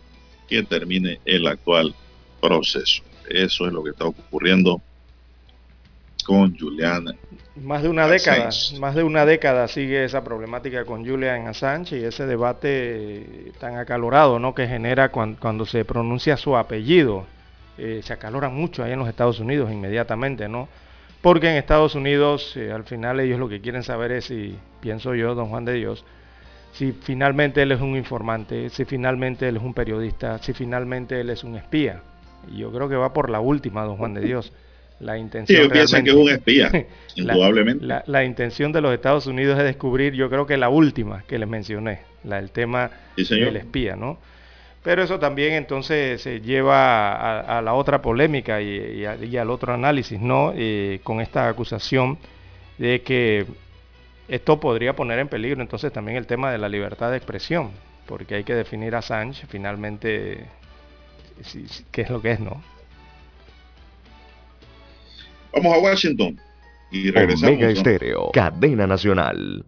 que 0.48 0.62
termine 0.62 1.20
el 1.26 1.46
actual 1.46 1.94
proceso. 2.40 3.02
Eso 3.28 3.66
es 3.66 3.72
lo 3.72 3.84
que 3.84 3.90
está 3.90 4.06
ocurriendo 4.06 4.80
con 6.24 6.56
Juliana. 6.56 7.12
Más 7.56 7.82
de 7.82 7.88
una 7.88 8.04
Assange. 8.04 8.30
década, 8.30 8.80
más 8.80 8.94
de 8.94 9.02
una 9.02 9.26
década 9.26 9.68
sigue 9.68 10.04
esa 10.04 10.22
problemática 10.24 10.84
con 10.84 11.06
Julian 11.06 11.46
Assange 11.48 11.98
y 11.98 12.04
ese 12.04 12.26
debate 12.26 13.52
tan 13.60 13.76
acalorado, 13.76 14.38
¿no? 14.38 14.54
Que 14.54 14.66
genera 14.68 15.10
cuan- 15.10 15.34
cuando 15.36 15.66
se 15.66 15.84
pronuncia 15.84 16.36
su 16.36 16.56
apellido, 16.56 17.26
Eh, 17.80 18.00
se 18.02 18.12
acalora 18.12 18.48
mucho 18.48 18.82
ahí 18.82 18.90
en 18.90 18.98
los 18.98 19.08
Estados 19.08 19.38
Unidos 19.38 19.70
inmediatamente, 19.70 20.48
¿no? 20.48 20.68
Porque 21.20 21.50
en 21.50 21.56
Estados 21.56 21.94
Unidos 21.94 22.56
eh, 22.56 22.72
al 22.72 22.84
final 22.84 23.20
ellos 23.20 23.38
lo 23.38 23.48
que 23.48 23.60
quieren 23.60 23.82
saber 23.82 24.12
es 24.12 24.26
si, 24.26 24.58
pienso 24.80 25.14
yo, 25.14 25.34
don 25.34 25.48
Juan 25.48 25.64
de 25.64 25.74
Dios, 25.74 26.04
si 26.72 26.92
finalmente 26.92 27.62
él 27.62 27.72
es 27.72 27.80
un 27.80 27.96
informante, 27.96 28.70
si 28.70 28.84
finalmente 28.84 29.48
él 29.48 29.56
es 29.56 29.62
un 29.62 29.74
periodista, 29.74 30.38
si 30.38 30.52
finalmente 30.52 31.20
él 31.20 31.30
es 31.30 31.44
un 31.44 31.56
espía. 31.56 32.02
Y 32.46 32.58
yo 32.58 32.72
creo 32.72 32.88
que 32.88 32.96
va 32.96 33.12
por 33.12 33.30
la 33.30 33.40
última, 33.40 33.84
don 33.84 33.96
Juan 33.96 34.14
de 34.14 34.22
Dios. 34.22 34.52
La 35.00 35.16
Sí, 35.16 35.20
intención 35.22 35.56
ellos 35.56 35.70
piensan 35.70 36.04
que 36.04 36.10
es 36.10 36.16
un 36.16 36.28
espía, 36.28 36.76
indudablemente. 37.14 37.84
La, 37.84 38.02
la 38.06 38.24
intención 38.24 38.72
de 38.72 38.80
los 38.80 38.92
Estados 38.92 39.26
Unidos 39.26 39.58
es 39.58 39.64
descubrir, 39.64 40.14
yo 40.14 40.28
creo 40.30 40.46
que 40.46 40.56
la 40.56 40.68
última 40.68 41.24
que 41.26 41.38
les 41.38 41.48
mencioné, 41.48 42.00
la, 42.24 42.38
el 42.38 42.50
tema 42.50 42.90
Sí, 43.16 43.38
del 43.40 43.56
espía, 43.56 43.96
¿no? 43.96 44.18
Pero 44.82 45.02
eso 45.02 45.18
también 45.18 45.54
entonces 45.54 46.22
se 46.22 46.40
lleva 46.40 47.12
a, 47.12 47.58
a 47.58 47.62
la 47.62 47.74
otra 47.74 48.00
polémica 48.00 48.60
y, 48.62 49.00
y 49.00 49.04
a- 49.06 49.16
y 49.16 49.36
al 49.36 49.50
otro 49.50 49.74
análisis, 49.74 50.20
¿no? 50.20 50.52
Eh, 50.54 51.00
con 51.02 51.20
esta 51.20 51.48
acusación 51.48 52.18
de 52.78 53.02
que 53.02 53.44
esto 54.28 54.60
podría 54.60 54.94
poner 54.94 55.18
en 55.18 55.28
peligro 55.28 55.60
entonces 55.62 55.92
también 55.92 56.16
el 56.16 56.26
tema 56.26 56.52
de 56.52 56.58
la 56.58 56.68
libertad 56.68 57.10
de 57.10 57.16
expresión, 57.16 57.70
porque 58.06 58.36
hay 58.36 58.44
que 58.44 58.54
definir 58.54 58.94
a 58.94 58.98
Assange 58.98 59.46
finalmente 59.48 60.44
si- 61.42 61.66
si- 61.66 61.84
qué 61.90 62.02
es 62.02 62.10
lo 62.10 62.22
que 62.22 62.32
es, 62.32 62.40
¿no? 62.40 62.62
Vamos 65.52 65.74
a 65.74 65.78
Washington 65.78 66.38
y 66.90 67.10
regresamos. 67.10 67.42
Omega 67.56 67.66
¿no? 67.66 67.72
Estéreo, 67.72 68.30
cadena 68.32 68.86
nacional. 68.86 69.64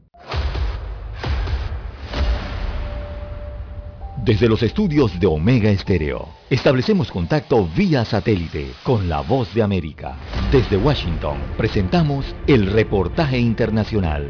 Desde 4.24 4.51
los 4.51 4.62
estudios 4.62 5.18
de 5.18 5.26
Omega 5.26 5.70
Estéreo, 5.70 6.28
establecemos 6.51 7.10
contacto 7.10 7.66
vía 7.74 8.05
satélite 8.05 8.72
con 8.82 9.09
la 9.09 9.22
voz 9.22 9.55
de 9.55 9.62
América. 9.62 10.18
Desde 10.52 10.76
Washington, 10.76 11.38
presentamos 11.56 12.26
el 12.47 12.66
reportaje 12.66 13.38
internacional. 13.38 14.28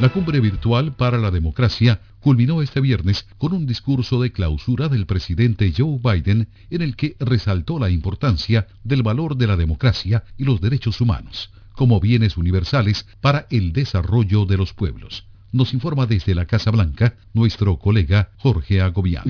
La 0.00 0.08
cumbre 0.08 0.40
virtual 0.40 0.96
para 0.96 1.18
la 1.18 1.30
democracia 1.30 2.00
culminó 2.22 2.62
este 2.62 2.80
viernes 2.80 3.26
con 3.36 3.52
un 3.52 3.66
discurso 3.66 4.22
de 4.22 4.32
clausura 4.32 4.88
del 4.88 5.06
presidente 5.06 5.72
Joe 5.76 5.98
Biden 6.02 6.48
en 6.70 6.80
el 6.80 6.96
que 6.96 7.16
resaltó 7.20 7.78
la 7.78 7.90
importancia 7.90 8.68
del 8.84 9.02
valor 9.02 9.36
de 9.36 9.48
la 9.48 9.56
democracia 9.56 10.24
y 10.38 10.44
los 10.44 10.60
derechos 10.60 11.00
humanos 11.00 11.50
como 11.74 12.00
bienes 12.00 12.36
universales 12.36 13.06
para 13.20 13.46
el 13.50 13.72
desarrollo 13.72 14.44
de 14.44 14.56
los 14.56 14.72
pueblos. 14.72 15.26
Nos 15.52 15.74
informa 15.74 16.06
desde 16.06 16.34
la 16.34 16.46
Casa 16.46 16.70
Blanca 16.70 17.12
nuestro 17.34 17.76
colega 17.76 18.30
Jorge 18.38 18.80
Agobián. 18.80 19.24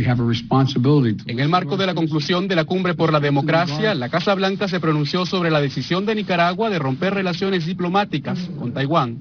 En 1.27 1.41
el 1.41 1.49
marco 1.49 1.77
de 1.77 1.85
la 1.85 1.95
conclusión 1.95 2.47
de 2.47 2.55
la 2.55 2.65
cumbre 2.65 2.95
por 2.95 3.13
la 3.13 3.19
democracia, 3.19 3.93
la 3.97 4.09
Casa 4.09 4.33
Blanca 4.37 4.69
se 4.69 4.79
pronunció 4.79 5.27
sobre 5.27 5.51
la 5.51 5.61
decisión 5.61 6.07
de 6.07 6.15
Nicaragua 6.15 6.71
de 6.71 6.79
romper 6.79 7.15
relaciones 7.15 7.67
diplomáticas 7.67 8.39
con 8.57 8.73
Taiwán. 8.73 9.19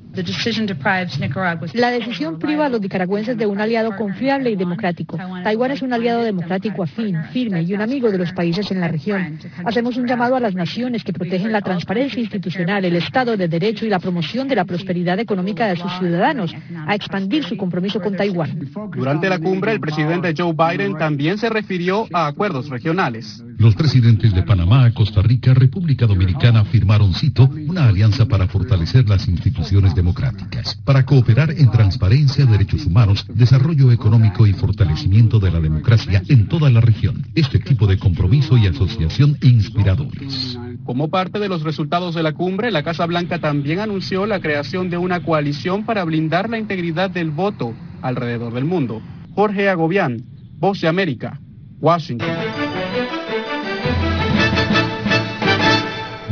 La 1.73 1.89
decisión 1.89 2.37
priva 2.37 2.67
a 2.67 2.69
los 2.69 2.81
nicaragüenses 2.81 3.35
de 3.35 3.47
un 3.47 3.59
aliado 3.59 3.95
confiable 3.95 4.51
y 4.51 4.55
democrático. 4.55 5.17
Taiwán 5.43 5.71
es 5.71 5.81
un 5.81 5.93
aliado 5.93 6.21
democrático 6.21 6.83
afín, 6.83 7.17
firme 7.33 7.63
y 7.63 7.73
un 7.73 7.81
amigo 7.81 8.11
de 8.11 8.19
los 8.19 8.31
países 8.33 8.69
en 8.69 8.79
la 8.79 8.87
región. 8.87 9.39
Hacemos 9.65 9.97
un 9.97 10.05
llamado 10.05 10.35
a 10.35 10.39
las 10.39 10.53
naciones 10.53 11.03
que 11.03 11.13
protegen 11.13 11.51
la 11.51 11.61
transparencia 11.61 12.21
institucional, 12.21 12.85
el 12.85 12.95
Estado 12.95 13.37
de 13.37 13.47
Derecho 13.47 13.87
y 13.87 13.89
la 13.89 13.97
promoción 13.97 14.47
de 14.47 14.55
la 14.55 14.65
prosperidad 14.65 15.17
económica 15.17 15.65
de 15.65 15.77
sus 15.77 15.91
ciudadanos 15.93 16.53
a 16.91 16.95
expandir 16.95 17.45
su 17.45 17.55
compromiso 17.55 18.01
con 18.01 18.17
Taiwán. 18.17 18.69
Durante 18.93 19.29
la 19.29 19.39
cumbre, 19.39 19.71
el 19.71 19.79
presidente 19.79 20.33
Joe 20.37 20.53
Biden 20.53 20.97
también 20.97 21.37
se 21.37 21.49
refirió 21.49 22.05
a 22.11 22.27
acuerdos 22.27 22.67
regionales. 22.67 23.41
Los 23.57 23.75
presidentes 23.75 24.33
de 24.33 24.43
Panamá, 24.43 24.91
Costa 24.93 25.21
Rica, 25.21 25.53
República 25.53 26.05
Dominicana 26.05 26.65
firmaron, 26.65 27.13
cito, 27.13 27.49
una 27.65 27.87
alianza 27.87 28.25
para 28.25 28.47
fortalecer 28.47 29.07
las 29.07 29.29
instituciones 29.29 29.95
democráticas, 29.95 30.75
para 30.83 31.05
cooperar 31.05 31.51
en 31.51 31.71
transparencia, 31.71 32.45
derechos 32.45 32.85
humanos, 32.85 33.25
desarrollo 33.29 33.93
económico 33.93 34.45
y 34.45 34.51
fortalecimiento 34.51 35.39
de 35.39 35.51
la 35.51 35.61
democracia 35.61 36.21
en 36.27 36.49
toda 36.49 36.69
la 36.69 36.81
región. 36.81 37.25
Este 37.35 37.59
tipo 37.59 37.87
de 37.87 37.97
compromiso 37.97 38.57
y 38.57 38.67
asociación 38.67 39.37
inspiradores. 39.41 40.59
Como 40.85 41.09
parte 41.09 41.39
de 41.39 41.47
los 41.47 41.61
resultados 41.61 42.15
de 42.15 42.23
la 42.23 42.33
cumbre, 42.33 42.71
la 42.71 42.83
Casa 42.83 43.05
Blanca 43.05 43.39
también 43.39 43.79
anunció 43.79 44.25
la 44.25 44.39
creación 44.39 44.89
de 44.89 44.97
una 44.97 45.23
coalición 45.23 45.85
para 45.85 46.03
blindar 46.03 46.49
la 46.49 46.57
integridad 46.57 47.09
del 47.09 47.29
voto 47.29 47.73
alrededor 48.01 48.53
del 48.53 48.65
mundo. 48.65 49.01
Jorge 49.35 49.69
Agobián, 49.69 50.23
Voz 50.57 50.81
de 50.81 50.87
América, 50.87 51.39
Washington. 51.79 52.27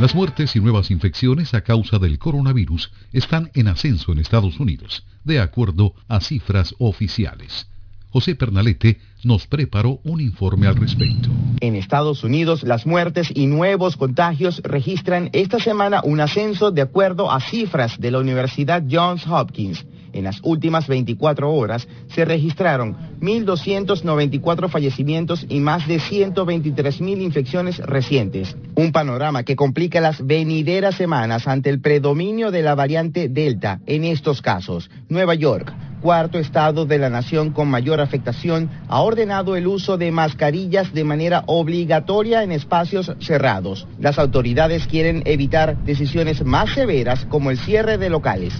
Las 0.00 0.14
muertes 0.14 0.56
y 0.56 0.60
nuevas 0.60 0.90
infecciones 0.90 1.52
a 1.54 1.60
causa 1.60 1.98
del 1.98 2.18
coronavirus 2.18 2.90
están 3.12 3.50
en 3.54 3.68
ascenso 3.68 4.12
en 4.12 4.18
Estados 4.18 4.58
Unidos, 4.58 5.04
de 5.24 5.40
acuerdo 5.40 5.94
a 6.08 6.20
cifras 6.20 6.74
oficiales. 6.78 7.68
José 8.08 8.34
Pernalete 8.34 8.98
nos 9.24 9.46
preparó 9.46 10.00
un 10.04 10.20
informe 10.20 10.66
al 10.66 10.76
respecto. 10.76 11.28
En 11.60 11.76
Estados 11.76 12.24
Unidos, 12.24 12.62
las 12.62 12.86
muertes 12.86 13.30
y 13.34 13.46
nuevos 13.46 13.96
contagios 13.96 14.60
registran 14.64 15.30
esta 15.32 15.58
semana 15.58 16.00
un 16.04 16.20
ascenso 16.20 16.70
de 16.70 16.82
acuerdo 16.82 17.30
a 17.30 17.40
cifras 17.40 18.00
de 18.00 18.10
la 18.10 18.18
Universidad 18.18 18.82
Johns 18.90 19.26
Hopkins. 19.26 19.84
En 20.12 20.24
las 20.24 20.40
últimas 20.42 20.88
24 20.88 21.52
horas 21.52 21.86
se 22.08 22.24
registraron 22.24 22.96
1.294 23.20 24.68
fallecimientos 24.68 25.46
y 25.48 25.60
más 25.60 25.86
de 25.86 25.98
123.000 25.98 27.20
infecciones 27.22 27.78
recientes. 27.78 28.56
Un 28.74 28.92
panorama 28.92 29.44
que 29.44 29.56
complica 29.56 30.00
las 30.00 30.24
venideras 30.26 30.96
semanas 30.96 31.46
ante 31.46 31.70
el 31.70 31.80
predominio 31.80 32.50
de 32.50 32.62
la 32.62 32.74
variante 32.74 33.28
Delta 33.28 33.80
en 33.86 34.04
estos 34.04 34.42
casos. 34.42 34.90
Nueva 35.08 35.34
York, 35.34 35.72
cuarto 36.00 36.38
estado 36.38 36.86
de 36.86 36.98
la 36.98 37.10
nación 37.10 37.50
con 37.50 37.68
mayor 37.68 38.00
afectación, 38.00 38.70
ha 38.88 39.02
ordenado 39.10 39.56
el 39.56 39.66
uso 39.66 39.98
de 39.98 40.12
mascarillas 40.12 40.94
de 40.94 41.02
manera 41.02 41.42
obligatoria 41.46 42.44
en 42.44 42.52
espacios 42.52 43.12
cerrados. 43.18 43.88
Las 43.98 44.18
autoridades 44.20 44.86
quieren 44.86 45.22
evitar 45.26 45.76
decisiones 45.84 46.44
más 46.44 46.70
severas 46.74 47.26
como 47.26 47.50
el 47.50 47.58
cierre 47.58 47.98
de 47.98 48.08
locales. 48.08 48.54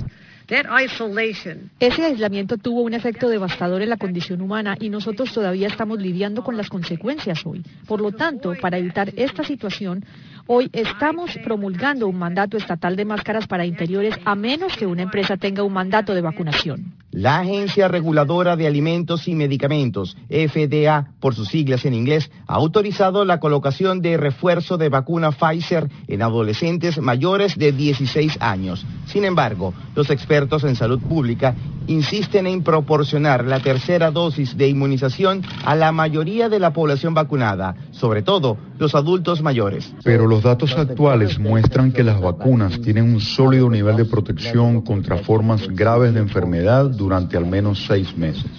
Ese 1.78 2.05
aislamiento 2.05 2.56
tuvo 2.56 2.82
un 2.82 2.94
efecto 2.94 3.28
devastador 3.28 3.82
en 3.82 3.89
la 3.89 3.97
condición 3.97 4.40
humana 4.40 4.77
y 4.81 4.89
nosotros 4.89 5.32
todavía 5.32 5.68
estamos 5.68 6.01
lidiando 6.01 6.43
con 6.43 6.56
las 6.56 6.68
consecuencias 6.68 7.47
hoy. 7.47 7.62
Por 7.86 8.01
lo 8.01 8.10
tanto, 8.10 8.55
para 8.60 8.78
evitar 8.78 9.12
esta 9.16 9.44
situación, 9.44 10.05
hoy 10.52 10.68
estamos 10.72 11.39
promulgando 11.44 12.09
un 12.09 12.18
mandato 12.18 12.56
estatal 12.56 12.97
de 12.97 13.05
máscaras 13.05 13.47
para 13.47 13.64
interiores 13.64 14.16
a 14.24 14.35
menos 14.35 14.77
que 14.77 14.85
una 14.85 15.02
empresa 15.02 15.36
tenga 15.36 15.62
un 15.62 15.72
mandato 15.72 16.12
de 16.12 16.22
vacunación. 16.22 16.93
La 17.12 17.39
Agencia 17.39 17.86
Reguladora 17.86 18.56
de 18.56 18.66
Alimentos 18.66 19.28
y 19.28 19.36
Medicamentos, 19.36 20.16
FDA 20.28 21.12
por 21.20 21.36
sus 21.36 21.48
siglas 21.48 21.85
en 21.85 21.94
inglés, 21.94 22.32
ha 22.48 22.55
autorizado 22.55 23.24
la 23.24 23.39
colocación 23.39 24.01
de 24.01 24.16
refuerzo 24.16 24.77
de 24.77 24.89
vacuna 24.89 25.31
Pfizer 25.31 25.89
en 26.09 26.22
adolescentes 26.22 27.01
mayores 27.01 27.56
de 27.56 27.70
16 27.70 28.39
años. 28.40 28.85
Sin 29.06 29.24
embargo, 29.24 29.72
los 29.94 30.10
expertos 30.10 30.64
en 30.64 30.74
salud 30.74 31.01
pública 31.01 31.55
insisten 31.89 32.47
en 32.47 32.62
proporcionar 32.62 33.44
la 33.44 33.60
tercera 33.60 34.10
dosis 34.10 34.56
de 34.56 34.68
inmunización 34.68 35.43
a 35.64 35.74
la 35.74 35.90
mayoría 35.93 36.48
de 36.48 36.60
la 36.60 36.72
población 36.72 37.14
vacunada, 37.14 37.74
sobre 37.90 38.22
todo 38.22 38.56
los 38.78 38.94
adultos 38.94 39.43
mayores. 39.43 39.93
Pero 40.05 40.27
los 40.27 40.40
datos 40.43 40.77
actuales 40.77 41.39
muestran 41.39 41.93
que 41.93 42.05
las 42.05 42.21
vacunas 42.21 42.81
tienen 42.81 43.05
un 43.05 43.21
sólido 43.21 43.69
nivel 43.71 43.97
de 43.97 44.05
protección 44.05 44.83
contra 44.83 45.19
formas 45.19 45.69
graves 45.69 46.15
de 46.15 46.21
enfermedad 46.21 46.87
durante 46.87 47.37
al 47.37 47.47
menos 47.47 47.85
seis 47.87 48.17
meses, 48.17 48.51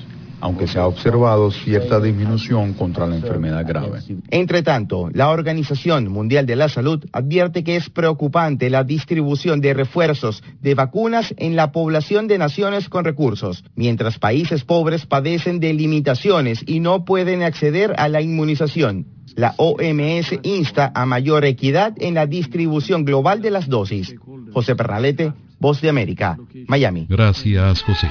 aunque 0.41 0.68
se 0.68 0.80
ha 0.80 0.88
observado 0.88 1.51
cierta 1.51 1.99
disminución 1.99 2.73
contra 2.73 3.07
la 3.07 3.15
enfermedad 3.15 3.65
grave. 3.65 3.99
Entre 4.30 4.63
tanto, 4.63 5.09
la 5.13 5.30
Organización 5.30 6.09
Mundial 6.09 6.45
de 6.45 6.55
la 6.55 6.68
Salud 6.68 7.05
advierte 7.13 7.63
que 7.63 7.76
es 7.76 7.89
preocupante 7.89 8.69
la 8.69 8.84
distribución 8.84 9.61
de 9.61 9.73
refuerzos 9.73 10.43
de 10.61 10.76
vacunas 10.76 11.34
en 11.38 11.55
la 11.55 11.72
población 11.72 12.27
de 12.27 12.38
naciones 12.38 12.89
con 12.89 13.05
recursos, 13.05 13.63
mientras 13.76 14.19
países 14.19 14.63
pobres 14.63 15.05
padecen 15.05 15.59
de 15.59 15.73
limitaciones 15.73 16.63
y 16.65 16.80
no 16.80 17.05
pueden 17.05 17.43
acceder 17.43 17.93
a 17.97 18.09
la 18.09 18.22
inmunización. 18.22 19.05
La 19.35 19.53
OMS 19.57 20.39
insta 20.43 20.91
a 20.93 21.05
mayor 21.05 21.45
equidad 21.45 21.93
en 21.97 22.15
la 22.15 22.26
distribución 22.26 23.05
global 23.05 23.41
de 23.41 23.51
las 23.51 23.69
dosis. 23.69 24.13
José 24.53 24.76
Pernalete, 24.76 25.34
Voz 25.59 25.80
de 25.80 25.89
América, 25.89 26.38
Miami. 26.68 27.05
Gracias, 27.07 27.84
José. 27.84 28.07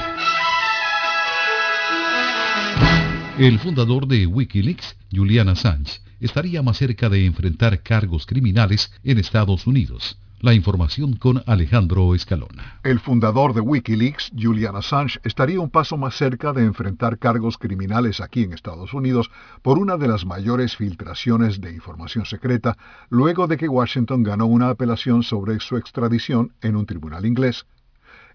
El 3.41 3.59
fundador 3.59 4.07
de 4.07 4.27
Wikileaks, 4.27 4.99
Julian 5.11 5.49
Assange, 5.49 6.03
estaría 6.21 6.61
más 6.61 6.77
cerca 6.77 7.09
de 7.09 7.25
enfrentar 7.25 7.83
cargos 7.83 8.27
criminales 8.27 8.93
en 9.03 9.19
Estados 9.19 9.67
Unidos. 9.67 10.19
La 10.41 10.53
información 10.53 11.15
con 11.15 11.43
Alejandro 11.47 12.15
Escalona. 12.15 12.81
El 12.83 13.01
fundador 13.01 13.55
de 13.55 13.63
Wikileaks, 13.63 14.31
Julian 14.39 14.77
Assange, 14.77 15.21
estaría 15.25 15.59
un 15.59 15.71
paso 15.71 15.97
más 15.97 16.17
cerca 16.17 16.53
de 16.53 16.65
enfrentar 16.65 17.19
cargos 17.19 17.57
criminales 17.57 18.21
aquí 18.21 18.43
en 18.43 18.53
Estados 18.53 18.93
Unidos 18.93 19.31
por 19.63 19.79
una 19.79 19.97
de 19.97 20.09
las 20.09 20.27
mayores 20.27 20.77
filtraciones 20.77 21.63
de 21.63 21.73
información 21.73 22.27
secreta 22.27 22.77
luego 23.09 23.47
de 23.47 23.57
que 23.57 23.69
Washington 23.71 24.23
ganó 24.23 24.45
una 24.45 24.69
apelación 24.69 25.23
sobre 25.23 25.59
su 25.61 25.79
extradición 25.79 26.53
en 26.61 26.77
un 26.77 26.85
tribunal 26.85 27.25
inglés. 27.25 27.65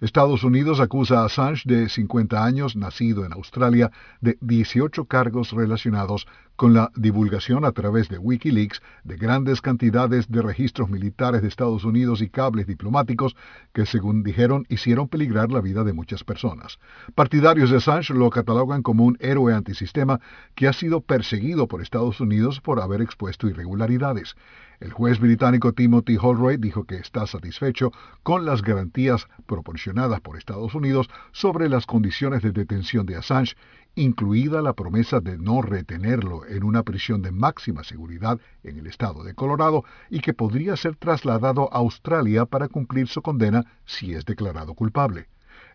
Estados 0.02 0.44
Unidos 0.44 0.82
acusa 0.82 1.22
a 1.22 1.26
Assange 1.26 1.64
de 1.66 1.88
50 1.88 2.44
años, 2.44 2.76
nacido 2.76 3.26
en 3.26 3.32
Australia, 3.32 3.92
de 4.20 4.38
18 4.42 5.06
cargos 5.06 5.52
relacionados 5.52 6.28
con 6.58 6.74
la 6.74 6.92
divulgación 6.96 7.66
a 7.66 7.72
través 7.72 8.10
de 8.10 8.18
Wikileaks 8.18 8.82
de 9.04 9.18
grandes 9.18 9.62
cantidades 9.62 10.30
de 10.30 10.42
registros 10.42 10.90
militares 10.90 11.42
de 11.42 11.48
Estados 11.48 11.84
Unidos 11.86 12.22
y 12.22 12.30
cables 12.30 12.68
diplomáticos 12.68 13.36
que, 13.74 13.86
según 13.86 14.24
dijeron, 14.24 14.66
hicieron 14.70 15.08
peligrar 15.08 15.52
la 15.52 15.62
vida 15.62 15.84
de 15.84 15.94
muchas 15.94 16.24
personas. 16.24 16.78
Partidarios 17.14 17.70
de 17.70 17.78
Assange 17.78 18.14
lo 18.14 18.30
catalogan 18.30 18.84
como 18.84 19.06
un 19.06 19.18
héroe 19.22 19.54
antisistema 19.54 20.20
que 20.56 20.68
ha 20.68 20.74
sido 20.74 21.02
perseguido 21.02 21.68
por 21.68 21.82
Estados 21.82 22.20
Unidos 22.20 22.62
por 22.62 22.82
haber 22.82 23.02
expuesto 23.02 23.48
irregularidades. 23.48 24.36
El 24.80 24.92
juez 24.92 25.20
británico 25.20 25.74
Timothy 25.74 26.18
Holroyd 26.22 26.60
dijo 26.60 26.84
que 26.84 26.98
está 26.98 27.26
satisfecho 27.28 27.92
con 28.24 28.46
las 28.46 28.62
garantías 28.62 29.28
proporcionadas 29.46 30.22
por 30.22 30.38
Estados 30.38 30.76
Unidos 30.76 31.10
sobre 31.32 31.70
las 31.70 31.86
condiciones 31.86 32.42
de 32.42 32.52
detención 32.52 33.06
de 33.06 33.16
Assange, 33.16 33.56
incluida 33.96 34.62
la 34.62 34.74
promesa 34.74 35.22
de 35.22 35.38
no 35.38 35.62
retenerlo 35.62 36.46
en 36.46 36.64
una 36.64 36.84
prisión 36.84 37.22
de 37.22 37.32
máxima 37.32 37.84
seguridad 37.84 38.40
en 38.64 38.78
el 38.78 38.88
estado 38.88 39.24
de 39.24 39.34
Colorado 39.34 39.86
y 40.10 40.20
que 40.20 40.34
podría 40.34 40.76
ser 40.76 40.96
trasladado 40.98 41.74
a 41.74 41.78
Australia 41.78 42.46
para 42.46 42.68
cumplir 42.68 43.08
su 43.08 43.22
condena 43.22 43.64
si 43.86 44.14
es 44.14 44.26
declarado 44.26 44.74
culpable. 44.74 45.28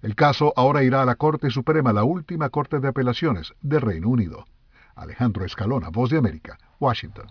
El 0.03 0.15
caso 0.15 0.53
ahora 0.57 0.83
irá 0.83 1.03
a 1.03 1.07
la 1.07 1.15
Corte 1.15 1.51
Suprema, 1.51 1.93
la 1.93 2.05
última 2.05 2.51
Corte 2.51 2.81
de 2.81 2.89
Apelaciones 2.89 3.55
del 3.61 3.81
Reino 3.81 4.09
Unido. 4.09 4.47
Alejandro 4.95 5.45
Escalona, 5.45 5.89
Voz 5.89 6.11
de 6.11 6.19
América, 6.19 6.59
Washington. 6.79 7.27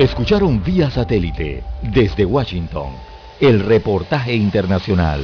Escucharon 0.00 0.64
vía 0.64 0.88
satélite 0.88 1.62
desde 1.82 2.24
Washington 2.24 2.94
el 3.38 3.60
reportaje 3.60 4.34
internacional. 4.34 5.22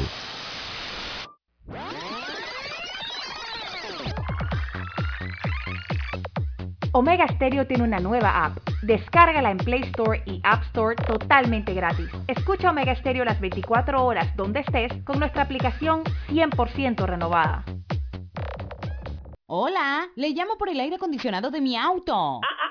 Omega 6.92 7.26
Stereo 7.28 7.66
tiene 7.66 7.84
una 7.84 8.00
nueva 8.00 8.44
app. 8.44 8.58
Descárgala 8.82 9.50
en 9.50 9.56
Play 9.56 9.80
Store 9.84 10.22
y 10.26 10.42
App 10.44 10.64
Store 10.64 10.94
totalmente 10.94 11.72
gratis. 11.72 12.10
Escucha 12.28 12.68
Omega 12.68 12.94
Stereo 12.96 13.24
las 13.24 13.40
24 13.40 14.04
horas 14.04 14.36
donde 14.36 14.60
estés 14.60 14.92
con 15.04 15.18
nuestra 15.18 15.44
aplicación 15.44 16.04
100% 16.28 17.06
renovada. 17.06 17.64
Hola, 19.48 20.08
le 20.16 20.30
llamo 20.30 20.58
por 20.58 20.68
el 20.68 20.80
aire 20.80 20.96
acondicionado 20.96 21.50
de 21.50 21.60
mi 21.60 21.76
auto. 21.76 22.40
Ah, 22.42 22.46
ah, 22.50 22.66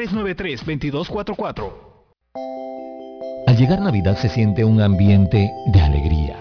393-2244. 0.00 1.72
Al 3.46 3.56
llegar 3.56 3.80
Navidad 3.80 4.16
se 4.16 4.28
siente 4.28 4.64
un 4.64 4.80
ambiente 4.80 5.50
de 5.66 5.80
alegría, 5.80 6.38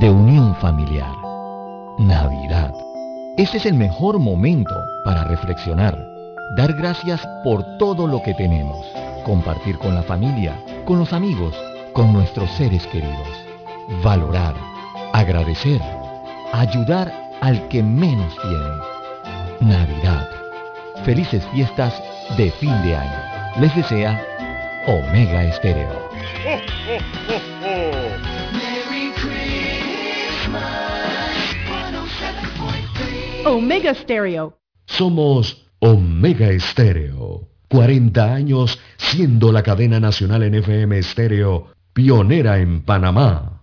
de 0.00 0.08
unión 0.08 0.54
familiar. 0.56 1.12
Navidad. 1.98 2.72
Este 3.36 3.58
es 3.58 3.66
el 3.66 3.74
mejor 3.74 4.18
momento 4.18 4.74
para 5.04 5.24
reflexionar, 5.24 5.98
dar 6.56 6.72
gracias 6.74 7.20
por 7.44 7.64
todo 7.78 8.06
lo 8.06 8.22
que 8.22 8.34
tenemos, 8.34 8.86
compartir 9.24 9.76
con 9.78 9.94
la 9.94 10.02
familia, 10.02 10.58
con 10.84 10.98
los 10.98 11.12
amigos, 11.12 11.54
con 11.92 12.12
nuestros 12.12 12.50
seres 12.52 12.86
queridos, 12.86 13.28
valorar, 14.02 14.54
agradecer, 15.12 15.82
ayudar 16.52 17.12
al 17.40 17.68
que 17.68 17.82
menos 17.82 18.34
tiene. 18.40 19.76
Navidad. 19.76 20.28
Felices 21.04 21.44
fiestas 21.52 22.00
de 22.36 22.50
fin 22.52 22.82
de 22.82 22.94
año. 22.96 23.22
Les 23.60 23.74
desea 23.74 24.20
Omega 24.86 25.44
Estéreo. 25.44 26.08
Merry 28.52 29.12
Christmas. 29.14 30.68
107.3. 31.66 33.46
Omega 33.46 33.94
Stereo. 33.94 34.58
Somos 34.86 35.66
Omega 35.80 36.50
Estéreo. 36.50 37.48
40 37.68 38.34
años 38.34 38.78
siendo 38.96 39.52
la 39.52 39.62
cadena 39.62 40.00
nacional 40.00 40.42
en 40.42 40.54
FM 40.54 40.98
Estéreo, 40.98 41.68
pionera 41.92 42.58
en 42.58 42.82
Panamá. 42.82 43.57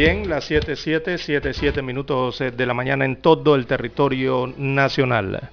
Bien, 0.00 0.30
las 0.30 0.50
7.7, 0.50 1.18
7.7 1.18 1.82
minutos 1.82 2.40
eh, 2.40 2.50
de 2.50 2.64
la 2.64 2.72
mañana 2.72 3.04
en 3.04 3.16
todo 3.16 3.54
el 3.54 3.66
territorio 3.66 4.50
nacional. 4.56 5.50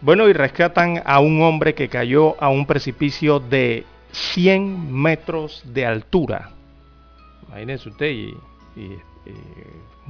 Bueno, 0.00 0.28
y 0.28 0.32
rescatan 0.32 1.00
a 1.04 1.20
un 1.20 1.40
hombre 1.42 1.76
que 1.76 1.88
cayó 1.88 2.34
a 2.42 2.48
un 2.48 2.66
precipicio 2.66 3.38
de 3.38 3.84
100 4.10 4.92
metros 4.92 5.62
de 5.64 5.86
altura. 5.86 6.50
Imagínense 7.46 7.88
usted, 7.88 8.10
y 8.10 8.34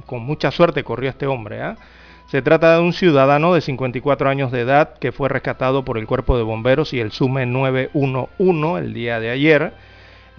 con 0.07 0.23
mucha 0.23 0.49
suerte 0.49 0.83
corrió 0.83 1.11
este 1.11 1.27
hombre. 1.27 1.61
¿ah? 1.61 1.77
Se 2.25 2.41
trata 2.41 2.73
de 2.73 2.81
un 2.81 2.91
ciudadano 2.91 3.53
de 3.53 3.61
54 3.61 4.31
años 4.31 4.51
de 4.51 4.61
edad 4.61 4.97
que 4.97 5.11
fue 5.11 5.29
rescatado 5.29 5.85
por 5.85 5.99
el 5.99 6.07
Cuerpo 6.07 6.37
de 6.37 6.43
Bomberos 6.43 6.91
y 6.91 7.01
el 7.01 7.11
SUME 7.11 7.45
911 7.45 8.83
el 8.83 8.95
día 8.95 9.19
de 9.19 9.29
ayer. 9.29 9.73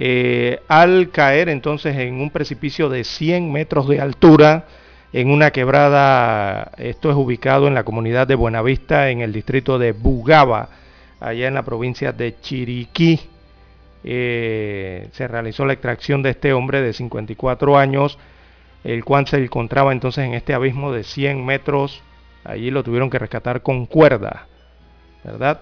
Eh, 0.03 0.63
al 0.67 1.11
caer 1.11 1.51
entonces 1.51 1.95
en 1.99 2.23
un 2.23 2.31
precipicio 2.31 2.89
de 2.89 3.05
100 3.05 3.53
metros 3.53 3.87
de 3.87 4.01
altura 4.01 4.65
en 5.13 5.29
una 5.31 5.51
quebrada, 5.51 6.73
esto 6.79 7.11
es 7.11 7.17
ubicado 7.17 7.69
en 7.69 7.75
la 7.75 7.85
comunidad 7.85 8.27
de 8.27 8.35
Buenavista, 8.35 9.11
en 9.11 9.21
el 9.21 9.31
distrito 9.31 9.79
de 9.79 9.93
Bugaba, 9.93 10.71
allá 11.21 11.49
en 11.49 11.53
la 11.53 11.65
provincia 11.65 12.13
de 12.13 12.41
Chiriquí. 12.41 13.21
Eh, 14.03 15.11
se 15.13 15.29
realizó 15.29 15.67
la 15.67 15.75
extracción 15.75 16.23
de 16.23 16.31
este 16.31 16.55
hombre 16.55 16.81
de 16.81 16.95
54 16.95 17.77
años, 17.77 18.19
el 18.85 19.05
cual 19.05 19.27
se 19.27 19.37
encontraba 19.37 19.93
entonces 19.93 20.25
en 20.25 20.33
este 20.33 20.55
abismo 20.55 20.93
de 20.93 21.05
100 21.05 21.45
metros. 21.45 22.03
Allí 22.45 22.71
lo 22.71 22.83
tuvieron 22.83 23.11
que 23.11 23.19
rescatar 23.19 23.61
con 23.61 23.85
cuerda, 23.85 24.47
¿verdad? 25.25 25.61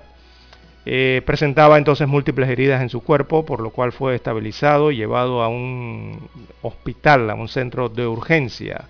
Eh, 0.90 1.20
presentaba 1.26 1.76
entonces 1.76 2.08
múltiples 2.08 2.48
heridas 2.48 2.80
en 2.80 2.88
su 2.88 3.02
cuerpo, 3.02 3.44
por 3.44 3.60
lo 3.60 3.68
cual 3.68 3.92
fue 3.92 4.14
estabilizado 4.14 4.90
y 4.90 4.96
llevado 4.96 5.42
a 5.42 5.48
un 5.48 6.30
hospital, 6.62 7.28
a 7.28 7.34
un 7.34 7.48
centro 7.48 7.90
de 7.90 8.06
urgencia. 8.06 8.86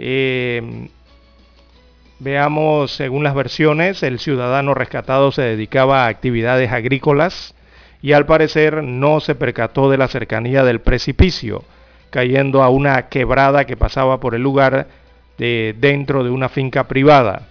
Eh, 0.00 0.88
veamos, 2.18 2.90
según 2.90 3.22
las 3.22 3.36
versiones, 3.36 4.02
el 4.02 4.18
ciudadano 4.18 4.74
rescatado 4.74 5.30
se 5.30 5.42
dedicaba 5.42 6.04
a 6.04 6.08
actividades 6.08 6.72
agrícolas 6.72 7.54
y 8.02 8.12
al 8.12 8.26
parecer 8.26 8.82
no 8.82 9.20
se 9.20 9.36
percató 9.36 9.88
de 9.92 9.98
la 9.98 10.08
cercanía 10.08 10.64
del 10.64 10.80
precipicio, 10.80 11.62
cayendo 12.10 12.60
a 12.60 12.70
una 12.70 13.08
quebrada 13.08 13.66
que 13.66 13.76
pasaba 13.76 14.18
por 14.18 14.34
el 14.34 14.42
lugar 14.42 14.88
de, 15.38 15.76
dentro 15.78 16.24
de 16.24 16.30
una 16.30 16.48
finca 16.48 16.88
privada. 16.88 17.42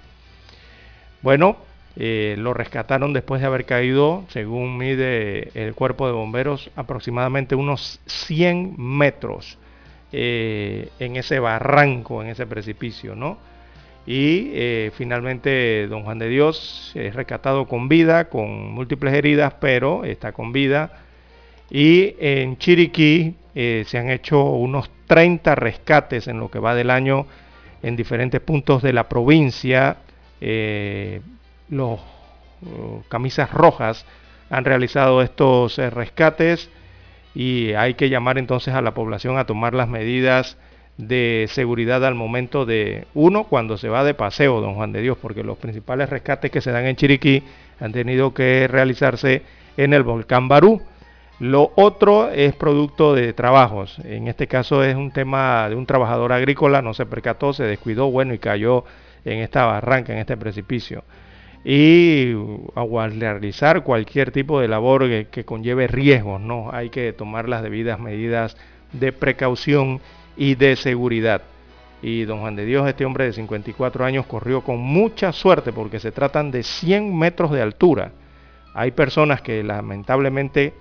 Bueno, 1.21 1.55
eh, 1.95 2.35
lo 2.39 2.55
rescataron 2.55 3.13
después 3.13 3.41
de 3.41 3.47
haber 3.47 3.65
caído, 3.65 4.25
según 4.29 4.77
mide 4.77 5.51
el 5.53 5.75
cuerpo 5.75 6.07
de 6.07 6.13
bomberos, 6.13 6.71
aproximadamente 6.75 7.53
unos 7.53 7.99
100 8.07 8.75
metros 8.77 9.59
eh, 10.11 10.89
en 10.99 11.17
ese 11.17 11.39
barranco, 11.39 12.23
en 12.23 12.29
ese 12.29 12.47
precipicio, 12.47 13.15
¿no? 13.15 13.37
y 14.05 14.51
eh, 14.53 14.91
finalmente 14.95 15.87
don 15.87 16.03
Juan 16.03 16.19
de 16.19 16.27
Dios 16.27 16.91
es 16.93 17.15
rescatado 17.15 17.67
con 17.67 17.87
vida, 17.87 18.25
con 18.25 18.73
múltiples 18.73 19.13
heridas, 19.13 19.53
pero 19.61 20.03
está 20.03 20.33
con 20.33 20.51
vida. 20.51 21.03
Y 21.69 22.15
en 22.19 22.57
Chiriquí 22.57 23.35
se 23.53 23.97
han 23.97 24.09
hecho 24.09 24.43
unos 24.43 24.89
30 25.07 25.55
rescates 25.55 26.27
en 26.27 26.39
lo 26.39 26.51
que 26.51 26.59
va 26.59 26.75
del 26.75 26.89
año 26.89 27.27
en 27.81 27.95
diferentes 27.95 28.41
puntos 28.41 28.81
de 28.83 28.91
la 28.91 29.07
provincia. 29.07 29.97
Los 31.69 31.99
uh, 32.61 33.01
camisas 33.09 33.51
rojas 33.51 34.05
han 34.49 34.65
realizado 34.65 35.21
estos 35.21 35.77
rescates 35.77 36.69
y 37.35 37.73
hay 37.73 37.95
que 37.95 38.09
llamar 38.09 38.37
entonces 38.37 38.73
a 38.73 38.81
la 38.81 38.93
población 38.93 39.37
a 39.37 39.45
tomar 39.45 39.73
las 39.73 39.87
medidas 39.87 40.57
de 40.97 41.47
seguridad 41.49 42.05
al 42.05 42.15
momento 42.15 42.65
de 42.65 43.07
uno 43.13 43.45
cuando 43.45 43.77
se 43.77 43.89
va 43.89 44.03
de 44.03 44.13
paseo, 44.13 44.61
don 44.61 44.75
Juan 44.75 44.91
de 44.91 45.01
Dios, 45.01 45.17
porque 45.19 45.43
los 45.43 45.57
principales 45.57 46.09
rescates 46.09 46.51
que 46.51 46.61
se 46.61 46.71
dan 46.71 46.85
en 46.85 46.95
Chiriquí 46.95 47.43
han 47.79 47.91
tenido 47.91 48.33
que 48.33 48.67
realizarse 48.67 49.41
en 49.77 49.93
el 49.93 50.03
volcán 50.03 50.47
Barú. 50.47 50.81
Lo 51.39 51.71
otro 51.75 52.29
es 52.29 52.55
producto 52.55 53.15
de 53.15 53.33
trabajos. 53.33 53.97
En 54.03 54.27
este 54.27 54.47
caso 54.47 54.83
es 54.83 54.95
un 54.95 55.11
tema 55.11 55.67
de 55.67 55.75
un 55.75 55.87
trabajador 55.87 56.31
agrícola, 56.31 56.81
no 56.83 56.93
se 56.93 57.07
percató, 57.07 57.53
se 57.53 57.63
descuidó, 57.63 58.11
bueno, 58.11 58.35
y 58.35 58.39
cayó 58.39 58.85
en 59.25 59.39
esta 59.39 59.65
barranca, 59.65 60.13
en 60.13 60.19
este 60.19 60.37
precipicio. 60.37 61.03
Y 61.65 62.33
al 62.75 63.19
realizar 63.19 63.83
cualquier 63.83 64.31
tipo 64.31 64.59
de 64.59 64.67
labor 64.67 65.07
que, 65.07 65.27
que 65.31 65.45
conlleve 65.45 65.87
riesgos, 65.87 66.41
¿no? 66.41 66.69
Hay 66.71 66.89
que 66.89 67.13
tomar 67.13 67.47
las 67.47 67.63
debidas 67.63 67.99
medidas 67.99 68.57
de 68.91 69.11
precaución 69.11 70.01
y 70.35 70.55
de 70.55 70.75
seguridad. 70.75 71.41
Y 72.01 72.25
don 72.25 72.41
Juan 72.41 72.57
de 72.57 72.65
Dios, 72.65 72.87
este 72.87 73.05
hombre 73.05 73.25
de 73.25 73.33
54 73.33 74.03
años, 74.03 74.25
corrió 74.25 74.61
con 74.61 74.79
mucha 74.79 75.31
suerte 75.31 75.71
porque 75.71 75.99
se 75.99 76.11
tratan 76.11 76.51
de 76.51 76.63
100 76.63 77.17
metros 77.17 77.51
de 77.51 77.61
altura. 77.61 78.11
Hay 78.73 78.91
personas 78.91 79.41
que 79.41 79.63
lamentablemente 79.63 80.73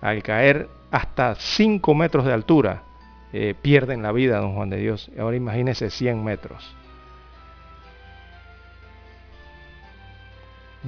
al 0.00 0.22
caer 0.22 0.68
hasta 0.92 1.34
5 1.34 1.94
metros 1.94 2.24
de 2.24 2.32
altura 2.32 2.84
eh, 3.32 3.54
pierden 3.60 4.02
la 4.02 4.12
vida, 4.12 4.38
don 4.38 4.54
Juan 4.54 4.70
de 4.70 4.76
Dios. 4.76 5.10
Ahora 5.18 5.36
imagínese 5.36 5.90
100 5.90 6.22
metros. 6.22 6.74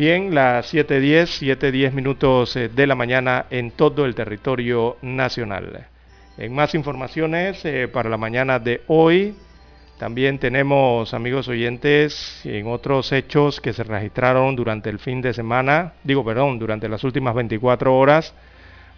Bien, 0.00 0.34
las 0.34 0.72
7.10, 0.72 1.58
7.10 1.58 1.92
minutos 1.92 2.56
eh, 2.56 2.70
de 2.70 2.86
la 2.86 2.94
mañana 2.94 3.44
en 3.50 3.70
todo 3.70 4.06
el 4.06 4.14
territorio 4.14 4.96
nacional. 5.02 5.88
En 6.38 6.54
más 6.54 6.74
informaciones 6.74 7.62
eh, 7.66 7.86
para 7.86 8.08
la 8.08 8.16
mañana 8.16 8.58
de 8.58 8.80
hoy, 8.86 9.34
también 9.98 10.38
tenemos, 10.38 11.12
amigos 11.12 11.48
oyentes, 11.48 12.40
en 12.44 12.66
otros 12.68 13.12
hechos 13.12 13.60
que 13.60 13.74
se 13.74 13.84
registraron 13.84 14.56
durante 14.56 14.88
el 14.88 15.00
fin 15.00 15.20
de 15.20 15.34
semana, 15.34 15.92
digo, 16.02 16.24
perdón, 16.24 16.58
durante 16.58 16.88
las 16.88 17.04
últimas 17.04 17.34
24 17.34 17.94
horas. 17.94 18.32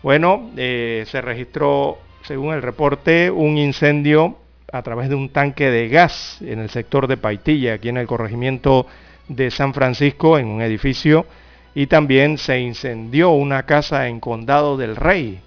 Bueno, 0.05 0.53
eh, 0.57 1.03
se 1.09 1.21
registró, 1.21 1.99
según 2.23 2.55
el 2.55 2.63
reporte, 2.63 3.29
un 3.29 3.59
incendio 3.59 4.39
a 4.73 4.83
través 4.83 5.09
de 5.09 5.17
un 5.17 5.31
tanque 5.31 5.69
de 5.69 5.89
gas 5.89 6.41
en 6.43 6.61
el 6.61 6.71
sector 6.71 7.09
de 7.09 7.17
Paitilla, 7.17 7.75
aquí 7.75 7.89
en 7.89 7.97
el 7.97 8.07
corregimiento 8.07 8.87
de 9.29 9.51
San 9.51 9.75
Francisco, 9.75 10.39
en 10.39 10.47
un 10.47 10.63
edificio, 10.63 11.27
y 11.75 11.87
también 11.87 12.39
se 12.39 12.61
incendió 12.61 13.31
una 13.31 13.65
casa 13.65 14.09
en 14.09 14.21
Condado 14.21 14.77
del 14.77 14.97
Rey, 14.97 15.41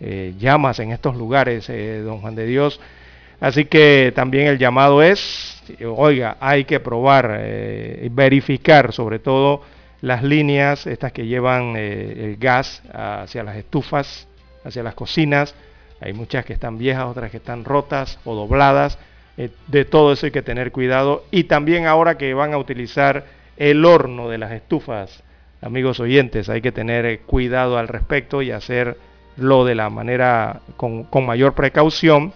eh, 0.00 0.34
llamas 0.38 0.78
en 0.78 0.92
estos 0.92 1.16
lugares, 1.16 1.68
eh, 1.68 2.00
don 2.04 2.20
Juan 2.20 2.34
de 2.34 2.46
Dios. 2.46 2.80
Así 3.40 3.64
que 3.64 4.12
también 4.14 4.46
el 4.46 4.58
llamado 4.58 5.02
es, 5.02 5.62
oiga, 5.84 6.36
hay 6.40 6.64
que 6.64 6.80
probar 6.80 7.36
eh, 7.40 8.08
verificar 8.12 8.92
sobre 8.92 9.18
todo 9.18 9.62
las 10.00 10.22
líneas, 10.22 10.86
estas 10.86 11.12
que 11.12 11.26
llevan 11.26 11.76
el 11.76 12.36
gas 12.36 12.82
hacia 12.92 13.42
las 13.42 13.56
estufas, 13.56 14.28
hacia 14.64 14.82
las 14.82 14.94
cocinas. 14.94 15.54
Hay 16.00 16.12
muchas 16.12 16.44
que 16.44 16.52
están 16.52 16.78
viejas, 16.78 17.06
otras 17.06 17.30
que 17.32 17.38
están 17.38 17.64
rotas 17.64 18.18
o 18.24 18.34
dobladas. 18.36 18.98
De 19.68 19.84
todo 19.84 20.12
eso 20.12 20.26
hay 20.26 20.32
que 20.32 20.42
tener 20.42 20.72
cuidado. 20.72 21.24
Y 21.30 21.44
también 21.44 21.86
ahora 21.86 22.18
que 22.18 22.34
van 22.34 22.52
a 22.52 22.58
utilizar 22.58 23.24
el 23.56 23.84
horno 23.84 24.28
de 24.28 24.38
las 24.38 24.52
estufas, 24.52 25.22
amigos 25.60 26.00
oyentes, 26.00 26.48
hay 26.48 26.60
que 26.60 26.72
tener 26.72 27.20
cuidado 27.20 27.78
al 27.78 27.88
respecto 27.88 28.42
y 28.42 28.50
hacer 28.50 28.96
lo 29.36 29.64
de 29.64 29.76
la 29.76 29.90
manera 29.90 30.60
con, 30.76 31.06
mayor 31.24 31.54
precaución 31.54 32.32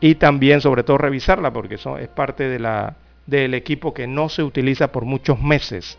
y 0.00 0.14
también 0.14 0.60
sobre 0.60 0.84
todo 0.84 0.98
revisarla 0.98 1.52
porque 1.52 1.74
eso 1.74 1.98
es 1.98 2.08
parte 2.08 2.48
de 2.48 2.60
la, 2.60 2.96
del 3.26 3.54
equipo 3.54 3.92
que 3.92 4.06
no 4.06 4.28
se 4.28 4.44
utiliza 4.44 4.92
por 4.92 5.04
muchos 5.04 5.40
meses. 5.40 5.98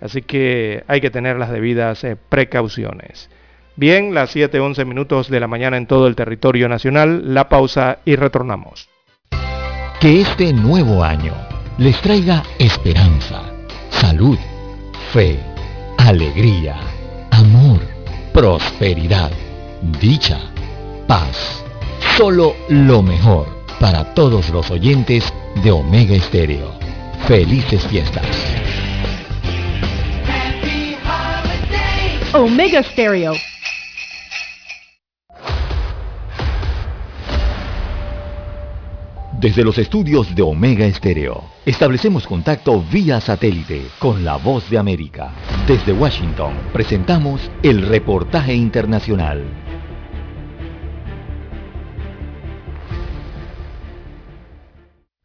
Así 0.00 0.22
que 0.22 0.84
hay 0.86 1.00
que 1.00 1.10
tener 1.10 1.36
las 1.36 1.50
debidas 1.50 2.04
eh, 2.04 2.16
precauciones. 2.16 3.30
Bien, 3.76 4.14
las 4.14 4.34
7.11 4.34 4.84
minutos 4.86 5.28
de 5.28 5.40
la 5.40 5.48
mañana 5.48 5.76
en 5.76 5.86
todo 5.86 6.06
el 6.06 6.16
territorio 6.16 6.68
nacional, 6.68 7.34
la 7.34 7.48
pausa 7.48 7.98
y 8.04 8.16
retornamos. 8.16 8.93
Que 10.04 10.20
este 10.20 10.52
nuevo 10.52 11.02
año 11.02 11.32
les 11.78 11.98
traiga 12.02 12.42
esperanza, 12.58 13.40
salud, 13.88 14.36
fe, 15.14 15.40
alegría, 15.96 16.76
amor, 17.30 17.80
prosperidad 18.30 19.30
dicha, 19.98 20.38
paz. 21.06 21.64
Solo 22.18 22.54
lo 22.68 23.00
mejor 23.00 23.48
para 23.80 24.12
todos 24.12 24.50
los 24.50 24.70
oyentes 24.70 25.32
de 25.62 25.72
Omega 25.72 26.14
Estéreo. 26.14 26.74
Felices 27.26 27.82
fiestas. 27.86 28.26
Omega 32.34 32.82
Stereo. 32.82 33.32
Desde 39.44 39.62
los 39.62 39.76
estudios 39.76 40.34
de 40.34 40.40
Omega 40.40 40.86
Estéreo, 40.86 41.44
establecemos 41.66 42.26
contacto 42.26 42.82
vía 42.90 43.20
satélite 43.20 43.88
con 43.98 44.24
la 44.24 44.38
voz 44.38 44.70
de 44.70 44.78
América. 44.78 45.34
Desde 45.68 45.92
Washington, 45.92 46.54
presentamos 46.72 47.50
el 47.62 47.82
reportaje 47.82 48.54
internacional. 48.54 49.44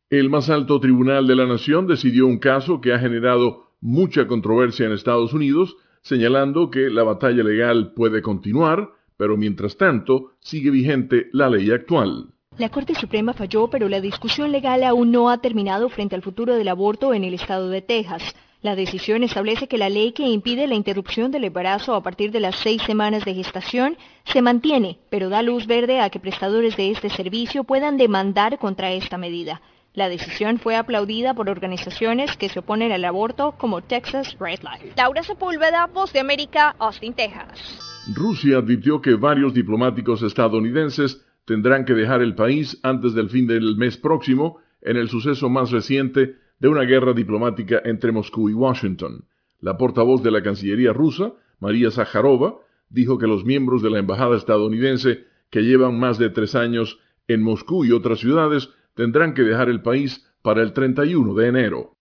El 0.09 0.29
más 0.29 0.49
alto 0.49 0.81
tribunal 0.81 1.25
de 1.25 1.37
la 1.37 1.45
nación 1.45 1.87
decidió 1.87 2.27
un 2.27 2.39
caso 2.39 2.81
que 2.81 2.91
ha 2.91 2.99
generado 2.99 3.71
mucha 3.79 4.27
controversia 4.27 4.85
en 4.85 4.91
Estados 4.91 5.31
Unidos, 5.31 5.77
señalando 6.01 6.69
que 6.71 6.89
la 6.89 7.03
batalla 7.03 7.41
legal 7.41 7.93
puede 7.95 8.21
continuar, 8.21 8.89
pero 9.15 9.37
mientras 9.37 9.77
tanto 9.77 10.33
sigue 10.41 10.71
vigente 10.71 11.29
la 11.31 11.49
ley 11.49 11.71
actual. 11.71 12.33
La 12.59 12.67
Corte 12.67 12.93
Suprema 12.93 13.31
falló, 13.31 13.69
pero 13.69 13.87
la 13.87 14.01
discusión 14.01 14.51
legal 14.51 14.83
aún 14.83 15.11
no 15.11 15.29
ha 15.29 15.37
terminado 15.37 15.87
frente 15.87 16.15
al 16.15 16.21
futuro 16.21 16.55
del 16.55 16.67
aborto 16.67 17.13
en 17.13 17.23
el 17.23 17.33
estado 17.33 17.69
de 17.69 17.81
Texas. 17.81 18.21
La 18.61 18.75
decisión 18.75 19.23
establece 19.23 19.69
que 19.69 19.77
la 19.77 19.87
ley 19.87 20.11
que 20.11 20.27
impide 20.27 20.67
la 20.67 20.75
interrupción 20.75 21.31
del 21.31 21.45
embarazo 21.45 21.95
a 21.95 22.03
partir 22.03 22.31
de 22.31 22.41
las 22.41 22.57
seis 22.57 22.81
semanas 22.81 23.23
de 23.23 23.33
gestación 23.33 23.95
se 24.25 24.41
mantiene, 24.41 24.97
pero 25.09 25.29
da 25.29 25.41
luz 25.41 25.67
verde 25.67 26.01
a 26.01 26.09
que 26.09 26.19
prestadores 26.19 26.75
de 26.75 26.91
este 26.91 27.09
servicio 27.09 27.63
puedan 27.63 27.95
demandar 27.95 28.59
contra 28.59 28.91
esta 28.91 29.17
medida. 29.17 29.61
La 29.93 30.09
decisión 30.09 30.59
fue 30.59 30.75
aplaudida 30.75 31.33
por 31.33 31.49
organizaciones 31.49 32.35
que 32.35 32.49
se 32.49 32.59
oponen 32.59 32.91
al 32.91 33.05
aborto 33.05 33.53
como 33.57 33.81
Texas 33.81 34.35
Red 34.37 34.63
Light. 34.63 34.97
Laura 34.97 35.23
Sepúlveda, 35.23 35.87
Voz 35.87 36.11
de 36.11 36.19
América, 36.19 36.75
Austin, 36.77 37.13
Texas. 37.13 37.79
Rusia 38.13 38.57
advirtió 38.57 39.01
que 39.01 39.13
varios 39.13 39.53
diplomáticos 39.53 40.23
estadounidenses 40.23 41.25
tendrán 41.49 41.83
que 41.83 41.95
dejar 41.95 42.21
el 42.21 42.35
país 42.35 42.79
antes 42.83 43.15
del 43.15 43.27
fin 43.27 43.47
del 43.47 43.75
mes 43.75 43.97
próximo 43.97 44.59
en 44.83 44.97
el 44.97 45.09
suceso 45.09 45.49
más 45.49 45.71
reciente 45.71 46.35
de 46.59 46.67
una 46.67 46.83
guerra 46.83 47.13
diplomática 47.13 47.81
entre 47.85 48.11
Moscú 48.11 48.51
y 48.51 48.53
Washington. 48.53 49.25
La 49.59 49.75
portavoz 49.75 50.21
de 50.21 50.29
la 50.29 50.43
Cancillería 50.43 50.93
rusa, 50.93 51.33
María 51.59 51.89
Zaharova, 51.89 52.59
dijo 52.91 53.17
que 53.17 53.25
los 53.25 53.45
miembros 53.45 53.81
de 53.81 53.89
la 53.89 53.97
embajada 53.97 54.37
estadounidense 54.37 55.23
que 55.49 55.61
llevan 55.63 55.99
más 55.99 56.19
de 56.19 56.29
tres 56.29 56.53
años 56.53 56.99
en 57.27 57.41
Moscú 57.41 57.83
y 57.83 57.93
otras 57.93 58.19
ciudades 58.19 58.69
tendrán 58.93 59.33
que 59.33 59.41
dejar 59.41 59.69
el 59.69 59.81
país 59.81 60.31
para 60.43 60.61
el 60.61 60.71
31 60.73 61.33
de 61.33 61.47
enero. 61.47 61.93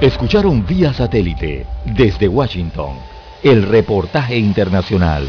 Escucharon 0.00 0.66
vía 0.66 0.92
satélite 0.92 1.64
desde 1.96 2.26
Washington 2.26 2.96
el 3.44 3.62
reportaje 3.62 4.36
internacional. 4.36 5.28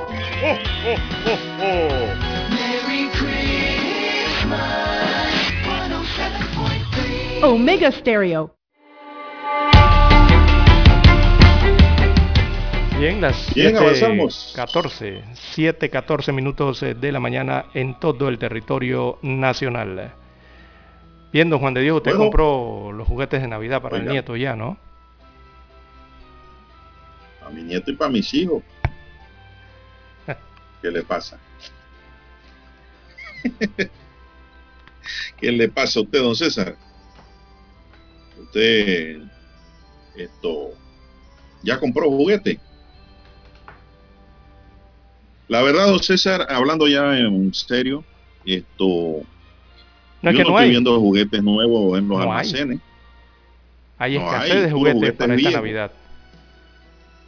Merry 2.49 3.09
Christmas. 3.11 4.61
107.3. 5.63 7.43
Omega 7.43 7.91
Stereo. 7.91 8.55
Bien, 12.99 13.19
las 13.19 13.51
Bien, 13.55 13.69
7, 13.71 13.77
avanzamos. 13.79 14.53
14, 14.55 15.23
7, 15.33 15.89
14 15.89 16.31
minutos 16.33 16.83
eh, 16.83 16.93
de 16.93 17.11
la 17.11 17.19
mañana 17.19 17.65
en 17.73 17.99
todo 17.99 18.29
el 18.29 18.37
territorio 18.37 19.17
nacional. 19.23 20.13
Bien, 21.33 21.49
don 21.49 21.59
Juan 21.59 21.73
de 21.73 21.81
Dios, 21.81 21.97
usted 21.97 22.11
Bueno. 22.11 22.25
compró 22.25 22.91
los 22.91 23.07
juguetes 23.07 23.41
de 23.41 23.47
Navidad 23.47 23.81
para 23.81 23.97
el 23.97 24.05
nieto 24.07 24.35
ya, 24.35 24.55
¿no? 24.55 24.77
A 27.43 27.49
mi 27.49 27.63
nieto 27.63 27.89
y 27.89 27.95
para 27.95 28.11
mis 28.11 28.31
hijos. 28.35 28.61
¿Qué 30.81 30.89
le 30.91 31.03
pasa? 31.03 31.39
¿Qué 35.39 35.51
le 35.51 35.69
pasa 35.69 35.99
a 35.99 36.03
usted, 36.03 36.19
don 36.19 36.35
César? 36.35 36.77
Usted, 38.39 39.21
esto, 40.15 40.69
ya 41.63 41.79
compró 41.79 42.09
juguete. 42.09 42.59
La 45.47 45.61
verdad, 45.61 45.87
don 45.87 46.01
César, 46.01 46.45
hablando 46.49 46.87
ya 46.87 47.17
en 47.17 47.53
serio, 47.53 48.03
esto, 48.45 49.25
No 50.21 50.31
yo 50.31 50.37
que 50.37 50.43
no 50.43 50.49
no 50.51 50.55
estoy 50.55 50.63
hay, 50.63 50.69
viendo 50.69 50.99
juguetes 50.99 51.43
nuevos 51.43 51.97
en 51.99 52.07
los 52.07 52.17
No 52.17 52.23
almacenes. 52.23 52.79
hay 53.97 54.15
escasez 54.17 54.51
hay, 54.51 54.61
de 54.61 54.71
juguetes 54.71 54.93
juguete 54.93 55.17
para 55.17 55.35
esta. 55.35 55.51
Navidad. 55.51 55.91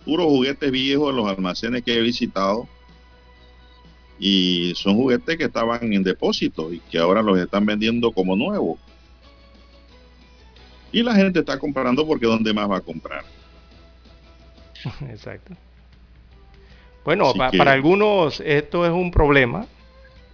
puros 0.05 0.25
juguetes 0.27 0.71
viejos 0.71 1.09
en 1.09 1.15
los 1.17 1.27
almacenes 1.27 1.83
que 1.83 1.97
he 1.97 2.01
visitado 2.01 2.67
y 4.19 4.73
son 4.75 4.95
juguetes 4.95 5.37
que 5.37 5.45
estaban 5.45 5.91
en 5.91 6.03
depósito 6.03 6.71
y 6.73 6.79
que 6.79 6.97
ahora 6.99 7.21
los 7.21 7.37
están 7.39 7.65
vendiendo 7.65 8.11
como 8.11 8.35
nuevos. 8.35 8.79
Y 10.91 11.01
la 11.03 11.15
gente 11.15 11.39
está 11.39 11.57
comprando 11.57 12.05
porque 12.05 12.27
¿dónde 12.27 12.53
más 12.53 12.69
va 12.69 12.77
a 12.77 12.81
comprar? 12.81 13.23
Exacto. 15.09 15.55
Bueno, 17.03 17.29
Así 17.29 17.37
pa- 17.39 17.51
que- 17.51 17.57
para 17.57 17.71
algunos 17.73 18.39
esto 18.41 18.85
es 18.85 18.91
un 18.91 19.11
problema, 19.11 19.65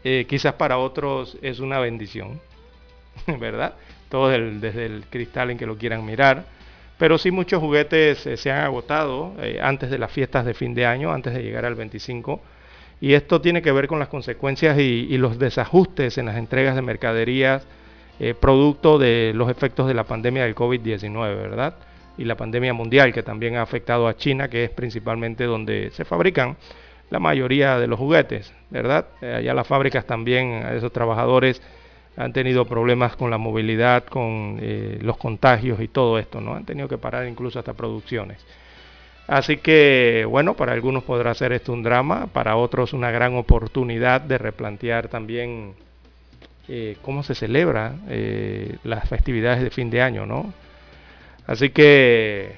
eh, 0.04 0.26
quizás 0.30 0.54
para 0.54 0.78
otros 0.78 1.38
es 1.42 1.60
una 1.60 1.80
bendición, 1.80 2.40
¿verdad? 3.40 3.74
Todo 4.10 4.32
el- 4.34 4.60
desde 4.62 4.86
el 4.86 5.06
cristal 5.10 5.52
en 5.52 5.58
que 5.58 5.66
lo 5.66 5.78
quieran 5.78 6.06
mirar. 6.06 6.46
Pero 6.98 7.18
sí 7.18 7.32
muchos 7.32 7.62
juguetes 7.62 8.26
eh, 8.28 8.36
se 8.36 8.52
han 8.52 8.64
agotado 8.66 9.34
eh, 9.40 9.60
antes 9.62 9.90
de 9.90 9.98
las 9.98 10.12
fiestas 10.12 10.46
de 10.46 10.54
fin 10.54 10.74
de 10.74 10.86
año, 10.86 11.14
antes 11.14 11.34
de 11.34 11.42
llegar 11.42 11.64
al 11.66 11.76
25. 11.76 12.42
Y 13.02 13.14
esto 13.14 13.40
tiene 13.40 13.62
que 13.62 13.72
ver 13.72 13.88
con 13.88 14.00
las 14.00 14.10
consecuencias 14.10 14.78
y, 14.78 15.18
los 15.18 15.40
desajustes 15.40 16.18
en 16.18 16.26
las 16.26 16.38
entregas 16.38 16.76
de 16.76 16.82
mercaderías, 16.82 17.66
eh, 18.20 18.34
producto 18.34 18.98
de 18.98 19.32
los 19.34 19.50
efectos 19.50 19.88
de 19.88 19.94
la 19.94 20.04
pandemia 20.04 20.44
del 20.44 20.56
COVID-19, 20.56 21.36
¿verdad? 21.36 21.76
Y 22.18 22.26
la 22.26 22.36
pandemia 22.36 22.74
mundial 22.74 23.14
que 23.14 23.24
también 23.24 23.56
ha 23.56 23.62
afectado 23.62 24.08
a 24.08 24.18
China, 24.18 24.50
que 24.50 24.66
es 24.66 24.70
principalmente 24.70 25.46
donde 25.46 25.92
se 25.92 26.04
fabrican 26.04 26.58
la 27.10 27.20
mayoría 27.20 27.80
de 27.80 27.88
los 27.88 27.98
juguetes, 27.98 28.54
¿verdad? 28.70 29.08
Eh, 29.22 29.36
allá 29.36 29.54
las 29.54 29.68
fábricas 29.68 30.06
también, 30.06 30.66
esos 30.76 30.92
trabajadores 30.92 31.62
han 32.18 32.34
tenido 32.34 32.66
problemas 32.66 33.16
con 33.16 33.32
la 33.32 33.38
movilidad, 33.38 34.04
con 34.04 34.58
eh, 34.62 35.00
los 35.02 35.18
contagios 35.18 35.80
y 35.80 35.88
todo 35.88 36.20
esto, 36.20 36.42
¿no? 36.42 36.56
Han 36.56 36.66
tenido 36.66 36.90
que 36.90 36.98
parar 36.98 37.26
incluso 37.26 37.60
hasta 37.60 37.74
producciones. 37.74 38.46
Así 39.30 39.58
que, 39.58 40.26
bueno, 40.28 40.56
para 40.56 40.74
algunos 40.74 41.04
podrá 41.04 41.36
ser 41.36 41.54
esto 41.54 41.72
un 41.72 41.84
drama, 41.84 42.28
para 42.34 42.56
otros 42.56 42.94
una 42.94 43.12
gran 43.12 43.36
oportunidad 43.36 44.22
de 44.22 44.40
replantear 44.40 45.08
también 45.08 45.76
eh, 46.68 46.98
cómo 47.04 47.22
se 47.22 47.36
celebra 47.36 47.94
eh, 48.10 48.78
las 48.84 49.08
festividades 49.08 49.62
de 49.62 49.70
fin 49.70 49.92
de 49.92 50.02
año, 50.02 50.26
¿no? 50.26 50.52
Así 51.46 51.70
que 51.70 52.54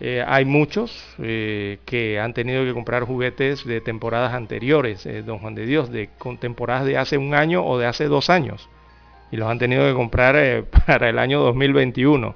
eh, 0.00 0.24
hay 0.26 0.44
muchos 0.44 1.14
que 1.16 2.18
han 2.20 2.34
tenido 2.34 2.64
que 2.64 2.72
comprar 2.74 3.04
juguetes 3.04 3.64
de 3.64 3.80
temporadas 3.80 4.34
anteriores, 4.34 5.06
don 5.24 5.38
Juan 5.38 5.54
de 5.54 5.66
Dios, 5.66 5.92
de 5.92 6.10
con 6.18 6.38
temporadas 6.38 6.86
de 6.86 6.98
hace 6.98 7.18
un 7.18 7.34
año 7.34 7.64
o 7.64 7.78
de 7.78 7.86
hace 7.86 8.06
dos 8.06 8.30
años, 8.30 8.68
y 9.30 9.36
los 9.36 9.48
han 9.48 9.60
tenido 9.60 9.86
que 9.86 9.94
comprar 9.94 10.64
para 10.86 11.08
el 11.08 11.20
año 11.20 11.38
2021. 11.38 12.34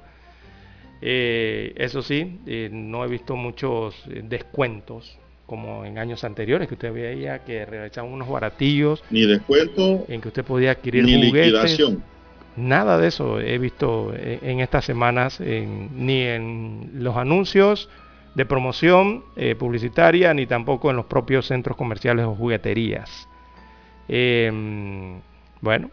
Eh, 1.01 1.73
eso 1.77 2.01
sí, 2.01 2.39
eh, 2.47 2.69
no 2.71 3.05
he 3.05 3.07
visto 3.07 3.35
muchos 3.35 3.95
eh, 4.09 4.21
descuentos 4.23 5.17
como 5.45 5.85
en 5.85 5.97
años 5.97 6.23
anteriores, 6.23 6.67
que 6.67 6.73
usted 6.73 6.91
veía 6.91 7.39
que 7.45 7.65
realizaban 7.65 8.11
unos 8.11 8.27
baratillos 8.27 9.01
Ni 9.09 9.25
descuento, 9.25 10.05
en 10.09 10.19
que 10.19 10.27
usted 10.27 10.43
podía 10.43 10.71
adquirir 10.71 11.05
ni 11.05 11.13
juguetes. 11.27 11.53
liquidación. 11.53 12.03
Nada 12.57 12.97
de 12.97 13.07
eso 13.07 13.39
he 13.39 13.57
visto 13.59 14.11
eh, 14.15 14.39
en 14.41 14.59
estas 14.59 14.83
semanas, 14.83 15.39
en- 15.39 16.05
ni 16.05 16.21
en 16.23 16.89
los 16.95 17.15
anuncios 17.15 17.87
de 18.35 18.45
promoción 18.45 19.23
eh, 19.35 19.55
publicitaria, 19.55 20.33
ni 20.33 20.45
tampoco 20.47 20.89
en 20.89 20.97
los 20.97 21.05
propios 21.05 21.45
centros 21.47 21.77
comerciales 21.77 22.25
o 22.25 22.35
jugueterías. 22.35 23.27
Em, 24.09 25.19
bueno, 25.61 25.89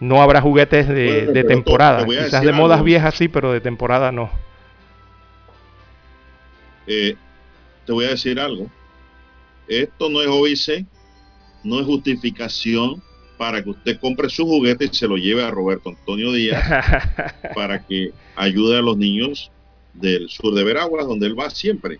no 0.00 0.22
habrá 0.22 0.40
juguetes 0.40 0.88
de, 0.88 1.24
Bueno, 1.24 1.32
de 1.32 1.44
temporada, 1.44 2.06
te 2.06 2.06
quizás 2.06 2.42
de 2.42 2.52
modas 2.52 2.76
algo. 2.76 2.86
viejas 2.86 3.14
sí, 3.16 3.28
pero 3.28 3.52
de 3.52 3.60
temporada 3.60 4.12
no. 4.12 4.30
Eh, 6.86 7.16
te 7.84 7.92
voy 7.92 8.06
a 8.06 8.10
decir 8.10 8.38
algo. 8.38 8.66
Esto 9.66 10.08
no 10.08 10.22
es 10.22 10.28
OIC, 10.28 10.86
no 11.64 11.80
es 11.80 11.86
justificación 11.86 13.02
para 13.36 13.62
que 13.62 13.70
usted 13.70 14.00
compre 14.00 14.30
su 14.30 14.46
juguete 14.46 14.86
y 14.86 14.94
se 14.94 15.06
lo 15.06 15.16
lleve 15.16 15.44
a 15.44 15.50
Roberto 15.50 15.90
Antonio 15.90 16.32
Díaz 16.32 16.64
para 17.54 17.84
que 17.86 18.12
ayude 18.34 18.78
a 18.78 18.82
los 18.82 18.96
niños 18.96 19.50
del 19.94 20.28
sur 20.28 20.54
de 20.54 20.64
Veraguas, 20.64 21.06
donde 21.06 21.26
él 21.26 21.38
va 21.38 21.50
siempre. 21.50 21.98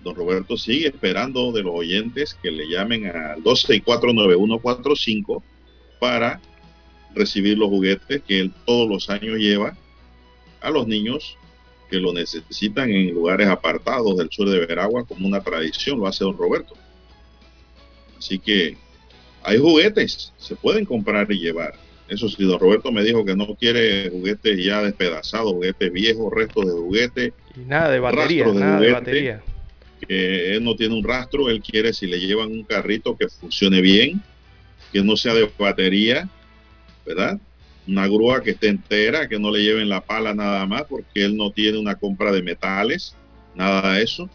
Don 0.00 0.14
Roberto 0.14 0.56
sigue 0.56 0.88
esperando 0.88 1.52
de 1.52 1.62
los 1.62 1.74
oyentes 1.74 2.38
que 2.42 2.50
le 2.50 2.68
llamen 2.68 3.06
al 3.06 3.42
2649145 3.42 5.42
para 6.00 6.40
recibir 7.14 7.58
los 7.58 7.68
juguetes 7.68 8.22
que 8.26 8.40
él 8.40 8.52
todos 8.64 8.88
los 8.88 9.10
años 9.10 9.38
lleva 9.38 9.76
a 10.60 10.70
los 10.70 10.86
niños 10.86 11.36
que 11.90 11.98
lo 11.98 12.12
necesitan 12.12 12.90
en 12.90 13.14
lugares 13.14 13.48
apartados 13.48 14.16
del 14.16 14.28
sur 14.30 14.48
de 14.48 14.66
Veragua 14.66 15.04
como 15.04 15.26
una 15.26 15.40
tradición, 15.40 15.98
lo 16.00 16.06
hace 16.06 16.24
don 16.24 16.36
Roberto. 16.36 16.74
Así 18.18 18.38
que 18.38 18.76
hay 19.42 19.58
juguetes, 19.58 20.32
se 20.38 20.56
pueden 20.56 20.84
comprar 20.84 21.30
y 21.30 21.38
llevar. 21.38 21.74
Eso 22.08 22.28
sí, 22.28 22.42
don 22.44 22.58
Roberto 22.58 22.90
me 22.92 23.02
dijo 23.02 23.24
que 23.24 23.34
no 23.36 23.54
quiere 23.54 24.10
juguetes 24.10 24.62
ya 24.64 24.82
despedazados, 24.82 25.52
juguetes 25.52 25.92
viejos, 25.92 26.32
restos 26.34 26.66
de 26.66 26.72
juguetes, 26.72 27.32
Y 27.56 27.60
nada 27.60 27.90
de 27.90 28.00
batería, 28.00 28.46
de 28.46 28.54
nada 28.54 28.80
de 28.80 28.92
batería. 28.92 29.42
que 30.06 30.54
él 30.56 30.64
no 30.64 30.74
tiene 30.76 30.94
un 30.94 31.04
rastro, 31.04 31.48
él 31.48 31.62
quiere 31.62 31.92
si 31.92 32.06
le 32.06 32.18
llevan 32.18 32.50
un 32.50 32.64
carrito 32.64 33.16
que 33.16 33.28
funcione 33.28 33.80
bien, 33.80 34.22
que 34.92 35.02
no 35.02 35.16
sea 35.16 35.34
de 35.34 35.50
batería, 35.58 36.28
¿verdad? 37.04 37.38
Una 37.86 38.06
grúa 38.06 38.42
que 38.42 38.52
esté 38.52 38.68
entera, 38.68 39.28
que 39.28 39.38
no 39.38 39.50
le 39.50 39.62
lleven 39.62 39.88
la 39.88 40.00
pala 40.00 40.34
nada 40.34 40.64
más, 40.66 40.84
porque 40.84 41.24
él 41.24 41.36
no 41.36 41.50
tiene 41.50 41.78
una 41.78 41.96
compra 41.96 42.32
de 42.32 42.42
metales, 42.42 43.14
nada 43.54 43.94
de 43.94 44.02
eso. 44.02 44.28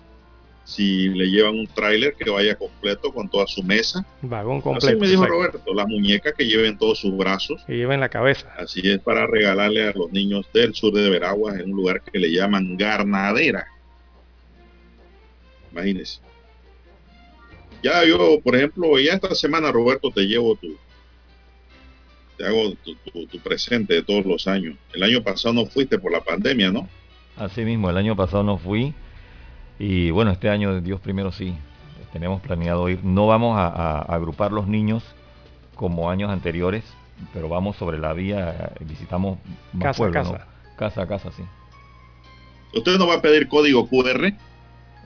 Si 0.65 1.09
le 1.09 1.25
llevan 1.31 1.55
un 1.55 1.65
tráiler 1.65 2.13
que 2.13 2.29
vaya 2.29 2.55
completo 2.55 3.11
con 3.11 3.27
toda 3.27 3.47
su 3.47 3.63
mesa. 3.63 4.05
Vagón 4.21 4.57
Así 4.57 4.63
completo. 4.63 4.99
me 4.99 5.07
dijo 5.07 5.23
exacto. 5.23 5.35
Roberto, 5.35 5.73
las 5.73 5.87
muñecas 5.87 6.33
que 6.37 6.45
lleven 6.45 6.77
todos 6.77 6.99
sus 6.99 7.17
brazos. 7.17 7.63
Que 7.65 7.75
lleven 7.75 7.99
la 7.99 8.09
cabeza. 8.09 8.53
Así 8.55 8.81
es 8.83 8.99
para 8.99 9.25
regalarle 9.25 9.87
a 9.87 9.93
los 9.93 10.11
niños 10.11 10.45
del 10.53 10.75
sur 10.75 10.93
de 10.93 11.09
Veraguas 11.09 11.55
en 11.59 11.71
un 11.71 11.75
lugar 11.75 12.03
que 12.03 12.19
le 12.19 12.31
llaman 12.31 12.77
Garnadera. 12.77 13.65
Imagínense. 15.71 16.19
Ya 17.81 18.05
yo, 18.05 18.39
por 18.41 18.55
ejemplo, 18.55 18.99
ya 18.99 19.13
esta 19.13 19.33
semana, 19.33 19.71
Roberto, 19.71 20.11
te 20.11 20.21
llevo 20.27 20.55
tu, 20.55 20.77
te 22.39 22.47
hago 22.47 22.73
tu, 22.85 22.95
tu- 22.95 23.27
tu 23.27 23.39
presente 23.39 23.95
de 23.95 24.01
todos 24.03 24.25
los 24.25 24.47
años. 24.47 24.77
El 24.93 25.03
año 25.03 25.21
pasado 25.21 25.53
no 25.53 25.65
fuiste 25.65 25.99
por 25.99 26.09
la 26.13 26.21
pandemia, 26.21 26.71
¿no? 26.71 26.87
Así 27.35 27.65
mismo, 27.65 27.89
el 27.89 27.97
año 27.97 28.15
pasado 28.15 28.43
no 28.43 28.57
fui 28.57 28.93
y 29.77 30.09
bueno, 30.11 30.31
este 30.31 30.49
año 30.49 30.79
Dios 30.79 31.01
primero 31.01 31.33
sí, 31.33 31.53
tenemos 32.13 32.41
planeado 32.41 32.87
ir. 32.87 33.03
No 33.03 33.27
vamos 33.27 33.57
a, 33.57 33.67
a- 33.67 33.99
a 33.99 34.15
agrupar 34.15 34.53
los 34.53 34.67
niños 34.67 35.03
como 35.75 36.09
años 36.09 36.29
anteriores, 36.31 36.85
pero 37.33 37.49
vamos 37.49 37.75
sobre 37.75 37.97
la 37.99 38.13
vía, 38.13 38.71
eh, 38.79 38.83
visitamos 38.85 39.37
más 39.73 39.97
Casa 39.97 40.09
casa. 40.11 40.47
Casa 40.77 41.01
a 41.01 41.07
casa, 41.07 41.31
sí. 41.33 41.43
Usted 42.73 42.97
no 42.97 43.05
va 43.07 43.15
a 43.15 43.21
pedir 43.21 43.49
código 43.49 43.87
QR. 43.89 44.33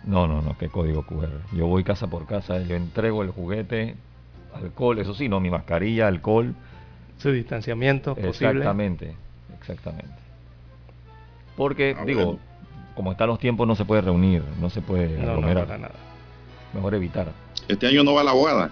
No, 0.04 0.28
no, 0.28 0.42
no, 0.44 0.56
qué 0.60 0.70
código 0.70 1.04
QR. 1.04 1.30
Yo 1.54 1.66
voy 1.66 1.84
casa 1.84 2.08
por 2.08 2.28
casa, 2.28 2.62
yo 2.62 2.76
entrego 2.76 3.24
el 3.24 3.32
juguete, 3.32 3.96
alcohol, 4.54 5.00
eso 5.00 5.16
sí, 5.16 5.30
no, 5.30 5.40
mi 5.40 5.50
mascarilla, 5.50 6.08
alcohol. 6.08 6.54
Su 7.24 7.32
distanciamiento 7.32 8.14
posible. 8.16 8.50
Exactamente, 8.60 9.16
exactamente. 9.60 10.14
Porque, 11.56 11.96
Ah, 11.98 12.04
digo, 12.06 12.26
bueno. 12.26 12.40
como 12.96 13.12
están 13.14 13.28
los 13.30 13.40
tiempos, 13.40 13.66
no 13.68 13.76
se 13.76 13.86
puede 13.86 14.02
reunir, 14.02 14.44
no 14.60 14.70
se 14.70 14.82
puede 14.82 15.18
No, 15.18 15.26
no, 15.26 15.32
aglomerar. 15.32 15.66
para 15.66 15.78
nada. 15.80 15.94
Mejor 16.74 16.94
evitar. 16.96 17.28
Este 17.70 17.88
año 17.88 18.04
no 18.04 18.14
va 18.14 18.24
la 18.24 18.32
abogada. 18.32 18.72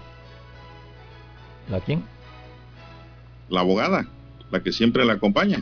¿La 1.70 1.80
quién? 1.80 2.04
La 3.48 3.60
abogada, 3.60 4.06
la 4.50 4.60
que 4.62 4.70
siempre 4.72 5.04
la 5.04 5.14
acompaña. 5.14 5.58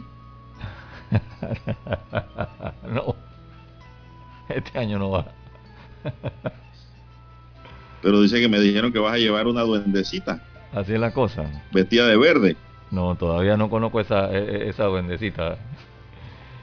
no. 2.93 3.15
Este 4.49 4.79
año 4.79 4.99
no 4.99 5.11
va. 5.11 5.27
Pero 8.03 8.21
dice 8.23 8.41
que 8.41 8.49
me 8.49 8.59
dijeron 8.59 8.93
que 8.93 8.99
vas 8.99 9.13
a 9.15 9.19
llevar 9.19 9.47
una 9.47 9.61
duendecita 9.63 10.43
Así 10.73 10.95
es 10.95 11.01
la 11.01 11.13
cosa. 11.13 11.45
vestida 11.73 12.07
de 12.07 12.17
verde. 12.17 12.57
No, 12.91 13.15
todavía 13.15 13.57
no 13.57 13.71
conozco 13.71 14.01
esa, 14.01 14.31
e- 14.37 14.67
e- 14.67 14.69
esa 14.69 14.85
duendecita. 14.85 15.59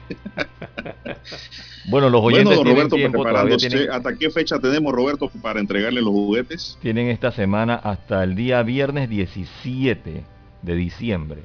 bueno, 1.90 2.08
los 2.10 2.22
oyentes 2.22 2.56
Bueno, 2.56 2.62
tienen 2.62 2.88
tiempo, 2.90 3.22
preparándose. 3.22 3.68
tienen, 3.68 3.90
¿Hasta 3.90 4.14
qué 4.16 4.30
fecha 4.30 4.58
tenemos, 4.58 4.92
Roberto, 4.92 5.30
para 5.42 5.60
entregarle 5.60 6.00
los 6.00 6.10
juguetes? 6.10 6.78
tienen 6.80 7.08
esta 7.08 7.30
semana 7.32 7.74
hasta 7.76 8.24
el 8.24 8.34
día 8.34 8.62
viernes 8.62 9.08
17 9.08 10.24
de 10.62 10.74
diciembre. 10.74 11.42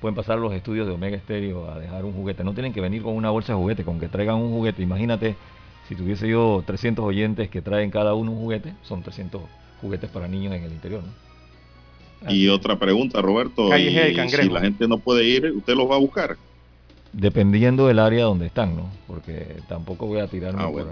Pueden 0.00 0.14
pasar 0.14 0.38
los 0.38 0.52
estudios 0.54 0.86
de 0.86 0.94
Omega 0.94 1.18
Stereo 1.18 1.70
a 1.70 1.78
dejar 1.78 2.04
un 2.04 2.12
juguete. 2.12 2.42
No 2.42 2.54
tienen 2.54 2.72
que 2.72 2.80
venir 2.80 3.02
con 3.02 3.14
una 3.14 3.30
bolsa 3.30 3.52
de 3.52 3.58
juguete, 3.58 3.84
con 3.84 4.00
que 4.00 4.08
traigan 4.08 4.36
un 4.36 4.50
juguete. 4.50 4.82
Imagínate, 4.82 5.36
si 5.88 5.94
tuviese 5.94 6.26
yo 6.28 6.62
300 6.66 7.04
oyentes 7.04 7.50
que 7.50 7.60
traen 7.60 7.90
cada 7.90 8.14
uno 8.14 8.30
un 8.32 8.38
juguete, 8.38 8.72
son 8.82 9.02
300 9.02 9.42
juguetes 9.82 10.08
para 10.08 10.26
niños 10.26 10.54
en 10.54 10.62
el 10.64 10.72
interior. 10.72 11.02
¿no? 11.02 11.29
Y 12.28 12.48
otra 12.48 12.78
pregunta, 12.78 13.22
Roberto. 13.22 13.68
Calle 13.70 13.90
y 13.90 13.94
G, 13.94 13.98
el 14.06 14.16
Cangrejo. 14.16 14.42
si 14.42 14.48
la 14.50 14.60
gente 14.60 14.86
no 14.86 14.98
puede 14.98 15.24
ir, 15.24 15.52
¿usted 15.56 15.74
los 15.74 15.90
va 15.90 15.96
a 15.96 15.98
buscar? 15.98 16.36
Dependiendo 17.12 17.86
del 17.86 17.98
área 17.98 18.24
donde 18.24 18.46
están, 18.46 18.76
¿no? 18.76 18.88
Porque 19.06 19.56
tampoco 19.68 20.06
voy 20.06 20.20
a 20.20 20.26
tirarme 20.28 20.60
Ah, 20.62 20.66
por 20.66 20.72
bueno. 20.72 20.90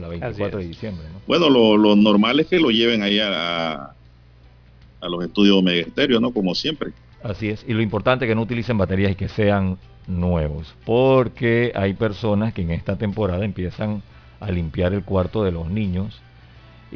la 0.00 0.08
24 0.08 0.58
de 0.60 0.66
diciembre, 0.68 1.04
¿no? 1.12 1.20
Bueno, 1.26 1.50
lo, 1.50 1.76
lo 1.76 1.96
normal 1.96 2.40
es 2.40 2.46
que 2.46 2.58
lo 2.58 2.70
lleven 2.70 3.02
ahí 3.02 3.18
a, 3.18 3.74
a- 3.74 5.08
los 5.08 5.24
estudios 5.24 5.56
Omega 5.58 5.82
Estéreo, 5.86 6.18
¿no? 6.20 6.30
Como 6.32 6.54
siempre. 6.54 6.92
Así 7.22 7.48
es. 7.48 7.64
Y 7.68 7.74
lo 7.74 7.82
importante 7.82 8.24
es 8.24 8.28
que 8.30 8.34
no 8.34 8.42
utilicen 8.42 8.78
baterías 8.78 9.12
y 9.12 9.14
que 9.16 9.28
sean 9.28 9.76
nuevos. 10.06 10.74
Porque 10.84 11.72
hay 11.74 11.94
personas 11.94 12.54
que 12.54 12.62
en 12.62 12.70
esta 12.70 12.96
temporada 12.96 13.44
empiezan 13.44 14.02
a 14.40 14.50
limpiar 14.50 14.94
el 14.94 15.02
cuarto 15.04 15.44
de 15.44 15.52
los 15.52 15.68
niños. 15.68 16.20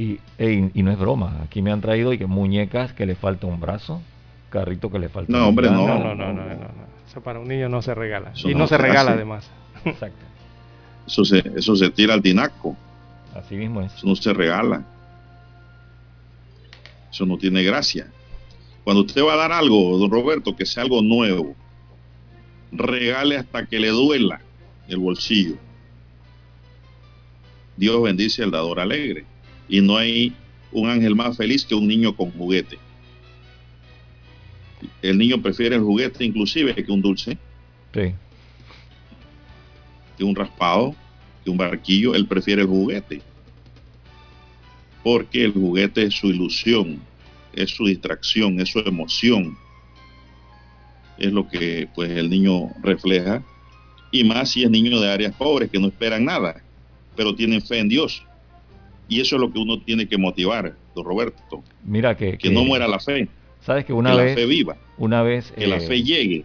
Y, 0.01 0.19
ey, 0.39 0.71
y 0.73 0.83
no 0.83 0.91
es 0.91 0.99
broma. 0.99 1.43
Aquí 1.45 1.61
me 1.61 1.71
han 1.73 1.83
traído 1.83 2.13
y 2.15 2.19
que 2.19 2.27
muñecas 2.27 2.95
que 2.95 3.05
le 3.05 3.15
falta 3.17 3.47
un 3.47 3.61
brazo, 3.61 4.01
carrito 4.49 4.91
que 4.91 4.99
le 4.99 5.11
falta 5.11 5.31
No, 5.31 5.41
un 5.41 5.45
hombre, 5.51 5.69
brazo. 5.69 5.87
No, 5.87 5.99
no, 5.99 6.15
no, 6.15 6.33
no, 6.33 6.33
no, 6.33 6.55
no. 6.55 6.91
Eso 7.07 7.21
para 7.21 7.39
un 7.39 7.49
niño 7.49 7.69
no 7.69 7.83
se 7.83 7.95
regala. 7.95 8.31
Eso 8.33 8.49
y 8.49 8.55
no 8.55 8.61
no 8.61 8.67
se 8.67 8.77
se 8.77 8.79
regala 8.79 9.11
hace. 9.11 9.19
además. 9.19 9.51
Exacto. 9.85 10.25
Eso 11.07 11.25
se, 11.25 11.39
eso 11.55 11.77
se 11.77 11.91
tira 11.91 12.15
al 12.15 12.23
tinaco. 12.23 12.75
Así 13.35 13.57
mismo 13.57 13.83
es. 13.83 13.93
Eso 13.95 14.07
no 14.07 14.17
se 14.17 14.33
regala. 14.33 14.85
Eso 17.13 17.27
no 17.27 17.37
tiene 17.37 17.63
gracia. 17.63 18.07
Cuando 18.85 19.03
usted 19.03 19.23
va 19.23 19.35
a 19.35 19.37
dar 19.37 19.53
algo, 19.53 19.99
don 19.99 20.11
Roberto, 20.11 20.57
que 20.57 20.65
sea 20.65 20.83
algo 20.83 21.03
nuevo, 21.03 21.55
regale 22.73 23.37
hasta 23.37 23.67
que 23.67 23.79
le 23.79 23.89
duela 23.89 24.41
el 24.89 24.97
bolsillo. 24.99 25.57
Dios 27.77 28.03
bendice 28.03 28.43
al 28.43 28.51
dador 28.51 28.81
alegre. 28.81 29.25
Y 29.71 29.81
no 29.81 29.97
hay 29.97 30.35
un 30.73 30.91
ángel 30.91 31.15
más 31.15 31.37
feliz 31.37 31.65
que 31.65 31.75
un 31.77 31.87
niño 31.87 32.15
con 32.15 32.31
juguete. 32.33 32.79
El 35.01 35.17
niño 35.17 35.41
prefiere 35.41 35.77
el 35.77 35.83
juguete 35.83 36.25
inclusive 36.25 36.75
que 36.75 36.91
un 36.93 37.01
dulce, 37.01 37.39
Sí. 37.95 38.15
que 40.19 40.25
un 40.25 40.35
raspado, 40.35 40.95
que 41.45 41.51
un 41.51 41.57
barquillo. 41.57 42.15
Él 42.15 42.27
prefiere 42.27 42.63
el 42.63 42.69
juguete. 42.69 43.23
Porque 45.03 45.45
el 45.45 45.53
juguete 45.53 46.03
es 46.05 46.15
su 46.15 46.27
ilusión, 46.29 47.01
es 47.55 47.71
su 47.71 47.87
distracción, 47.87 48.61
es 48.61 48.69
su 48.71 48.81
emoción. 48.81 49.57
Es 51.17 51.33
lo 51.33 51.49
que 51.49 51.89
pues 51.95 52.11
el 52.11 52.29
niño 52.29 52.71
refleja. 52.83 53.43
Y 54.11 54.25
más 54.25 54.51
si 54.51 54.65
es 54.65 54.71
niño 54.71 55.01
de 55.01 55.11
áreas 55.11 55.35
pobres 55.35 55.71
que 55.71 55.79
no 55.79 55.87
esperan 55.87 56.25
nada, 56.25 56.63
pero 57.17 57.35
tienen 57.35 57.63
fe 57.63 57.79
en 57.79 57.89
Dios. 57.89 58.23
Y 59.11 59.21
eso 59.21 59.37
es 59.37 59.41
lo 59.43 59.53
que 59.53 59.59
uno 59.59 59.79
tiene 59.83 60.09
que 60.09 60.17
motivar, 60.17 60.75
don 60.95 61.05
Roberto. 61.05 61.63
Mira 61.85 62.17
que, 62.17 62.39
Que 62.39 62.49
no 62.51 62.65
muera 62.65 62.89
la 62.89 62.99
fe, 62.99 63.29
Sabes 63.61 63.85
que 63.85 63.93
una 63.93 64.13
que 64.13 64.17
vez, 64.23 64.29
la 64.31 64.35
fe 64.41 64.47
viva, 64.47 64.77
una 64.97 65.23
vez, 65.23 65.53
que 65.53 65.67
la 65.67 65.77
eh, 65.77 65.81
fe 65.81 66.03
llegue. 66.03 66.45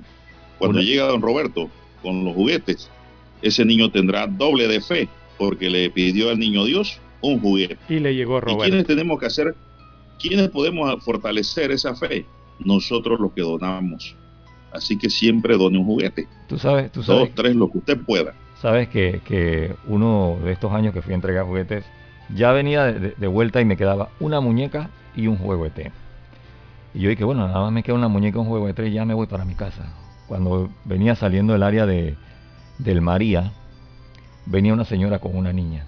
Cuando 0.58 0.80
una- 0.80 0.86
llega 0.86 1.06
don 1.06 1.22
Roberto 1.22 1.70
con 2.02 2.26
los 2.26 2.34
juguetes, 2.36 2.90
ese 3.42 3.64
niño 3.64 3.90
tendrá 3.92 4.28
doble 4.28 4.68
de 4.68 4.82
fe, 4.82 5.08
porque 5.38 5.70
le 5.70 5.90
pidió 5.92 6.30
al 6.30 6.40
niño 6.40 6.66
Dios 6.66 7.00
un 7.22 7.40
juguete. 7.40 7.78
Y 7.88 8.00
le 8.00 8.14
llegó 8.16 8.38
¿Y 8.38 8.42
Roberto. 8.42 8.64
quiénes 8.64 8.86
tenemos 8.88 9.18
que 9.20 9.28
hacer? 9.28 9.56
¿Quiénes 10.20 10.50
podemos 10.50 11.02
fortalecer 11.06 11.72
esa 11.72 11.96
fe? 11.96 12.26
Nosotros 12.60 13.20
los 13.20 13.32
que 13.34 13.42
donamos. 13.42 14.16
Así 14.72 14.98
que 14.98 15.10
siempre 15.10 15.56
done 15.58 15.78
un 15.78 15.86
juguete. 15.86 16.28
tú 16.48 16.58
sabes, 16.58 16.92
tú 16.92 17.02
sabes, 17.04 17.28
Dos, 17.28 17.36
tres, 17.36 17.56
lo 17.56 17.72
que 17.72 17.78
usted 17.78 17.98
pueda. 18.02 18.34
sabes 18.62 18.88
que, 18.90 19.22
que 19.26 19.74
uno 19.88 20.38
de 20.44 20.52
estos 20.52 20.72
años 20.74 20.94
que 20.94 21.02
fui 21.02 21.14
a 21.14 21.16
entregar 21.16 21.46
juguetes, 21.46 21.86
ya 22.34 22.52
venía 22.52 22.86
de, 22.86 23.28
vuelta 23.28 23.62
y 23.62 23.66
me 23.66 23.78
quedaba 23.78 24.10
una 24.20 24.40
muñeca 24.42 24.90
y 25.16 25.28
un 25.28 25.38
juego 25.38 25.66
de. 25.70 25.92
Y 26.94 27.00
yo 27.02 27.10
dije, 27.10 27.24
bueno, 27.24 27.48
nada 27.48 27.62
más 27.62 27.72
me 27.72 27.84
queda 27.84 27.96
una 27.96 28.08
muñeca 28.08 28.38
y 28.38 28.42
un 28.42 28.48
juego 28.48 28.68
de 28.68 28.74
té 28.74 28.88
y 28.88 28.94
ya 28.94 29.06
me 29.06 29.14
voy 29.14 29.28
para 29.28 29.46
mi 29.46 29.56
casa. 29.56 29.84
Cuando 30.28 30.70
venía 30.86 31.16
saliendo 31.16 31.54
del 31.54 31.64
área 31.64 31.86
de, 31.86 32.16
del 32.80 33.02
María, 33.02 33.52
venía 34.46 34.74
una 34.74 34.86
señora 34.86 35.20
con 35.20 35.36
una 35.36 35.54
niña. 35.54 35.86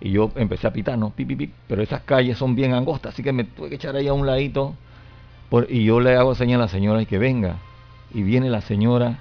Y 0.00 0.12
yo 0.12 0.30
empecé 0.36 0.66
a 0.66 0.72
pitar, 0.72 0.96
¿no? 0.98 1.10
Pi, 1.10 1.24
pi, 1.24 1.36
pi, 1.36 1.52
pero 1.66 1.82
esas 1.82 2.02
calles 2.02 2.38
son 2.38 2.54
bien 2.54 2.72
angostas, 2.72 3.14
así 3.14 3.22
que 3.22 3.32
me 3.32 3.44
tuve 3.44 3.68
que 3.68 3.74
echar 3.76 3.96
ahí 3.96 4.08
a 4.08 4.12
un 4.14 4.26
ladito. 4.26 4.74
por- 5.50 5.66
y 5.70 5.84
yo 5.84 6.00
le 6.00 6.14
hago 6.16 6.34
señal 6.34 6.60
a 6.60 6.64
la 6.64 6.68
señora 6.68 7.02
y 7.02 7.06
que 7.06 7.18
venga. 7.18 7.56
Y 8.12 8.22
viene 8.22 8.50
la 8.50 8.60
señora 8.62 9.18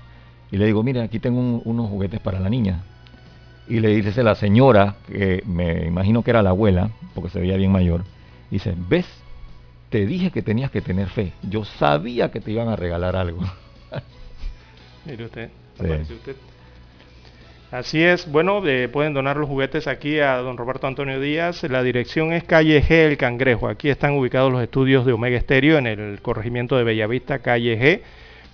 y 0.52 0.57
le 0.57 0.65
digo, 0.65 0.84
mire, 0.84 1.02
aquí 1.02 1.19
tengo 1.19 1.39
un- 1.39 1.61
unos 1.65 1.89
juguetes 1.89 2.19
para 2.19 2.39
la 2.39 2.49
niña. 2.49 2.84
Y 3.69 3.80
le 3.80 3.89
dice 3.89 4.23
la 4.23 4.35
señora, 4.35 4.95
que 5.07 5.44
me 5.45 5.85
imagino 5.85 6.23
que 6.23 6.31
era 6.31 6.41
la 6.41 6.52
abuela, 6.52 6.89
porque 7.14 7.30
se 7.30 7.39
veía 7.39 7.57
bien 7.57 7.72
mayor, 7.72 8.03
dice, 8.49 8.73
¿ves? 8.77 9.06
Te 9.89 10.06
dije 10.06 10.31
que 10.31 10.41
tenías 10.41 10.72
que 10.72 10.81
tener 10.81 11.07
fe. 11.10 11.34
Yo 11.44 11.64
sabía 11.65 12.31
que 12.31 12.39
te 12.39 12.52
iban 12.52 12.68
a 12.69 12.76
regalar 12.76 13.15
algo. 13.15 13.41
Mire 15.06 15.26
usted, 15.26 15.49
Sí. 15.80 16.14
usted. 16.14 16.35
Así 17.69 18.02
es, 18.02 18.30
bueno, 18.31 18.65
eh, 18.65 18.88
pueden 18.88 19.14
donar 19.14 19.35
los 19.35 19.49
juguetes 19.49 19.88
aquí 19.88 20.19
a 20.19 20.38
don 20.38 20.56
Roberto 20.56 20.88
Antonio 20.88 21.19
Díaz. 21.19 21.64
La 21.64 21.84
dirección 21.84 22.31
es 22.31 22.45
calle 22.45 22.81
G 22.81 22.91
El 22.91 23.18
Cangrejo. 23.18 23.68
Aquí 23.68 23.89
están 23.89 24.14
ubicados 24.14 24.52
los 24.52 24.64
estudios 24.64 25.06
de 25.06 25.11
Omega 25.11 25.38
Estéreo 25.38 25.77
en 25.77 25.85
el 25.88 26.22
corregimiento 26.22 26.77
de 26.77 26.85
Bellavista, 26.85 27.39
calle 27.39 27.77
G. 27.77 28.02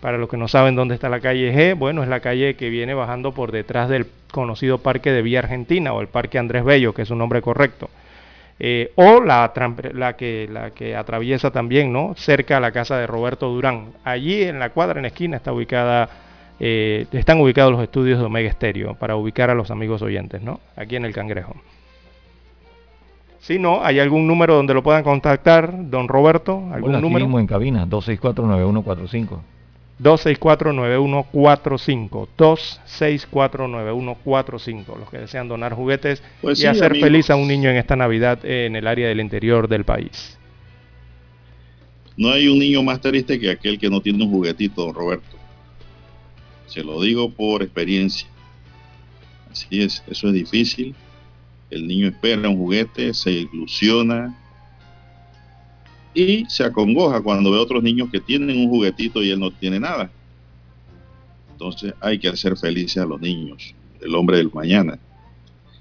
Para 0.03 0.17
los 0.17 0.27
que 0.27 0.35
no 0.35 0.49
saben 0.49 0.75
dónde 0.75 0.95
está 0.95 1.07
la 1.07 1.21
calle 1.21 1.53
G, 1.55 1.77
bueno, 1.79 2.03
es 2.03 2.09
la 2.09 2.19
calle 2.19 2.55
que 2.55 2.69
viene 2.69 2.93
bajando 2.93 3.31
por 3.31 3.53
detrás 3.53 3.87
del 3.87 4.05
conocido 4.33 4.79
Parque 4.79 5.13
de 5.13 5.21
Vía 5.21 5.39
Argentina 5.39 5.93
o 5.93 6.01
el 6.01 6.09
Parque 6.09 6.37
Andrés 6.37 6.65
Bello, 6.65 6.93
que 6.93 7.03
es 7.03 7.07
su 7.07 7.15
nombre 7.15 7.41
correcto. 7.41 7.89
Eh, 8.59 8.91
o 8.95 9.21
la, 9.21 9.53
que, 10.17 10.49
la 10.51 10.71
que 10.71 10.97
atraviesa 10.97 11.51
también, 11.51 11.93
¿no? 11.93 12.15
Cerca 12.17 12.57
a 12.57 12.59
la 12.59 12.73
casa 12.73 12.97
de 12.97 13.07
Roberto 13.07 13.47
Durán. 13.47 13.93
Allí 14.03 14.43
en 14.43 14.59
la 14.59 14.71
cuadra, 14.71 14.99
en 14.99 15.03
la 15.03 15.07
esquina, 15.07 15.37
está 15.37 15.53
ubicada, 15.53 16.09
eh, 16.59 17.05
están 17.13 17.39
ubicados 17.39 17.71
los 17.71 17.81
estudios 17.81 18.19
de 18.19 18.25
Omega 18.25 18.49
Estéreo 18.49 18.95
para 18.95 19.15
ubicar 19.15 19.51
a 19.51 19.55
los 19.55 19.71
amigos 19.71 20.01
oyentes, 20.01 20.41
¿no? 20.41 20.59
Aquí 20.75 20.97
en 20.97 21.05
el 21.05 21.13
Cangrejo. 21.13 21.55
Si 23.39 23.57
no, 23.57 23.81
¿hay 23.81 24.01
algún 24.01 24.27
número 24.27 24.53
donde 24.53 24.73
lo 24.73 24.83
puedan 24.83 25.03
contactar, 25.05 25.89
don 25.89 26.09
Roberto? 26.09 26.61
¿Algún 26.73 26.93
aquí 26.93 27.01
número? 27.01 27.25
mismo 27.25 27.39
en 27.39 27.47
cabina, 27.47 27.85
264-9145. 27.87 29.52
264-9145. 30.03 32.27
264-9145. 32.37 34.99
Los 34.99 35.09
que 35.09 35.19
desean 35.19 35.47
donar 35.47 35.73
juguetes 35.73 36.21
Pues 36.41 36.59
y 36.59 36.63
sí, 36.63 36.67
hacer 36.67 36.91
amigos. 36.91 37.07
feliz 37.07 37.29
a 37.29 37.35
un 37.35 37.47
niño 37.47 37.69
en 37.69 37.77
esta 37.77 37.95
Navidad 37.95 38.43
en 38.45 38.75
el 38.75 38.87
área 38.87 39.07
del 39.07 39.19
interior 39.21 39.67
del 39.67 39.85
país. 39.85 40.37
No 42.15 42.31
hay 42.31 42.47
un 42.47 42.59
niño 42.59 42.83
más 42.83 43.01
triste 43.01 43.39
que 43.39 43.49
aquel 43.49 43.79
que 43.79 43.89
no 43.89 43.99
tiene 44.01 44.23
un 44.23 44.29
juguetito, 44.29 44.85
don 44.85 44.93
Roberto. 44.93 45.35
Se 46.67 46.83
lo 46.83 47.01
digo 47.01 47.31
por 47.31 47.63
experiencia. 47.63 48.27
Así 49.51 49.81
es, 49.81 50.03
eso 50.07 50.27
es 50.27 50.33
difícil. 50.33 50.93
El 51.69 51.87
niño 51.87 52.07
espera 52.07 52.49
un 52.49 52.57
juguete, 52.57 53.13
se 53.13 53.31
ilusiona 53.31 54.35
y 56.13 56.45
se 56.47 56.63
acongoja 56.63 57.21
cuando 57.21 57.51
ve 57.51 57.57
a 57.57 57.61
otros 57.61 57.81
niños 57.81 58.09
que 58.11 58.19
tienen 58.19 58.57
un 58.57 58.69
juguetito 58.69 59.23
y 59.23 59.31
él 59.31 59.39
no 59.39 59.51
tiene 59.51 59.79
nada. 59.79 60.11
Entonces 61.51 61.93
hay 61.99 62.19
que 62.19 62.27
hacer 62.27 62.57
felices 62.57 62.97
a 62.97 63.05
los 63.05 63.19
niños, 63.19 63.73
el 64.01 64.13
hombre 64.15 64.37
del 64.37 64.51
mañana. 64.53 64.99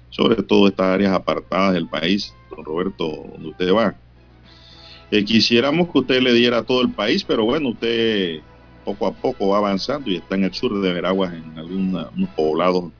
Sobre 0.09 0.41
todo 0.43 0.67
estas 0.67 0.87
áreas 0.87 1.13
apartadas 1.13 1.73
del 1.73 1.87
país, 1.87 2.33
don 2.49 2.63
Roberto, 2.63 3.25
donde 3.33 3.49
usted 3.49 3.73
va. 3.73 3.95
Eh, 5.11 5.23
quisiéramos 5.25 5.91
que 5.91 5.99
usted 5.99 6.21
le 6.21 6.33
diera 6.33 6.59
a 6.59 6.63
todo 6.63 6.81
el 6.81 6.91
país, 6.91 7.23
pero 7.23 7.45
bueno, 7.45 7.69
usted 7.69 8.41
poco 8.83 9.07
a 9.07 9.13
poco 9.13 9.49
va 9.49 9.57
avanzando 9.57 10.09
y 10.09 10.17
está 10.17 10.35
en 10.35 10.45
el 10.45 10.53
sur 10.53 10.79
de 10.81 10.93
Veraguas, 10.93 11.33
en 11.33 11.57
algunos 11.57 12.29
poblados 12.35 12.91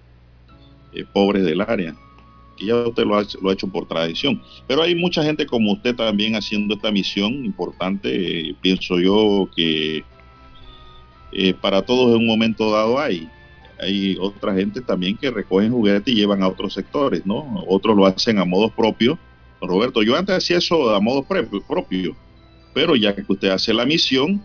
eh, 0.93 1.05
pobres 1.11 1.43
del 1.43 1.61
área. 1.61 1.95
Que 2.57 2.67
ya 2.67 2.75
usted 2.75 3.05
lo 3.05 3.17
ha, 3.17 3.25
lo 3.41 3.49
ha 3.49 3.53
hecho 3.53 3.67
por 3.67 3.87
tradición. 3.87 4.41
Pero 4.67 4.83
hay 4.83 4.95
mucha 4.95 5.23
gente 5.23 5.45
como 5.45 5.73
usted 5.73 5.95
también 5.95 6.35
haciendo 6.35 6.75
esta 6.75 6.91
misión 6.91 7.45
importante. 7.45 8.49
eh, 8.49 8.55
pienso 8.61 8.99
yo 8.99 9.49
que 9.55 10.03
eh, 11.31 11.53
para 11.55 11.81
todos 11.81 12.15
en 12.15 12.21
un 12.21 12.27
momento 12.27 12.71
dado 12.71 12.99
hay. 12.99 13.27
Hay 13.79 14.15
otra 14.19 14.53
gente 14.53 14.81
también 14.81 15.17
que 15.17 15.31
recogen 15.31 15.71
juguetes 15.71 16.13
y 16.13 16.17
llevan 16.17 16.43
a 16.43 16.47
otros 16.47 16.73
sectores, 16.73 17.25
¿no? 17.25 17.63
Otros 17.67 17.97
lo 17.97 18.05
hacen 18.05 18.39
a 18.39 18.45
modo 18.45 18.69
propio. 18.69 19.17
Roberto, 19.59 20.03
yo 20.03 20.15
antes 20.15 20.35
hacía 20.35 20.57
eso 20.57 20.93
a 20.93 20.99
modo 20.99 21.23
propio, 21.23 22.15
pero 22.73 22.95
ya 22.95 23.15
que 23.15 23.23
usted 23.27 23.49
hace 23.49 23.73
la 23.73 23.85
misión 23.85 24.41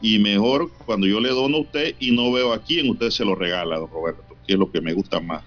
y 0.00 0.18
mejor 0.18 0.70
cuando 0.86 1.06
yo 1.06 1.20
le 1.20 1.28
dono 1.28 1.58
a 1.58 1.60
usted 1.60 1.94
y 2.00 2.10
no 2.10 2.32
veo 2.32 2.52
a 2.52 2.62
quién, 2.62 2.90
usted 2.90 3.10
se 3.10 3.24
lo 3.24 3.34
regala, 3.34 3.78
don 3.78 3.90
Roberto, 3.90 4.36
que 4.46 4.54
es 4.54 4.58
lo 4.58 4.70
que 4.70 4.80
me 4.80 4.92
gusta 4.92 5.20
más. 5.20 5.44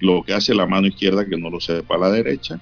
Lo 0.00 0.22
que 0.22 0.34
hace 0.34 0.54
la 0.54 0.66
mano 0.66 0.86
izquierda 0.86 1.24
que 1.26 1.36
no 1.36 1.50
lo 1.50 1.60
sepa 1.60 1.96
la 1.96 2.10
derecha. 2.10 2.60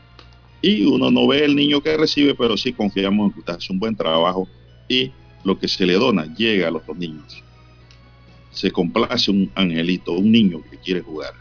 Y 0.63 0.85
uno 0.87 1.11
no 1.11 1.27
ve 1.27 1.45
el 1.45 1.55
niño 1.57 1.81
que 1.81 1.97
recibe, 1.97 2.35
pero 2.35 2.57
sí 2.57 2.73
confiamos 2.73 3.27
en 3.27 3.33
que 3.33 3.41
usted 3.41 3.55
hace 3.55 3.73
un 3.73 3.79
buen 3.79 3.95
trabajo 3.97 4.49
y 4.89 5.11
lo 5.45 5.59
que 5.59 5.69
se 5.69 5.85
le 5.85 5.95
dona 5.95 6.25
llega 6.35 6.69
a 6.69 6.71
los 6.71 6.83
niños. 6.97 7.43
Se 8.51 8.71
complace 8.71 9.31
un 9.31 9.51
angelito, 9.55 10.13
un 10.13 10.31
niño 10.31 10.61
que 10.71 10.79
quiere 10.79 11.01
jugar. 11.01 11.33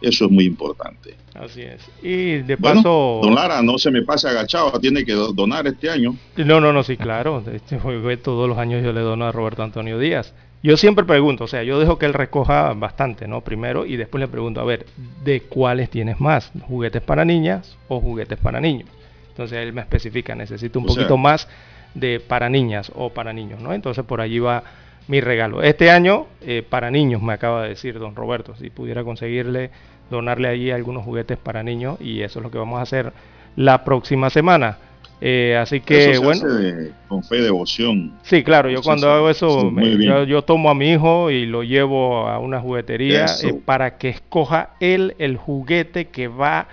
Eso 0.00 0.24
es 0.26 0.30
muy 0.30 0.44
importante. 0.44 1.16
Así 1.34 1.60
es. 1.62 1.82
Y 2.02 2.38
de 2.42 2.56
Bueno, 2.56 2.76
paso... 2.82 3.20
don 3.22 3.34
Lara, 3.34 3.60
no 3.62 3.78
se 3.78 3.90
me 3.90 4.02
pase 4.02 4.28
agachado, 4.28 4.78
tiene 4.80 5.04
que 5.04 5.12
do- 5.12 5.32
donar 5.32 5.66
este 5.66 5.90
año. 5.90 6.16
No, 6.36 6.60
no, 6.60 6.72
no, 6.72 6.82
sí, 6.84 6.96
claro. 6.96 7.42
Este 7.52 7.78
todos 8.22 8.48
los 8.48 8.58
años 8.58 8.82
yo 8.84 8.92
le 8.92 9.00
dono 9.00 9.26
a 9.26 9.32
Roberto 9.32 9.62
Antonio 9.62 9.98
Díaz. 9.98 10.34
Yo 10.62 10.76
siempre 10.76 11.04
pregunto, 11.04 11.44
o 11.44 11.46
sea, 11.46 11.62
yo 11.62 11.78
dejo 11.78 11.98
que 11.98 12.06
él 12.06 12.14
recoja 12.14 12.72
bastante, 12.72 13.28
¿no? 13.28 13.42
Primero 13.42 13.86
y 13.86 13.96
después 13.96 14.20
le 14.20 14.26
pregunto, 14.28 14.60
a 14.60 14.64
ver, 14.64 14.86
¿de 15.22 15.42
cuáles 15.42 15.88
tienes 15.88 16.20
más? 16.20 16.50
¿Juguetes 16.66 17.00
para 17.02 17.24
niñas 17.24 17.76
o 17.86 18.00
juguetes 18.00 18.38
para 18.38 18.60
niños? 18.60 18.88
Entonces 19.30 19.58
él 19.58 19.72
me 19.72 19.82
especifica, 19.82 20.34
necesito 20.34 20.80
un 20.80 20.86
O 20.86 20.88
sea- 20.88 20.96
poquito 20.96 21.16
más 21.16 21.48
de 21.94 22.18
para 22.20 22.48
niñas 22.48 22.90
o 22.96 23.10
para 23.10 23.32
niños, 23.32 23.60
¿no? 23.60 23.72
Entonces 23.72 24.04
por 24.04 24.20
allí 24.20 24.40
va 24.40 24.64
mi 25.06 25.20
regalo. 25.20 25.62
Este 25.62 25.90
año, 25.92 26.26
eh, 26.42 26.64
para 26.68 26.90
niños, 26.90 27.22
me 27.22 27.32
acaba 27.32 27.62
de 27.62 27.70
decir 27.70 27.98
don 27.98 28.16
Roberto, 28.16 28.56
si 28.56 28.68
pudiera 28.68 29.04
conseguirle, 29.04 29.70
donarle 30.10 30.48
allí 30.48 30.70
algunos 30.72 31.04
juguetes 31.04 31.38
para 31.38 31.62
niños 31.62 32.00
y 32.00 32.22
eso 32.22 32.40
es 32.40 32.42
lo 32.42 32.50
que 32.50 32.58
vamos 32.58 32.80
a 32.80 32.82
hacer 32.82 33.12
la 33.54 33.84
próxima 33.84 34.28
semana. 34.28 34.78
Eh, 35.20 35.56
así 35.60 35.80
que, 35.80 35.98
Eso 35.98 36.12
se 36.12 36.18
bueno. 36.18 36.46
hace 36.46 36.62
de- 36.62 36.92
con 37.08 37.22
fe 37.24 37.38
y 37.38 37.42
devoción. 37.42 38.12
Sí, 38.22 38.44
claro, 38.44 38.70
yo 38.70 38.82
cuando 38.82 39.10
hago 39.10 39.30
eso, 39.30 39.70
me- 39.70 40.04
yo, 40.04 40.24
yo 40.24 40.42
tomo 40.42 40.70
a 40.70 40.74
mi 40.74 40.92
hijo 40.92 41.30
y 41.30 41.44
lo 41.46 41.62
llevo 41.64 42.28
a 42.28 42.38
una 42.38 42.60
juguetería 42.60 43.26
eh, 43.42 43.54
para 43.64 43.98
que 43.98 44.10
escoja 44.10 44.70
él 44.80 45.14
el 45.18 45.36
juguete 45.36 46.06
que 46.06 46.28
va 46.28 46.68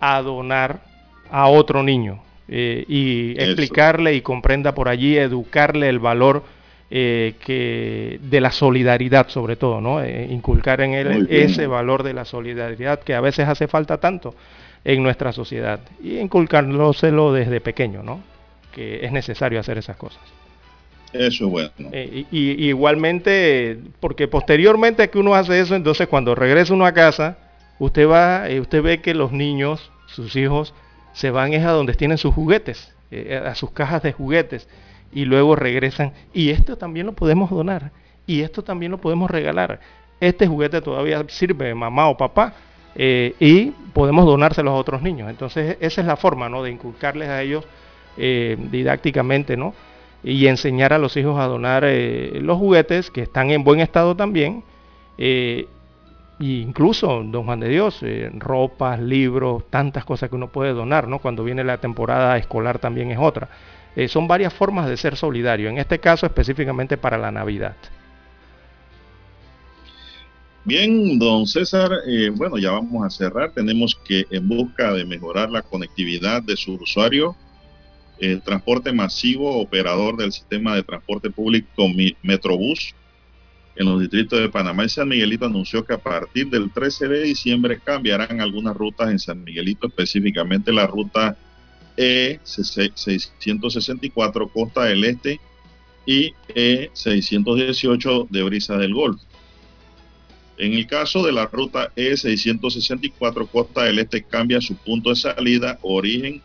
a 0.00 0.20
donar 0.22 0.80
a 1.30 1.48
otro 1.48 1.82
niño 1.82 2.22
eh, 2.48 2.84
y 2.88 3.32
Eso. 3.38 3.50
explicarle 3.52 4.14
y 4.14 4.20
comprenda 4.20 4.74
por 4.74 4.88
allí, 4.88 5.16
educarle 5.16 5.88
el 5.88 5.98
valor 5.98 6.42
eh, 6.90 7.34
que 7.44 8.18
de 8.22 8.40
la 8.40 8.50
solidaridad 8.52 9.28
sobre 9.28 9.56
todo, 9.56 9.80
¿no? 9.80 10.04
Inculcar 10.06 10.80
en 10.80 10.94
él 10.94 11.26
ese 11.30 11.66
valor 11.66 12.02
de 12.04 12.14
la 12.14 12.24
solidaridad 12.24 13.00
que 13.00 13.14
a 13.14 13.20
veces 13.20 13.48
hace 13.48 13.66
falta 13.68 13.98
tanto 13.98 14.34
en 14.86 15.02
nuestra 15.02 15.32
sociedad 15.32 15.80
y 16.00 16.18
inculcándoselo 16.18 17.32
desde 17.32 17.60
pequeño, 17.60 18.02
¿no? 18.04 18.20
Que 18.72 19.04
es 19.04 19.10
necesario 19.10 19.58
hacer 19.58 19.78
esas 19.78 19.96
cosas. 19.96 20.22
Eso 21.12 21.46
es 21.46 21.50
bueno. 21.50 21.70
Eh, 21.92 22.24
y, 22.30 22.38
y- 22.38 22.68
igualmente, 22.68 23.78
porque 24.00 24.28
posteriormente 24.28 25.10
que 25.10 25.18
uno 25.18 25.34
hace 25.34 25.58
eso, 25.60 25.74
entonces 25.74 26.06
cuando 26.06 26.34
regresa 26.36 26.72
uno 26.72 26.86
a 26.86 26.92
casa, 26.92 27.36
usted 27.80 28.08
va, 28.08 28.48
eh, 28.48 28.60
usted 28.60 28.80
ve 28.82 29.00
que 29.00 29.12
los 29.14 29.32
niños, 29.32 29.90
sus 30.06 30.36
hijos, 30.36 30.72
se 31.14 31.30
van 31.30 31.52
es 31.52 31.64
a 31.64 31.72
donde 31.72 31.94
tienen 31.94 32.18
sus 32.18 32.32
juguetes, 32.34 32.94
eh, 33.10 33.42
a 33.44 33.54
sus 33.56 33.70
cajas 33.72 34.02
de 34.02 34.12
juguetes, 34.12 34.68
y 35.12 35.24
luego 35.24 35.56
regresan, 35.56 36.12
y 36.32 36.50
esto 36.50 36.76
también 36.76 37.06
lo 37.06 37.12
podemos 37.12 37.50
donar, 37.50 37.90
y 38.26 38.42
esto 38.42 38.62
también 38.62 38.92
lo 38.92 38.98
podemos 38.98 39.30
regalar. 39.30 39.80
Este 40.20 40.46
juguete 40.46 40.80
todavía 40.80 41.24
sirve 41.28 41.74
mamá 41.74 42.08
o 42.08 42.16
papá, 42.16 42.54
eh, 42.98 43.34
y 43.38 43.72
podemos 43.92 44.24
donárselos 44.24 44.72
a 44.72 44.76
otros 44.76 45.02
niños. 45.02 45.28
Entonces, 45.28 45.76
esa 45.80 46.00
es 46.00 46.06
la 46.06 46.16
forma, 46.16 46.48
¿no? 46.48 46.62
De 46.62 46.70
inculcarles 46.70 47.28
a 47.28 47.42
ellos 47.42 47.64
eh, 48.16 48.56
didácticamente, 48.70 49.56
¿no? 49.56 49.74
y 50.24 50.48
enseñar 50.48 50.92
a 50.92 50.98
los 50.98 51.16
hijos 51.16 51.38
a 51.38 51.44
donar 51.44 51.84
eh, 51.86 52.40
los 52.42 52.58
juguetes 52.58 53.12
que 53.12 53.22
están 53.22 53.50
en 53.50 53.62
buen 53.62 53.78
estado 53.78 54.16
también. 54.16 54.64
e 55.18 55.68
incluso, 56.40 57.22
don 57.22 57.44
Juan 57.44 57.60
de 57.60 57.68
Dios, 57.68 58.04
ropas, 58.38 58.98
libros, 58.98 59.64
tantas 59.70 60.04
cosas 60.04 60.28
que 60.28 60.34
uno 60.34 60.48
puede 60.48 60.72
donar, 60.72 61.06
¿no? 61.06 61.20
Cuando 61.20 61.44
viene 61.44 61.62
la 61.62 61.78
temporada 61.78 62.36
escolar 62.38 62.78
también 62.78 63.12
es 63.12 63.18
otra. 63.18 63.48
Son 64.08 64.26
varias 64.26 64.52
formas 64.52 64.88
de 64.88 64.96
ser 64.96 65.16
solidario, 65.16 65.70
en 65.70 65.78
este 65.78 66.00
caso 66.00 66.26
específicamente 66.26 66.96
para 66.96 67.16
la 67.18 67.30
Navidad. 67.30 67.76
Bien, 70.66 71.16
don 71.16 71.46
César, 71.46 71.92
eh, 72.08 72.28
bueno, 72.34 72.58
ya 72.58 72.72
vamos 72.72 73.06
a 73.06 73.10
cerrar. 73.10 73.52
Tenemos 73.52 73.94
que, 74.04 74.26
en 74.32 74.48
busca 74.48 74.92
de 74.92 75.04
mejorar 75.04 75.48
la 75.48 75.62
conectividad 75.62 76.42
de 76.42 76.56
su 76.56 76.74
usuario, 76.74 77.36
el 78.18 78.42
transporte 78.42 78.92
masivo, 78.92 79.60
operador 79.60 80.16
del 80.16 80.32
sistema 80.32 80.74
de 80.74 80.82
transporte 80.82 81.30
público 81.30 81.86
Metrobús 82.22 82.96
en 83.76 83.86
los 83.86 84.00
distritos 84.00 84.40
de 84.40 84.48
Panamá 84.48 84.86
y 84.86 84.88
San 84.88 85.08
Miguelito 85.08 85.46
anunció 85.46 85.84
que 85.84 85.94
a 85.94 85.98
partir 85.98 86.48
del 86.48 86.72
13 86.72 87.06
de 87.08 87.22
diciembre 87.22 87.78
cambiarán 87.78 88.40
algunas 88.40 88.76
rutas 88.76 89.10
en 89.10 89.20
San 89.20 89.44
Miguelito, 89.44 89.86
específicamente 89.86 90.72
la 90.72 90.88
ruta 90.88 91.36
E 91.96 92.40
E664 92.44 94.50
Costa 94.50 94.82
del 94.84 95.04
Este 95.04 95.38
y 96.06 96.32
E 96.48 96.90
E618 96.92 98.28
de 98.30 98.42
Brisa 98.42 98.76
del 98.78 98.94
Golfo. 98.94 99.25
En 100.58 100.72
el 100.72 100.86
caso 100.86 101.22
de 101.24 101.32
la 101.32 101.46
ruta 101.46 101.92
E 101.96 102.12
E664 102.12 103.48
Costa 103.48 103.84
del 103.84 103.98
Este 103.98 104.22
cambia 104.22 104.60
su 104.60 104.74
punto 104.76 105.10
de 105.10 105.16
salida, 105.16 105.78
origen 105.82 106.40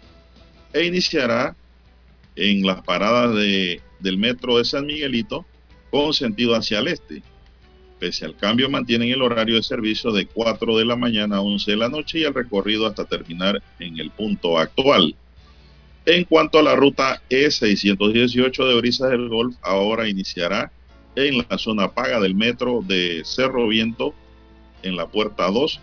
e 0.73 0.85
iniciará 0.85 1.55
en 2.35 2.65
las 2.65 2.81
paradas 2.81 3.35
de, 3.35 3.81
del 3.99 4.17
metro 4.17 4.57
de 4.57 4.65
San 4.65 4.85
Miguelito 4.85 5.45
con 5.89 6.13
sentido 6.13 6.55
hacia 6.55 6.79
el 6.79 6.87
este. 6.87 7.23
Pese 7.99 8.25
al 8.25 8.35
cambio, 8.35 8.69
mantienen 8.69 9.09
el 9.09 9.21
horario 9.21 9.55
de 9.55 9.63
servicio 9.63 10.11
de 10.11 10.25
4 10.25 10.77
de 10.77 10.85
la 10.85 10.95
mañana 10.95 11.37
a 11.37 11.41
11 11.41 11.71
de 11.71 11.77
la 11.77 11.89
noche 11.89 12.19
y 12.19 12.23
el 12.23 12.33
recorrido 12.33 12.87
hasta 12.87 13.05
terminar 13.05 13.61
en 13.79 13.99
el 13.99 14.09
punto 14.09 14.57
actual. 14.57 15.15
En 16.05 16.23
cuanto 16.23 16.57
a 16.57 16.63
la 16.63 16.75
ruta 16.75 17.21
E 17.29 17.45
E618 17.45 18.67
de 18.67 18.75
Brisas 18.75 19.11
del 19.11 19.29
Golf, 19.29 19.55
ahora 19.61 20.09
iniciará 20.09 20.71
en 21.15 21.45
la 21.49 21.57
zona 21.57 21.91
paga 21.91 22.19
del 22.19 22.35
metro 22.35 22.81
de 22.85 23.21
Cerro 23.25 23.67
Viento, 23.67 24.13
en 24.83 24.95
la 24.95 25.07
puerta 25.07 25.49
2, 25.49 25.79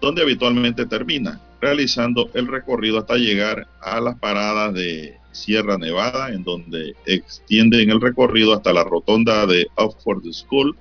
donde 0.00 0.22
habitualmente 0.22 0.86
termina, 0.86 1.40
realizando 1.60 2.30
el 2.34 2.46
recorrido 2.46 2.98
hasta 2.98 3.16
llegar 3.16 3.66
a 3.80 4.00
las 4.00 4.18
paradas 4.18 4.74
de 4.74 5.16
Sierra 5.32 5.78
Nevada, 5.78 6.32
en 6.32 6.42
donde 6.44 6.94
extienden 7.06 7.90
el 7.90 8.00
recorrido 8.00 8.54
hasta 8.54 8.72
la 8.72 8.84
rotonda 8.84 9.46
de 9.46 9.66
Oxford 9.74 10.24
School 10.32 10.76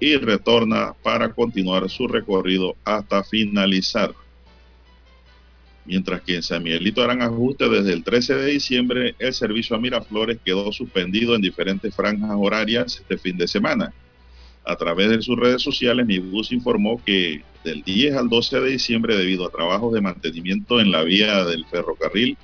y 0.00 0.16
retorna 0.16 0.94
para 1.02 1.32
continuar 1.32 1.88
su 1.88 2.06
recorrido 2.06 2.76
hasta 2.84 3.22
finalizar. 3.22 4.14
Mientras 5.86 6.20
que 6.22 6.34
en 6.34 6.42
San 6.42 6.64
Miguelito 6.64 7.02
harán 7.02 7.22
ajustes 7.22 7.70
desde 7.70 7.92
el 7.92 8.02
13 8.02 8.34
de 8.34 8.46
diciembre, 8.46 9.14
el 9.18 9.32
servicio 9.32 9.76
a 9.76 9.78
Miraflores 9.78 10.38
quedó 10.44 10.72
suspendido 10.72 11.34
en 11.36 11.42
diferentes 11.42 11.94
franjas 11.94 12.32
horarias 12.34 12.98
este 13.00 13.16
fin 13.16 13.36
de 13.36 13.46
semana. 13.46 13.94
A 14.64 14.74
través 14.74 15.10
de 15.10 15.22
sus 15.22 15.38
redes 15.38 15.62
sociales, 15.62 16.04
Mibus 16.04 16.50
informó 16.50 17.00
que 17.04 17.42
del 17.62 17.84
10 17.84 18.16
al 18.16 18.28
12 18.28 18.60
de 18.60 18.70
diciembre, 18.70 19.16
debido 19.16 19.46
a 19.46 19.50
trabajos 19.50 19.92
de 19.92 20.00
mantenimiento 20.00 20.80
en 20.80 20.90
la 20.90 21.04
vía 21.04 21.44
del 21.44 21.64
ferrocarril, 21.66 22.36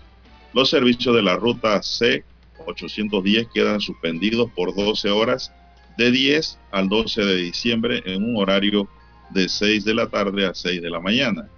los 0.55 0.71
servicios 0.71 1.17
de 1.17 1.23
la 1.23 1.35
ruta 1.35 1.83
C 1.83 2.25
810 2.65 3.49
quedan 3.53 3.81
suspendidos 3.81 4.51
por 4.53 4.75
12 4.75 5.11
horas 5.11 5.53
de 5.99 6.13
10 6.13 6.59
al 6.71 6.89
12 6.89 7.25
de 7.25 7.37
diciembre 7.37 8.03
en 8.07 8.23
un 8.23 8.37
horario 8.37 8.89
de 9.31 9.49
6 9.49 9.85
de 9.85 9.95
la 9.95 10.09
tarde 10.09 10.47
a 10.47 10.55
6 10.55 10.81
de 10.81 10.91
la 10.91 11.01
mañana. 11.01 11.49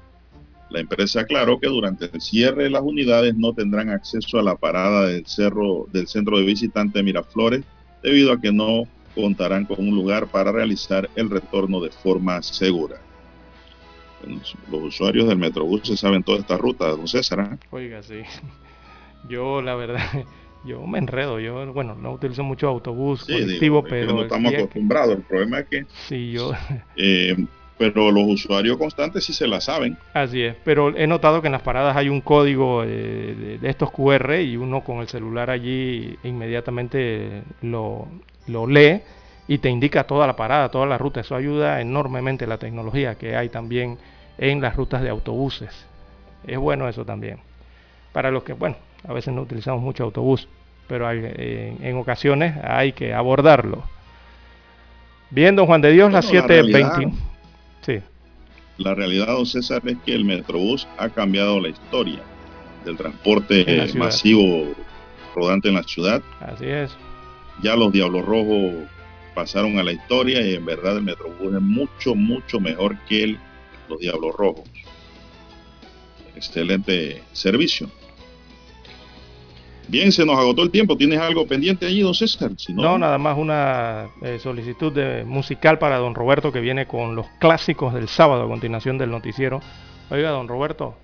La 0.74 0.80
empresa 0.80 1.20
aclaró 1.20 1.60
que 1.60 1.68
durante 1.68 2.10
el 2.12 2.20
cierre 2.20 2.68
las 2.68 2.82
unidades 2.82 3.36
no 3.36 3.54
tendrán 3.54 3.90
acceso 3.90 4.40
a 4.40 4.42
la 4.42 4.56
parada 4.56 5.06
del 5.06 5.24
cerro 5.24 5.86
del 5.92 6.08
centro 6.08 6.36
de 6.36 6.44
visitantes 6.44 7.04
Miraflores 7.04 7.62
debido 8.02 8.32
a 8.32 8.40
que 8.40 8.52
no 8.52 8.82
contarán 9.14 9.66
con 9.66 9.76
un 9.78 9.94
lugar 9.94 10.28
para 10.28 10.50
realizar 10.50 11.08
el 11.14 11.30
retorno 11.30 11.80
de 11.80 11.92
forma 11.92 12.42
segura. 12.42 12.96
Los 14.66 14.82
usuarios 14.82 15.28
del 15.28 15.38
Metrobús 15.38 15.82
se 15.84 15.96
saben 15.96 16.24
toda 16.24 16.38
esta 16.38 16.56
ruta, 16.56 16.88
don 16.88 17.06
César. 17.06 17.38
¿eh? 17.52 17.56
Oiga, 17.70 18.02
sí. 18.02 18.22
Yo, 19.28 19.62
la 19.62 19.76
verdad, 19.76 20.00
yo 20.64 20.86
me 20.86 20.98
enredo. 20.98 21.38
Yo, 21.40 21.72
bueno, 21.72 21.94
no 21.94 22.12
utilizo 22.12 22.42
mucho 22.42 22.68
autobús 22.68 23.22
Sí, 23.24 23.32
colectivo, 23.32 23.60
digo, 23.60 23.84
pero 23.88 24.12
no 24.12 24.22
estamos 24.22 24.50
que- 24.52 24.58
acostumbrados. 24.58 25.16
El 25.18 25.22
problema 25.24 25.60
es 25.60 25.68
que, 25.70 25.84
sí, 26.08 26.32
yo, 26.32 26.52
eh, 26.96 27.36
pero 27.76 28.10
los 28.12 28.24
usuarios 28.26 28.76
constantes 28.76 29.24
sí 29.24 29.32
se 29.32 29.46
la 29.48 29.60
saben. 29.60 29.96
así 30.12 30.42
es. 30.42 30.54
Pero 30.64 30.96
he 30.96 31.06
notado 31.06 31.40
que 31.40 31.48
en 31.48 31.52
las 31.52 31.62
paradas 31.62 31.96
hay 31.96 32.08
un 32.08 32.20
código 32.20 32.84
eh, 32.84 33.58
de, 33.60 33.68
estos 33.68 33.90
QR 33.90 34.40
y 34.40 34.56
uno 34.56 34.82
con 34.82 34.98
el 34.98 35.08
celular 35.08 35.50
allí 35.50 36.16
inmediatamente 36.22 37.42
lo, 37.62 38.06
lo 38.46 38.66
lee 38.66 39.00
y 39.48 39.58
te 39.58 39.68
indica 39.68 40.04
toda 40.04 40.26
la 40.26 40.36
parada, 40.36 40.70
toda 40.70 40.86
la 40.86 40.98
ruta. 40.98 41.20
Eso 41.20 41.34
ayuda 41.34 41.80
enormemente 41.80 42.46
la 42.46 42.58
tecnología 42.58 43.16
que 43.16 43.36
hay 43.36 43.48
también 43.48 43.98
en 44.38 44.60
las 44.60 44.76
rutas 44.76 45.02
de 45.02 45.08
autobuses. 45.10 45.86
Es 46.46 46.58
bueno 46.58 46.88
eso 46.88 47.04
también. 47.04 47.38
Para 48.12 48.30
los 48.30 48.44
que, 48.44 48.52
bueno, 48.52 48.76
a 49.06 49.12
veces 49.12 49.34
no 49.34 49.42
utilizamos 49.42 49.82
mucho 49.82 50.04
autobús, 50.04 50.46
pero 50.86 51.06
hay- 51.08 51.18
en, 51.36 51.78
en 51.84 51.96
ocasiones 51.96 52.54
hay 52.62 52.92
que 52.92 53.12
abordarlo. 53.12 53.82
Bien, 55.30 55.56
don 55.56 55.66
Juan 55.66 55.80
de 55.80 55.90
Dios, 55.92 56.12
las 56.12 56.26
Bueno, 56.26 56.42
la 56.42 56.46
realidad- 56.46 56.92
7.20. 56.98 57.12
La 58.78 58.94
realidad, 58.94 59.28
don 59.28 59.46
César, 59.46 59.82
es 59.86 59.96
que 60.04 60.14
el 60.14 60.24
Metrobús 60.24 60.88
ha 60.98 61.08
cambiado 61.08 61.60
la 61.60 61.68
historia 61.68 62.20
del 62.84 62.96
transporte 62.96 63.92
masivo 63.94 64.74
rodante 65.34 65.68
en 65.68 65.74
la 65.74 65.82
ciudad. 65.84 66.22
así 66.40 66.66
es. 66.66 66.90
Ya 67.62 67.76
los 67.76 67.92
Diablos 67.92 68.24
Rojos 68.24 68.74
pasaron 69.34 69.78
a 69.78 69.84
la 69.84 69.92
historia 69.92 70.40
y 70.46 70.54
en 70.54 70.64
verdad 70.64 70.96
el 70.96 71.02
Metrobús 71.02 71.54
es 71.54 71.60
mucho, 71.60 72.14
mucho 72.14 72.60
mejor 72.60 72.98
que 73.06 73.22
el, 73.22 73.38
los 73.88 74.00
Diablos 74.00 74.34
Rojos. 74.36 74.64
Excelente 76.34 77.22
servicio. 77.32 77.88
Bien, 79.88 80.12
se 80.12 80.24
nos 80.24 80.38
agotó 80.38 80.62
el 80.62 80.70
tiempo. 80.70 80.96
¿Tienes 80.96 81.20
algo 81.20 81.46
pendiente 81.46 81.86
allí, 81.86 82.00
don 82.00 82.14
César? 82.14 82.50
No, 82.68 82.98
nada 82.98 83.18
más 83.18 83.36
una 83.36 84.06
eh, 84.22 84.38
solicitud 84.42 84.92
musical 85.24 85.78
para 85.78 85.98
don 85.98 86.14
Roberto 86.14 86.52
que 86.52 86.60
viene 86.60 86.86
con 86.86 87.14
los 87.14 87.26
clásicos 87.38 87.92
del 87.92 88.08
sábado 88.08 88.44
a 88.44 88.48
continuación 88.48 88.98
del 88.98 89.10
noticiero. 89.10 89.60
Oiga, 90.10 90.30
don 90.30 90.48
Roberto, 90.48 90.94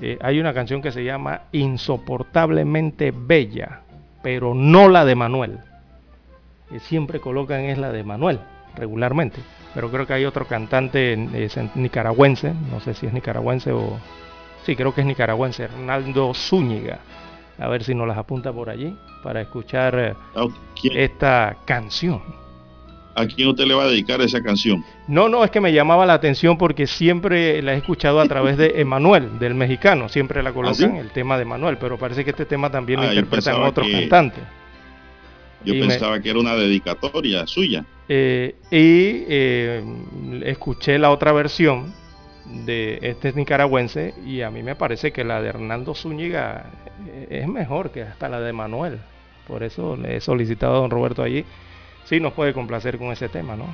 eh, 0.00 0.18
hay 0.20 0.38
una 0.38 0.54
canción 0.54 0.82
que 0.82 0.92
se 0.92 1.04
llama 1.04 1.42
Insoportablemente 1.52 3.12
Bella, 3.14 3.82
pero 4.22 4.54
no 4.54 4.88
la 4.88 5.04
de 5.04 5.14
Manuel. 5.14 5.58
Que 6.68 6.80
siempre 6.80 7.20
colocan 7.20 7.60
es 7.64 7.78
la 7.78 7.90
de 7.90 8.04
Manuel, 8.04 8.38
regularmente. 8.76 9.40
Pero 9.74 9.90
creo 9.90 10.06
que 10.06 10.14
hay 10.14 10.24
otro 10.24 10.46
cantante 10.46 11.12
eh, 11.14 11.48
nicaragüense, 11.74 12.52
no 12.70 12.80
sé 12.80 12.94
si 12.94 13.06
es 13.06 13.12
nicaragüense 13.12 13.72
o... 13.72 13.98
Sí, 14.64 14.76
creo 14.76 14.94
que 14.94 15.00
es 15.00 15.06
nicaragüense, 15.06 15.64
Hernaldo 15.64 16.34
Zúñiga. 16.34 17.00
A 17.58 17.68
ver 17.68 17.82
si 17.84 17.94
nos 17.94 18.06
las 18.06 18.16
apunta 18.18 18.52
por 18.52 18.70
allí 18.70 18.96
para 19.22 19.40
escuchar 19.40 19.98
eh, 19.98 20.14
esta 20.94 21.56
canción. 21.64 22.22
¿A 23.16 23.26
quién 23.26 23.48
usted 23.48 23.64
le 23.64 23.74
va 23.74 23.82
a 23.82 23.88
dedicar 23.88 24.20
esa 24.20 24.40
canción? 24.40 24.84
No, 25.08 25.28
no, 25.28 25.42
es 25.42 25.50
que 25.50 25.60
me 25.60 25.72
llamaba 25.72 26.06
la 26.06 26.12
atención 26.14 26.56
porque 26.56 26.86
siempre 26.86 27.60
la 27.62 27.74
he 27.74 27.78
escuchado 27.78 28.20
a 28.20 28.26
través 28.26 28.56
de 28.56 28.74
Emanuel, 28.80 29.40
del 29.40 29.54
mexicano. 29.56 30.08
Siempre 30.08 30.40
la 30.42 30.52
colocan, 30.52 30.76
sí? 30.92 30.98
el 30.98 31.10
tema 31.10 31.36
de 31.36 31.42
Emanuel, 31.42 31.78
pero 31.78 31.98
parece 31.98 32.24
que 32.24 32.30
este 32.30 32.46
tema 32.46 32.70
también 32.70 33.00
lo 33.00 33.08
Ah, 33.08 33.14
interpretan 33.14 33.60
otros 33.62 33.86
que- 33.88 33.92
cantantes. 33.92 34.44
Yo 35.64 35.74
Y 35.74 35.80
me- 35.80 35.88
pensaba 35.88 36.20
que 36.20 36.30
era 36.30 36.38
una 36.38 36.54
dedicatoria 36.54 37.44
suya. 37.48 37.84
Eh, 38.08 38.54
y 38.70 39.24
eh, 39.28 39.82
escuché 40.44 40.96
la 41.00 41.10
otra 41.10 41.32
versión 41.32 41.92
de 42.64 43.00
este 43.02 43.32
nicaragüense 43.32 44.14
y 44.24 44.42
a 44.42 44.50
mí 44.50 44.62
me 44.62 44.76
parece 44.76 45.10
que 45.12 45.24
la 45.24 45.42
de 45.42 45.48
Hernando 45.48 45.92
Zúñiga 45.94 46.70
es 47.30 47.46
mejor 47.48 47.90
que 47.90 48.02
hasta 48.02 48.28
la 48.28 48.40
de 48.40 48.52
Manuel. 48.52 48.98
Por 49.46 49.62
eso 49.62 49.96
le 49.96 50.16
he 50.16 50.20
solicitado 50.20 50.76
a 50.76 50.78
don 50.80 50.90
Roberto 50.90 51.22
allí 51.22 51.44
si 52.04 52.20
nos 52.20 52.32
puede 52.32 52.52
complacer 52.52 52.98
con 52.98 53.12
ese 53.12 53.28
tema, 53.28 53.56
¿no? 53.56 53.66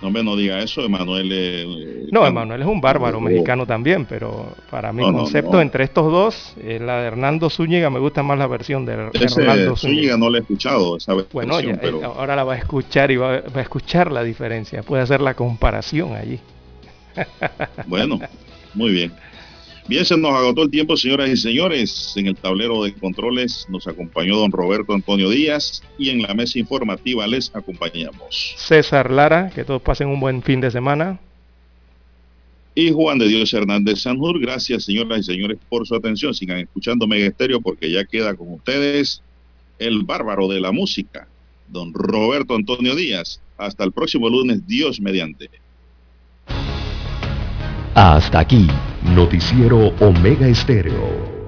No 0.00 0.12
me 0.12 0.22
no 0.22 0.36
diga 0.36 0.60
eso, 0.60 0.84
Emanuel. 0.84 1.28
eh, 1.32 2.06
No, 2.12 2.20
can- 2.20 2.28
Emanuel 2.30 2.62
es 2.62 2.68
un 2.68 2.80
bárbaro 2.80 3.18
Oh. 3.18 3.20
mexicano 3.20 3.66
también, 3.66 4.04
pero 4.06 4.52
para 4.70 4.92
mi 4.92 5.02
No, 5.02 5.10
no, 5.10 5.18
concepto 5.18 5.54
no. 5.54 5.60
entre 5.60 5.82
estos 5.82 6.12
dos, 6.12 6.54
eh, 6.62 6.78
la 6.80 7.00
de 7.00 7.06
Hernando 7.08 7.50
Zúñiga 7.50 7.90
me 7.90 7.98
gusta 7.98 8.22
más 8.22 8.38
la 8.38 8.46
versión 8.46 8.86
de 8.86 9.10
Ese 9.12 9.40
Hernando 9.42 9.74
Zúñiga 9.74 10.16
no 10.16 10.30
le 10.30 10.38
he 10.38 10.40
escuchado 10.42 10.96
esa 10.96 11.14
Bueno, 11.32 11.54
versión, 11.56 11.74
ya, 11.76 11.80
pero 11.82 12.00
eh, 12.00 12.04
ahora 12.04 12.36
la 12.36 12.44
va 12.44 12.54
a 12.54 12.58
escuchar 12.58 13.10
y 13.10 13.16
va, 13.16 13.40
va 13.40 13.58
a 13.58 13.62
escuchar 13.62 14.12
la 14.12 14.22
diferencia, 14.22 14.84
puede 14.84 15.02
hacer 15.02 15.20
la 15.20 15.34
comparación 15.34 16.14
allí. 16.14 16.38
bueno, 17.86 18.20
muy 18.74 18.92
bien. 18.92 19.12
Bien, 19.88 20.04
se 20.04 20.18
nos 20.18 20.34
agotó 20.34 20.64
el 20.64 20.70
tiempo, 20.70 20.98
señoras 20.98 21.30
y 21.30 21.36
señores. 21.38 22.12
En 22.14 22.26
el 22.26 22.36
tablero 22.36 22.82
de 22.82 22.92
controles 22.92 23.66
nos 23.70 23.88
acompañó 23.88 24.36
don 24.36 24.52
Roberto 24.52 24.92
Antonio 24.92 25.30
Díaz 25.30 25.82
y 25.96 26.10
en 26.10 26.20
la 26.20 26.34
mesa 26.34 26.58
informativa 26.58 27.26
les 27.26 27.50
acompañamos. 27.56 28.54
César 28.58 29.10
Lara, 29.10 29.48
que 29.48 29.64
todos 29.64 29.80
pasen 29.80 30.08
un 30.08 30.20
buen 30.20 30.42
fin 30.42 30.60
de 30.60 30.70
semana. 30.70 31.18
Y 32.74 32.92
Juan 32.92 33.18
de 33.18 33.28
Dios 33.28 33.54
Hernández 33.54 34.02
Sanjur, 34.02 34.38
gracias 34.38 34.84
señoras 34.84 35.20
y 35.20 35.22
señores 35.22 35.58
por 35.70 35.86
su 35.86 35.94
atención. 35.94 36.34
Sigan 36.34 36.58
escuchando 36.58 37.06
Mega 37.06 37.26
Estéreo 37.26 37.62
porque 37.62 37.90
ya 37.90 38.04
queda 38.04 38.34
con 38.34 38.52
ustedes 38.52 39.22
el 39.78 40.02
bárbaro 40.02 40.48
de 40.48 40.60
la 40.60 40.70
música, 40.70 41.28
don 41.66 41.94
Roberto 41.94 42.54
Antonio 42.54 42.94
Díaz. 42.94 43.40
Hasta 43.56 43.84
el 43.84 43.92
próximo 43.92 44.28
lunes, 44.28 44.66
Dios 44.66 45.00
mediante. 45.00 45.48
Hasta 47.98 48.38
aquí. 48.38 48.70
Noticiero 49.02 49.88
Omega 49.98 50.46
Estéreo. 50.46 51.38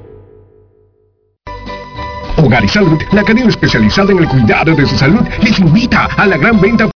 Hogar 2.39 2.65
y 2.65 2.69
Salud, 2.69 2.99
la 3.13 3.23
cadena 3.23 3.51
especializada 3.51 4.11
en 4.11 4.19
el 4.19 4.29
cuidado 4.29 4.75
de 4.75 4.85
su 4.85 4.97
salud, 4.97 5.21
les 5.45 5.57
invita 5.61 6.07
a 6.17 6.27
la 6.27 6.37
gran 6.37 6.61
venta 6.61 6.89